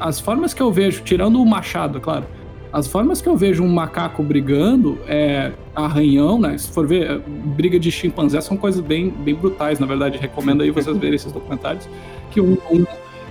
as 0.01 0.19
formas 0.19 0.53
que 0.53 0.61
eu 0.61 0.71
vejo, 0.71 1.01
tirando 1.03 1.41
o 1.41 1.45
machado, 1.45 1.99
claro, 1.99 2.25
as 2.73 2.87
formas 2.87 3.21
que 3.21 3.27
eu 3.29 3.35
vejo 3.37 3.63
um 3.63 3.67
macaco 3.69 4.23
brigando 4.23 4.97
é 5.07 5.51
arranhão, 5.75 6.39
né? 6.39 6.57
Se 6.57 6.71
for 6.71 6.87
ver, 6.87 7.09
é, 7.11 7.19
briga 7.27 7.79
de 7.79 7.91
chimpanzé 7.91 8.39
são 8.41 8.55
coisas 8.57 8.81
bem, 8.81 9.09
bem 9.09 9.35
brutais, 9.35 9.77
na 9.79 9.85
verdade. 9.85 10.17
Recomendo 10.17 10.63
aí 10.63 10.71
vocês 10.71 10.95
verem 10.97 11.15
esses 11.15 11.31
documentários. 11.31 11.87
Que 12.31 12.39
um, 12.41 12.57
um- 12.71 12.85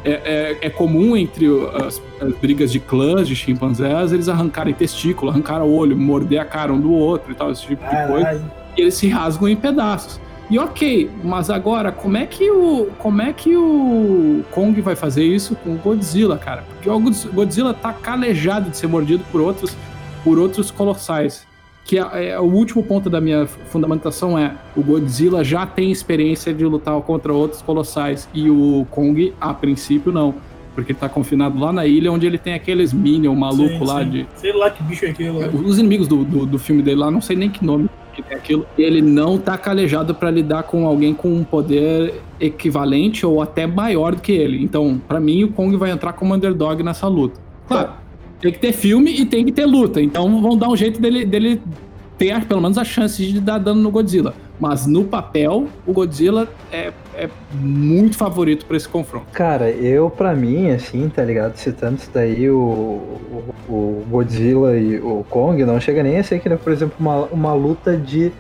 é, 0.05 0.11
é- 0.13 0.59
é 0.63 0.71
comum 0.71 1.17
entre 1.17 1.47
as, 1.87 2.01
as 2.21 2.33
brigas 2.37 2.71
de 2.73 2.81
clãs 2.81 3.27
de 3.29 3.35
chimpanzés 3.37 4.13
eles 4.13 4.29
arrancarem 4.29 4.73
testículo, 4.75 5.31
arrancar 5.31 5.63
o 5.63 5.75
olho, 5.75 5.97
morder 5.97 6.41
a 6.41 6.45
cara 6.45 6.73
um 6.73 6.81
do 6.81 6.91
outro 6.93 7.33
e 7.33 7.35
tal, 7.35 7.51
esse 7.51 7.67
tipo 7.67 7.83
de 7.85 8.07
coisa 8.07 8.51
e 8.77 8.81
eles 8.83 8.95
se 8.95 9.09
rasgam 9.09 9.49
em 9.49 9.57
pedaços. 9.57 10.21
E 10.51 10.59
ok, 10.59 11.09
mas 11.23 11.49
agora 11.49 11.93
como 11.93 12.17
é 12.17 12.27
que 12.27 12.51
o 12.51 12.89
como 12.99 13.23
é 13.23 13.33
que 13.33 13.57
o 13.57 14.43
Kong 14.51 14.81
vai 14.81 14.97
fazer 14.97 15.23
isso 15.25 15.55
com 15.55 15.75
o 15.75 15.79
Godzilla, 15.79 16.37
cara? 16.37 16.65
Porque 16.69 16.91
o 16.91 16.99
Godz- 16.99 17.27
Godzilla 17.33 17.73
tá 17.73 17.93
calejado 17.93 18.69
de 18.69 18.77
ser 18.77 18.89
mordido 18.89 19.23
por 19.31 19.41
outros 19.41 19.77
por 20.25 20.39
outros 20.39 20.71
colossais. 20.71 21.47
Que 21.85 21.99
é, 21.99 22.31
é- 22.31 22.41
o 22.41 22.45
último 22.45 22.83
ponto 22.83 23.09
da 23.09 23.21
minha 23.21 23.47
fundamentação 23.47 24.37
é 24.39 24.55
o 24.77 24.83
Godzilla 24.83 25.43
já 25.45 25.65
tem 25.67 25.91
experiência 25.93 26.53
de 26.53 26.65
lutar 26.65 27.01
contra 27.03 27.33
outros 27.33 27.63
colossais 27.63 28.29
e 28.35 28.51
o 28.51 28.87
Kong 28.91 29.33
a 29.41 29.55
princípio 29.55 30.11
não, 30.13 30.35
porque 30.75 30.93
ele 30.93 30.99
tá 30.99 31.09
confinado 31.09 31.59
lá 31.59 31.73
na 31.73 31.87
ilha 31.87 32.11
onde 32.13 32.27
ele 32.27 32.39
tem 32.39 32.55
aqueles 32.55 32.93
minion 32.93 33.35
maluco 33.35 33.79
Sim, 33.79 33.85
lá 33.87 34.03
sim. 34.05 34.11
de 34.11 34.27
Sei 34.37 34.53
lá 34.53 34.69
que 34.71 34.83
bicho 34.83 35.05
é 35.07 35.11
aquele. 35.11 35.31
lá. 35.31 35.47
os 35.49 35.79
inimigos 35.79 36.07
do, 36.09 36.25
do, 36.25 36.45
do 36.45 36.59
filme 36.59 36.83
dele 36.83 36.99
lá, 37.01 37.11
não 37.11 37.21
sei 37.21 37.35
nem 37.37 37.49
que 37.49 37.65
nome 37.65 37.89
tem 38.11 38.37
aquilo. 38.37 38.67
Ele 38.77 39.01
não 39.01 39.39
tá 39.39 39.57
calejado 39.57 40.15
pra 40.15 40.31
lidar 40.31 40.65
com 40.65 40.87
alguém 40.87 41.15
com 41.15 41.29
um 41.29 41.45
poder 41.45 42.15
equivalente 42.41 43.25
ou 43.25 43.41
até 43.41 43.67
maior 43.67 44.15
do 44.15 44.21
que 44.21 44.33
ele. 44.33 44.63
Então, 44.63 45.01
pra 45.07 45.21
mim, 45.21 45.45
o 45.45 45.53
Kong 45.53 45.77
vai 45.77 45.91
entrar 45.91 46.13
como 46.13 46.35
underdog 46.35 46.83
nessa 46.83 47.07
luta. 47.09 47.41
Claro, 47.67 47.93
tem 48.41 48.53
que 48.53 48.59
ter 48.59 48.73
filme 48.73 49.21
e 49.21 49.27
tem 49.27 49.45
que 49.45 49.53
ter 49.53 49.67
luta. 49.67 50.01
Então, 50.01 50.41
vão 50.41 50.57
dar 50.57 50.69
um 50.69 50.77
jeito 50.77 51.01
dele, 51.01 51.25
dele 51.25 51.63
ter 52.19 52.45
pelo 52.45 52.61
menos 52.61 52.77
a 52.77 52.85
chance 52.85 53.25
de 53.25 53.41
dar 53.41 53.59
dano 53.59 53.81
no 53.81 53.91
Godzilla. 53.91 54.35
Mas 54.61 54.87
no 54.87 55.05
papel, 55.05 55.69
o 55.87 55.93
Godzilla 55.93 56.47
é, 56.71 56.93
é 57.17 57.31
muito 57.55 58.17
favorito 58.19 58.67
pra 58.67 58.77
esse 58.77 58.87
confronto. 58.87 59.27
Cara, 59.33 59.71
eu, 59.71 60.11
pra 60.11 60.35
mim, 60.35 60.71
assim, 60.71 61.09
tá 61.09 61.25
ligado? 61.25 61.57
Citando 61.57 61.97
isso 61.97 62.11
daí, 62.13 62.51
o, 62.51 62.59
o, 62.59 63.45
o 63.69 64.05
Godzilla 64.11 64.77
e 64.77 64.99
o 64.99 65.25
Kong 65.31 65.65
não 65.65 65.81
chega 65.81 66.03
nem 66.03 66.19
a 66.19 66.23
ser, 66.23 66.41
que, 66.41 66.49
nem, 66.49 66.59
por 66.59 66.73
exemplo, 66.73 66.95
uma, 67.01 67.25
uma 67.27 67.55
luta 67.55 67.97
de 67.97 68.31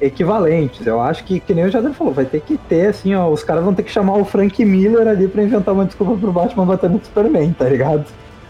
equivalentes. 0.00 0.84
Eu 0.84 1.00
acho 1.00 1.24
que, 1.24 1.38
que 1.38 1.54
nem 1.54 1.64
o 1.64 1.70
Jader 1.70 1.92
falou, 1.92 2.12
vai 2.12 2.24
ter 2.24 2.40
que 2.40 2.56
ter, 2.56 2.86
assim, 2.86 3.14
ó, 3.14 3.28
os 3.28 3.44
caras 3.44 3.62
vão 3.64 3.74
ter 3.74 3.84
que 3.84 3.90
chamar 3.90 4.16
o 4.16 4.24
Frank 4.24 4.64
Miller 4.64 5.06
ali 5.06 5.28
pra 5.28 5.42
inventar 5.42 5.74
uma 5.74 5.84
desculpa 5.84 6.16
pro 6.16 6.32
Batman 6.32 6.66
bater 6.66 6.90
no 6.90 7.00
Superman, 7.04 7.52
tá 7.52 7.68
ligado? 7.68 8.04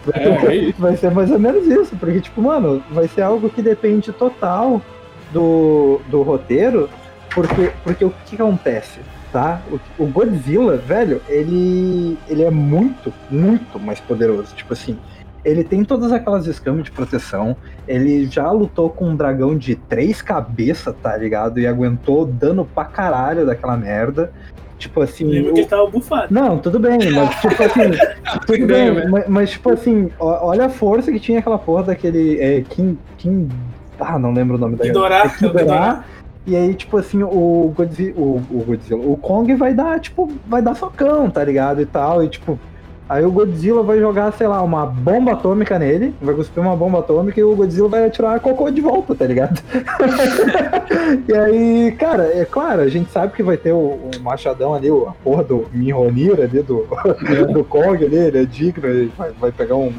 Vai, 0.07 0.24
É, 0.24 0.47
é 0.47 0.57
isso. 0.57 0.74
vai 0.81 0.97
ser 0.97 1.11
mais 1.11 1.31
ou 1.31 1.39
menos 1.39 1.66
isso, 1.66 1.95
porque, 1.97 2.20
tipo, 2.20 2.41
mano, 2.41 2.83
vai 2.91 3.07
ser 3.09 3.22
algo 3.22 3.51
que 3.51 3.61
depende 3.61 4.12
total 4.12 4.81
do, 5.33 6.01
do 6.09 6.22
roteiro, 6.22 6.89
porque, 7.35 7.72
porque 7.85 8.05
o 8.05 8.11
que, 8.11 8.37
que 8.37 8.43
acontece? 8.43 9.01
tá? 9.33 9.61
O, 9.99 10.07
Godzilla, 10.07 10.76
velho, 10.76 11.20
ele, 11.29 12.18
ele 12.29 12.43
é 12.43 12.51
muito, 12.51 13.12
muito 13.31 13.79
mais 13.79 14.01
poderoso. 14.01 14.55
Tipo 14.55 14.72
assim, 14.72 14.99
ele 15.45 15.62
tem 15.64 15.85
todas 15.85 16.12
aquelas 16.12 16.47
escamas 16.47 16.85
de 16.85 16.91
proteção. 16.91 17.57
Ele 17.87 18.26
já 18.26 18.51
lutou 18.51 18.91
com 18.91 19.07
um 19.11 19.16
dragão 19.16 19.57
de 19.57 19.74
três 19.74 20.22
cabeças, 20.22 20.95
tá 21.03 21.16
ligado? 21.16 21.59
E 21.61 21.66
aguentou 21.66 22.24
dano 22.26 22.64
pra 22.64 22.85
caralho 22.85 23.47
daquela 23.47 23.76
merda. 23.76 24.33
Tipo 24.79 25.03
assim. 25.03 25.24
Lembra 25.24 25.51
o- 25.51 25.55
que 25.55 25.61
ele 25.61 25.68
tava 25.68 25.87
bufado. 25.91 26.33
Não, 26.33 26.59
tudo 26.59 26.79
bem, 26.79 26.99
mas 27.12 27.35
tipo 27.41 27.62
assim. 27.62 27.91
tudo 28.47 28.66
bem, 28.66 29.09
mas, 29.09 29.29
mas, 29.29 29.51
tipo 29.51 29.70
assim, 29.70 30.11
olha 30.20 30.66
a 30.66 30.68
força 30.68 31.11
que 31.11 31.18
tinha 31.18 31.41
aquela 31.41 31.59
porra 31.59 31.85
daquele. 31.85 32.41
É, 32.41 32.61
Kim. 32.62 32.97
Kim. 33.16 33.49
Ah, 33.99 34.16
não 34.18 34.33
lembro 34.33 34.57
o 34.57 34.59
nome 34.59 34.76
da 34.76 34.85
Ghidorah, 34.85 35.26
Ghidorah. 35.26 36.05
E 36.49 36.57
aí, 36.57 36.72
tipo 36.74 36.96
assim, 36.96 37.22
o 37.22 37.74
Godzilla, 37.76 38.14
o, 38.18 38.36
o 38.51 38.64
Godzilla, 38.66 39.01
o 39.05 39.18
Kong 39.18 39.55
vai 39.55 39.74
dar, 39.74 40.01
tipo, 40.01 40.32
vai 40.46 40.62
dar 40.62 40.74
socão, 40.74 41.28
tá 41.28 41.44
ligado? 41.44 41.82
E 41.82 41.84
tal, 41.84 42.24
e 42.24 42.28
tipo, 42.28 42.59
aí 43.07 43.22
o 43.22 43.30
Godzilla 43.30 43.82
vai 43.82 43.99
jogar, 43.99 44.32
sei 44.32 44.46
lá, 44.46 44.62
uma 44.62 44.86
bomba 44.86 45.32
atômica 45.32 45.78
nele, 45.78 46.14
vai 46.22 46.34
cuspir 46.34 46.62
uma 46.62 46.74
bomba 46.74 47.01
atômica 47.01 47.38
e 47.38 47.44
o 47.44 47.55
Godzilla 47.55 47.88
vai 47.90 48.07
atirar 48.07 48.36
a 48.36 48.40
cocô 48.40 48.70
de 48.70 48.80
volta, 48.80 49.14
tá 49.14 49.26
ligado? 49.26 49.61
e 51.28 51.34
aí, 51.34 51.92
cara, 51.99 52.24
é 52.34 52.46
claro, 52.46 52.80
a 52.80 52.88
gente 52.88 53.11
sabe 53.11 53.34
que 53.34 53.42
vai 53.42 53.59
ter 53.59 53.72
o, 53.72 53.76
o 53.76 54.11
machadão 54.22 54.72
ali, 54.74 54.88
a 54.88 55.12
porra 55.22 55.44
do 55.44 55.66
Mjolnir 55.74 56.40
ali, 56.40 56.62
do, 56.62 56.86
do 57.53 57.62
Kong 57.64 58.03
ali, 58.05 58.16
ele 58.16 58.38
é 58.38 58.44
digno, 58.46 58.86
ele 58.88 59.12
vai, 59.18 59.30
vai 59.38 59.53
pegar 59.53 59.76
um... 59.76 59.92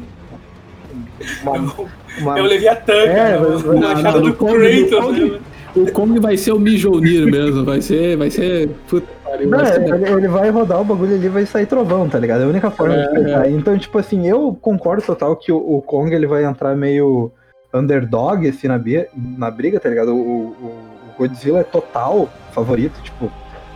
Uma, 1.42 1.52
uma- 2.18 2.38
É 2.38 2.42
o 2.42 2.46
Leviatã, 2.46 2.92
É, 2.92 3.14
cara. 3.14 3.40
mas- 3.40 3.62
o 3.64 3.68
mas- 3.68 3.80
machado 3.80 4.02
não, 4.18 4.24
do 4.26 4.30
do 4.30 4.34
Kong, 4.36 4.52
do 4.58 4.88
Kratos. 4.88 5.06
Kong. 5.06 5.30
né? 5.30 5.40
O 5.76 5.90
Kong 5.92 6.18
vai 6.18 6.36
ser 6.36 6.52
o 6.52 6.58
Mijonir 6.58 7.26
mesmo, 7.26 7.64
vai 7.64 7.80
ser, 7.80 8.16
vai 8.16 8.30
ser, 8.30 8.68
puta 8.88 9.06
pariu, 9.24 9.48
vai 9.50 9.66
ser- 9.66 9.82
ele, 9.94 10.08
ele 10.10 10.28
vai 10.28 10.50
rodar 10.50 10.80
o 10.80 10.84
bagulho 10.84 11.14
ali 11.14 11.26
e 11.26 11.28
vai 11.28 11.46
sair 11.46 11.66
trovão, 11.66 12.08
tá 12.08 12.18
ligado? 12.18 12.40
É 12.40 12.44
a 12.44 12.48
única 12.48 12.70
forma 12.70 12.94
É, 12.94 13.06
de 13.06 13.14
pensar. 13.14 13.50
Então, 13.50 13.78
tipo 13.78 13.98
assim, 13.98 14.26
eu 14.28 14.56
concordo 14.60 15.02
total 15.02 15.36
que 15.36 15.52
o, 15.52 15.56
o 15.56 15.80
Kong 15.82 16.12
ele 16.12 16.26
vai 16.26 16.44
entrar 16.44 16.74
meio 16.76 17.30
underdog 17.72 18.48
assim, 18.48 18.66
na, 18.68 18.80
na 19.38 19.50
briga, 19.50 19.78
tá 19.78 19.88
ligado? 19.88 20.12
O, 20.14 20.18
o- 20.18 20.54
o 21.10 21.18
Godzilla 21.18 21.60
é 21.60 21.64
total 21.64 22.28
favorito, 22.52 23.00
tipo, 23.02 23.30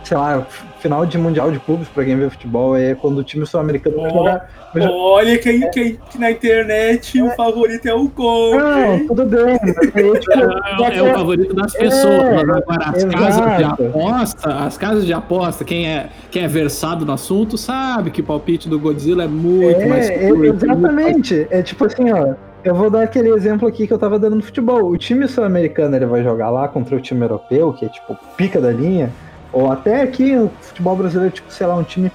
sei 0.05 0.15
lá, 0.17 0.45
final 0.79 1.05
de 1.05 1.17
Mundial 1.17 1.51
de 1.51 1.59
Clubes 1.59 1.87
pra 1.89 2.05
quem 2.05 2.15
vê 2.15 2.29
futebol 2.29 2.77
é 2.77 2.93
quando 2.95 3.17
o 3.17 3.23
time 3.23 3.45
sul-americano 3.45 3.97
vai 4.01 4.11
Ó, 4.11 4.13
jogar. 4.13 4.49
Olha 4.77 5.37
quem, 5.37 5.69
quem 5.71 5.97
que 6.09 6.17
na 6.19 6.31
internet 6.31 7.21
o 7.21 7.29
favorito 7.31 7.85
é 7.87 7.93
o 7.93 8.07
Kong. 8.09 8.57
Não, 8.57 9.07
tudo 9.07 9.25
bem, 9.25 9.53
aí, 9.53 10.19
tipo, 10.19 10.35
É, 10.91 10.97
é 10.97 11.01
o 11.01 11.13
favorito 11.13 11.53
das 11.55 11.73
pessoas. 11.73 12.13
É, 12.21 12.33
mas 12.43 12.49
agora, 12.57 12.89
as 12.89 13.05
casas 13.05 13.45
de 13.57 13.63
exato. 13.63 13.83
aposta, 13.85 14.53
as 14.53 14.77
casas 14.77 15.05
de 15.05 15.13
aposta, 15.13 15.63
quem 15.63 15.87
é, 15.87 16.09
quem 16.29 16.43
é 16.43 16.47
versado 16.47 17.05
no 17.05 17.13
assunto 17.13 17.57
sabe 17.57 18.11
que 18.11 18.21
o 18.21 18.23
palpite 18.23 18.67
do 18.69 18.77
Godzilla 18.79 19.23
é 19.23 19.27
muito 19.27 19.87
mais 19.87 20.09
É, 20.09 20.25
é, 20.25 20.27
curto, 20.27 20.39
mais- 20.39 20.63
exatamente. 20.63 21.47
É 21.49 21.61
tipo 21.61 21.85
assim, 21.85 22.11
ó. 22.11 22.33
Eu 22.63 22.73
vou 22.73 22.89
dar 22.89 23.03
aquele 23.03 23.29
exemplo 23.29 23.67
aqui 23.67 23.85
que 23.85 23.93
eu 23.93 23.97
tava 23.99 24.17
dando 24.17 24.37
no 24.37 24.41
futebol. 24.41 24.85
O 24.89 24.97
time 24.97 25.27
sul-americano 25.27 25.95
ele 25.95 26.05
vai 26.07 26.23
jogar 26.23 26.49
lá 26.49 26.67
contra 26.67 26.95
o 26.95 26.99
time 26.99 27.21
europeu, 27.21 27.71
que 27.73 27.85
é 27.85 27.89
tipo 27.89 28.17
pica 28.35 28.59
da 28.59 28.71
linha. 28.71 29.11
Ou 29.55 29.71
até 29.71 30.01
aqui 30.01 30.35
no 30.35 30.51
futebol 30.59 30.97
brasileiro, 30.97 31.33
tipo, 31.33 31.49
sei 31.49 31.65
lá, 31.65 31.75
um 31.75 31.83
time 31.83 32.11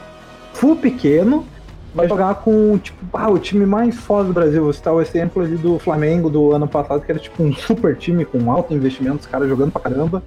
full 0.53 0.77
pequeno. 0.77 1.47
Vai 1.95 2.07
jogar 2.07 2.35
com, 2.35 2.77
tipo, 2.77 2.99
ah, 3.15 3.31
o 3.31 3.39
time 3.39 3.65
mais 3.65 3.97
foda 3.97 4.29
do 4.29 4.35
Brasil. 4.35 4.63
Vou 4.63 4.73
citar 4.75 4.93
o 4.93 5.01
exemplo 5.01 5.43
ali 5.43 5.57
do 5.57 5.79
Flamengo 5.79 6.29
do 6.29 6.53
ano 6.53 6.69
passado, 6.69 7.01
que 7.01 7.11
era 7.11 7.19
tipo 7.19 7.43
um 7.43 7.51
super 7.55 7.97
time 7.97 8.27
com 8.27 8.53
alto 8.53 8.75
investimento, 8.75 9.21
os 9.21 9.27
caras 9.27 9.49
jogando 9.49 9.73
pra 9.73 9.81
caramba. 9.81 10.23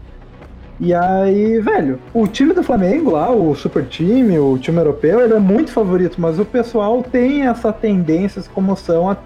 E 0.79 0.91
aí, 0.91 1.59
velho, 1.59 1.99
o 2.15 2.27
time 2.27 2.51
do 2.51 2.63
Flamengo 2.63 3.11
lá, 3.11 3.31
o 3.31 3.53
super 3.53 3.85
time, 3.85 4.39
o 4.39 4.57
time 4.57 4.79
europeu, 4.79 5.21
ele 5.21 5.35
é 5.35 5.39
muito 5.39 5.71
favorito, 5.71 6.19
mas 6.19 6.39
o 6.39 6.43
pessoal 6.43 7.03
tem 7.03 7.45
essa 7.45 7.71
tendência, 7.71 8.39
essa 8.39 8.49
comoção 8.49 9.11
a, 9.11 9.17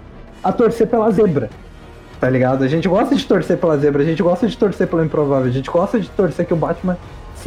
a 0.44 0.52
torcer 0.52 0.86
pela 0.86 1.10
zebra. 1.10 1.48
Tá 2.20 2.28
ligado? 2.28 2.62
A 2.64 2.68
gente 2.68 2.86
gosta 2.86 3.16
de 3.16 3.24
torcer 3.26 3.56
pela 3.56 3.78
zebra, 3.78 4.02
a 4.02 4.04
gente 4.06 4.22
gosta 4.22 4.46
de 4.46 4.58
torcer 4.58 4.86
pelo 4.86 5.02
improvável, 5.02 5.48
a 5.48 5.52
gente 5.52 5.70
gosta 5.70 5.98
de 5.98 6.10
torcer 6.10 6.44
que 6.44 6.52
o 6.52 6.56
Batman 6.56 6.98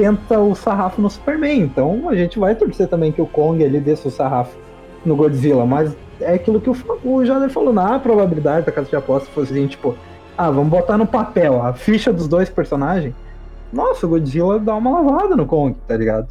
senta 0.02 0.40
o 0.40 0.56
sarrafo 0.56 1.02
no 1.02 1.10
Superman. 1.10 1.60
Então 1.62 2.10
a 2.10 2.16
gente 2.16 2.40
vai 2.40 2.56
torcer 2.56 2.88
também 2.88 3.12
que 3.12 3.22
o 3.22 3.26
Kong 3.28 3.64
ali 3.64 3.80
desça 3.80 4.08
o 4.08 4.12
sarrafo 4.12 4.58
no 5.06 5.16
Godzilla, 5.16 5.66
mas 5.66 5.96
é 6.20 6.34
aquilo 6.34 6.60
que 6.60 6.70
o, 6.70 6.76
o 7.04 7.26
Jader 7.26 7.50
falou, 7.50 7.74
na 7.74 8.00
probabilidade 8.00 8.66
da 8.66 8.72
casa 8.72 8.90
de 8.90 8.96
aposta 8.96 9.30
fosse 9.32 9.52
assim, 9.54 9.68
tipo, 9.68 9.96
ah, 10.38 10.50
vamos 10.52 10.70
botar 10.70 10.98
no 10.98 11.06
papel 11.06 11.62
a 11.62 11.74
ficha 11.74 12.12
dos 12.14 12.28
dois 12.28 12.50
personagens. 12.50 13.14
Nossa, 13.74 14.06
o 14.06 14.10
Godzilla 14.10 14.60
dá 14.60 14.76
uma 14.76 15.00
lavada 15.00 15.36
no 15.36 15.46
Kong, 15.46 15.76
tá 15.88 15.96
ligado? 15.98 16.28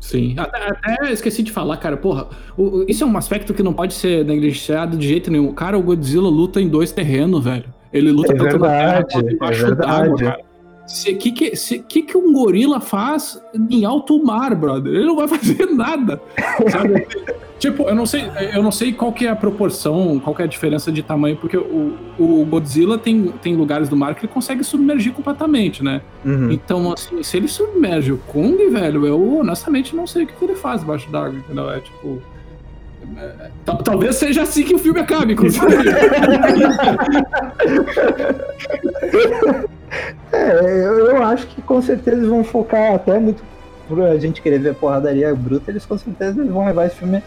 Sim. 0.00 0.36
Até, 0.38 0.68
até 0.70 1.12
esqueci 1.12 1.42
de 1.42 1.50
falar, 1.50 1.76
cara, 1.78 1.96
porra, 1.96 2.28
o- 2.56 2.84
isso 2.88 3.02
é 3.02 3.06
um 3.06 3.16
aspecto 3.16 3.52
que 3.52 3.62
não 3.62 3.72
pode 3.72 3.94
ser 3.94 4.24
negligenciado 4.24 4.96
de 4.96 5.08
jeito 5.08 5.30
nenhum. 5.30 5.52
Cara, 5.52 5.76
o 5.76 5.82
Godzilla 5.82 6.28
luta 6.28 6.60
em 6.60 6.68
dois 6.68 6.92
terrenos, 6.92 7.42
velho. 7.44 7.64
Ele 7.92 8.12
luta 8.12 8.32
É 8.32 8.36
tanto 8.36 8.58
na 8.58 8.68
terra 8.68 8.92
verdade, 8.92 9.12
quanto 9.12 9.28
é 9.28 9.32
embaixo 9.32 9.74
d'água, 9.74 10.16
verdade. 10.16 10.24
cara. 10.24 10.47
O 10.88 11.16
que 11.18 11.32
que, 11.32 11.54
se- 11.54 11.80
que 11.80 12.00
que 12.02 12.16
um 12.16 12.32
gorila 12.32 12.80
faz 12.80 13.38
em 13.70 13.84
alto 13.84 14.22
mar, 14.24 14.54
brother? 14.54 14.94
Ele 14.94 15.04
não 15.04 15.16
vai 15.16 15.28
fazer 15.36 15.66
nada, 15.66 16.18
sabe? 16.70 17.06
tipo, 17.58 17.82
eu 17.82 17.94
não 17.94 18.06
sei, 18.06 18.24
eu 18.54 18.62
não 18.62 18.70
sei 18.72 18.92
qual 18.92 19.12
que 19.12 19.26
é 19.26 19.30
a 19.30 19.36
proporção, 19.36 20.18
qual 20.22 20.34
que 20.34 20.40
é 20.42 20.44
a 20.44 20.48
diferença 20.48 20.90
de 20.92 21.02
tamanho, 21.02 21.36
porque 21.36 21.56
o, 21.58 21.94
o 22.18 22.46
Godzilla 22.48 22.96
tem, 22.96 23.32
tem 23.42 23.54
lugares 23.56 23.88
do 23.88 23.96
mar 23.96 24.14
que 24.14 24.24
ele 24.24 24.32
consegue 24.32 24.62
submergir 24.64 25.12
completamente, 25.12 25.82
né? 25.84 26.00
Uhum. 26.24 26.52
Então, 26.52 26.90
assim, 26.92 27.22
se 27.22 27.36
ele 27.36 27.48
submerge 27.48 28.12
o 28.12 28.18
Kong, 28.18 28.56
velho, 28.70 29.04
eu 29.06 29.38
honestamente 29.40 29.94
não 29.94 30.06
sei 30.06 30.22
o 30.22 30.26
que 30.26 30.32
que 30.34 30.44
ele 30.44 30.54
faz 30.54 30.80
debaixo 30.80 31.10
d'água, 31.10 31.38
entendeu? 31.38 31.68
É 31.70 31.80
tipo. 31.80 32.22
é, 33.16 33.50
tal- 33.64 33.78
talvez 33.82 34.16
seja 34.16 34.42
assim 34.42 34.62
que 34.64 34.74
o 34.74 34.78
filme 34.78 35.00
acabe, 35.00 35.32
inclusive. 35.34 35.66
É, 40.32 40.50
eu, 40.60 41.06
eu 41.08 41.22
acho 41.22 41.46
que 41.48 41.62
com 41.62 41.80
certeza 41.80 42.16
eles 42.18 42.28
vão 42.28 42.44
focar 42.44 42.94
até 42.94 43.18
muito 43.18 43.42
por 43.88 44.02
a 44.02 44.18
gente 44.18 44.42
querer 44.42 44.58
ver 44.58 44.74
porradaria 44.74 45.34
bruta, 45.34 45.70
eles 45.70 45.86
com 45.86 45.96
certeza 45.96 46.44
vão 46.44 46.66
levar 46.66 46.86
esse 46.86 46.96
filme 46.96 47.22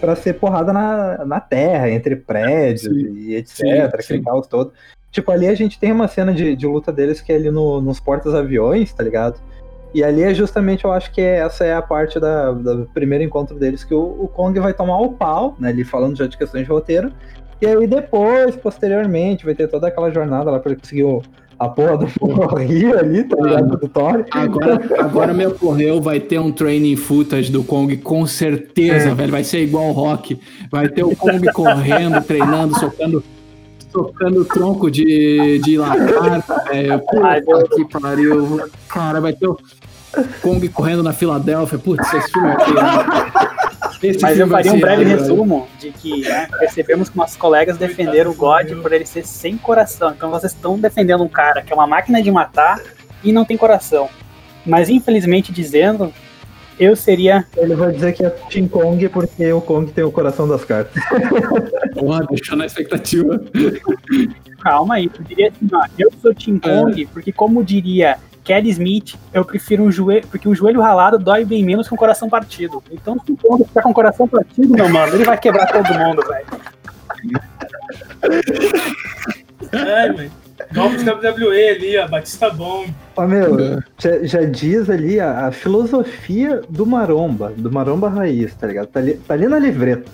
pra 0.00 0.16
ser 0.16 0.34
porrada 0.34 0.72
na, 0.72 1.24
na 1.24 1.40
terra, 1.40 1.88
entre 1.90 2.16
prédios 2.16 2.82
Sim. 2.94 3.12
e 3.16 3.34
etc, 3.36 3.56
Sim, 3.56 3.70
aquele 3.80 4.02
sim. 4.18 4.22
caos 4.22 4.46
todo. 4.46 4.72
Tipo, 5.12 5.30
ali 5.30 5.46
a 5.46 5.54
gente 5.54 5.78
tem 5.78 5.92
uma 5.92 6.08
cena 6.08 6.32
de, 6.32 6.56
de 6.56 6.66
luta 6.66 6.90
deles 6.92 7.20
que 7.20 7.32
é 7.32 7.36
ali 7.36 7.50
no- 7.50 7.80
nos 7.80 8.00
portas-aviões, 8.00 8.92
tá 8.92 9.02
ligado? 9.04 9.40
E 9.92 10.02
ali 10.04 10.22
é 10.22 10.32
justamente, 10.32 10.84
eu 10.84 10.92
acho 10.92 11.12
que 11.12 11.20
é- 11.20 11.38
essa 11.38 11.64
é 11.64 11.74
a 11.74 11.82
parte 11.82 12.18
da, 12.20 12.52
do 12.52 12.88
primeiro 12.94 13.22
encontro 13.24 13.56
deles, 13.58 13.82
que 13.84 13.92
o, 13.94 14.00
o 14.24 14.28
Kong 14.28 14.58
vai 14.60 14.72
tomar 14.72 15.00
o 15.00 15.12
pau, 15.12 15.56
né? 15.58 15.68
Ali 15.68 15.84
falando 15.84 16.16
já 16.16 16.26
de 16.26 16.38
questões 16.38 16.64
de 16.64 16.70
roteiro. 16.70 17.12
E 17.60 17.66
aí 17.66 17.86
depois, 17.86 18.56
posteriormente, 18.56 19.44
vai 19.44 19.54
ter 19.54 19.68
toda 19.68 19.88
aquela 19.88 20.10
jornada 20.10 20.50
lá 20.50 20.58
pra 20.58 20.72
ele 20.72 20.80
conseguir 20.80 21.04
o, 21.04 21.20
a 21.60 21.68
porra 21.68 21.98
do 21.98 22.06
rio 22.56 22.98
ali, 22.98 23.22
tá 23.22 23.36
ligado? 23.36 23.76
Do 23.76 23.86
Thor. 23.88 24.24
Agora, 24.30 24.80
agora 24.98 25.34
me 25.34 25.46
ocorreu, 25.46 26.00
vai 26.00 26.18
ter 26.18 26.38
um 26.40 26.50
training 26.50 26.96
footage 26.96 27.52
do 27.52 27.62
Kong, 27.62 27.96
com 27.98 28.26
certeza, 28.26 29.10
É. 29.10 29.14
velho. 29.14 29.30
Vai 29.30 29.44
ser 29.44 29.62
igual 29.62 29.88
o 29.88 29.92
Rock. 29.92 30.40
Vai 30.70 30.88
ter 30.88 31.04
o 31.04 31.14
Kong 31.14 31.46
correndo, 31.52 32.20
treinando, 32.24 32.74
socando. 32.78 33.22
Socando 33.92 34.44
tronco 34.44 34.90
de, 34.90 35.58
de 35.64 35.76
lagarta, 35.76 36.64
velho. 36.70 36.98
Puta 37.00 37.68
que 37.76 37.84
pariu. 38.00 38.60
Cara, 38.88 39.20
vai 39.20 39.32
ter 39.34 39.46
o 39.48 39.58
Kong 40.40 40.66
correndo 40.70 41.02
na 41.02 41.12
Filadélfia. 41.12 41.78
Putz, 41.78 42.10
esse 42.14 42.32
filme 42.32 42.48
aqui. 42.56 42.72
Esse 44.02 44.22
Mas 44.22 44.38
eu 44.38 44.48
faria 44.48 44.72
um 44.72 44.76
ser 44.76 44.80
breve 44.80 45.04
velho. 45.04 45.18
resumo 45.18 45.68
de 45.78 45.90
que 45.90 46.22
né, 46.22 46.48
percebemos 46.58 47.10
que 47.10 47.16
nossos 47.16 47.36
colegas 47.36 47.76
defenderam 47.76 48.30
o 48.30 48.34
God 48.34 48.70
por 48.80 48.92
ele 48.92 49.04
ser 49.04 49.26
sem 49.26 49.58
coração. 49.58 50.12
Então 50.16 50.30
vocês 50.30 50.52
estão 50.52 50.78
defendendo 50.78 51.22
um 51.22 51.28
cara 51.28 51.60
que 51.60 51.72
é 51.72 51.76
uma 51.76 51.86
máquina 51.86 52.22
de 52.22 52.30
matar 52.30 52.80
e 53.22 53.30
não 53.30 53.44
tem 53.44 53.56
coração. 53.56 54.08
Mas 54.64 54.88
infelizmente 54.88 55.52
dizendo, 55.52 56.12
eu 56.78 56.96
seria. 56.96 57.46
Ele 57.58 57.74
vai 57.74 57.92
dizer 57.92 58.14
que 58.14 58.24
é 58.24 58.30
Team 58.30 58.66
Kong 58.66 59.06
porque 59.10 59.52
o 59.52 59.60
Kong 59.60 59.92
tem 59.92 60.02
o 60.02 60.10
coração 60.10 60.48
das 60.48 60.64
cartas. 60.64 61.02
Porra, 61.92 62.24
deixou 62.30 62.56
na 62.56 62.64
expectativa. 62.64 63.38
Calma 64.62 64.94
aí, 64.94 65.10
eu 65.14 65.24
diria 65.24 65.48
assim, 65.48 65.68
ó, 65.74 65.84
eu 65.98 66.10
sou 66.22 66.34
Team 66.34 66.58
Kong, 66.58 67.06
porque 67.12 67.32
como 67.32 67.62
diria 67.62 68.16
Kelly 68.44 68.70
Smith, 68.70 69.14
eu 69.32 69.44
prefiro 69.44 69.84
um 69.84 69.92
joelho, 69.92 70.26
porque 70.28 70.48
um 70.48 70.54
joelho 70.54 70.80
ralado 70.80 71.18
dói 71.18 71.44
bem 71.44 71.64
menos 71.64 71.86
que 71.88 71.94
um 71.94 71.96
coração 71.96 72.28
partido. 72.28 72.82
Então 72.90 73.16
se 73.24 73.32
o 73.32 73.64
ficar 73.64 73.82
com 73.82 73.90
o 73.90 73.94
coração 73.94 74.26
partido, 74.26 74.72
meu 74.72 74.88
mano, 74.88 75.14
ele 75.14 75.24
vai 75.24 75.38
quebrar 75.38 75.66
todo 75.66 75.98
mundo, 75.98 76.22
velho. 76.26 76.46
Ai, 79.72 80.12
velho. 80.12 80.32
Golpes 80.74 81.02
WWE 81.04 81.68
ali, 81.70 81.98
ó. 81.98 82.06
Batista 82.08 82.50
bom. 82.50 82.86
Ó, 83.16 83.26
meu, 83.26 83.58
É. 83.58 83.78
já, 83.98 84.22
já 84.24 84.42
diz 84.42 84.88
ali 84.88 85.18
a, 85.18 85.46
a 85.46 85.52
filosofia 85.52 86.62
do 86.68 86.86
maromba, 86.86 87.52
do 87.56 87.70
maromba 87.72 88.08
raiz, 88.08 88.54
tá 88.54 88.66
ligado? 88.66 88.86
Tá 88.88 89.00
ali, 89.00 89.14
tá 89.14 89.34
ali 89.34 89.48
na 89.48 89.58
livreta. 89.58 90.10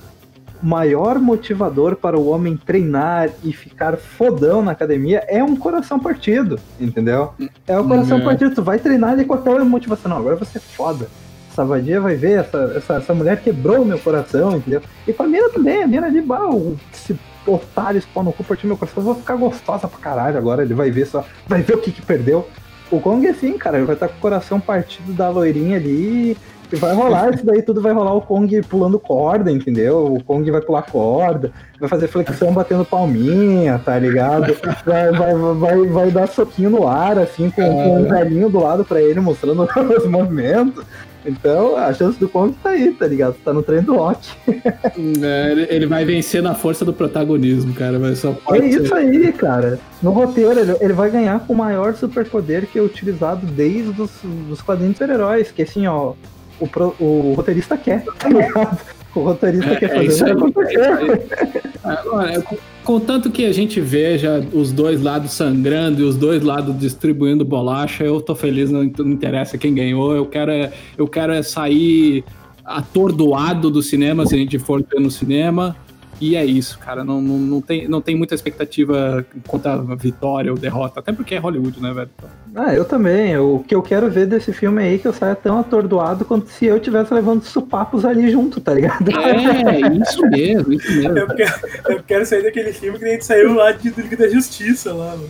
O 0.62 0.66
maior 0.66 1.18
motivador 1.18 1.96
para 1.96 2.18
o 2.18 2.28
homem 2.28 2.56
treinar 2.56 3.28
e 3.44 3.52
ficar 3.52 3.96
fodão 3.96 4.62
na 4.62 4.72
academia 4.72 5.22
é 5.28 5.42
um 5.44 5.54
coração 5.56 5.98
partido, 5.98 6.58
entendeu? 6.80 7.32
É 7.66 7.78
o 7.78 7.84
coração 7.84 8.18
É. 8.18 8.24
partido. 8.24 8.54
Tu 8.54 8.62
vai 8.62 8.78
treinar 8.78 9.10
ali 9.10 9.24
com 9.24 9.34
aquela 9.34 9.64
motivação. 9.64 10.10
Não, 10.10 10.18
agora 10.18 10.36
vou 10.36 10.46
ser 10.46 10.60
foda. 10.60 11.08
Essa 11.52 11.64
vadia 11.64 12.00
vai 12.00 12.14
ver, 12.16 12.40
essa, 12.40 12.72
essa, 12.76 12.94
essa 12.94 13.14
mulher 13.14 13.40
quebrou 13.40 13.84
meu 13.84 13.98
coração, 13.98 14.56
entendeu? 14.56 14.82
E 15.06 15.12
com 15.12 15.22
a 15.22 15.26
mina 15.26 15.48
também, 15.50 15.82
a 15.82 15.86
mina 15.86 16.10
bah, 16.22 16.46
o- 16.50 16.76
esse 16.92 17.18
otário, 17.46 17.96
esse 17.98 18.06
pau 18.08 18.22
no 18.24 18.32
cu 18.32 18.42
partiu 18.44 18.66
meu 18.68 18.76
coração, 18.76 19.00
eu 19.02 19.04
vou 19.06 19.14
ficar 19.14 19.36
gostosa 19.36 19.86
pra 19.88 19.98
caralho 19.98 20.36
agora. 20.36 20.62
Ele 20.62 20.74
vai 20.74 20.90
ver 20.90 21.06
só, 21.06 21.24
vai 21.46 21.62
ver 21.62 21.74
o 21.76 21.80
que 21.80 21.92
que 21.92 22.02
perdeu. 22.02 22.46
O 22.90 23.00
Kong 23.00 23.26
é 23.26 23.30
assim, 23.30 23.56
cara, 23.58 23.78
ele 23.78 23.86
vai 23.86 23.94
estar 23.96 24.06
com 24.08 24.16
o 24.16 24.20
coração 24.20 24.60
partido 24.60 25.12
da 25.12 25.28
loirinha 25.28 25.76
ali. 25.76 26.36
Vai 26.72 26.94
rolar 26.94 27.34
isso 27.34 27.44
daí, 27.46 27.62
tudo 27.62 27.80
vai 27.80 27.92
rolar 27.92 28.14
o 28.14 28.20
Kong 28.20 28.60
pulando 28.62 28.98
corda, 28.98 29.50
entendeu? 29.52 30.14
O 30.14 30.22
Kong 30.24 30.50
vai 30.50 30.60
pular 30.60 30.82
corda, 30.82 31.52
vai 31.78 31.88
fazer 31.88 32.08
flexão 32.08 32.52
batendo 32.52 32.84
palminha, 32.84 33.80
tá 33.84 33.98
ligado? 33.98 34.56
Vai, 34.84 35.12
vai, 35.12 35.34
vai, 35.54 35.86
vai 35.86 36.10
dar 36.10 36.26
soquinho 36.28 36.70
no 36.70 36.88
ar, 36.88 37.18
assim, 37.18 37.50
com, 37.50 37.62
com 37.62 38.00
um 38.00 38.08
velhinho 38.08 38.48
do 38.48 38.58
lado 38.60 38.84
pra 38.84 39.00
ele, 39.00 39.20
mostrando 39.20 39.62
os 39.96 40.06
movimentos. 40.06 40.84
Então, 41.28 41.76
a 41.76 41.92
chance 41.92 42.18
do 42.20 42.28
Kong 42.28 42.54
tá 42.62 42.70
aí, 42.70 42.92
tá 42.92 43.04
ligado? 43.04 43.34
Tá 43.44 43.52
no 43.52 43.60
trem 43.60 43.82
do 43.82 43.96
Rock. 43.96 44.28
É, 44.46 45.50
ele- 45.50 45.66
ele 45.70 45.86
vai 45.86 46.04
vencer 46.04 46.40
na 46.40 46.54
força 46.54 46.84
do 46.84 46.92
protagonismo, 46.92 47.74
cara. 47.74 47.98
Vai 47.98 48.14
só 48.14 48.30
É 48.30 48.32
pode 48.32 48.72
ser. 48.72 48.82
isso 48.82 48.94
aí, 48.94 49.32
cara. 49.32 49.78
No 50.00 50.10
roteiro, 50.12 50.58
ele, 50.60 50.76
ele 50.80 50.92
vai 50.92 51.10
ganhar 51.10 51.40
com 51.40 51.52
o 51.52 51.56
maior 51.56 51.94
superpoder 51.94 52.66
que 52.66 52.78
é 52.78 52.82
utilizado 52.82 53.44
desde 53.44 54.00
os 54.00 54.10
dos 54.48 54.60
quadrinhos 54.62 54.96
super-heróis, 54.96 55.50
que 55.50 55.62
assim, 55.62 55.86
ó, 55.88 56.12
o, 56.60 56.66
pro- 56.66 56.94
o 56.98 57.34
roteirista 57.34 57.76
quer, 57.76 58.04
tá 58.18 58.28
ligado? 58.28 58.78
O 59.14 59.20
roteirista 59.20 59.70
É, 59.72 59.76
quer 59.76 59.86
é 59.86 59.94
fazer 59.94 60.06
isso 60.06 60.24
aí, 60.24 60.32
é 60.32 61.94
isso 61.94 62.14
aí. 62.14 62.34
É, 62.36 62.58
contanto 62.84 63.30
que 63.30 63.46
a 63.46 63.52
gente 63.52 63.80
veja 63.80 64.44
os 64.52 64.72
dois 64.72 65.00
lados 65.00 65.32
sangrando 65.32 66.02
e 66.02 66.04
os 66.04 66.16
dois 66.16 66.42
lados 66.42 66.78
distribuindo 66.78 67.44
bolacha, 67.44 68.04
eu 68.04 68.20
tô 68.20 68.34
feliz, 68.34 68.70
não, 68.70 68.82
não 68.84 69.10
interessa 69.12 69.56
quem 69.56 69.74
ganhou. 69.74 70.14
Eu 70.14 70.26
quero, 70.26 70.50
é, 70.50 70.72
eu 70.98 71.06
quero 71.08 71.32
é 71.32 71.42
sair 71.42 72.24
atordoado 72.64 73.70
do 73.70 73.82
cinema 73.82 74.26
se 74.26 74.34
a 74.34 74.38
gente 74.38 74.58
for 74.58 74.82
ver 74.82 75.00
no 75.00 75.10
cinema. 75.10 75.76
E 76.20 76.34
é 76.34 76.44
isso, 76.44 76.78
cara. 76.78 77.04
Não, 77.04 77.20
não, 77.20 77.38
não, 77.38 77.60
tem, 77.60 77.86
não 77.86 78.00
tem 78.00 78.16
muita 78.16 78.34
expectativa 78.34 79.24
quanto 79.46 79.66
a 79.66 79.76
vitória 79.94 80.50
ou 80.50 80.58
derrota. 80.58 81.00
Até 81.00 81.12
porque 81.12 81.34
é 81.34 81.38
Hollywood, 81.38 81.80
né, 81.80 81.92
velho? 81.92 82.10
Ah, 82.54 82.72
eu 82.74 82.84
também. 82.86 83.36
O 83.36 83.58
que 83.66 83.74
eu 83.74 83.82
quero 83.82 84.10
ver 84.10 84.26
desse 84.26 84.50
filme 84.52 84.82
aí 84.82 84.94
é 84.94 84.98
que 84.98 85.06
eu 85.06 85.12
saia 85.12 85.34
tão 85.34 85.58
atordoado 85.60 86.24
quanto 86.24 86.48
se 86.48 86.64
eu 86.64 86.80
tivesse 86.80 87.12
levando 87.12 87.42
supapos 87.42 88.04
ali 88.04 88.30
junto, 88.30 88.60
tá 88.60 88.72
ligado? 88.72 89.10
É, 89.10 90.02
isso 90.02 90.22
mesmo, 90.26 90.72
isso 90.72 90.90
mesmo. 90.96 91.18
Eu 91.18 91.26
quero, 91.28 91.52
eu 91.88 92.02
quero 92.02 92.24
sair 92.24 92.42
daquele 92.42 92.72
filme 92.72 92.98
que 92.98 93.04
a 93.04 93.08
gente 93.08 93.24
saiu 93.26 93.54
lá 93.54 93.72
de 93.72 93.90
Liga 93.90 94.16
da 94.16 94.28
Justiça 94.28 94.94
lá, 94.94 95.10
mano. 95.16 95.28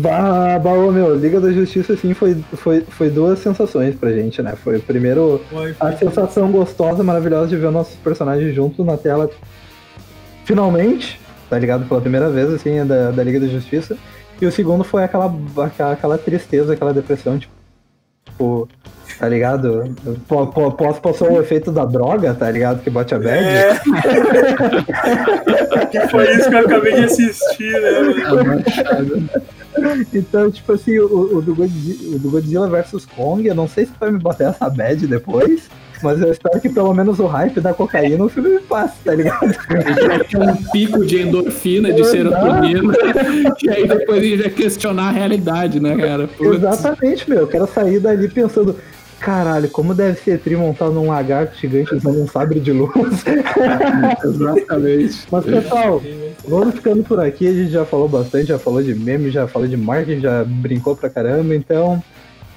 Bah, 0.00 0.58
bah, 0.58 0.72
ô, 0.72 0.90
meu, 0.92 1.16
Liga 1.16 1.40
da 1.40 1.50
Justiça, 1.52 1.94
assim, 1.94 2.14
foi, 2.14 2.36
foi, 2.54 2.80
foi 2.88 3.10
duas 3.10 3.40
sensações 3.40 3.94
pra 3.96 4.12
gente, 4.12 4.40
né? 4.40 4.54
Foi 4.56 4.78
primeiro 4.78 5.40
Foi, 5.50 5.72
a 5.80 5.92
foi- 5.92 5.96
sensação 5.96 6.50
gostosa, 6.50 7.02
maravilhosa 7.02 7.48
de 7.48 7.56
ver 7.56 7.70
nossos 7.72 7.96
personagens 7.96 8.54
juntos 8.54 8.86
na 8.86 8.96
tela 8.96 9.28
finalmente, 10.44 11.20
tá 11.48 11.58
ligado? 11.58 11.86
Pela 11.86 12.00
primeira 12.00 12.30
vez, 12.30 12.52
assim, 12.52 12.84
da, 12.86 13.10
da 13.10 13.22
Liga 13.22 13.40
da 13.40 13.46
Justiça. 13.46 13.96
E 14.40 14.46
o 14.46 14.52
segundo 14.52 14.84
foi 14.84 15.04
aquela, 15.04 15.32
aquela, 15.64 15.92
aquela 15.92 16.18
tristeza, 16.18 16.72
aquela 16.72 16.92
depressão, 16.92 17.38
tipo, 17.38 18.68
tá 19.18 19.28
ligado? 19.28 19.94
Pós 20.26 20.98
passou 20.98 21.32
o 21.32 21.40
efeito 21.40 21.70
da 21.70 21.84
droga, 21.84 22.34
tá 22.34 22.50
ligado? 22.50 22.82
Que 22.82 22.90
bate 22.90 23.14
a 23.14 23.18
bad. 23.18 23.44
É. 23.44 23.78
que 25.86 26.00
foi 26.08 26.34
isso 26.34 26.48
que 26.48 26.54
eu 26.54 26.60
acabei 26.60 26.94
de 26.94 27.04
assistir, 27.04 27.80
né, 27.80 28.00
mano? 28.28 28.64
Então, 30.12 30.50
tipo 30.50 30.72
assim, 30.72 30.98
o, 30.98 31.38
o 31.38 31.42
do 31.42 31.54
Godzilla, 31.54 32.16
o 32.16 32.18
do 32.18 32.30
Godzilla 32.30 32.68
vs 32.68 33.06
Kong, 33.06 33.46
eu 33.46 33.54
não 33.54 33.68
sei 33.68 33.86
se 33.86 33.92
vai 33.98 34.10
me 34.10 34.18
bater 34.18 34.48
essa 34.48 34.68
bad 34.68 35.06
depois, 35.06 35.70
mas 36.04 36.20
eu 36.20 36.30
espero 36.30 36.60
que 36.60 36.68
pelo 36.68 36.92
menos 36.92 37.18
o 37.18 37.26
hype 37.26 37.60
da 37.60 37.72
cocaína 37.72 38.22
o 38.22 38.28
filme 38.28 38.50
me 38.50 38.60
passe, 38.60 38.94
tá 39.02 39.14
ligado? 39.14 39.44
A 39.44 39.80
gente 39.80 40.06
vai 40.06 40.18
ter 40.20 40.38
um 40.38 40.54
pico 40.70 41.04
de 41.04 41.22
endorfina, 41.22 41.92
de 41.92 42.04
serotonina. 42.04 42.94
e 43.62 43.70
aí 43.70 43.88
depois 43.88 44.18
a 44.18 44.22
gente 44.22 44.42
vai 44.42 44.50
questionar 44.50 45.08
a 45.08 45.10
realidade, 45.10 45.80
né, 45.80 45.96
cara? 45.96 46.28
Putz. 46.28 46.56
Exatamente, 46.58 47.28
meu. 47.28 47.40
Eu 47.40 47.46
quero 47.46 47.66
sair 47.66 47.98
dali 47.98 48.28
pensando, 48.28 48.76
caralho, 49.18 49.68
como 49.70 49.94
deve 49.94 50.20
ser 50.20 50.38
tri 50.38 50.54
montado 50.54 50.92
num 50.92 51.08
lagarto 51.08 51.56
gigante 51.58 51.94
usando 51.94 52.22
um 52.22 52.28
sabre 52.28 52.60
de 52.60 52.70
luz. 52.70 52.92
Exatamente. 54.22 55.26
Mas, 55.30 55.44
pessoal, 55.46 56.02
vamos 56.46 56.74
ficando 56.74 57.02
por 57.02 57.18
aqui. 57.18 57.48
A 57.48 57.52
gente 57.52 57.70
já 57.70 57.86
falou 57.86 58.10
bastante, 58.10 58.48
já 58.48 58.58
falou 58.58 58.82
de 58.82 58.94
meme, 58.94 59.30
já 59.30 59.48
falou 59.48 59.66
de 59.66 59.76
marketing, 59.76 60.20
já 60.20 60.44
brincou 60.44 60.94
pra 60.94 61.08
caramba. 61.08 61.54
Então, 61.54 62.02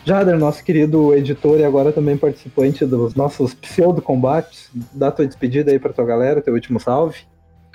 Jader, 0.07 0.39
nosso 0.39 0.63
querido 0.63 1.13
editor 1.13 1.59
e 1.59 1.65
agora 1.65 1.91
também 1.91 2.15
participante 2.15 2.85
dos 2.85 3.13
nossos 3.13 3.53
pseudo-combates, 3.53 4.71
dá 4.93 5.11
tua 5.11 5.27
despedida 5.27 5.69
aí 5.69 5.77
pra 5.77 5.91
tua 5.91 6.05
galera, 6.05 6.41
teu 6.41 6.53
último 6.53 6.79
salve. 6.79 7.17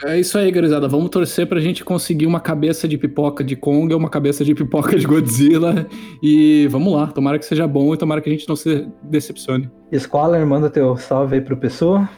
É 0.02 0.18
isso 0.18 0.38
aí, 0.38 0.50
gurizada. 0.50 0.88
Vamos 0.88 1.10
torcer 1.10 1.46
pra 1.46 1.60
gente 1.60 1.84
conseguir 1.84 2.24
uma 2.24 2.40
cabeça 2.40 2.88
de 2.88 2.96
pipoca 2.96 3.44
de 3.44 3.54
Kong, 3.54 3.94
uma 3.94 4.08
cabeça 4.08 4.46
de 4.46 4.54
pipoca 4.54 4.96
de 4.98 5.06
Godzilla. 5.06 5.86
E 6.22 6.66
vamos 6.68 6.94
lá. 6.94 7.06
Tomara 7.08 7.38
que 7.38 7.44
seja 7.44 7.66
bom 7.66 7.92
e 7.92 7.98
tomara 7.98 8.22
que 8.22 8.30
a 8.30 8.32
gente 8.32 8.48
não 8.48 8.56
se 8.56 8.88
decepcione. 9.02 9.70
Scholar, 9.92 10.44
manda 10.46 10.70
teu 10.70 10.96
salve 10.96 11.34
aí 11.34 11.40
pro 11.42 11.54
pessoal. 11.54 12.08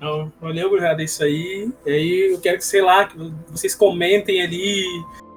Não, 0.00 0.32
valeu, 0.40 0.70
gurizada, 0.70 1.02
é 1.02 1.04
isso 1.04 1.22
aí. 1.22 1.70
E 1.84 1.90
aí 1.90 2.32
eu 2.32 2.40
quero 2.40 2.56
que, 2.56 2.64
sei 2.64 2.80
lá, 2.80 3.04
que 3.04 3.18
vocês 3.50 3.74
comentem 3.74 4.40
ali, 4.40 4.82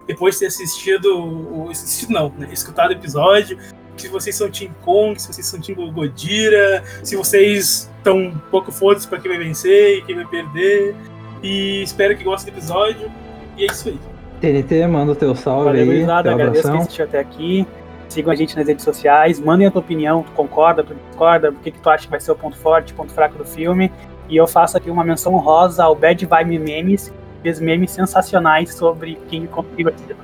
depois 0.08 0.36
de 0.36 0.40
ter 0.40 0.46
assistido, 0.48 1.08
o, 1.14 1.70
assistido 1.70 2.14
não, 2.14 2.30
né, 2.30 2.48
escutado 2.54 2.92
o 2.92 2.94
episódio, 2.94 3.60
se 3.98 4.08
vocês 4.08 4.36
são 4.36 4.50
Team 4.50 4.72
Kong, 4.84 5.20
se 5.22 5.32
vocês 5.32 5.46
são 5.46 5.60
Team 5.60 5.92
Godira, 5.92 6.84
se 7.04 7.16
vocês 7.16 7.90
estão 7.98 8.18
um 8.18 8.38
pouco 8.52 8.72
foda-se 8.72 9.08
pra 9.08 9.20
quem 9.20 9.32
vai 9.32 9.40
vencer 9.40 10.00
e 10.00 10.02
quem 10.04 10.16
vai 10.16 10.26
perder. 10.26 10.96
E 11.42 11.84
espero 11.84 12.16
que 12.18 12.24
gostem 12.24 12.54
do 12.54 12.58
episódio. 12.58 13.12
E 13.58 13.64
é 13.64 13.68
isso 13.68 13.90
aí. 13.90 14.00
TNT, 14.42 14.88
manda 14.88 15.16
teu 15.16 15.36
salve 15.36 15.66
Valeu, 15.66 15.92
aí, 15.92 16.06
teu 16.24 16.34
Agradeço 16.34 16.72
quem 16.72 16.80
assistiu 16.80 17.06
até 17.06 17.20
aqui. 17.20 17.68
Sigam 18.10 18.32
a 18.32 18.36
gente 18.36 18.56
nas 18.56 18.68
redes 18.68 18.84
sociais. 18.84 19.40
Mandem 19.40 19.68
a 19.68 19.72
tua 19.72 19.82
opinião. 19.82 20.24
Tu 20.24 20.32
concorda, 20.32 20.84
tu 20.84 20.96
discorda? 21.10 21.50
O 21.50 21.56
que, 21.56 21.72
que 21.72 21.80
tu 21.80 21.90
acha 21.90 22.06
que 22.06 22.12
vai 22.12 22.20
ser 22.20 22.32
o 22.32 22.36
ponto 22.36 22.58
forte, 22.58 22.94
ponto 22.94 23.12
fraco 23.12 23.38
do 23.38 23.46
filme? 23.46 23.92
E 24.30 24.36
eu 24.36 24.48
faço 24.48 24.78
aqui 24.78 24.90
uma 24.90 25.04
menção 25.04 25.34
honrosa 25.34 25.84
ao 25.84 25.96
Bad 25.96 26.26
Vibe 26.26 26.60
Memes. 26.60 27.10
que 27.10 27.42
Fez 27.44 27.60
memes 27.60 27.92
sensacionais 27.92 28.74
sobre 28.74 29.16
King 29.28 29.48
Kong 29.48 29.68
e 29.78 29.84
Godzilla. 29.84 30.18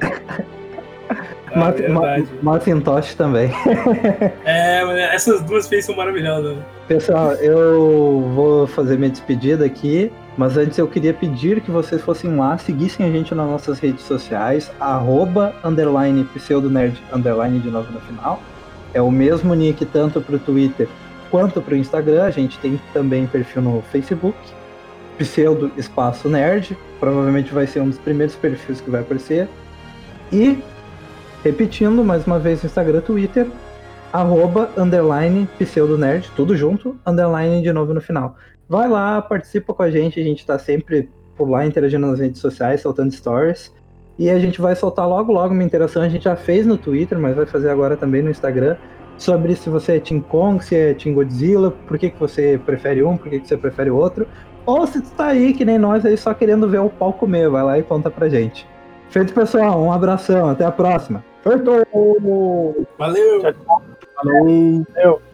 Ma- 1.56 1.70
verdade. 1.70 2.28
Ma- 2.42 2.52
Macintosh 2.54 3.14
também. 3.14 3.50
É, 4.44 5.14
essas 5.14 5.42
duas 5.42 5.68
feitas 5.68 5.86
são 5.86 5.96
maravilhosas. 5.96 6.56
Pessoal, 6.86 7.32
eu 7.34 8.30
vou 8.34 8.66
fazer 8.66 8.96
minha 8.96 9.10
despedida 9.10 9.64
aqui, 9.64 10.10
mas 10.36 10.56
antes 10.56 10.78
eu 10.78 10.86
queria 10.86 11.12
pedir 11.12 11.60
que 11.60 11.70
vocês 11.70 12.00
fossem 12.00 12.34
lá, 12.36 12.56
seguissem 12.56 13.04
a 13.06 13.10
gente 13.10 13.34
nas 13.34 13.46
nossas 13.46 13.78
redes 13.78 14.04
sociais, 14.04 14.70
arroba, 14.80 15.54
underline, 15.64 16.24
pseudonerd, 16.34 16.98
underline 17.12 17.58
de 17.58 17.70
novo 17.70 17.92
no 17.92 18.00
final. 18.00 18.40
É 18.94 19.02
o 19.02 19.10
mesmo 19.10 19.54
nick 19.54 19.84
tanto 19.84 20.20
pro 20.20 20.38
Twitter 20.38 20.88
quanto 21.30 21.60
pro 21.60 21.76
Instagram. 21.76 22.24
A 22.24 22.30
gente 22.30 22.58
tem 22.58 22.80
também 22.94 23.26
perfil 23.26 23.60
no 23.60 23.82
Facebook, 23.92 24.36
pseudo 25.18 25.70
espaço 25.76 26.28
nerd. 26.28 26.76
Provavelmente 26.98 27.52
vai 27.52 27.66
ser 27.66 27.80
um 27.80 27.88
dos 27.88 27.98
primeiros 27.98 28.34
perfis 28.34 28.80
que 28.80 28.90
vai 28.90 29.02
aparecer. 29.02 29.46
E, 30.32 30.58
repetindo 31.48 32.04
mais 32.04 32.26
uma 32.26 32.38
vez, 32.38 32.62
Instagram, 32.62 33.00
Twitter, 33.00 33.46
arroba, 34.12 34.68
underline, 34.76 35.48
pseudonerd, 35.58 36.30
tudo 36.36 36.54
junto, 36.54 36.94
underline 37.06 37.62
de 37.62 37.72
novo 37.72 37.94
no 37.94 38.02
final. 38.02 38.36
Vai 38.68 38.86
lá, 38.86 39.22
participa 39.22 39.72
com 39.72 39.82
a 39.82 39.90
gente, 39.90 40.20
a 40.20 40.22
gente 40.22 40.44
tá 40.44 40.58
sempre 40.58 41.08
por 41.36 41.48
lá 41.48 41.64
interagindo 41.64 42.06
nas 42.06 42.20
redes 42.20 42.38
sociais, 42.38 42.82
soltando 42.82 43.12
stories. 43.12 43.72
E 44.18 44.28
a 44.28 44.38
gente 44.38 44.60
vai 44.60 44.74
soltar 44.76 45.08
logo 45.08 45.32
logo 45.32 45.54
uma 45.54 45.64
interação, 45.64 46.02
a 46.02 46.08
gente 46.08 46.24
já 46.24 46.36
fez 46.36 46.66
no 46.66 46.76
Twitter, 46.76 47.18
mas 47.18 47.34
vai 47.34 47.46
fazer 47.46 47.70
agora 47.70 47.96
também 47.96 48.20
no 48.20 48.30
Instagram, 48.30 48.76
sobre 49.16 49.56
se 49.56 49.70
você 49.70 49.96
é 49.96 50.00
Team 50.00 50.20
Kong, 50.20 50.62
se 50.62 50.76
é 50.76 50.92
Team 50.92 51.14
Godzilla, 51.14 51.70
por 51.70 51.98
que, 51.98 52.10
que 52.10 52.20
você 52.20 52.60
prefere 52.66 53.02
um, 53.02 53.16
por 53.16 53.30
que, 53.30 53.40
que 53.40 53.48
você 53.48 53.56
prefere 53.56 53.90
outro. 53.90 54.26
Ou 54.66 54.86
se 54.86 55.00
tu 55.00 55.10
tá 55.12 55.28
aí, 55.28 55.54
que 55.54 55.64
nem 55.64 55.78
nós, 55.78 56.04
aí 56.04 56.16
só 56.16 56.34
querendo 56.34 56.68
ver 56.68 56.80
o 56.80 56.90
pau 56.90 57.14
comer, 57.14 57.48
vai 57.48 57.62
lá 57.62 57.78
e 57.78 57.82
conta 57.82 58.10
pra 58.10 58.28
gente. 58.28 58.66
Feito, 59.08 59.32
pessoal, 59.32 59.82
um 59.82 59.90
abração, 59.90 60.50
até 60.50 60.66
a 60.66 60.70
próxima. 60.70 61.24
Feito! 61.42 62.86
Valeu! 62.98 63.40
Tchau, 63.40 63.52
tchau. 63.52 63.82
Falou! 64.14 64.86
Eu. 64.96 65.27